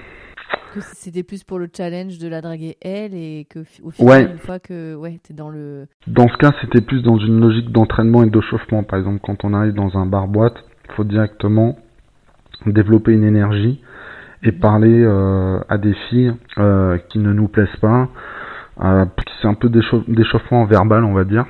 Que 0.74 0.82
c'était 0.82 1.24
plus 1.24 1.44
pour 1.44 1.58
le 1.58 1.70
challenge 1.76 2.18
de 2.18 2.28
la 2.28 2.42
draguer 2.42 2.76
elle 2.82 3.14
et 3.14 3.48
que 3.50 3.60
au 3.82 3.92
final 3.92 4.32
une 4.32 4.38
fois 4.38 4.60
que 4.60 4.94
ouais 4.96 5.20
t'es 5.24 5.34
dans 5.34 5.50
le. 5.50 5.88
Dans 6.08 6.28
ce 6.28 6.36
cas, 6.36 6.52
c'était 6.62 6.82
plus 6.82 7.02
dans 7.02 7.18
une 7.18 7.40
logique 7.40 7.72
d'entraînement 7.72 8.24
et 8.24 8.30
d'échauffement. 8.30 8.84
Par 8.84 9.00
exemple, 9.00 9.22
quand 9.24 9.46
on 9.46 9.54
arrive 9.54 9.74
dans 9.74 9.98
un 9.98 10.06
bar 10.06 10.28
boîte, 10.28 10.58
faut 10.96 11.06
directement 11.06 11.78
développer 12.66 13.14
une 13.14 13.24
énergie 13.24 13.82
et 14.44 14.52
parler 14.52 15.02
euh, 15.02 15.60
à 15.70 15.78
des 15.78 15.94
filles 16.10 16.34
euh, 16.58 16.98
qui 17.10 17.20
ne 17.20 17.34
nous 17.34 17.48
plaisent 17.48 17.68
pas. 17.82 18.10
Euh, 18.82 19.06
c'est 19.42 19.48
un 19.48 19.54
peu 19.54 19.70
d'échauffement 19.70 20.66
verbal, 20.66 21.04
on 21.04 21.14
va 21.14 21.24
dire, 21.24 21.46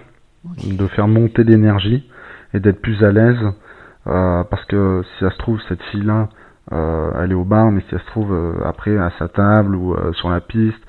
de 0.64 0.88
faire 0.88 1.07
monter 1.07 1.43
l'énergie 1.43 2.07
et 2.53 2.60
d'être 2.60 2.81
plus 2.81 3.03
à 3.03 3.11
l'aise. 3.11 3.39
parce 4.06 4.65
que 4.65 5.02
si 5.03 5.23
ça 5.23 5.31
se 5.31 5.38
trouve, 5.38 5.60
cette 5.68 5.81
fille-là, 5.91 6.30
elle 6.72 7.31
est 7.31 7.35
au 7.35 7.43
bar, 7.43 7.72
mais 7.72 7.81
si 7.81 7.89
ça 7.89 7.99
se 7.99 8.06
trouve 8.07 8.61
après 8.64 8.97
à 8.97 9.11
sa 9.18 9.27
table 9.27 9.76
ou 9.76 9.95
sur 10.14 10.30
la 10.30 10.41
piste, 10.41 10.80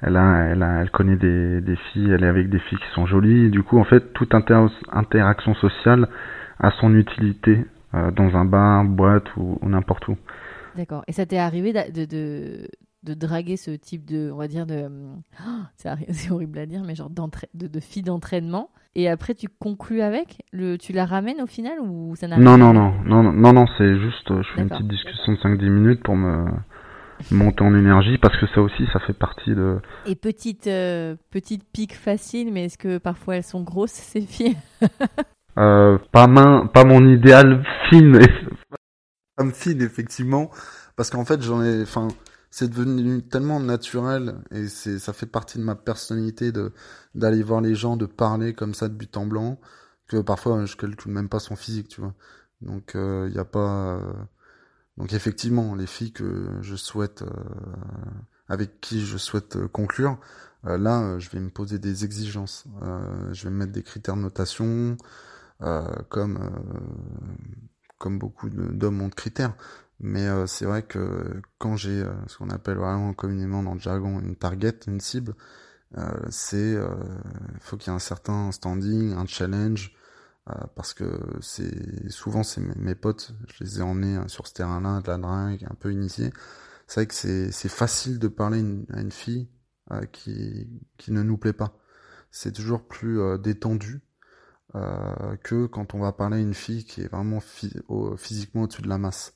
elle 0.00 0.16
a, 0.16 0.46
elle 0.46 0.62
a, 0.62 0.80
elle 0.80 0.90
connaît 0.90 1.16
des, 1.16 1.60
des 1.60 1.76
filles, 1.76 2.10
elle 2.10 2.24
est 2.24 2.28
avec 2.28 2.48
des 2.48 2.58
filles 2.58 2.78
qui 2.78 2.94
sont 2.94 3.06
jolies. 3.06 3.50
du 3.50 3.62
coup, 3.62 3.78
en 3.78 3.84
fait, 3.84 4.12
toute 4.14 4.34
interaction 4.34 5.54
sociale 5.56 6.08
a 6.58 6.70
son 6.80 6.94
utilité 6.94 7.66
dans 7.92 8.34
un 8.34 8.46
bar, 8.46 8.84
boîte 8.84 9.36
ou 9.36 9.58
n'importe 9.62 10.08
où. 10.08 10.16
D'accord. 10.76 11.04
Et 11.06 11.12
ça 11.12 11.26
t'est 11.26 11.38
arrivé 11.38 11.72
de, 11.72 12.06
de, 12.06 12.66
de, 13.02 13.14
draguer 13.14 13.56
ce 13.56 13.70
type 13.70 14.04
de, 14.04 14.30
on 14.32 14.36
va 14.36 14.48
dire, 14.48 14.66
de, 14.66 14.88
c'est 15.76 16.30
horrible 16.30 16.58
à 16.58 16.66
dire, 16.66 16.82
mais 16.84 16.94
genre 16.94 17.10
de, 17.10 17.66
de 17.66 17.80
fille 17.80 18.02
d'entraînement. 18.02 18.70
Et 18.94 19.08
après, 19.08 19.34
tu 19.34 19.48
conclus 19.48 20.02
avec 20.02 20.42
le, 20.52 20.76
Tu 20.76 20.92
la 20.92 21.06
ramènes 21.06 21.40
au 21.40 21.46
final 21.46 21.80
ou 21.80 22.14
ça 22.14 22.28
Non, 22.28 22.58
non, 22.58 22.72
non, 22.74 22.92
non, 23.04 23.32
non, 23.32 23.52
non, 23.52 23.66
c'est 23.78 23.98
juste, 23.98 24.28
je 24.28 24.48
fais 24.54 24.62
une 24.62 24.68
petite 24.68 24.88
discussion 24.88 25.32
de 25.32 25.38
5-10 25.38 25.68
minutes 25.70 26.02
pour 26.02 26.16
me 26.16 26.46
monter 27.30 27.62
en 27.62 27.74
énergie 27.74 28.18
parce 28.18 28.36
que 28.38 28.46
ça 28.54 28.60
aussi, 28.60 28.84
ça 28.92 29.00
fait 29.00 29.14
partie 29.14 29.54
de. 29.54 29.78
Et 30.06 30.14
petite, 30.14 30.66
euh, 30.66 31.16
petite 31.30 31.64
pique 31.72 31.94
facile, 31.94 32.52
mais 32.52 32.66
est-ce 32.66 32.78
que 32.78 32.98
parfois 32.98 33.36
elles 33.36 33.44
sont 33.44 33.62
grosses 33.62 33.90
ces 33.92 34.20
filles? 34.20 34.56
Euh, 35.58 35.98
pas, 36.12 36.26
main, 36.26 36.66
pas 36.66 36.84
mon 36.84 37.06
idéal 37.06 37.64
fine, 37.90 38.18
file 39.52 39.82
effectivement 39.82 40.50
parce 40.96 41.10
qu'en 41.10 41.24
fait 41.24 41.42
j'en 41.42 41.62
ai 41.62 41.82
enfin 41.82 42.08
c'est 42.52 42.68
devenu 42.68 43.22
tellement 43.22 43.60
naturel 43.60 44.36
et 44.50 44.68
c'est 44.68 44.98
ça 44.98 45.14
fait 45.14 45.26
partie 45.26 45.58
de 45.58 45.64
ma 45.64 45.74
personnalité 45.74 46.52
de 46.52 46.72
d'aller 47.14 47.42
voir 47.42 47.62
les 47.62 47.74
gens 47.74 47.96
de 47.96 48.04
parler 48.06 48.52
comme 48.54 48.74
ça 48.74 48.88
de 48.88 48.94
but 48.94 49.16
en 49.16 49.26
blanc 49.26 49.58
que 50.06 50.18
parfois 50.18 50.66
je 50.66 50.76
calcule 50.76 51.12
même 51.12 51.30
pas 51.30 51.40
son 51.40 51.56
physique 51.56 51.88
tu 51.88 52.02
vois 52.02 52.14
donc 52.60 52.92
il 52.94 53.00
euh, 53.00 53.30
y 53.30 53.38
a 53.38 53.46
pas 53.46 53.96
euh, 53.96 54.12
donc 54.98 55.14
effectivement 55.14 55.74
les 55.74 55.86
filles 55.86 56.12
que 56.12 56.58
je 56.60 56.76
souhaite 56.76 57.22
euh, 57.22 57.26
avec 58.48 58.82
qui 58.82 59.04
je 59.06 59.16
souhaite 59.16 59.66
conclure 59.68 60.18
là 60.64 61.18
je 61.18 61.30
vais 61.30 61.40
me 61.40 61.50
poser 61.50 61.78
des 61.78 62.04
exigences 62.04 62.66
je 63.32 63.44
vais 63.44 63.50
me 63.50 63.56
mettre 63.56 63.72
des 63.72 63.82
critères 63.82 64.16
de 64.16 64.20
notation 64.20 64.96
comme 66.10 66.38
comme 68.02 68.18
beaucoup 68.18 68.50
d'hommes 68.50 69.00
ont 69.00 69.08
de 69.08 69.14
critères. 69.14 69.54
Mais 70.02 70.26
euh, 70.26 70.46
c'est 70.46 70.64
vrai 70.64 70.82
que 70.82 71.40
quand 71.58 71.76
j'ai 71.76 72.02
euh, 72.02 72.12
ce 72.26 72.38
qu'on 72.38 72.50
appelle 72.50 72.76
vraiment 72.76 73.14
communément 73.14 73.62
dans 73.62 73.74
le 73.74 73.80
jargon 73.80 74.20
une 74.20 74.36
target, 74.36 74.80
une 74.86 75.00
cible, 75.00 75.34
euh, 75.98 76.10
c'est 76.30 76.76
faut 77.60 77.76
qu'il 77.76 77.90
y 77.90 77.92
ait 77.92 77.96
un 77.96 78.00
certain 78.00 78.52
standing, 78.52 79.14
un 79.14 79.26
challenge, 79.26 79.94
parce 80.74 80.94
que 80.94 81.20
c'est 81.40 82.10
souvent 82.10 82.42
c'est 82.42 82.60
mes, 82.60 82.94
potes, 82.94 83.32
je 83.48 83.64
les 83.64 83.78
ai 83.78 83.82
emmenés 83.82 84.18
sur 84.28 84.46
ce 84.48 84.54
terrain-là, 84.54 85.00
de 85.02 85.08
la 85.08 85.18
drague, 85.18 85.66
un 85.70 85.74
peu 85.74 85.92
initiés. 85.92 86.32
C'est 86.88 87.00
vrai 87.00 87.06
que 87.06 87.14
c'est 87.14 87.68
facile 87.68 88.18
de 88.18 88.28
parler 88.28 88.58
à 88.92 89.00
une 89.00 89.12
fille 89.12 89.48
qui 90.12 90.68
qui 90.98 91.12
ne 91.12 91.22
nous 91.22 91.38
plaît 91.38 91.52
pas. 91.52 91.78
C'est 92.30 92.52
toujours 92.52 92.86
plus 92.88 93.20
détendu 93.38 94.02
euh, 94.74 95.36
que 95.42 95.66
quand 95.66 95.94
on 95.94 95.98
va 95.98 96.12
parler 96.12 96.38
à 96.38 96.40
une 96.40 96.54
fille 96.54 96.84
qui 96.84 97.02
est 97.02 97.08
vraiment 97.08 97.40
physiquement 98.16 98.62
au-dessus 98.62 98.82
de 98.82 98.88
la 98.88 98.98
masse. 98.98 99.34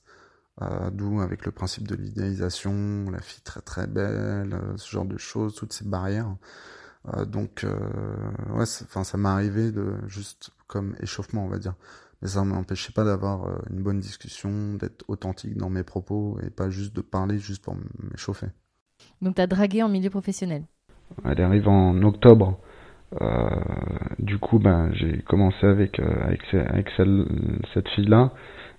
Euh, 0.62 0.90
D'où 0.90 1.20
avec 1.20 1.44
le 1.44 1.52
principe 1.52 1.86
de 1.86 1.94
l'idéalisation, 1.94 3.10
la 3.10 3.20
fille 3.20 3.42
très 3.42 3.60
très 3.60 3.86
belle, 3.86 4.54
euh, 4.54 4.76
ce 4.76 4.90
genre 4.90 5.04
de 5.04 5.18
choses, 5.18 5.54
toutes 5.54 5.72
ces 5.72 5.86
barrières. 5.86 6.34
Euh, 7.14 7.24
donc 7.24 7.64
euh, 7.64 7.70
ouais, 8.54 8.64
enfin 8.84 9.04
ça 9.04 9.16
m'est 9.18 9.28
arrivé 9.28 9.70
de 9.70 9.94
juste 10.08 10.50
comme 10.66 10.96
échauffement 11.00 11.44
on 11.44 11.48
va 11.48 11.58
dire. 11.58 11.74
Mais 12.22 12.28
ça 12.28 12.40
ne 12.40 12.46
m'empêchait 12.46 12.92
pas 12.92 13.04
d'avoir 13.04 13.44
euh, 13.44 13.58
une 13.70 13.82
bonne 13.82 14.00
discussion, 14.00 14.74
d'être 14.74 15.04
authentique 15.08 15.56
dans 15.56 15.68
mes 15.68 15.82
propos 15.82 16.38
et 16.42 16.50
pas 16.50 16.70
juste 16.70 16.96
de 16.96 17.02
parler 17.02 17.38
juste 17.38 17.62
pour 17.62 17.76
m'échauffer. 18.10 18.48
Donc 19.20 19.36
tu 19.36 19.42
as 19.42 19.46
dragué 19.46 19.82
en 19.82 19.90
milieu 19.90 20.08
professionnel 20.08 20.64
Elle 21.24 21.40
arrive 21.42 21.68
en 21.68 22.02
octobre 22.02 22.58
euh, 23.20 23.48
du 24.18 24.38
coup, 24.38 24.58
ben, 24.58 24.90
j'ai 24.94 25.22
commencé 25.22 25.64
avec, 25.64 26.00
euh, 26.00 26.24
avec, 26.24 26.42
avec 26.52 26.88
cette 27.72 27.88
fille-là. 27.90 28.32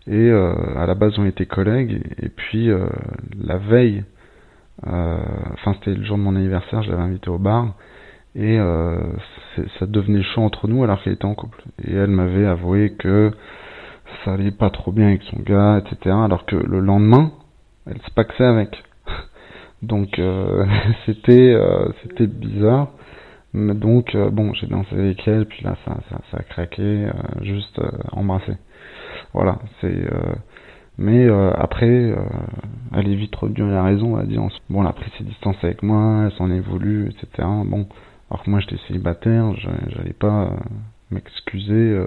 Et 0.08 0.30
euh, 0.30 0.54
à 0.78 0.86
la 0.86 0.96
base, 0.96 1.18
on 1.18 1.26
était 1.26 1.46
collègues. 1.46 2.02
Et, 2.22 2.30
puis, 2.30 2.70
la 3.40 3.58
veille, 3.58 4.04
enfin, 4.84 5.74
c'était 5.76 5.94
le 5.94 6.04
jour 6.04 6.18
de 6.18 6.24
mon 6.24 6.36
anniversaire, 6.36 6.82
je 6.84 6.92
l'avais 6.92 7.04
invitée 7.04 7.30
au 7.30 7.38
bar. 7.38 7.74
Et 8.36 8.58
ça 9.80 9.86
devenait 9.88 10.24
chaud 10.24 10.42
entre 10.42 10.68
nous 10.68 10.84
alors 10.84 11.02
qu'elle 11.02 11.14
était 11.14 11.26
en 11.26 11.36
couple. 11.36 11.62
Et 11.84 11.94
elle 11.94 12.12
m'avait 12.12 12.46
avoué 12.46 12.94
que 12.94 13.32
ça 14.24 14.34
allait 14.34 14.52
pas 14.52 14.70
trop 14.70 14.92
bien 14.92 15.08
avec 15.08 15.24
son 15.24 15.40
gars, 15.40 15.80
etc. 15.80 16.16
Alors 16.24 16.46
que 16.46 16.56
le 16.56 16.80
lendemain, 16.80 17.32
elle 17.88 18.00
se 18.00 18.12
paxait 18.12 18.46
avec. 18.46 18.84
Donc 19.82 20.22
c'était 21.06 21.58
c'était 22.04 22.28
bizarre. 22.28 22.90
Donc, 23.54 24.14
euh, 24.14 24.30
bon, 24.30 24.54
j'ai 24.54 24.68
dansé 24.68 24.94
avec 24.94 25.28
elle, 25.28 25.46
puis 25.46 25.64
là, 25.64 25.76
ça, 25.86 25.98
ça, 26.10 26.18
ça 26.32 26.38
a 26.38 26.44
craqué, 26.44 26.82
euh, 26.82 27.12
juste 27.42 27.80
euh, 27.80 27.90
embrassé. 28.12 28.54
Voilà, 29.34 29.60
c'est. 29.82 30.10
mais 30.98 31.28
après, 31.56 32.16
elle 32.94 33.08
est 33.12 33.16
vite 33.16 33.36
revenue 33.36 33.70
à 33.70 33.76
la 33.76 33.84
raison, 33.84 34.18
elle 34.18 34.24
a 34.24 34.28
dit 34.28 34.38
bon, 34.70 34.82
elle 34.82 34.88
a 34.88 34.94
pris 34.94 35.12
ses 35.18 35.24
distances 35.24 35.58
avec 35.64 35.84
moi, 35.84 36.24
elle 36.26 36.32
s'en 36.38 36.50
est 36.50 36.60
voulu, 36.60 37.10
etc. 37.10 37.48
Bon, 37.66 37.88
alors 38.32 38.44
que 38.44 38.50
moi 38.50 38.60
j'étais 38.60 38.82
célibataire, 38.88 39.54
j'allais 39.90 40.14
pas 40.14 40.52
m'excuser 41.12 42.04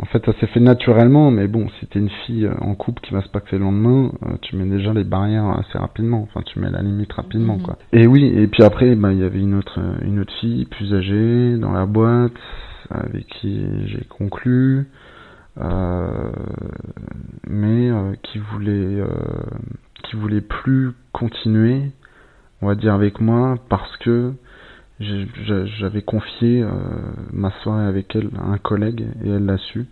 en 0.00 0.06
fait, 0.06 0.24
ça 0.26 0.32
s'est 0.40 0.46
fait 0.48 0.60
naturellement, 0.60 1.30
mais 1.30 1.46
bon, 1.46 1.68
si 1.78 1.86
t'es 1.86 2.00
une 2.00 2.10
fille 2.26 2.46
euh, 2.46 2.54
en 2.60 2.74
couple 2.74 3.00
qui 3.00 3.14
va 3.14 3.22
se 3.22 3.28
paxer 3.28 3.58
le 3.58 3.64
lendemain, 3.64 4.10
euh, 4.26 4.36
tu 4.42 4.56
mets 4.56 4.66
déjà 4.66 4.92
les 4.92 5.04
barrières 5.04 5.46
assez 5.46 5.78
rapidement. 5.78 6.22
Enfin, 6.22 6.42
tu 6.44 6.58
mets 6.58 6.70
la 6.70 6.82
limite 6.82 7.12
rapidement, 7.12 7.56
mhm. 7.56 7.62
quoi. 7.62 7.78
Et 7.92 8.06
oui, 8.06 8.26
et 8.36 8.46
puis 8.48 8.64
après, 8.64 8.96
bah, 8.96 9.12
il 9.12 9.20
y 9.20 9.24
avait 9.24 9.40
une 9.40 9.54
autre, 9.54 9.78
euh, 9.78 10.04
une 10.04 10.18
autre 10.18 10.32
fille 10.40 10.64
plus 10.66 10.92
âgée 10.94 11.56
dans 11.58 11.72
la 11.72 11.86
boîte 11.86 12.32
avec 12.90 13.26
qui 13.26 13.64
j'ai 13.86 14.04
conclu, 14.08 14.78
euh, 14.78 14.84
mais 17.46 17.90
qui 18.22 18.38
voulait, 18.38 19.02
qui 20.02 20.16
voulait 20.16 20.40
plus 20.40 20.92
continuer, 21.12 21.92
on 22.62 22.66
va 22.66 22.74
dire 22.74 22.94
avec 22.94 23.20
moi, 23.20 23.56
parce 23.68 23.96
que 23.98 24.34
j'avais 25.00 26.02
confié 26.02 26.62
euh, 26.62 26.68
ma 27.32 27.50
soirée 27.62 27.86
avec 27.86 28.14
elle 28.14 28.30
à 28.38 28.46
un 28.46 28.58
collègue 28.58 29.06
et 29.24 29.30
elle 29.30 29.44
l'a 29.44 29.58
su. 29.58 29.86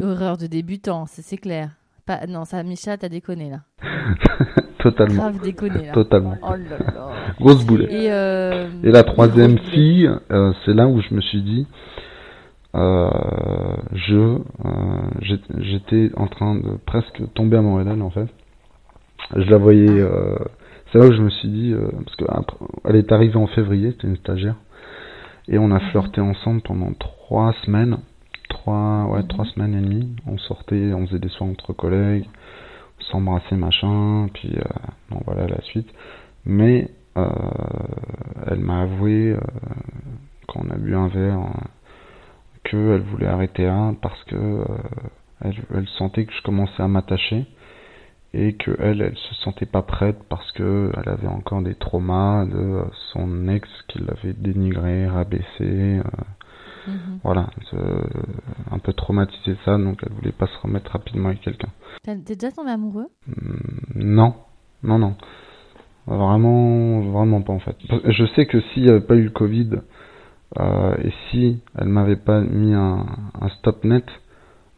Horreur 0.00 0.36
de 0.36 0.46
débutant, 0.46 1.06
c'est 1.06 1.36
clair. 1.36 1.70
Pas, 2.06 2.26
non, 2.26 2.44
ça, 2.44 2.62
Micha, 2.62 2.96
t'as 2.96 3.08
déconné 3.08 3.50
là. 3.50 3.60
Totalement. 4.78 5.30
Grave 5.30 5.40
déconné 5.40 5.86
là. 5.86 5.92
Totalement. 5.92 6.36
Oh 6.42 6.50
là 6.50 6.78
là. 6.78 7.10
Grosse 7.38 7.64
boulette. 7.64 7.90
Et, 7.92 8.12
euh... 8.12 8.68
et 8.82 8.90
la 8.90 9.04
troisième 9.04 9.58
fille, 9.58 10.10
euh, 10.32 10.52
c'est 10.64 10.74
là 10.74 10.88
où 10.88 11.00
je 11.00 11.14
me 11.14 11.20
suis 11.20 11.42
dit, 11.42 11.66
euh, 12.74 13.76
je, 13.92 14.38
j'étais 15.58 16.10
en 16.16 16.26
train 16.26 16.54
de 16.54 16.76
presque 16.86 17.22
tomber 17.34 17.58
amoureuse 17.58 18.00
en 18.00 18.10
fait. 18.10 18.28
Je 19.36 19.50
la 19.50 19.58
voyais 19.58 20.02
ah. 20.02 20.44
C'est 20.92 20.98
là 20.98 21.06
où 21.06 21.12
je 21.12 21.22
me 21.22 21.30
suis 21.30 21.48
dit, 21.48 21.72
euh, 21.72 21.88
parce 22.04 22.16
qu'elle 22.16 22.96
est 22.96 23.12
arrivée 23.12 23.36
en 23.36 23.46
février, 23.46 23.92
c'était 23.92 24.08
une 24.08 24.18
stagiaire, 24.18 24.56
et 25.48 25.58
on 25.58 25.70
a 25.70 25.80
mhm. 25.80 25.90
flirté 25.90 26.20
ensemble 26.20 26.60
pendant 26.60 26.92
trois 26.92 27.54
semaines, 27.64 27.96
trois, 28.50 29.06
ouais, 29.06 29.22
trois 29.26 29.46
mhm. 29.46 29.50
semaines 29.52 29.74
et 29.74 29.80
demie. 29.80 30.16
On 30.26 30.36
sortait, 30.36 30.92
on 30.92 31.06
faisait 31.06 31.18
des 31.18 31.30
soins 31.30 31.48
entre 31.48 31.72
collègues, 31.72 32.26
on 33.00 33.04
s'embrassait 33.04 33.56
machin, 33.56 34.28
puis 34.34 34.52
euh, 34.54 34.62
bon 35.10 35.20
voilà 35.24 35.46
la 35.46 35.62
suite. 35.62 35.88
Mais 36.44 36.90
euh, 37.16 37.26
elle 38.48 38.60
m'a 38.60 38.82
avoué 38.82 39.30
euh, 39.30 39.40
quand 40.46 40.60
on 40.66 40.70
a 40.70 40.76
bu 40.76 40.94
un 40.94 41.08
verre 41.08 41.40
qu'elle 42.64 43.02
voulait 43.02 43.26
arrêter 43.26 43.64
là 43.64 43.92
parce 44.00 44.22
que 44.24 44.64
elle, 45.40 45.54
elle 45.74 45.88
sentait 45.98 46.24
que 46.24 46.32
je 46.32 46.42
commençais 46.42 46.82
à 46.82 46.88
m'attacher 46.88 47.46
et 48.34 48.54
que 48.54 48.70
elle, 48.78 49.02
elle 49.02 49.16
se 49.16 49.34
sentait 49.36 49.66
pas 49.66 49.82
prête 49.82 50.18
parce 50.28 50.50
que 50.52 50.90
elle 50.96 51.08
avait 51.08 51.28
encore 51.28 51.62
des 51.62 51.74
traumas 51.74 52.46
de 52.46 52.82
son 53.12 53.48
ex 53.48 53.68
qui 53.88 53.98
l'avait 53.98 54.32
dénigré, 54.32 55.06
rabaissé, 55.06 55.44
euh, 55.60 56.02
mhm. 56.86 57.18
voilà, 57.22 57.50
un 58.70 58.78
peu 58.78 58.92
traumatisé 58.94 59.56
ça, 59.64 59.76
donc 59.76 60.00
elle 60.02 60.12
voulait 60.12 60.32
pas 60.32 60.46
se 60.46 60.58
remettre 60.62 60.92
rapidement 60.92 61.28
avec 61.28 61.42
quelqu'un. 61.42 61.68
T'es 62.04 62.16
déjà 62.16 62.50
tombé 62.50 62.70
amoureux 62.70 63.08
hmm, 63.26 64.02
Non, 64.02 64.34
non, 64.82 64.98
non, 64.98 65.14
vraiment, 66.06 67.00
vraiment 67.00 67.42
pas 67.42 67.52
en 67.52 67.60
fait. 67.60 67.76
Je 68.06 68.26
sais 68.34 68.46
que 68.46 68.60
s'il 68.60 68.84
n'y 68.84 68.90
avait 68.90 69.06
pas 69.06 69.14
eu 69.14 69.24
le 69.24 69.30
Covid 69.30 69.70
euh, 70.58 70.94
et 71.02 71.12
si 71.30 71.60
elle 71.78 71.88
m'avait 71.88 72.16
pas 72.16 72.40
mis 72.40 72.74
un, 72.74 73.06
un 73.40 73.48
stop 73.58 73.84
net, 73.84 74.04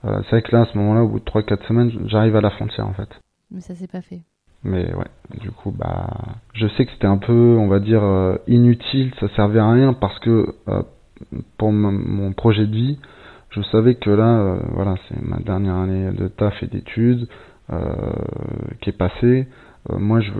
euh, 0.04 0.20
c'est 0.24 0.30
vrai 0.30 0.42
que 0.42 0.54
là, 0.54 0.62
à 0.62 0.66
ce 0.66 0.78
moment-là, 0.78 1.02
au 1.02 1.08
bout 1.08 1.20
de 1.20 1.24
3-4 1.24 1.66
semaines, 1.66 1.90
j'arrive 2.06 2.36
à 2.36 2.40
la 2.40 2.50
frontière 2.50 2.86
en 2.86 2.92
fait. 2.92 3.08
Mais 3.50 3.60
ça 3.60 3.74
s'est 3.74 3.88
pas 3.88 4.02
fait. 4.02 4.20
Mais 4.62 4.94
ouais, 4.94 5.40
du 5.40 5.50
coup, 5.50 5.70
bah, 5.70 6.08
je 6.54 6.66
sais 6.68 6.86
que 6.86 6.92
c'était 6.92 7.06
un 7.06 7.18
peu, 7.18 7.56
on 7.58 7.68
va 7.68 7.80
dire, 7.80 8.02
euh, 8.02 8.36
inutile, 8.46 9.12
ça 9.20 9.28
servait 9.36 9.60
à 9.60 9.70
rien 9.70 9.92
parce 9.92 10.18
que 10.20 10.54
euh, 10.68 10.82
pour 11.58 11.70
mon 11.70 12.32
projet 12.32 12.66
de 12.66 12.74
vie, 12.74 12.98
je 13.50 13.60
savais 13.62 13.94
que 13.94 14.10
là, 14.10 14.38
euh, 14.38 14.58
voilà, 14.72 14.94
c'est 15.08 15.20
ma 15.20 15.38
dernière 15.38 15.76
année 15.76 16.10
de 16.12 16.28
taf 16.28 16.62
et 16.62 16.66
d'études 16.66 17.28
qui 18.82 18.90
est 18.90 18.98
passée. 18.98 19.48
Moi, 19.90 20.20
je, 20.20 20.32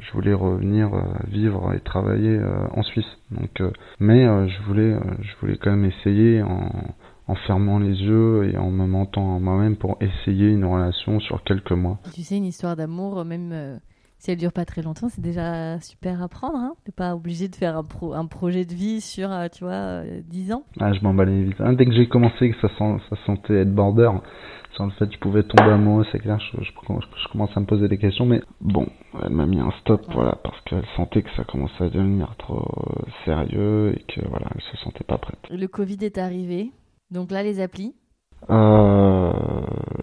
je 0.00 0.12
voulais 0.12 0.32
revenir 0.32 0.90
vivre 1.28 1.72
et 1.74 1.80
travailler 1.80 2.40
en 2.72 2.82
Suisse. 2.82 3.06
Donc, 3.30 3.62
mais 3.98 4.24
je 4.48 4.62
voulais, 4.66 4.96
je 5.20 5.40
voulais 5.40 5.58
quand 5.58 5.70
même 5.70 5.84
essayer 5.84 6.42
en 6.42 6.94
en 7.30 7.36
fermant 7.46 7.78
les 7.78 7.94
yeux 7.94 8.50
et 8.52 8.58
en 8.58 8.72
me 8.72 8.86
mentant 8.86 9.36
à 9.36 9.38
moi-même 9.38 9.76
pour 9.76 9.96
essayer 10.00 10.48
une 10.48 10.64
relation 10.64 11.20
sur 11.20 11.44
quelques 11.44 11.70
mois. 11.70 11.98
Tu 12.12 12.22
sais, 12.22 12.36
une 12.36 12.44
histoire 12.44 12.74
d'amour, 12.74 13.24
même 13.24 13.52
euh, 13.52 13.76
si 14.18 14.32
elle 14.32 14.36
dure 14.36 14.52
pas 14.52 14.64
très 14.64 14.82
longtemps, 14.82 15.08
c'est 15.08 15.20
déjà 15.20 15.78
super 15.80 16.20
à 16.22 16.28
prendre. 16.28 16.56
Hein 16.56 16.74
T'es 16.84 16.90
pas 16.90 17.14
obligé 17.14 17.46
de 17.46 17.54
faire 17.54 17.76
un, 17.76 17.86
un 18.14 18.26
projet 18.26 18.64
de 18.64 18.74
vie 18.74 19.00
sur, 19.00 19.30
euh, 19.30 19.46
tu 19.46 19.62
vois, 19.62 20.02
10 20.28 20.50
euh, 20.50 20.54
ans. 20.56 20.64
Ah, 20.80 20.92
je 20.92 21.00
m'emballais 21.02 21.44
vite. 21.44 21.60
Hein, 21.60 21.74
dès 21.74 21.86
que 21.86 21.92
j'ai 21.92 22.08
commencé, 22.08 22.50
que 22.50 22.60
ça, 22.60 22.74
sent, 22.76 22.96
ça 23.08 23.16
sentait 23.26 23.60
être 23.60 23.72
border, 23.72 24.10
sur 24.80 24.86
le 24.86 24.92
fait 24.92 25.06
que 25.08 25.14
je 25.14 25.18
pouvais 25.18 25.42
tomber 25.42 25.70
amoureux, 25.70 26.06
c'est 26.10 26.18
clair, 26.18 26.38
je, 26.40 26.64
je, 26.64 26.70
je, 26.70 27.28
commence 27.28 27.54
à 27.54 27.60
me 27.60 27.66
poser 27.66 27.88
des 27.88 27.98
questions, 27.98 28.24
mais 28.24 28.40
bon, 28.60 28.86
elle 29.22 29.30
m'a 29.30 29.44
mis 29.44 29.60
un 29.60 29.72
stop, 29.80 30.02
voilà, 30.12 30.38
parce 30.42 30.58
qu'elle 30.62 30.84
sentait 30.96 31.22
que 31.22 31.30
ça 31.36 31.44
commençait 31.44 31.84
à 31.84 31.88
devenir 31.90 32.34
trop 32.38 32.66
sérieux 33.24 33.94
et 33.94 34.02
que 34.12 34.26
voilà, 34.28 34.46
elle 34.54 34.62
se 34.62 34.76
sentait 34.78 35.04
pas 35.04 35.18
prête. 35.18 35.38
Le 35.50 35.66
Covid 35.66 35.98
est 36.02 36.16
arrivé, 36.16 36.70
donc 37.10 37.30
là, 37.30 37.42
les 37.42 37.60
applis? 37.60 37.94
Euh, 38.48 39.32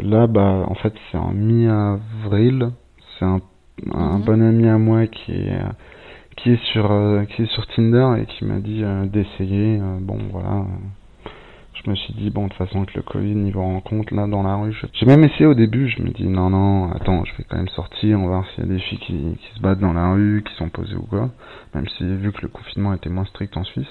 Là, 0.01 0.27
bah, 0.27 0.65
en 0.67 0.75
fait, 0.75 0.93
c'est 1.11 1.17
en 1.17 1.31
mi-avril. 1.31 2.69
C'est 3.17 3.25
un, 3.25 3.41
un 3.91 4.19
mhm. 4.19 4.25
bon 4.25 4.41
ami 4.43 4.67
à 4.67 4.77
moi 4.77 5.07
qui 5.07 5.31
est 5.31 5.59
qui 6.35 6.51
est 6.51 6.63
sur 6.71 6.91
euh, 6.91 7.25
qui 7.25 7.41
est 7.41 7.51
sur 7.51 7.65
Tinder 7.67 8.21
et 8.21 8.25
qui 8.27 8.45
m'a 8.45 8.59
dit 8.59 8.83
euh, 8.83 9.07
d'essayer. 9.07 9.79
bon, 10.01 10.19
voilà. 10.31 10.65
Je 11.87 11.91
me 11.91 11.95
suis 11.95 12.13
dit 12.15 12.29
bon, 12.31 12.43
de 12.43 12.49
toute 12.49 12.57
façon, 12.57 12.79
avec 12.79 12.93
le 12.95 13.01
Covid, 13.01 13.33
niveau 13.33 13.61
rencontre 13.61 14.13
là 14.13 14.27
dans 14.27 14.43
la 14.43 14.57
rue, 14.57 14.75
j'ai 14.91 15.05
même 15.05 15.23
essayé 15.23 15.45
au 15.45 15.53
début. 15.53 15.87
Je 15.87 16.01
me 16.03 16.09
dis 16.09 16.27
non, 16.27 16.49
non, 16.49 16.91
attends, 16.91 17.23
je 17.23 17.33
vais 17.37 17.45
quand 17.49 17.55
même 17.55 17.69
sortir. 17.69 18.19
On 18.19 18.23
va 18.23 18.39
voir 18.39 18.45
s'il 18.49 18.65
y 18.65 18.67
a 18.67 18.73
des 18.73 18.79
filles 18.79 18.99
qui, 18.99 19.37
se 19.55 19.61
battent 19.61 19.79
dans 19.79 19.93
la 19.93 20.11
rue, 20.11 20.43
qui 20.45 20.53
sont 20.55 20.67
posées 20.67 20.97
ou 20.97 21.03
quoi. 21.03 21.29
Même 21.73 21.87
si 21.97 22.03
vu 22.03 22.33
que 22.33 22.41
le 22.41 22.49
confinement 22.49 22.93
était 22.93 23.09
moins 23.09 23.23
strict 23.23 23.55
en 23.55 23.63
Suisse. 23.63 23.87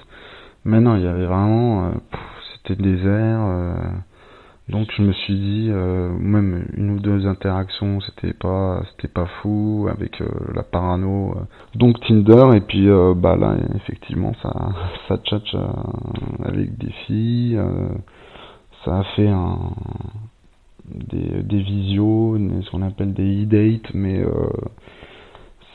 Mais 0.67 0.79
non, 0.79 0.97
il 0.97 1.05
y 1.05 1.07
avait 1.07 1.25
vraiment 1.25 1.91
c'était 2.67 2.83
désert. 2.83 3.41
Euh, 3.47 3.75
donc 4.69 4.89
je 4.97 5.03
me 5.03 5.13
suis 5.13 5.35
dit, 5.35 5.69
euh, 5.71 6.11
même 6.19 6.67
une 6.77 6.91
ou 6.91 6.99
deux 6.99 7.27
interactions, 7.27 8.01
c'était 8.01 8.33
pas, 8.33 8.83
c'était 8.91 9.13
pas 9.13 9.27
fou 9.41 9.89
avec 9.89 10.21
euh, 10.21 10.29
la 10.55 10.65
parano. 10.65 11.37
Donc 11.75 12.01
Tinder 12.01 12.57
et 12.57 12.61
puis 12.61 12.89
bah 13.17 13.37
là 13.37 13.57
effectivement 13.77 14.33
ça, 14.43 14.53
ça 15.09 15.19
tchatche 15.19 15.57
avec 16.45 16.77
des 16.79 16.91
filles. 17.07 17.61
ça 18.85 18.99
a 18.99 19.05
fait 19.15 19.29
un, 19.29 19.59
des, 20.87 21.43
des 21.43 21.63
visios, 21.63 22.37
ce 22.63 22.71
qu'on 22.71 22.83
appelle 22.83 23.13
des 23.13 23.45
e-dates, 23.45 23.95
mais 23.95 24.25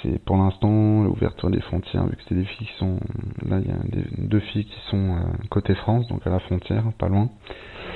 c'est 0.01 0.23
pour 0.23 0.37
l'instant 0.37 1.03
l'ouverture 1.03 1.49
des 1.49 1.61
frontières, 1.61 2.05
vu 2.05 2.15
que 2.15 2.21
c'est 2.27 2.35
des 2.35 2.45
filles 2.45 2.67
qui 2.67 2.77
sont. 2.77 2.99
Là, 3.47 3.59
il 3.59 3.67
y 3.67 3.71
a 3.71 3.77
deux 4.17 4.39
filles 4.39 4.65
qui 4.65 4.79
sont 4.89 5.15
euh, 5.15 5.21
côté 5.49 5.75
France, 5.75 6.07
donc 6.07 6.25
à 6.25 6.29
la 6.29 6.39
frontière, 6.39 6.83
pas 6.97 7.07
loin. 7.07 7.29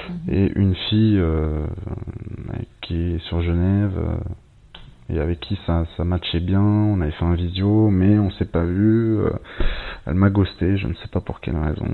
Mhm. 0.09 0.33
Et 0.33 0.51
une 0.55 0.75
fille 0.75 1.17
euh, 1.17 1.65
qui 2.81 2.95
est 2.95 3.19
sur 3.27 3.41
Genève 3.41 3.97
euh, 3.97 4.17
et 5.09 5.19
avec 5.19 5.39
qui 5.39 5.57
ça, 5.65 5.85
ça 5.97 6.03
matchait 6.03 6.39
bien. 6.39 6.61
On 6.61 6.99
avait 7.01 7.11
fait 7.11 7.25
un 7.25 7.35
visio, 7.35 7.89
mais 7.89 8.17
on 8.17 8.31
s'est 8.31 8.51
pas 8.51 8.63
vu. 8.65 9.17
elle 10.07 10.15
m'a 10.15 10.29
ghosté, 10.29 10.77
je 10.77 10.87
ne 10.87 10.93
sais 10.95 11.07
pas 11.11 11.21
pour 11.21 11.41
quelle 11.41 11.57
raison. 11.57 11.85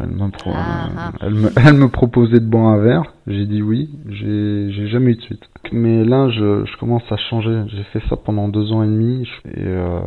elle, 0.00 0.10
ah, 0.20 0.88
ah. 0.96 1.12
elle, 1.20 1.34
me, 1.34 1.48
elle 1.56 1.74
me 1.74 1.88
proposait 1.88 2.40
de 2.40 2.46
boire 2.46 2.66
un 2.66 2.78
verre. 2.78 3.02
J'ai 3.26 3.46
dit 3.46 3.62
oui. 3.62 3.90
J'ai 4.08 4.86
jamais 4.88 5.12
eu 5.12 5.16
de 5.16 5.22
suite. 5.22 5.44
Mais 5.72 6.04
là, 6.04 6.28
je, 6.30 6.64
je 6.64 6.76
commence 6.78 7.10
à 7.10 7.16
changer. 7.16 7.62
J'ai 7.68 7.82
fait 7.92 8.02
ça 8.08 8.16
pendant 8.16 8.48
deux 8.48 8.72
ans 8.72 8.82
et 8.82 8.86
demi 8.86 9.28
et 9.44 9.66
euh, 9.66 10.00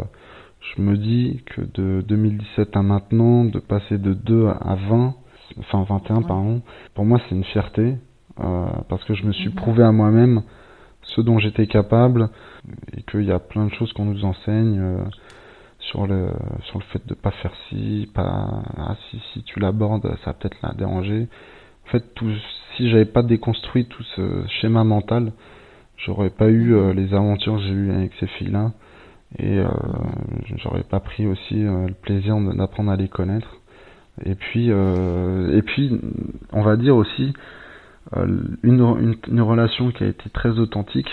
je 0.76 0.82
me 0.82 0.98
dis 0.98 1.42
que 1.46 1.62
de 1.62 2.02
2017 2.08 2.76
à 2.76 2.82
maintenant, 2.82 3.46
de 3.46 3.60
passer 3.60 3.98
de 3.98 4.14
2 4.14 4.48
à 4.48 4.76
20, 4.90 5.16
enfin 5.60 5.86
21 5.88 6.22
pardon, 6.24 6.62
pour 6.96 7.06
moi 7.06 7.20
c'est 7.28 7.36
une 7.36 7.44
fierté 7.44 7.96
euh, 8.40 8.66
parce 8.88 9.04
que 9.06 9.14
je 9.14 9.26
me 9.26 9.32
suis 9.32 9.50
mhm. 9.50 9.56
prouvé 9.56 9.84
à 9.84 9.92
moi-même 9.92 10.44
ce 11.16 11.22
dont 11.22 11.40
j'étais 11.40 11.68
capable 11.68 12.30
et 12.96 13.04
qu'il 13.04 13.24
y 13.24 13.32
a 13.32 13.40
plein 13.40 13.66
de 13.66 13.74
choses 13.74 13.94
qu'on 13.94 14.06
nous 14.06 14.26
enseigne 14.26 14.80
euh, 14.80 14.98
sur 15.80 16.08
le 16.08 16.30
sur 16.66 16.80
le 16.80 16.84
fait 16.86 17.06
de 17.08 17.14
pas 17.14 17.32
faire 17.32 17.54
ci, 17.68 18.10
pas 18.14 18.64
ah, 18.78 18.96
si 19.10 19.22
si 19.34 19.44
tu 19.44 19.60
l'abordes, 19.60 20.04
ça 20.24 20.32
va 20.32 20.34
peut-être 20.34 20.58
la 20.62 20.74
déranger. 20.74 21.28
En 21.88 21.92
fait, 21.92 22.14
tout, 22.14 22.32
si 22.76 22.90
j'avais 22.90 23.06
pas 23.06 23.24
déconstruit 23.24 23.86
tout 23.86 24.04
ce 24.16 24.46
schéma 24.62 24.84
mental, 24.84 25.32
j'aurais 25.98 26.30
pas 26.30 26.48
eu 26.50 26.74
euh, 26.74 26.94
les 26.94 27.14
aventures 27.14 27.56
que 27.56 27.64
j'ai 27.64 27.72
eues 27.72 27.92
avec 27.92 28.12
ces 28.20 28.28
filles-là 28.28 28.72
et 29.38 29.60
euh, 29.60 29.68
j'aurais 30.58 30.84
pas 30.84 31.00
pris 31.00 31.28
aussi 31.28 31.64
euh, 31.66 31.88
le 31.88 31.94
plaisir 31.94 32.40
d'apprendre 32.56 32.92
à 32.92 32.96
les 32.96 33.08
connaître. 33.08 33.58
Et 34.26 34.36
puis, 34.36 34.68
et 34.68 35.62
puis, 35.62 35.98
on 36.52 36.62
va 36.62 36.76
dire 36.76 36.94
aussi 36.98 37.32
une, 38.16 38.54
une, 38.64 39.16
une, 39.28 39.42
relation 39.42 39.92
qui 39.92 40.04
a 40.04 40.08
été 40.08 40.30
très 40.30 40.50
authentique, 40.60 41.10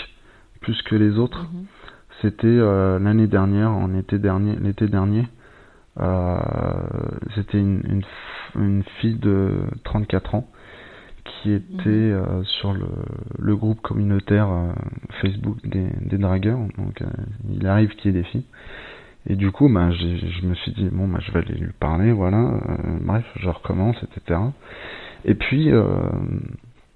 plus 0.60 0.80
que 0.82 0.94
les 0.94 1.18
autres. 1.18 1.42
Mhm. 1.42 1.66
C'était 2.22 2.56
l'année 2.98 3.26
dernière, 3.26 3.70
en 3.70 3.94
été 3.94 4.18
dernier, 4.18 4.56
l'été 4.56 4.88
dernier. 4.88 5.26
C'était 7.34 7.58
une, 7.58 7.82
une, 7.84 8.02
une, 8.54 8.82
fille 9.00 9.16
de 9.16 9.60
34 9.84 10.34
ans 10.34 10.48
qui 11.42 11.52
était 11.52 11.88
mhm. 11.88 12.12
euh, 12.12 12.42
sur 12.44 12.72
le, 12.72 12.86
le, 13.38 13.56
groupe 13.56 13.80
communautaire 13.80 14.48
euh, 14.50 14.72
Facebook 15.20 15.56
des, 15.64 15.88
des 16.02 16.18
dragueurs. 16.18 16.58
Donc 16.78 17.02
euh, 17.02 17.06
il 17.50 17.66
arrive 17.66 17.90
qu'il 17.96 18.12
y 18.12 18.16
ait 18.16 18.22
des 18.22 18.28
filles. 18.28 18.44
Et 19.28 19.34
du 19.34 19.50
coup, 19.50 19.68
bah, 19.68 19.90
je 19.90 20.46
me 20.46 20.54
suis 20.54 20.72
dit, 20.72 20.88
bon, 20.92 21.08
bah, 21.08 21.18
je 21.20 21.32
vais 21.32 21.40
aller 21.40 21.54
lui 21.54 21.72
parler, 21.80 22.12
voilà. 22.12 22.60
bref, 23.00 23.24
je 23.40 23.48
recommence, 23.48 23.96
etc. 24.04 24.38
Et 25.24 25.34
puis, 25.34 25.68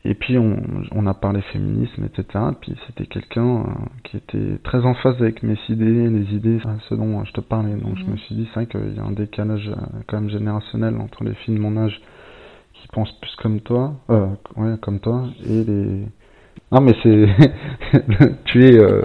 et 0.05 0.15
puis 0.15 0.39
on, 0.39 0.57
on, 0.93 1.07
a 1.07 1.15
parlé 1.15 1.43
féminisme, 1.53 2.05
etc. 2.05 2.45
Puis 2.61 2.75
c'était 2.87 3.07
quelqu'un 3.07 3.67
qui 4.05 4.17
était 4.17 4.59
très 4.65 4.85
en 4.87 4.95
phase 4.95 5.17
avec 5.21 5.43
mes 5.43 5.59
idées, 5.69 6.09
les 6.09 6.35
idées, 6.35 6.59
ce 6.89 6.95
dont 6.95 7.23
je 7.25 7.33
te 7.33 7.41
parlais. 7.41 7.75
Donc 7.75 7.99
je 7.99 8.05
mhm. 8.05 8.13
me 8.13 8.17
suis 8.17 8.35
dit, 8.35 8.49
c'est 8.49 8.65
vrai 8.65 8.67
qu'il 8.67 8.97
y 8.97 8.99
a 8.99 9.05
un 9.05 9.13
décalage 9.13 9.71
quand 10.07 10.21
même 10.21 10.31
générationnel 10.31 10.97
entre 10.97 11.25
les 11.25 11.35
filles 11.35 11.57
de 11.57 11.61
mon 11.61 11.77
âge 11.77 12.01
qui 12.81 12.89
pensent 12.89 13.13
plus 13.21 13.35
comme 13.37 13.61
toi, 13.61 13.95
euh, 14.11 14.27
ouais, 14.57 14.75
comme 14.81 15.01
toi, 15.01 15.25
et 15.47 15.65
les. 15.65 16.07
Non, 16.73 16.81
mais 16.81 16.95
c'est. 17.03 17.27
tu 18.45 18.65
es, 18.65 18.79
euh, 18.79 19.03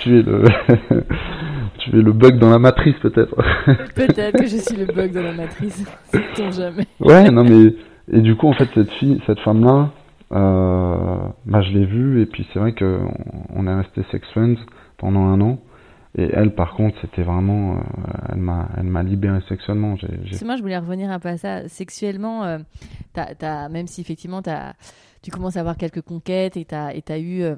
tu 0.00 0.18
es 0.18 0.22
le. 0.22 0.44
tu 1.78 1.98
es 1.98 2.02
le 2.02 2.12
bug 2.12 2.38
dans 2.38 2.50
la 2.50 2.58
matrice, 2.58 2.96
peut-être. 3.00 3.34
peut-être 3.94 4.38
que 4.38 4.46
je 4.46 4.56
suis 4.56 4.76
le 4.76 4.86
bug 4.86 5.12
dans 5.12 5.22
la 5.22 5.32
matrice. 5.32 5.84
sait 6.34 6.52
jamais. 6.52 6.86
ouais, 7.00 7.30
non, 7.30 7.44
mais. 7.44 7.74
Et 8.10 8.20
du 8.20 8.36
coup, 8.36 8.48
en 8.48 8.54
fait, 8.54 8.68
cette 8.74 8.90
fille, 8.92 9.20
cette 9.26 9.40
femme-là, 9.40 9.70
euh, 9.70 9.97
bah, 10.30 11.62
je 11.62 11.70
l'ai 11.72 11.86
vue, 11.86 12.22
et 12.22 12.26
puis 12.26 12.46
c'est 12.52 12.58
vrai 12.58 12.74
qu'on 12.74 13.10
on 13.54 13.66
est 13.66 13.74
resté 13.74 14.02
sex 14.10 14.26
friends 14.32 14.56
pendant 14.98 15.26
un 15.26 15.40
an. 15.40 15.58
Et 16.16 16.28
elle, 16.32 16.54
par 16.54 16.74
contre, 16.74 16.96
c'était 17.00 17.22
vraiment, 17.22 17.76
euh, 17.76 17.80
elle 18.30 18.38
m'a, 18.38 18.68
elle 18.76 18.86
m'a 18.86 19.02
libéré 19.02 19.40
sexuellement. 19.48 19.96
J'ai, 19.96 20.44
Moi, 20.44 20.56
je 20.56 20.62
voulais 20.62 20.78
revenir 20.78 21.10
un 21.10 21.18
peu 21.18 21.28
à 21.28 21.36
ça. 21.36 21.68
Sexuellement, 21.68 22.44
euh, 22.44 22.58
même 23.70 23.86
si 23.86 24.00
effectivement, 24.00 24.40
as, 24.46 24.74
tu 25.22 25.30
commences 25.30 25.56
à 25.56 25.60
avoir 25.60 25.76
quelques 25.76 26.02
conquêtes 26.02 26.56
et 26.56 26.64
tu 26.64 26.74
as, 26.74 27.18
eu 27.18 27.42
euh, 27.42 27.54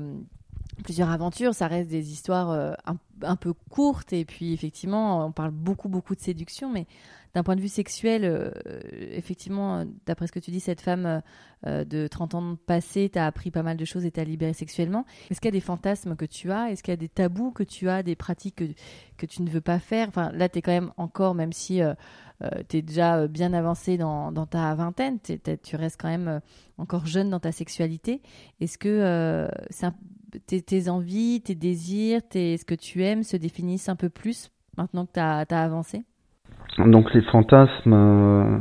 plusieurs 0.82 1.10
aventures, 1.10 1.54
ça 1.54 1.66
reste 1.66 1.88
des 1.88 2.12
histoires 2.12 2.50
un, 2.50 2.96
un, 3.22 3.36
peu 3.36 3.52
courtes. 3.70 4.12
Et 4.12 4.24
puis, 4.24 4.52
effectivement, 4.52 5.26
on 5.26 5.32
parle 5.32 5.50
beaucoup, 5.50 5.88
beaucoup 5.88 6.14
de 6.14 6.20
séduction, 6.20 6.70
mais 6.70 6.86
d'un 7.34 7.42
point 7.44 7.54
de 7.54 7.60
vue 7.60 7.68
sexuel, 7.68 8.24
euh, 8.24 8.50
effectivement, 8.92 9.84
d'après 10.06 10.26
ce 10.26 10.32
que 10.32 10.40
tu 10.40 10.50
dis, 10.50 10.60
cette 10.60 10.80
femme 10.80 11.22
euh, 11.66 11.84
de 11.84 12.08
30 12.08 12.34
ans 12.34 12.56
passé 12.66 13.08
t'a 13.08 13.26
appris 13.26 13.50
pas 13.50 13.62
mal 13.62 13.76
de 13.76 13.84
choses 13.84 14.04
et 14.04 14.10
t'a 14.10 14.24
libéré 14.24 14.52
sexuellement. 14.52 15.04
Est-ce 15.30 15.40
qu'il 15.40 15.48
y 15.48 15.52
a 15.54 15.58
des 15.58 15.60
fantasmes 15.60 16.16
que 16.16 16.24
tu 16.24 16.50
as? 16.50 16.70
Est-ce 16.70 16.82
qu'il 16.82 16.92
y 16.92 16.94
a 16.94 16.96
des 16.96 17.08
tabous 17.08 17.52
que 17.52 17.62
tu 17.62 17.88
as, 17.88 18.02
des 18.02 18.16
pratiques 18.16 18.56
que, 18.56 18.64
que 19.16 19.26
tu 19.26 19.42
ne 19.42 19.50
veux 19.50 19.60
pas 19.60 19.78
faire? 19.78 20.08
Enfin, 20.08 20.32
là, 20.32 20.48
tu 20.48 20.58
es 20.58 20.62
quand 20.62 20.72
même 20.72 20.92
encore, 20.96 21.34
même 21.34 21.52
si 21.52 21.82
euh, 21.82 21.94
tu 22.68 22.78
es 22.78 22.82
déjà 22.82 23.28
bien 23.28 23.52
avancé 23.52 23.96
dans, 23.96 24.32
ta 24.46 24.74
vingtaine, 24.74 25.18
tu 25.20 25.76
restes 25.76 26.00
quand 26.00 26.08
même 26.08 26.40
encore 26.78 27.06
jeune 27.06 27.30
dans 27.30 27.40
ta 27.40 27.52
sexualité. 27.52 28.22
Est-ce 28.60 28.76
que 28.76 29.48
tes, 30.46 30.62
tes, 30.62 30.88
envies, 30.88 31.40
tes 31.40 31.54
désirs, 31.54 32.20
tes, 32.28 32.56
ce 32.56 32.64
que 32.64 32.74
tu 32.74 33.02
aimes 33.02 33.22
se 33.22 33.36
définissent 33.36 33.88
un 33.88 33.96
peu 33.96 34.08
plus 34.08 34.50
maintenant 34.76 35.06
que 35.06 35.12
tu 35.14 35.20
as, 35.20 35.44
as 35.48 35.62
avancé? 35.62 36.04
Donc 36.78 37.12
les 37.12 37.22
fantasmes, 37.22 37.92
euh, 37.92 38.58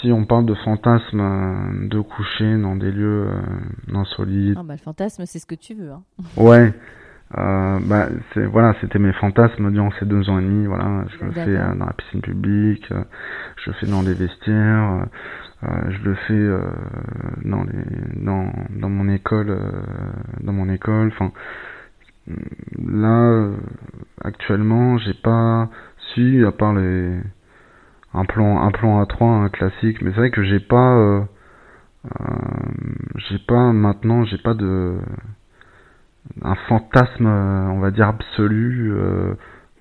si 0.00 0.12
on 0.12 0.24
parle 0.24 0.46
de 0.46 0.54
fantasmes 0.54 1.20
euh, 1.20 1.88
de 1.88 2.00
coucher 2.00 2.58
dans 2.58 2.76
des 2.76 2.92
lieux 2.92 3.28
euh, 3.28 3.96
insolites. 3.96 4.56
Ah 4.58 4.62
bah, 4.62 4.74
le 4.74 4.78
fantasme, 4.78 5.24
c'est 5.26 5.38
ce 5.38 5.46
que 5.46 5.54
tu 5.54 5.74
veux. 5.74 5.90
Hein. 5.90 6.02
Ouais. 6.36 6.72
Euh, 7.36 7.80
bah, 7.82 8.08
c'est 8.32 8.44
voilà, 8.44 8.74
c'était 8.80 8.98
mes 9.00 9.12
fantasmes 9.14 9.72
durant 9.72 9.90
ces 9.98 10.04
deux 10.04 10.28
ans 10.28 10.38
et 10.38 10.42
demi. 10.42 10.66
Voilà, 10.66 11.04
je 11.08 11.24
le 11.24 11.32
fais 11.32 11.56
dans 11.56 11.86
la 11.86 11.92
piscine 11.94 12.20
publique, 12.20 12.86
je 12.90 13.70
le 13.70 13.72
fais 13.80 13.86
dans 13.86 14.02
les 14.02 14.14
vestiaires, 14.14 15.06
je 15.88 16.02
le 16.02 16.14
fais 16.26 16.48
dans 17.44 17.64
les 17.64 18.24
dans 18.24 18.88
mon 18.88 19.08
école, 19.08 19.58
dans 20.40 20.52
mon 20.52 20.68
école. 20.68 21.08
Enfin, 21.08 21.32
là, 22.86 23.50
actuellement, 24.22 24.98
j'ai 24.98 25.14
pas 25.14 25.68
si 26.14 26.44
à 26.44 26.52
part 26.52 26.74
les 26.74 27.20
un 28.14 28.24
plan 28.24 28.62
un 28.62 28.70
plan 28.70 29.00
à 29.00 29.06
3 29.06 29.28
un 29.28 29.48
classique, 29.48 30.02
mais 30.02 30.10
c'est 30.10 30.16
vrai 30.18 30.30
que 30.30 30.42
j'ai 30.44 30.60
pas 30.60 31.26
j'ai 33.16 33.38
pas 33.46 33.72
maintenant 33.72 34.24
j'ai 34.24 34.38
pas 34.38 34.54
de 34.54 34.98
un 36.42 36.54
fantasme, 36.68 37.26
euh, 37.26 37.66
on 37.68 37.80
va 37.80 37.90
dire, 37.90 38.08
absolu 38.08 38.92
euh, 38.92 39.34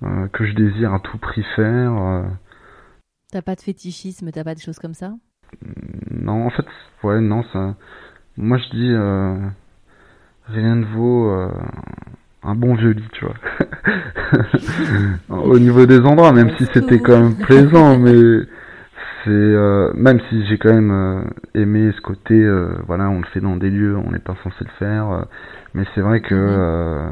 euh, 0.03 0.27
que 0.30 0.45
je 0.45 0.53
désire 0.53 0.93
à 0.93 0.99
tout 0.99 1.18
prix 1.18 1.43
faire. 1.55 2.26
T'as 3.31 3.41
pas 3.41 3.55
de 3.55 3.61
fétichisme, 3.61 4.31
t'as 4.31 4.43
pas 4.43 4.55
de 4.55 4.60
choses 4.60 4.80
comme 4.80 4.93
ça? 4.93 5.14
Non, 6.11 6.45
en 6.45 6.49
fait, 6.49 6.65
ouais, 7.03 7.19
non, 7.21 7.43
ça. 7.53 7.75
Moi, 8.38 8.57
je 8.57 8.69
dis, 8.75 8.89
rien 10.47 10.75
ne 10.75 10.85
vaut 10.85 11.31
un 12.43 12.55
bon 12.55 12.75
vieux 12.75 12.91
lit, 12.91 13.07
tu 13.13 13.25
vois. 13.25 13.35
Au 15.43 15.59
niveau 15.59 15.85
des 15.85 15.99
endroits, 15.99 16.34
même 16.34 16.51
si 16.57 16.65
c'était 16.73 16.99
quand 16.99 17.19
même 17.19 17.35
plaisant, 17.35 17.97
mais 17.99 18.45
c'est 19.23 19.93
même 19.95 20.19
si 20.30 20.45
j'ai 20.47 20.57
quand 20.57 20.73
même 20.73 21.31
aimé 21.53 21.91
ce 21.95 22.01
côté, 22.01 22.43
voilà, 22.88 23.09
on 23.09 23.19
le 23.19 23.27
fait 23.27 23.39
dans 23.39 23.55
des 23.55 23.69
lieux, 23.69 23.95
on 23.97 24.11
n'est 24.11 24.19
pas 24.19 24.35
censé 24.43 24.57
le 24.61 24.71
faire. 24.80 25.25
Mais 25.73 25.84
c'est 25.93 26.01
vrai 26.01 26.21
que 26.21 27.09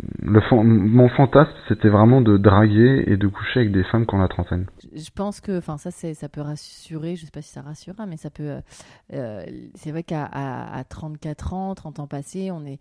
euh, 0.00 0.62
mon 0.62 1.08
fantasme, 1.10 1.52
c'était 1.68 1.88
vraiment 1.88 2.20
de 2.20 2.36
draguer 2.36 3.04
et 3.06 3.16
de 3.16 3.26
coucher 3.28 3.60
avec 3.60 3.72
des 3.72 3.84
femmes 3.84 4.06
qui 4.06 4.14
ont 4.14 4.18
la 4.18 4.28
trentaine. 4.28 4.66
Je 4.94 5.10
pense 5.14 5.40
que, 5.40 5.58
enfin, 5.58 5.76
ça, 5.76 5.90
ça 5.90 6.28
peut 6.28 6.40
rassurer. 6.40 7.16
Je 7.16 7.24
sais 7.24 7.30
pas 7.30 7.42
si 7.42 7.50
ça 7.50 7.62
rassurera, 7.62 8.06
mais 8.06 8.16
ça 8.16 8.30
peut. 8.30 8.50
Euh, 8.50 8.60
euh, 9.12 9.44
c'est 9.74 9.90
vrai 9.90 10.02
qu'à 10.02 10.24
à, 10.24 10.82
34 10.84 11.54
ans, 11.54 11.74
30 11.74 12.00
ans 12.00 12.06
passés, 12.06 12.50
on 12.50 12.64
est 12.64 12.78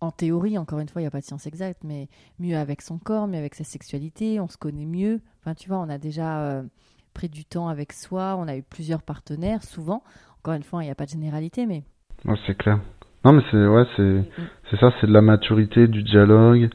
en 0.00 0.10
théorie, 0.10 0.58
encore 0.58 0.80
une 0.80 0.88
fois, 0.88 1.00
il 1.00 1.04
n'y 1.04 1.08
a 1.08 1.12
pas 1.12 1.20
de 1.20 1.24
science 1.24 1.46
exacte, 1.46 1.82
mais 1.84 2.08
mieux 2.38 2.56
avec 2.56 2.82
son 2.82 2.98
corps, 2.98 3.28
mieux 3.28 3.38
avec 3.38 3.54
sa 3.54 3.64
sexualité, 3.64 4.40
on 4.40 4.48
se 4.48 4.56
connaît 4.56 4.86
mieux. 4.86 5.20
Enfin, 5.40 5.54
tu 5.54 5.68
vois, 5.68 5.78
on 5.78 5.88
a 5.88 5.98
déjà 5.98 6.62
pris 7.14 7.28
du 7.28 7.44
temps 7.44 7.68
avec 7.68 7.92
soi, 7.92 8.36
on 8.36 8.48
a 8.48 8.56
eu 8.56 8.62
plusieurs 8.62 9.02
partenaires, 9.02 9.62
souvent. 9.62 10.02
Encore 10.40 10.54
une 10.54 10.64
fois, 10.64 10.82
il 10.82 10.86
n'y 10.86 10.92
a 10.92 10.96
pas 10.96 11.04
de 11.04 11.10
généralité, 11.10 11.66
mais. 11.66 11.84
c'est 12.46 12.56
clair. 12.56 12.80
Non, 13.24 13.32
mais 13.34 13.42
c'est 13.50 13.66
ouais, 13.66 13.84
c'est 13.96 14.02
mm. 14.02 14.26
C'est 14.72 14.80
ça, 14.80 14.90
c'est 15.00 15.06
de 15.06 15.12
la 15.12 15.20
maturité, 15.20 15.86
du 15.86 16.02
dialogue. 16.02 16.70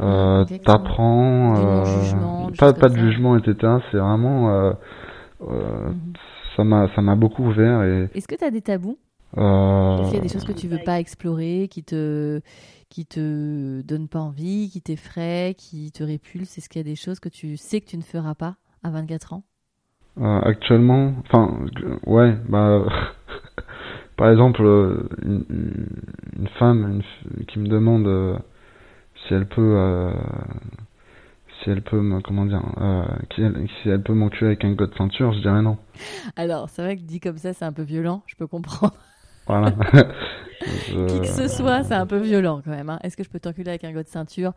Euh, 0.00 0.44
T'apprends, 0.64 1.56
euh, 1.56 2.50
pas 2.58 2.72
pas 2.72 2.88
de 2.88 2.98
jugement, 2.98 3.36
etc. 3.36 3.74
C'est 3.90 3.98
vraiment, 3.98 4.50
euh, 4.50 4.72
euh, 5.48 5.90
mm. 5.90 6.12
ça 6.56 6.64
m'a 6.64 6.88
ça 6.94 7.00
m'a 7.00 7.14
beaucoup 7.14 7.44
ouvert. 7.44 7.84
Et... 7.84 8.08
Est-ce 8.14 8.26
que 8.26 8.34
tu 8.34 8.44
as 8.44 8.50
des 8.50 8.60
tabous? 8.60 8.98
Est-ce 9.36 10.04
qu'il 10.06 10.14
y 10.14 10.20
a 10.20 10.22
des 10.22 10.28
choses 10.28 10.44
que 10.44 10.52
tu 10.52 10.66
veux 10.66 10.80
pas 10.84 10.98
explorer, 10.98 11.68
qui 11.70 11.84
te 11.84 12.40
qui 12.90 13.06
te 13.06 13.82
donnent 13.82 14.08
pas 14.08 14.20
envie, 14.20 14.68
qui 14.70 14.82
t'effraient, 14.82 15.54
qui 15.56 15.92
te 15.92 16.02
répulsent? 16.02 16.58
Est-ce 16.58 16.68
qu'il 16.68 16.80
y 16.80 16.84
a 16.84 16.88
des 16.88 16.96
choses 16.96 17.20
que 17.20 17.28
tu 17.28 17.56
sais 17.56 17.80
que 17.80 17.86
tu 17.86 17.96
ne 17.96 18.02
feras 18.02 18.34
pas 18.34 18.56
à 18.82 18.90
24 18.90 19.34
ans? 19.34 19.42
Actuellement, 20.20 21.14
enfin, 21.20 21.60
ouais, 22.04 22.36
bah. 22.48 22.84
Par 24.18 24.30
exemple, 24.32 24.62
euh, 24.62 25.08
une, 25.22 26.48
femme 26.58 27.02
qui 27.46 27.60
me 27.60 27.68
demande 27.68 28.08
euh, 28.08 28.36
si 29.14 29.32
elle 29.32 29.46
peut, 29.46 29.74
euh, 29.76 30.12
si 31.62 31.70
elle 31.70 31.82
peut, 31.82 32.00
me, 32.00 32.20
comment 32.20 32.44
dire, 32.44 32.60
si 33.36 33.88
elle 33.88 34.02
peut 34.02 34.14
m'enculer 34.14 34.48
avec 34.48 34.64
un 34.64 34.72
god 34.72 34.90
de 34.90 34.96
ceinture, 34.96 35.32
je 35.32 35.38
dirais 35.38 35.62
non. 35.62 35.78
Alors, 36.34 36.68
c'est 36.68 36.82
vrai 36.82 36.96
que 36.96 37.02
dit 37.02 37.20
comme 37.20 37.38
ça, 37.38 37.52
c'est 37.52 37.64
un 37.64 37.72
peu 37.72 37.82
violent, 37.82 38.24
je 38.26 38.34
peux 38.34 38.48
comprendre. 38.48 38.94
Voilà. 39.46 39.70
Qui 41.06 41.20
que 41.20 41.26
ce 41.26 41.46
soit, 41.46 41.84
c'est 41.84 41.94
un 41.94 42.06
peu 42.06 42.18
violent 42.18 42.60
quand 42.64 42.72
même. 42.72 42.90
Hein. 42.90 42.98
Est-ce 43.04 43.16
que 43.16 43.22
je 43.22 43.30
peux 43.30 43.38
t'enculer 43.38 43.68
avec 43.68 43.84
un 43.84 43.92
de 43.92 44.02
ceinture? 44.06 44.52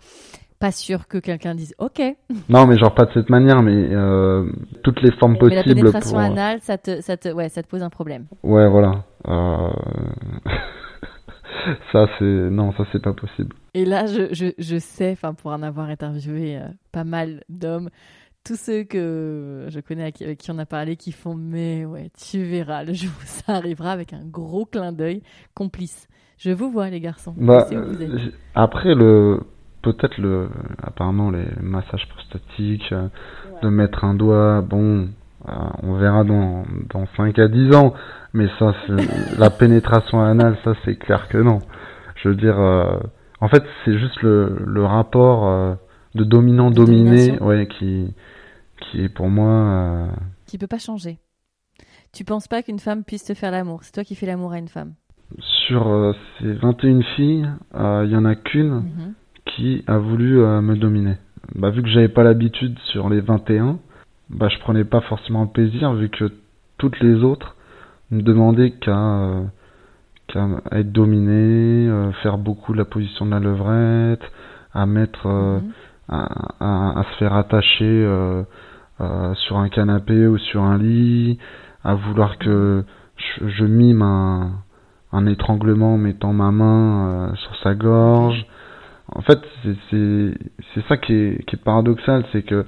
Pas 0.62 0.72
sûr 0.72 1.08
que 1.08 1.18
quelqu'un 1.18 1.56
dise 1.56 1.74
OK. 1.80 2.02
Non, 2.48 2.68
mais 2.68 2.78
genre 2.78 2.94
pas 2.94 3.06
de 3.06 3.12
cette 3.14 3.32
manière, 3.32 3.64
mais 3.64 3.90
toutes 4.84 5.02
les 5.02 5.12
formes 5.14 5.38
possibles. 5.38 5.64
Mais 5.66 5.74
la 5.74 5.82
pénétration 5.82 6.18
anale, 6.20 6.60
ça 6.62 6.78
te, 6.78 7.02
ça 7.02 7.18
te, 7.18 7.30
ouais, 7.30 7.50
ça 7.50 7.64
te 7.64 7.68
pose 7.68 7.82
un 7.82 7.90
problème. 7.90 8.28
Ouais, 8.44 8.70
voilà. 8.70 9.04
Euh, 9.28 9.72
ça 11.92 12.06
c'est 12.20 12.26
non, 12.26 12.74
ça 12.74 12.84
c'est 12.92 13.02
pas 13.02 13.14
possible. 13.14 13.56
Et 13.74 13.86
là, 13.86 14.06
je, 14.06 14.34
je, 14.34 14.52
je 14.58 14.78
sais, 14.78 15.12
enfin 15.12 15.34
pour 15.34 15.52
en 15.52 15.64
avoir 15.64 15.90
interviewé 15.90 16.58
euh, 16.58 16.68
pas 16.92 17.06
mal 17.06 17.44
d'hommes, 17.50 17.90
tous 18.44 18.56
ceux 18.56 18.84
que 18.84 19.66
je 19.70 19.80
connais 19.80 20.04
avec, 20.04 20.38
qui 20.38 20.52
on 20.52 20.60
a 20.60 20.68
parlé, 20.68 20.96
qui 20.96 21.12
font 21.12 21.34
mais 21.34 21.86
ouais, 21.86 22.12
tu 22.30 22.44
verras, 22.44 22.84
le 22.84 22.94
jour 22.94 23.10
où 23.20 23.26
ça 23.26 23.54
arrivera 23.54 23.92
avec 23.92 24.14
un 24.14 24.24
gros 24.24 24.66
clin 24.66 24.92
d'œil 24.92 25.24
complice. 25.56 26.08
Je 26.38 26.52
vous 26.52 26.72
vois 26.72 26.90
les 26.90 27.00
garçons. 27.00 27.36
Bah, 27.38 27.68
après 28.56 28.96
le 28.96 29.42
peut-être 29.82 30.18
le 30.18 30.50
apparemment 30.82 31.32
les 31.32 31.46
massages 31.62 32.08
prostatiques, 32.10 32.94
de 33.62 33.70
mettre 33.70 34.04
un 34.04 34.14
doigt, 34.14 34.62
bon, 34.62 35.08
euh, 35.48 35.52
on 35.82 35.96
verra 35.96 36.24
dans, 36.24 36.64
dans 36.90 37.06
5 37.18 37.38
à 37.40 37.48
10 37.48 37.76
ans. 37.76 37.94
Mais 38.34 38.48
ça, 38.60 38.74
la 39.38 39.50
pénétration 39.50 40.22
anale, 40.22 40.58
ça 40.64 40.74
c'est 40.86 40.96
clair 40.96 41.28
que 41.28 41.38
non. 41.38 41.60
Je 42.16 42.30
veux 42.30 42.36
dire, 42.36 42.60
euh, 42.60 42.98
en 43.40 43.48
fait, 43.48 43.64
c'est 43.84 43.98
juste 43.98 44.22
le, 44.22 44.56
le 44.66 44.86
rapport 44.86 45.48
euh, 45.48 45.74
de 46.16 46.24
dominant-dominé 46.24 47.40
ouais, 47.40 47.68
qui, 47.68 48.14
qui 48.80 49.04
est 49.04 49.10
pour 49.10 49.30
moi... 49.30 50.10
Qui 50.46 50.58
peut 50.58 50.68
pas 50.68 50.78
changer. 50.78 51.18
Tu 52.14 52.24
penses 52.26 52.48
pas 52.48 52.62
qu'une 52.62 52.80
femme 52.80 53.04
puisse 53.04 53.24
te 53.24 53.34
faire 53.34 53.52
l'amour? 53.52 53.80
C'est 53.84 53.94
toi 53.94 54.04
qui 54.04 54.16
fais 54.16 54.26
l'amour 54.26 54.52
à 54.52 54.60
une 54.60 54.68
femme 54.68 54.94
Sur 55.40 56.14
ces 56.40 56.54
21 56.54 57.02
filles, 57.16 57.50
il 57.74 58.10
y 58.10 58.16
en 58.16 58.26
a 58.26 58.36
qu'une 58.36 58.82
mhm. 58.82 59.14
Qui 59.56 59.84
a 59.88 59.98
voulu 59.98 60.38
me 60.38 60.76
dominer. 60.76 61.18
Bah, 61.56 61.70
vu 61.70 61.82
que 61.82 61.90
j'avais 61.90 62.08
pas 62.10 62.24
l'habitude 62.24 62.78
sur 62.92 63.10
les 63.10 63.22
21, 63.22 63.80
bah, 64.30 64.48
je 64.48 64.58
prenais 64.60 64.86
pas 64.86 65.02
forcément 65.02 65.48
plaisir 65.48 65.94
vu 65.94 66.10
que 66.10 66.32
toutes 66.78 67.00
les 67.00 67.24
autres 67.24 67.56
ne 68.12 68.22
demandaient 68.22 68.72
qu'à 68.72 68.98
euh, 68.98 69.44
être 70.72 70.92
dominées, 70.92 71.88
euh, 71.88 72.12
faire 72.24 72.38
beaucoup 72.38 72.74
la 72.74 72.86
position 72.86 73.26
de 73.26 73.32
la 73.32 73.40
levrette, 73.40 74.24
à 74.74 74.86
mettre, 74.86 75.28
euh, 75.28 75.60
mhm. 75.60 75.72
à, 76.10 77.00
à, 77.00 77.04
se 77.04 77.18
faire 77.18 77.34
attacher 77.34 78.08
sur 79.36 79.58
un 79.58 79.70
canapé 79.70 80.28
ou 80.28 80.38
sur 80.38 80.62
un 80.62 80.78
lit, 80.78 81.40
à 81.84 81.96
vouloir 81.96 82.38
que 82.38 82.84
je, 83.18 83.48
je 83.48 83.66
mime 83.66 84.02
un, 84.02 84.52
un 85.12 85.26
étranglement 85.26 85.96
en 85.96 85.98
mettant 85.98 86.34
ma 86.34 86.52
main 86.52 87.34
sur 87.36 87.56
sa 87.64 87.74
gorge. 87.74 88.46
En 89.14 89.22
fait, 89.22 89.40
c'est 89.90 90.88
ça 90.88 90.98
qui 90.98 91.14
est, 91.14 91.46
qui 91.46 91.56
est 91.56 91.64
paradoxal, 91.64 92.26
c'est 92.32 92.44
que 92.44 92.66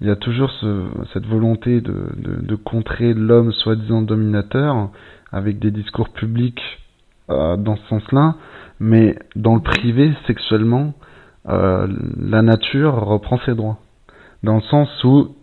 il 0.00 0.06
y 0.06 0.10
a 0.10 0.16
toujours 0.16 0.50
ce, 0.50 0.84
cette 1.14 1.26
volonté 1.26 1.80
de, 1.80 2.10
de, 2.16 2.42
de 2.42 2.54
contrer 2.54 3.14
l'homme 3.14 3.52
soi-disant 3.52 4.02
dominateur 4.02 4.90
avec 5.32 5.58
des 5.58 5.70
discours 5.70 6.10
publics 6.10 6.60
euh, 7.30 7.56
dans 7.56 7.76
ce 7.76 7.86
sens-là, 7.88 8.34
mais 8.78 9.18
dans 9.36 9.54
le 9.54 9.62
privé, 9.62 10.12
sexuellement, 10.26 10.92
euh, 11.48 11.88
la 12.18 12.42
nature 12.42 12.94
reprend 12.94 13.38
ses 13.46 13.54
droits. 13.54 13.78
Dans 14.42 14.56
le 14.56 14.62
sens 14.62 14.88
où 15.04 15.34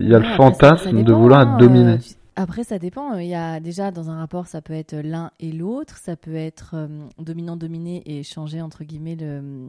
il 0.00 0.08
y 0.08 0.14
a 0.14 0.18
le 0.18 0.24
fantasme 0.36 1.02
de 1.02 1.12
vouloir 1.12 1.42
être 1.42 1.56
dominé. 1.56 1.92
Euh, 1.92 2.19
après, 2.40 2.64
ça 2.64 2.78
dépend. 2.78 3.16
Il 3.18 3.28
y 3.28 3.34
a 3.34 3.60
déjà 3.60 3.90
dans 3.90 4.10
un 4.10 4.18
rapport, 4.18 4.46
ça 4.46 4.62
peut 4.62 4.72
être 4.72 4.94
l'un 4.96 5.30
et 5.40 5.52
l'autre, 5.52 5.98
ça 5.98 6.16
peut 6.16 6.34
être 6.34 6.72
euh, 6.74 6.88
dominant-dominé 7.18 8.02
et 8.06 8.22
changer 8.22 8.62
entre 8.62 8.84
guillemets 8.84 9.16
le 9.16 9.68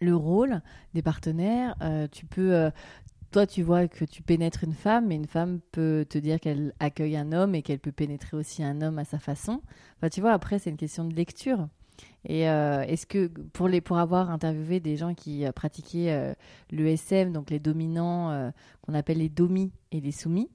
le 0.00 0.16
rôle 0.16 0.62
des 0.94 1.02
partenaires. 1.02 1.76
Euh, 1.80 2.08
tu 2.10 2.26
peux 2.26 2.70
toi, 3.32 3.46
tu 3.46 3.62
vois 3.62 3.88
que 3.88 4.04
tu 4.04 4.22
pénètres 4.22 4.62
une 4.62 4.74
femme, 4.74 5.06
mais 5.06 5.16
une 5.16 5.26
femme 5.26 5.60
peut 5.72 6.04
te 6.08 6.18
dire 6.18 6.38
qu'elle 6.38 6.74
accueille 6.80 7.16
un 7.16 7.32
homme 7.32 7.54
et 7.54 7.62
qu'elle 7.62 7.78
peut 7.78 7.92
pénétrer 7.92 8.36
aussi 8.36 8.62
un 8.62 8.82
homme 8.82 8.98
à 8.98 9.04
sa 9.04 9.18
façon. 9.18 9.62
Enfin, 9.96 10.10
tu 10.10 10.20
vois, 10.20 10.32
après, 10.32 10.58
c'est 10.58 10.70
une 10.70 10.76
question 10.76 11.04
de 11.04 11.14
lecture. 11.14 11.68
Et 12.24 12.48
euh, 12.48 12.82
est-ce 12.82 13.06
que 13.06 13.26
pour 13.52 13.68
les 13.68 13.80
pour 13.80 13.98
avoir 13.98 14.30
interviewé 14.30 14.80
des 14.80 14.96
gens 14.96 15.14
qui 15.14 15.44
euh, 15.44 15.52
pratiquaient 15.52 16.12
euh, 16.12 16.34
le 16.70 16.86
SM, 16.86 17.32
donc 17.32 17.50
les 17.50 17.58
dominants 17.58 18.52
qu'on 18.82 18.94
appelle 18.94 19.18
les 19.18 19.28
domis 19.28 19.72
et 19.90 20.00
les 20.00 20.12
soumis, 20.12 20.50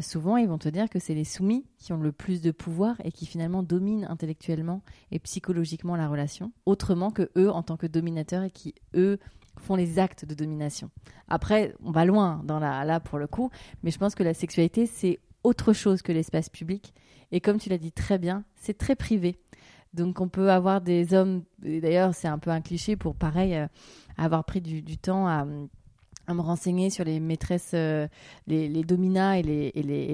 souvent 0.00 0.36
ils 0.36 0.48
vont 0.48 0.58
te 0.58 0.68
dire 0.68 0.88
que 0.88 0.98
c'est 0.98 1.14
les 1.14 1.24
soumis 1.24 1.66
qui 1.78 1.92
ont 1.92 1.98
le 1.98 2.12
plus 2.12 2.40
de 2.40 2.50
pouvoir 2.50 2.96
et 3.04 3.12
qui 3.12 3.26
finalement 3.26 3.62
dominent 3.62 4.06
intellectuellement 4.08 4.82
et 5.10 5.18
psychologiquement 5.18 5.96
la 5.96 6.08
relation, 6.08 6.52
autrement 6.64 7.10
que 7.10 7.30
eux 7.36 7.50
en 7.50 7.62
tant 7.62 7.76
que 7.76 7.86
dominateurs 7.86 8.42
et 8.42 8.50
qui 8.50 8.74
eux 8.94 9.18
font 9.58 9.74
les 9.74 9.98
actes 9.98 10.24
de 10.24 10.34
domination. 10.34 10.90
Après, 11.28 11.74
on 11.82 11.90
va 11.90 12.04
loin 12.04 12.42
dans 12.44 12.58
la, 12.58 12.84
là 12.84 13.00
pour 13.00 13.18
le 13.18 13.26
coup, 13.26 13.50
mais 13.82 13.90
je 13.90 13.98
pense 13.98 14.14
que 14.14 14.22
la 14.22 14.34
sexualité, 14.34 14.86
c'est 14.86 15.18
autre 15.44 15.72
chose 15.72 16.02
que 16.02 16.12
l'espace 16.12 16.48
public. 16.48 16.92
Et 17.32 17.40
comme 17.40 17.58
tu 17.58 17.68
l'as 17.68 17.78
dit 17.78 17.92
très 17.92 18.18
bien, 18.18 18.44
c'est 18.54 18.76
très 18.76 18.96
privé. 18.96 19.38
Donc 19.94 20.20
on 20.20 20.28
peut 20.28 20.50
avoir 20.50 20.80
des 20.80 21.14
hommes, 21.14 21.42
d'ailleurs 21.58 22.14
c'est 22.14 22.28
un 22.28 22.38
peu 22.38 22.50
un 22.50 22.60
cliché 22.60 22.96
pour 22.96 23.14
pareil 23.14 23.66
avoir 24.18 24.44
pris 24.44 24.60
du 24.60 24.98
temps 24.98 25.26
à 25.26 25.46
à 26.26 26.34
me 26.34 26.40
renseigner 26.40 26.90
sur 26.90 27.04
les 27.04 27.20
maîtresses, 27.20 27.72
euh, 27.74 28.08
les, 28.46 28.68
les 28.68 28.80
et 28.80 29.42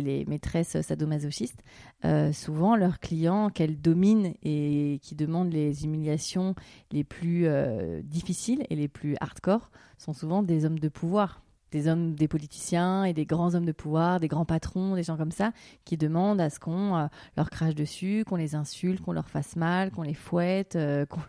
les 0.00 0.24
maîtresses 0.26 0.80
sadomasochistes. 0.80 1.62
Euh, 2.04 2.32
souvent, 2.32 2.76
leurs 2.76 2.98
clients 2.98 3.48
qu'elles 3.48 3.80
dominent 3.80 4.34
et 4.42 4.98
qui 5.02 5.14
demandent 5.14 5.52
les 5.52 5.84
humiliations 5.84 6.54
les 6.90 7.04
plus 7.04 7.46
euh, 7.46 8.02
difficiles 8.02 8.64
et 8.70 8.76
les 8.76 8.88
plus 8.88 9.16
hardcore 9.20 9.70
sont 9.98 10.12
souvent 10.12 10.42
des 10.42 10.64
hommes 10.64 10.78
de 10.78 10.88
pouvoir 10.88 11.42
des 11.72 11.88
hommes, 11.88 12.14
des 12.14 12.28
politiciens 12.28 13.04
et 13.04 13.12
des 13.12 13.24
grands 13.24 13.54
hommes 13.54 13.64
de 13.64 13.72
pouvoir, 13.72 14.20
des 14.20 14.28
grands 14.28 14.44
patrons, 14.44 14.94
des 14.94 15.02
gens 15.02 15.16
comme 15.16 15.32
ça, 15.32 15.50
qui 15.84 15.96
demandent 15.96 16.40
à 16.40 16.50
ce 16.50 16.60
qu'on 16.60 16.96
euh, 16.96 17.06
leur 17.36 17.50
crache 17.50 17.74
dessus, 17.74 18.24
qu'on 18.28 18.36
les 18.36 18.54
insulte, 18.54 19.00
qu'on 19.00 19.12
leur 19.12 19.28
fasse 19.28 19.56
mal, 19.56 19.90
qu'on 19.90 20.02
les 20.02 20.14
fouette, 20.14 20.76
euh, 20.76 21.06
qu'on 21.10 21.20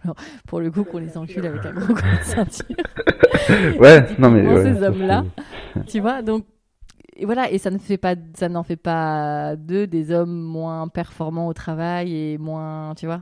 pour 0.48 0.60
le 0.60 0.70
coup 0.70 0.84
qu'on 0.84 0.99
les 0.99 1.18
encule 1.18 1.45
avec 1.48 1.65
un 1.65 1.72
gros 1.72 1.94
coup 1.94 2.02
de 2.02 2.24
ceinture. 2.24 2.76
ouais, 3.80 4.06
non 4.20 4.30
mais 4.30 4.44
ces 4.64 4.84
hommes-là, 4.84 5.26
tu 5.88 5.99
vois, 5.99 6.22
donc 6.22 6.45
et 7.15 7.26
voilà, 7.26 7.52
et 7.52 7.57
ça 7.60 7.70
ne 7.70 7.78
fait 7.78 7.98
pas, 7.98 8.15
ça 8.34 8.49
n'en 8.49 8.64
fait 8.64 8.76
pas 8.76 9.56
d'eux 9.56 9.86
des 9.86 10.11
hommes 10.11 10.41
moins 10.41 10.88
performants 10.88 11.48
au 11.48 11.53
travail 11.53 12.15
et 12.15 12.38
moins, 12.38 12.95
tu 12.95 13.06
vois. 13.06 13.22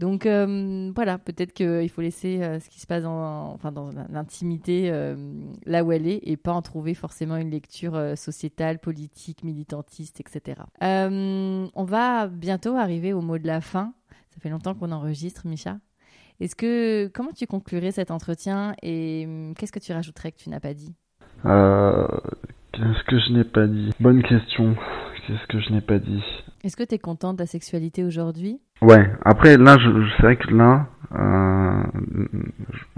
Donc 0.00 0.24
euh, 0.24 0.90
voilà, 0.94 1.18
peut-être 1.18 1.52
qu'il 1.52 1.90
faut 1.90 2.00
laisser 2.00 2.42
euh, 2.42 2.58
ce 2.58 2.70
qui 2.70 2.80
se 2.80 2.86
passe 2.86 3.02
dans, 3.02 3.52
enfin, 3.52 3.70
dans 3.70 3.90
l'intimité 4.10 4.88
euh, 4.90 5.14
là 5.66 5.84
où 5.84 5.92
elle 5.92 6.08
est 6.08 6.20
et 6.22 6.38
pas 6.38 6.52
en 6.52 6.62
trouver 6.62 6.94
forcément 6.94 7.36
une 7.36 7.50
lecture 7.50 8.00
sociétale, 8.16 8.78
politique, 8.78 9.44
militantiste, 9.44 10.18
etc. 10.20 10.62
on 10.80 11.84
va 11.84 12.28
bientôt 12.28 12.76
arriver 12.76 13.12
au 13.12 13.20
mot 13.20 13.36
de 13.36 13.46
la 13.46 13.60
fin. 13.60 13.92
Ça 14.30 14.40
fait 14.40 14.48
longtemps 14.48 14.74
qu'on 14.74 14.90
enregistre, 14.90 15.46
Micha. 15.46 15.76
Est-ce 16.40 16.56
que 16.56 17.08
comment 17.08 17.32
tu 17.32 17.46
conclurais 17.46 17.90
cet 17.90 18.10
entretien 18.10 18.74
et 18.82 19.26
hum, 19.26 19.54
qu'est-ce 19.54 19.72
que 19.72 19.80
tu 19.80 19.92
rajouterais 19.92 20.32
que 20.32 20.38
tu 20.38 20.48
n'as 20.48 20.60
pas 20.60 20.72
dit? 20.72 20.94
Qu'est-ce 22.72 23.04
que 23.04 23.18
je 23.18 23.32
n'ai 23.34 23.44
pas 23.44 23.66
dit? 23.66 23.90
Bonne 24.00 24.22
question. 24.22 24.76
Qu'est-ce 25.30 25.46
que 25.46 25.60
je 25.60 25.72
n'ai 25.72 25.80
pas 25.80 26.00
dit 26.00 26.24
Est-ce 26.64 26.76
que 26.76 26.82
tu 26.82 26.96
es 26.96 26.98
content 26.98 27.32
de 27.34 27.38
ta 27.38 27.46
sexualité 27.46 28.02
aujourd'hui? 28.02 28.58
Ouais, 28.82 29.12
après 29.24 29.56
là, 29.56 29.76
je, 29.78 29.88
je 29.88 30.22
sais 30.22 30.34
que 30.34 30.52
là, 30.52 30.88
euh, 31.14 31.82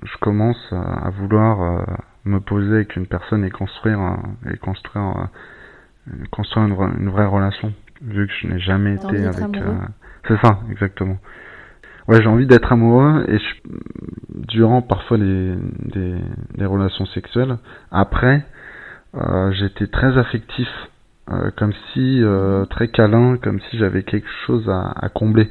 je 0.02 0.16
commence 0.22 0.56
à, 0.72 1.10
vouloir 1.10 1.60
euh, 1.60 1.84
me 2.24 2.40
poser 2.40 2.76
avec 2.76 2.96
une 2.96 3.06
personne 3.06 3.44
et 3.44 3.50
construire, 3.50 4.16
et 4.50 4.56
construire, 4.56 5.28
euh, 6.08 6.24
construire 6.30 6.64
une, 6.68 7.10
vraie 7.10 7.26
relation, 7.26 7.74
vu 8.00 8.26
que 8.26 8.32
je 8.40 8.46
n'ai 8.46 8.60
jamais 8.60 8.94
été 8.94 9.26
avec. 9.26 9.62
C'est 10.26 10.40
ça, 10.40 10.60
exactement. 10.70 11.18
Ouais, 12.08 12.22
j'ai 12.22 12.28
envie 12.28 12.46
d'être 12.46 12.72
amoureux 12.72 13.26
et 13.28 13.38
durant 14.30 14.80
parfois 14.80 15.18
les, 15.18 15.54
des, 15.80 16.16
des 16.56 16.64
relations 16.64 17.04
sexuelles, 17.06 17.58
après, 17.90 18.42
j'étais 19.52 19.86
très 19.88 20.16
affectif 20.16 20.68
euh, 21.32 21.50
comme 21.56 21.72
si 21.92 22.22
euh, 22.22 22.64
très 22.66 22.88
câlin, 22.88 23.36
comme 23.36 23.60
si 23.70 23.78
j'avais 23.78 24.02
quelque 24.02 24.28
chose 24.46 24.68
à, 24.68 24.92
à, 24.96 25.08
combler 25.08 25.50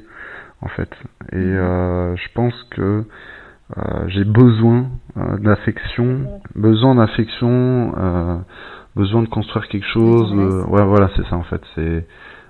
en 0.62 0.68
fait. 0.68 0.90
Et 1.32 1.38
mhm. 1.38 1.58
euh, 1.58 2.16
je 2.16 2.28
pense 2.34 2.54
que 2.72 3.04
j'ai 4.08 4.26
besoin 4.26 4.90
d'affection, 5.16 6.42
besoin 6.56 6.96
d'affection, 6.96 8.44
besoin 8.98 9.24
de 9.24 9.30
construire 9.30 9.66
quelque 9.70 9.88
chose. 9.88 10.34
ouais, 10.68 10.84
voilà, 10.84 11.10
c'est 11.16 11.26
ça 11.28 11.38
en 11.38 11.44
fait. 11.44 11.62
C'est 11.74 12.06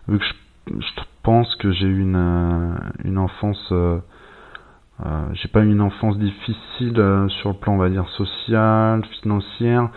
vu 0.08 0.18
que 0.18 0.26
je, 0.26 0.74
je 0.80 1.02
pense 1.22 1.56
que 1.58 1.72
j'ai 1.72 1.86
eu 1.86 2.00
une 2.00 2.76
une 3.06 3.20
enfance. 3.20 3.72
j'ai 5.34 5.48
pas 5.50 5.62
eu 5.62 5.72
une 5.72 5.82
enfance 5.82 6.18
difficile 6.18 7.28
sur 7.40 7.50
le 7.50 7.56
plan 7.56 7.76
on 7.76 7.78
va 7.78 7.90
dire 7.90 8.10
social, 8.18 9.06
financière, 9.22 9.90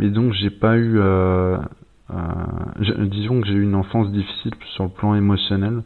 mais 0.00 0.08
donc 0.08 0.32
j'ai 0.32 0.50
pas 0.50 0.78
eu 0.78 0.98
euh, 0.98 1.58
disons 2.80 3.40
que 3.40 3.46
j'ai 3.46 3.54
eu 3.54 3.62
une 3.62 3.74
enfance 3.74 4.10
difficile 4.10 4.52
sur 4.74 4.84
le 4.84 4.90
plan 4.90 5.14
émotionnel, 5.14 5.82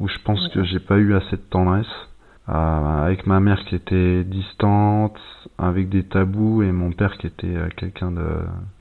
où 0.00 0.08
je 0.08 0.18
pense 0.24 0.48
que 0.48 0.62
j'ai 0.64 0.80
pas 0.80 0.98
eu 0.98 1.14
assez 1.14 1.36
de 1.36 1.42
tendresse. 1.50 1.86
Euh, 2.48 3.04
avec 3.04 3.26
ma 3.26 3.40
mère 3.40 3.62
qui 3.66 3.74
était 3.74 4.24
distante, 4.24 5.18
avec 5.58 5.90
des 5.90 6.04
tabous, 6.04 6.62
et 6.62 6.72
mon 6.72 6.92
père 6.92 7.18
qui 7.18 7.26
était 7.26 7.46
euh, 7.46 7.68
quelqu'un 7.76 8.10
de 8.10 8.26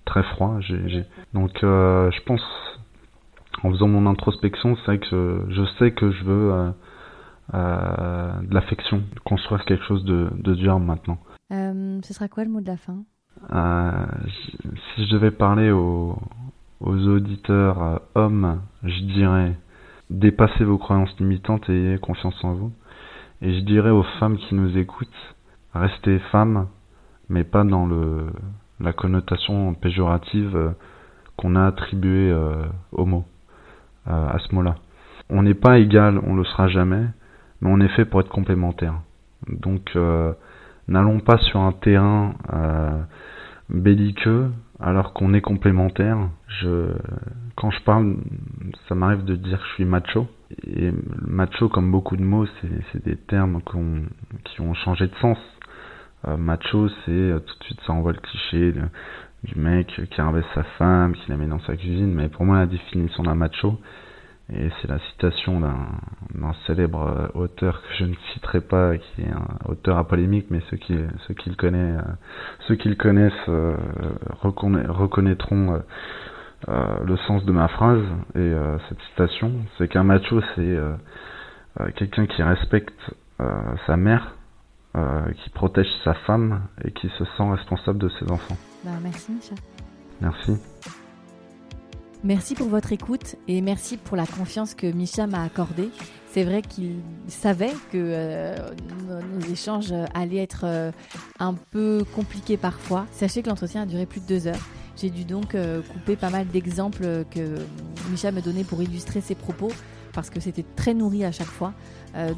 très 0.06 0.24
froid. 0.24 0.60
Donc 1.34 1.52
je 1.62 2.24
pense, 2.26 2.42
en 3.64 3.72
faisant 3.72 3.90
mon 3.90 4.06
introspection, 4.10 4.78
c'est 4.78 4.86
vrai 4.86 5.00
que 5.00 5.46
je 5.50 5.64
sais 5.80 5.92
que 5.92 6.12
je 6.12 6.24
veux 6.24 6.74
de 7.54 8.54
l'affection, 8.54 9.04
construire 9.26 9.66
quelque 9.66 9.84
chose 9.84 10.06
de, 10.06 10.30
de 10.34 10.56
dur 10.56 10.80
maintenant. 10.80 11.18
ce 11.50 12.14
sera 12.14 12.30
quoi 12.30 12.46
le 12.46 12.50
mot 12.50 12.62
de 12.62 12.68
la 12.68 12.78
fin? 12.78 13.04
Si 14.96 15.06
je 15.06 15.12
devais 15.12 15.32
parler 15.32 15.72
au, 15.72 16.18
aux 16.80 17.08
auditeurs 17.08 17.82
euh, 17.82 17.98
hommes, 18.16 18.62
je 18.84 19.02
dirais 19.04 19.58
dépassez 20.10 20.64
vos 20.64 20.78
croyances 20.78 21.14
limitantes 21.20 21.70
et 21.70 21.74
ayez 21.74 21.98
confiance 21.98 22.42
en 22.44 22.54
vous. 22.54 22.72
Et 23.42 23.54
je 23.54 23.60
dirais 23.66 23.90
aux 23.90 24.04
femmes 24.20 24.38
qui 24.38 24.56
nous 24.56 24.78
écoutent, 24.78 25.36
restez 25.74 26.20
femmes, 26.32 26.68
mais 27.30 27.44
pas 27.44 27.64
dans 27.64 27.86
le 27.86 28.28
la 28.80 28.94
connotation 28.94 29.74
péjorative 29.74 30.56
euh, 30.56 30.70
qu'on 31.36 31.56
a 31.56 31.66
attribuée 31.66 32.32
euh, 32.32 32.66
au 32.92 33.06
mot, 33.06 33.26
à 34.06 34.38
ce 34.40 34.56
mot-là. 34.56 34.76
On 35.30 35.44
n'est 35.44 35.56
pas 35.56 35.80
égal, 35.80 36.22
on 36.26 36.36
le 36.36 36.46
sera 36.46 36.68
jamais, 36.68 37.06
mais 37.62 37.70
on 37.70 37.80
est 37.82 37.90
fait 37.90 38.06
pour 38.06 38.22
être 38.22 38.30
complémentaire. 38.30 39.02
Donc 39.50 39.98
n'allons 40.88 41.20
pas 41.20 41.38
sur 41.40 41.60
un 41.60 41.74
terrain 41.74 42.34
belliqueux 43.70 44.50
alors 44.80 45.14
qu'on 45.14 45.34
est 45.34 45.42
complémentaire. 45.42 46.18
Je, 46.48 46.92
quand 47.56 47.72
je 47.72 47.82
parle, 47.82 48.18
ça 48.88 48.96
m'arrive 48.96 49.26
de 49.26 49.36
dire 49.36 49.60
que 49.60 49.68
je 49.68 49.74
suis 49.74 49.86
macho. 49.86 50.28
Et 50.66 50.92
macho, 51.26 51.70
comme 51.70 51.92
beaucoup 51.92 52.16
de 52.16 52.24
mots, 52.24 52.46
c'est 52.92 53.04
des 53.04 53.18
termes 53.18 53.62
qui 54.46 54.62
ont 54.62 54.74
changé 54.74 55.08
de 55.08 55.16
sens. 55.16 55.38
Euh, 56.28 56.38
macho, 56.38 56.90
c'est 57.06 57.12
euh, 57.12 57.40
tout 57.40 57.58
de 57.60 57.64
suite 57.64 57.80
ça 57.86 57.94
envoie 57.94 58.12
le 58.12 58.20
cliché 58.20 58.74
du 59.44 59.60
mec 59.60 60.02
qui 60.10 60.22
rabaisse 60.22 60.46
sa 60.56 60.64
femme, 60.64 61.14
qui 61.14 61.30
la 61.30 61.38
met 61.38 61.48
dans 61.48 61.60
sa 61.60 61.76
cuisine. 61.76 62.14
Mais 62.14 62.28
pour 62.28 62.46
moi, 62.46 62.58
la 62.58 62.66
définition 62.66 63.24
d'un 63.24 63.36
macho, 63.36 63.80
et 64.54 64.70
c'est 64.82 64.88
la 64.88 65.00
citation 65.12 65.60
d'un 65.60 66.54
célèbre 66.66 67.02
euh, 67.06 67.40
auteur 67.40 67.82
que 67.82 67.88
je 68.00 68.06
ne 68.06 68.16
citerai 68.34 68.62
pas, 68.62 68.98
qui 68.98 69.22
est 69.22 69.30
un 69.30 69.46
auteur 69.66 69.98
à 69.98 70.08
polémique, 70.08 70.48
mais 70.50 70.62
ceux 70.70 70.78
qui, 70.78 70.96
ceux 71.28 71.34
qui 71.34 71.50
le 71.50 71.56
connaissent, 71.56 72.00
euh, 72.00 72.14
ceux 72.68 72.76
qui 72.76 72.88
le 72.88 72.96
connaissent 72.96 73.34
euh, 73.50 73.76
reconnaîtront 74.42 75.82
le 76.68 77.18
sens 77.28 77.44
de 77.44 77.52
ma 77.52 77.68
phrase. 77.68 78.04
Et 78.36 78.54
cette 78.90 79.02
citation, 79.10 79.52
c'est 79.78 79.88
qu'un 79.88 80.04
macho, 80.04 80.42
c'est 80.56 80.78
quelqu'un 81.96 82.26
qui 82.26 82.42
respecte 82.42 83.00
sa 83.86 83.96
mère, 83.96 84.36
qui 85.44 85.50
protège 85.52 85.88
sa 86.04 86.14
femme 86.14 86.64
et 86.84 86.92
qui 86.92 87.10
se 87.10 87.26
sent 87.26 87.52
responsable 87.52 88.00
de 88.00 88.10
ses 88.10 88.32
enfants. 88.32 88.58
Bah, 88.84 88.92
merci, 89.04 89.32
Micha. 89.34 89.56
Merci. 90.20 90.60
Merci 92.24 92.56
pour 92.56 92.68
votre 92.68 92.92
écoute 92.94 93.36
et 93.48 93.62
merci 93.62 93.96
pour 93.96 94.18
la 94.18 94.26
confiance 94.26 94.74
que 94.74 94.88
Micha 94.88 95.28
m'a 95.28 95.44
accordée. 95.44 95.90
C'est 96.32 96.44
vrai 96.44 96.64
qu'il 96.64 96.96
savait 97.28 97.74
que 97.92 97.96
euh, 97.98 98.56
nos, 99.08 99.54
échanges 99.54 99.94
allaient 100.16 100.42
être 100.42 100.62
euh, 100.64 100.92
un 101.40 101.54
peu 101.54 102.04
compliqués 102.16 102.58
parfois. 102.58 103.06
Sachez 103.12 103.44
que 103.44 103.50
l'entretien 103.50 103.84
a 103.84 103.86
duré 103.86 104.08
plus 104.08 104.20
de 104.22 104.26
deux 104.26 104.48
heures. 104.48 104.68
J'ai 104.96 105.12
dû 105.12 105.26
donc 105.26 105.54
euh, 105.54 105.82
couper 105.84 106.16
pas 106.16 106.32
mal 106.32 106.48
d'exemples 106.48 107.24
que 107.30 107.56
Micha 108.10 108.32
me 108.32 108.42
donnait 108.42 108.64
pour 108.64 108.82
illustrer 108.82 109.22
ses 109.22 109.36
propos 109.36 109.72
parce 110.12 110.32
que 110.32 110.40
c'était 110.40 110.66
très 110.76 110.96
nourri 110.96 111.24
à 111.24 111.32
chaque 111.32 111.46
fois. 111.46 111.74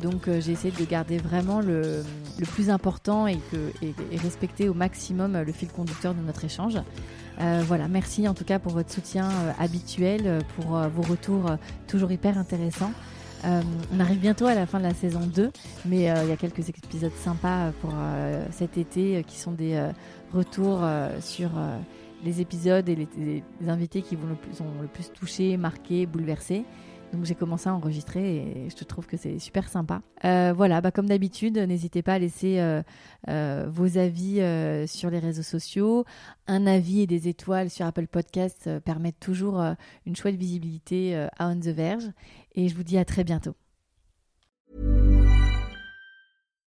Donc 0.01 0.29
j'ai 0.39 0.51
essayé 0.51 0.73
de 0.77 0.83
garder 0.85 1.17
vraiment 1.17 1.61
le, 1.61 2.03
plus 2.53 2.69
important 2.69 3.27
et, 3.27 3.37
que, 3.51 3.71
et 3.81 4.17
respecter 4.17 4.69
au 4.69 4.73
maximum 4.73 5.41
le 5.41 5.51
fil 5.51 5.69
conducteur 5.69 6.13
de 6.13 6.21
notre 6.21 6.45
échange. 6.45 6.77
Euh, 7.41 7.63
voilà, 7.65 7.87
merci 7.87 8.27
en 8.27 8.33
tout 8.33 8.43
cas 8.43 8.59
pour 8.59 8.73
votre 8.73 8.91
soutien 8.91 9.29
euh, 9.29 9.51
habituel, 9.59 10.21
euh, 10.25 10.39
pour 10.57 10.77
vos 10.77 11.01
retours 11.03 11.51
toujours 11.87 12.11
hyper 12.11 12.37
intéressants. 12.37 12.91
on 13.45 13.99
arrive 14.01 14.19
bientôt 14.19 14.45
à 14.45 14.55
la 14.55 14.65
fin 14.65 14.79
de 14.79 14.83
la 14.83 14.93
saison 14.93 15.21
2, 15.21 15.51
mais 15.85 15.97
il 15.97 16.29
y 16.29 16.31
a 16.31 16.35
quelques 16.35 16.67
épisodes 16.67 17.13
sympas 17.15 17.71
pour 17.81 17.93
cet 18.51 18.77
été 18.77 19.23
qui 19.25 19.39
sont 19.39 19.53
des 19.53 19.81
retours 20.33 20.81
sur 21.21 21.51
les 22.25 22.41
épisodes 22.41 22.89
et 22.89 22.95
les, 22.95 23.43
invités 23.69 24.01
qui 24.01 24.17
vont 24.17 24.27
le 24.27 24.35
plus, 24.35 24.59
ont 24.59 24.81
le 24.81 24.87
plus. 24.87 25.09
Donc 27.13 27.25
j'ai 27.25 27.35
commencé 27.35 27.67
à 27.67 27.73
enregistrer 27.73 28.37
et 28.37 28.69
je 28.69 28.83
trouve 28.83 29.07
que 29.07 29.17
c'est 29.17 29.39
super 29.39 29.67
sympa. 29.67 30.01
Euh, 30.25 30.53
voilà, 30.55 30.79
bah, 30.79 30.91
comme 30.91 31.07
d'habitude, 31.07 31.57
n'hésitez 31.57 32.01
pas 32.01 32.13
à 32.13 32.19
laisser 32.19 32.59
euh, 32.59 32.83
euh, 33.29 33.67
vos 33.69 33.97
avis 33.97 34.41
sur 34.87 35.09
les 35.09 35.19
réseaux 35.19 35.43
sociaux. 35.43 36.05
Un 36.47 36.67
avis 36.67 37.01
et 37.01 37.07
des 37.07 37.27
étoiles 37.27 37.69
sur 37.69 37.85
Apple 37.85 38.07
Podcasts 38.07 38.79
permettent 38.79 39.19
toujours 39.19 39.61
une 40.05 40.15
chouette 40.15 40.35
visibilité 40.35 41.15
à 41.37 41.49
On 41.49 41.59
the 41.59 41.67
Verge. 41.67 42.11
Et 42.55 42.67
je 42.67 42.75
vous 42.75 42.83
dis 42.83 42.97
à 42.97 43.05
très 43.05 43.23
bientôt. 43.23 43.55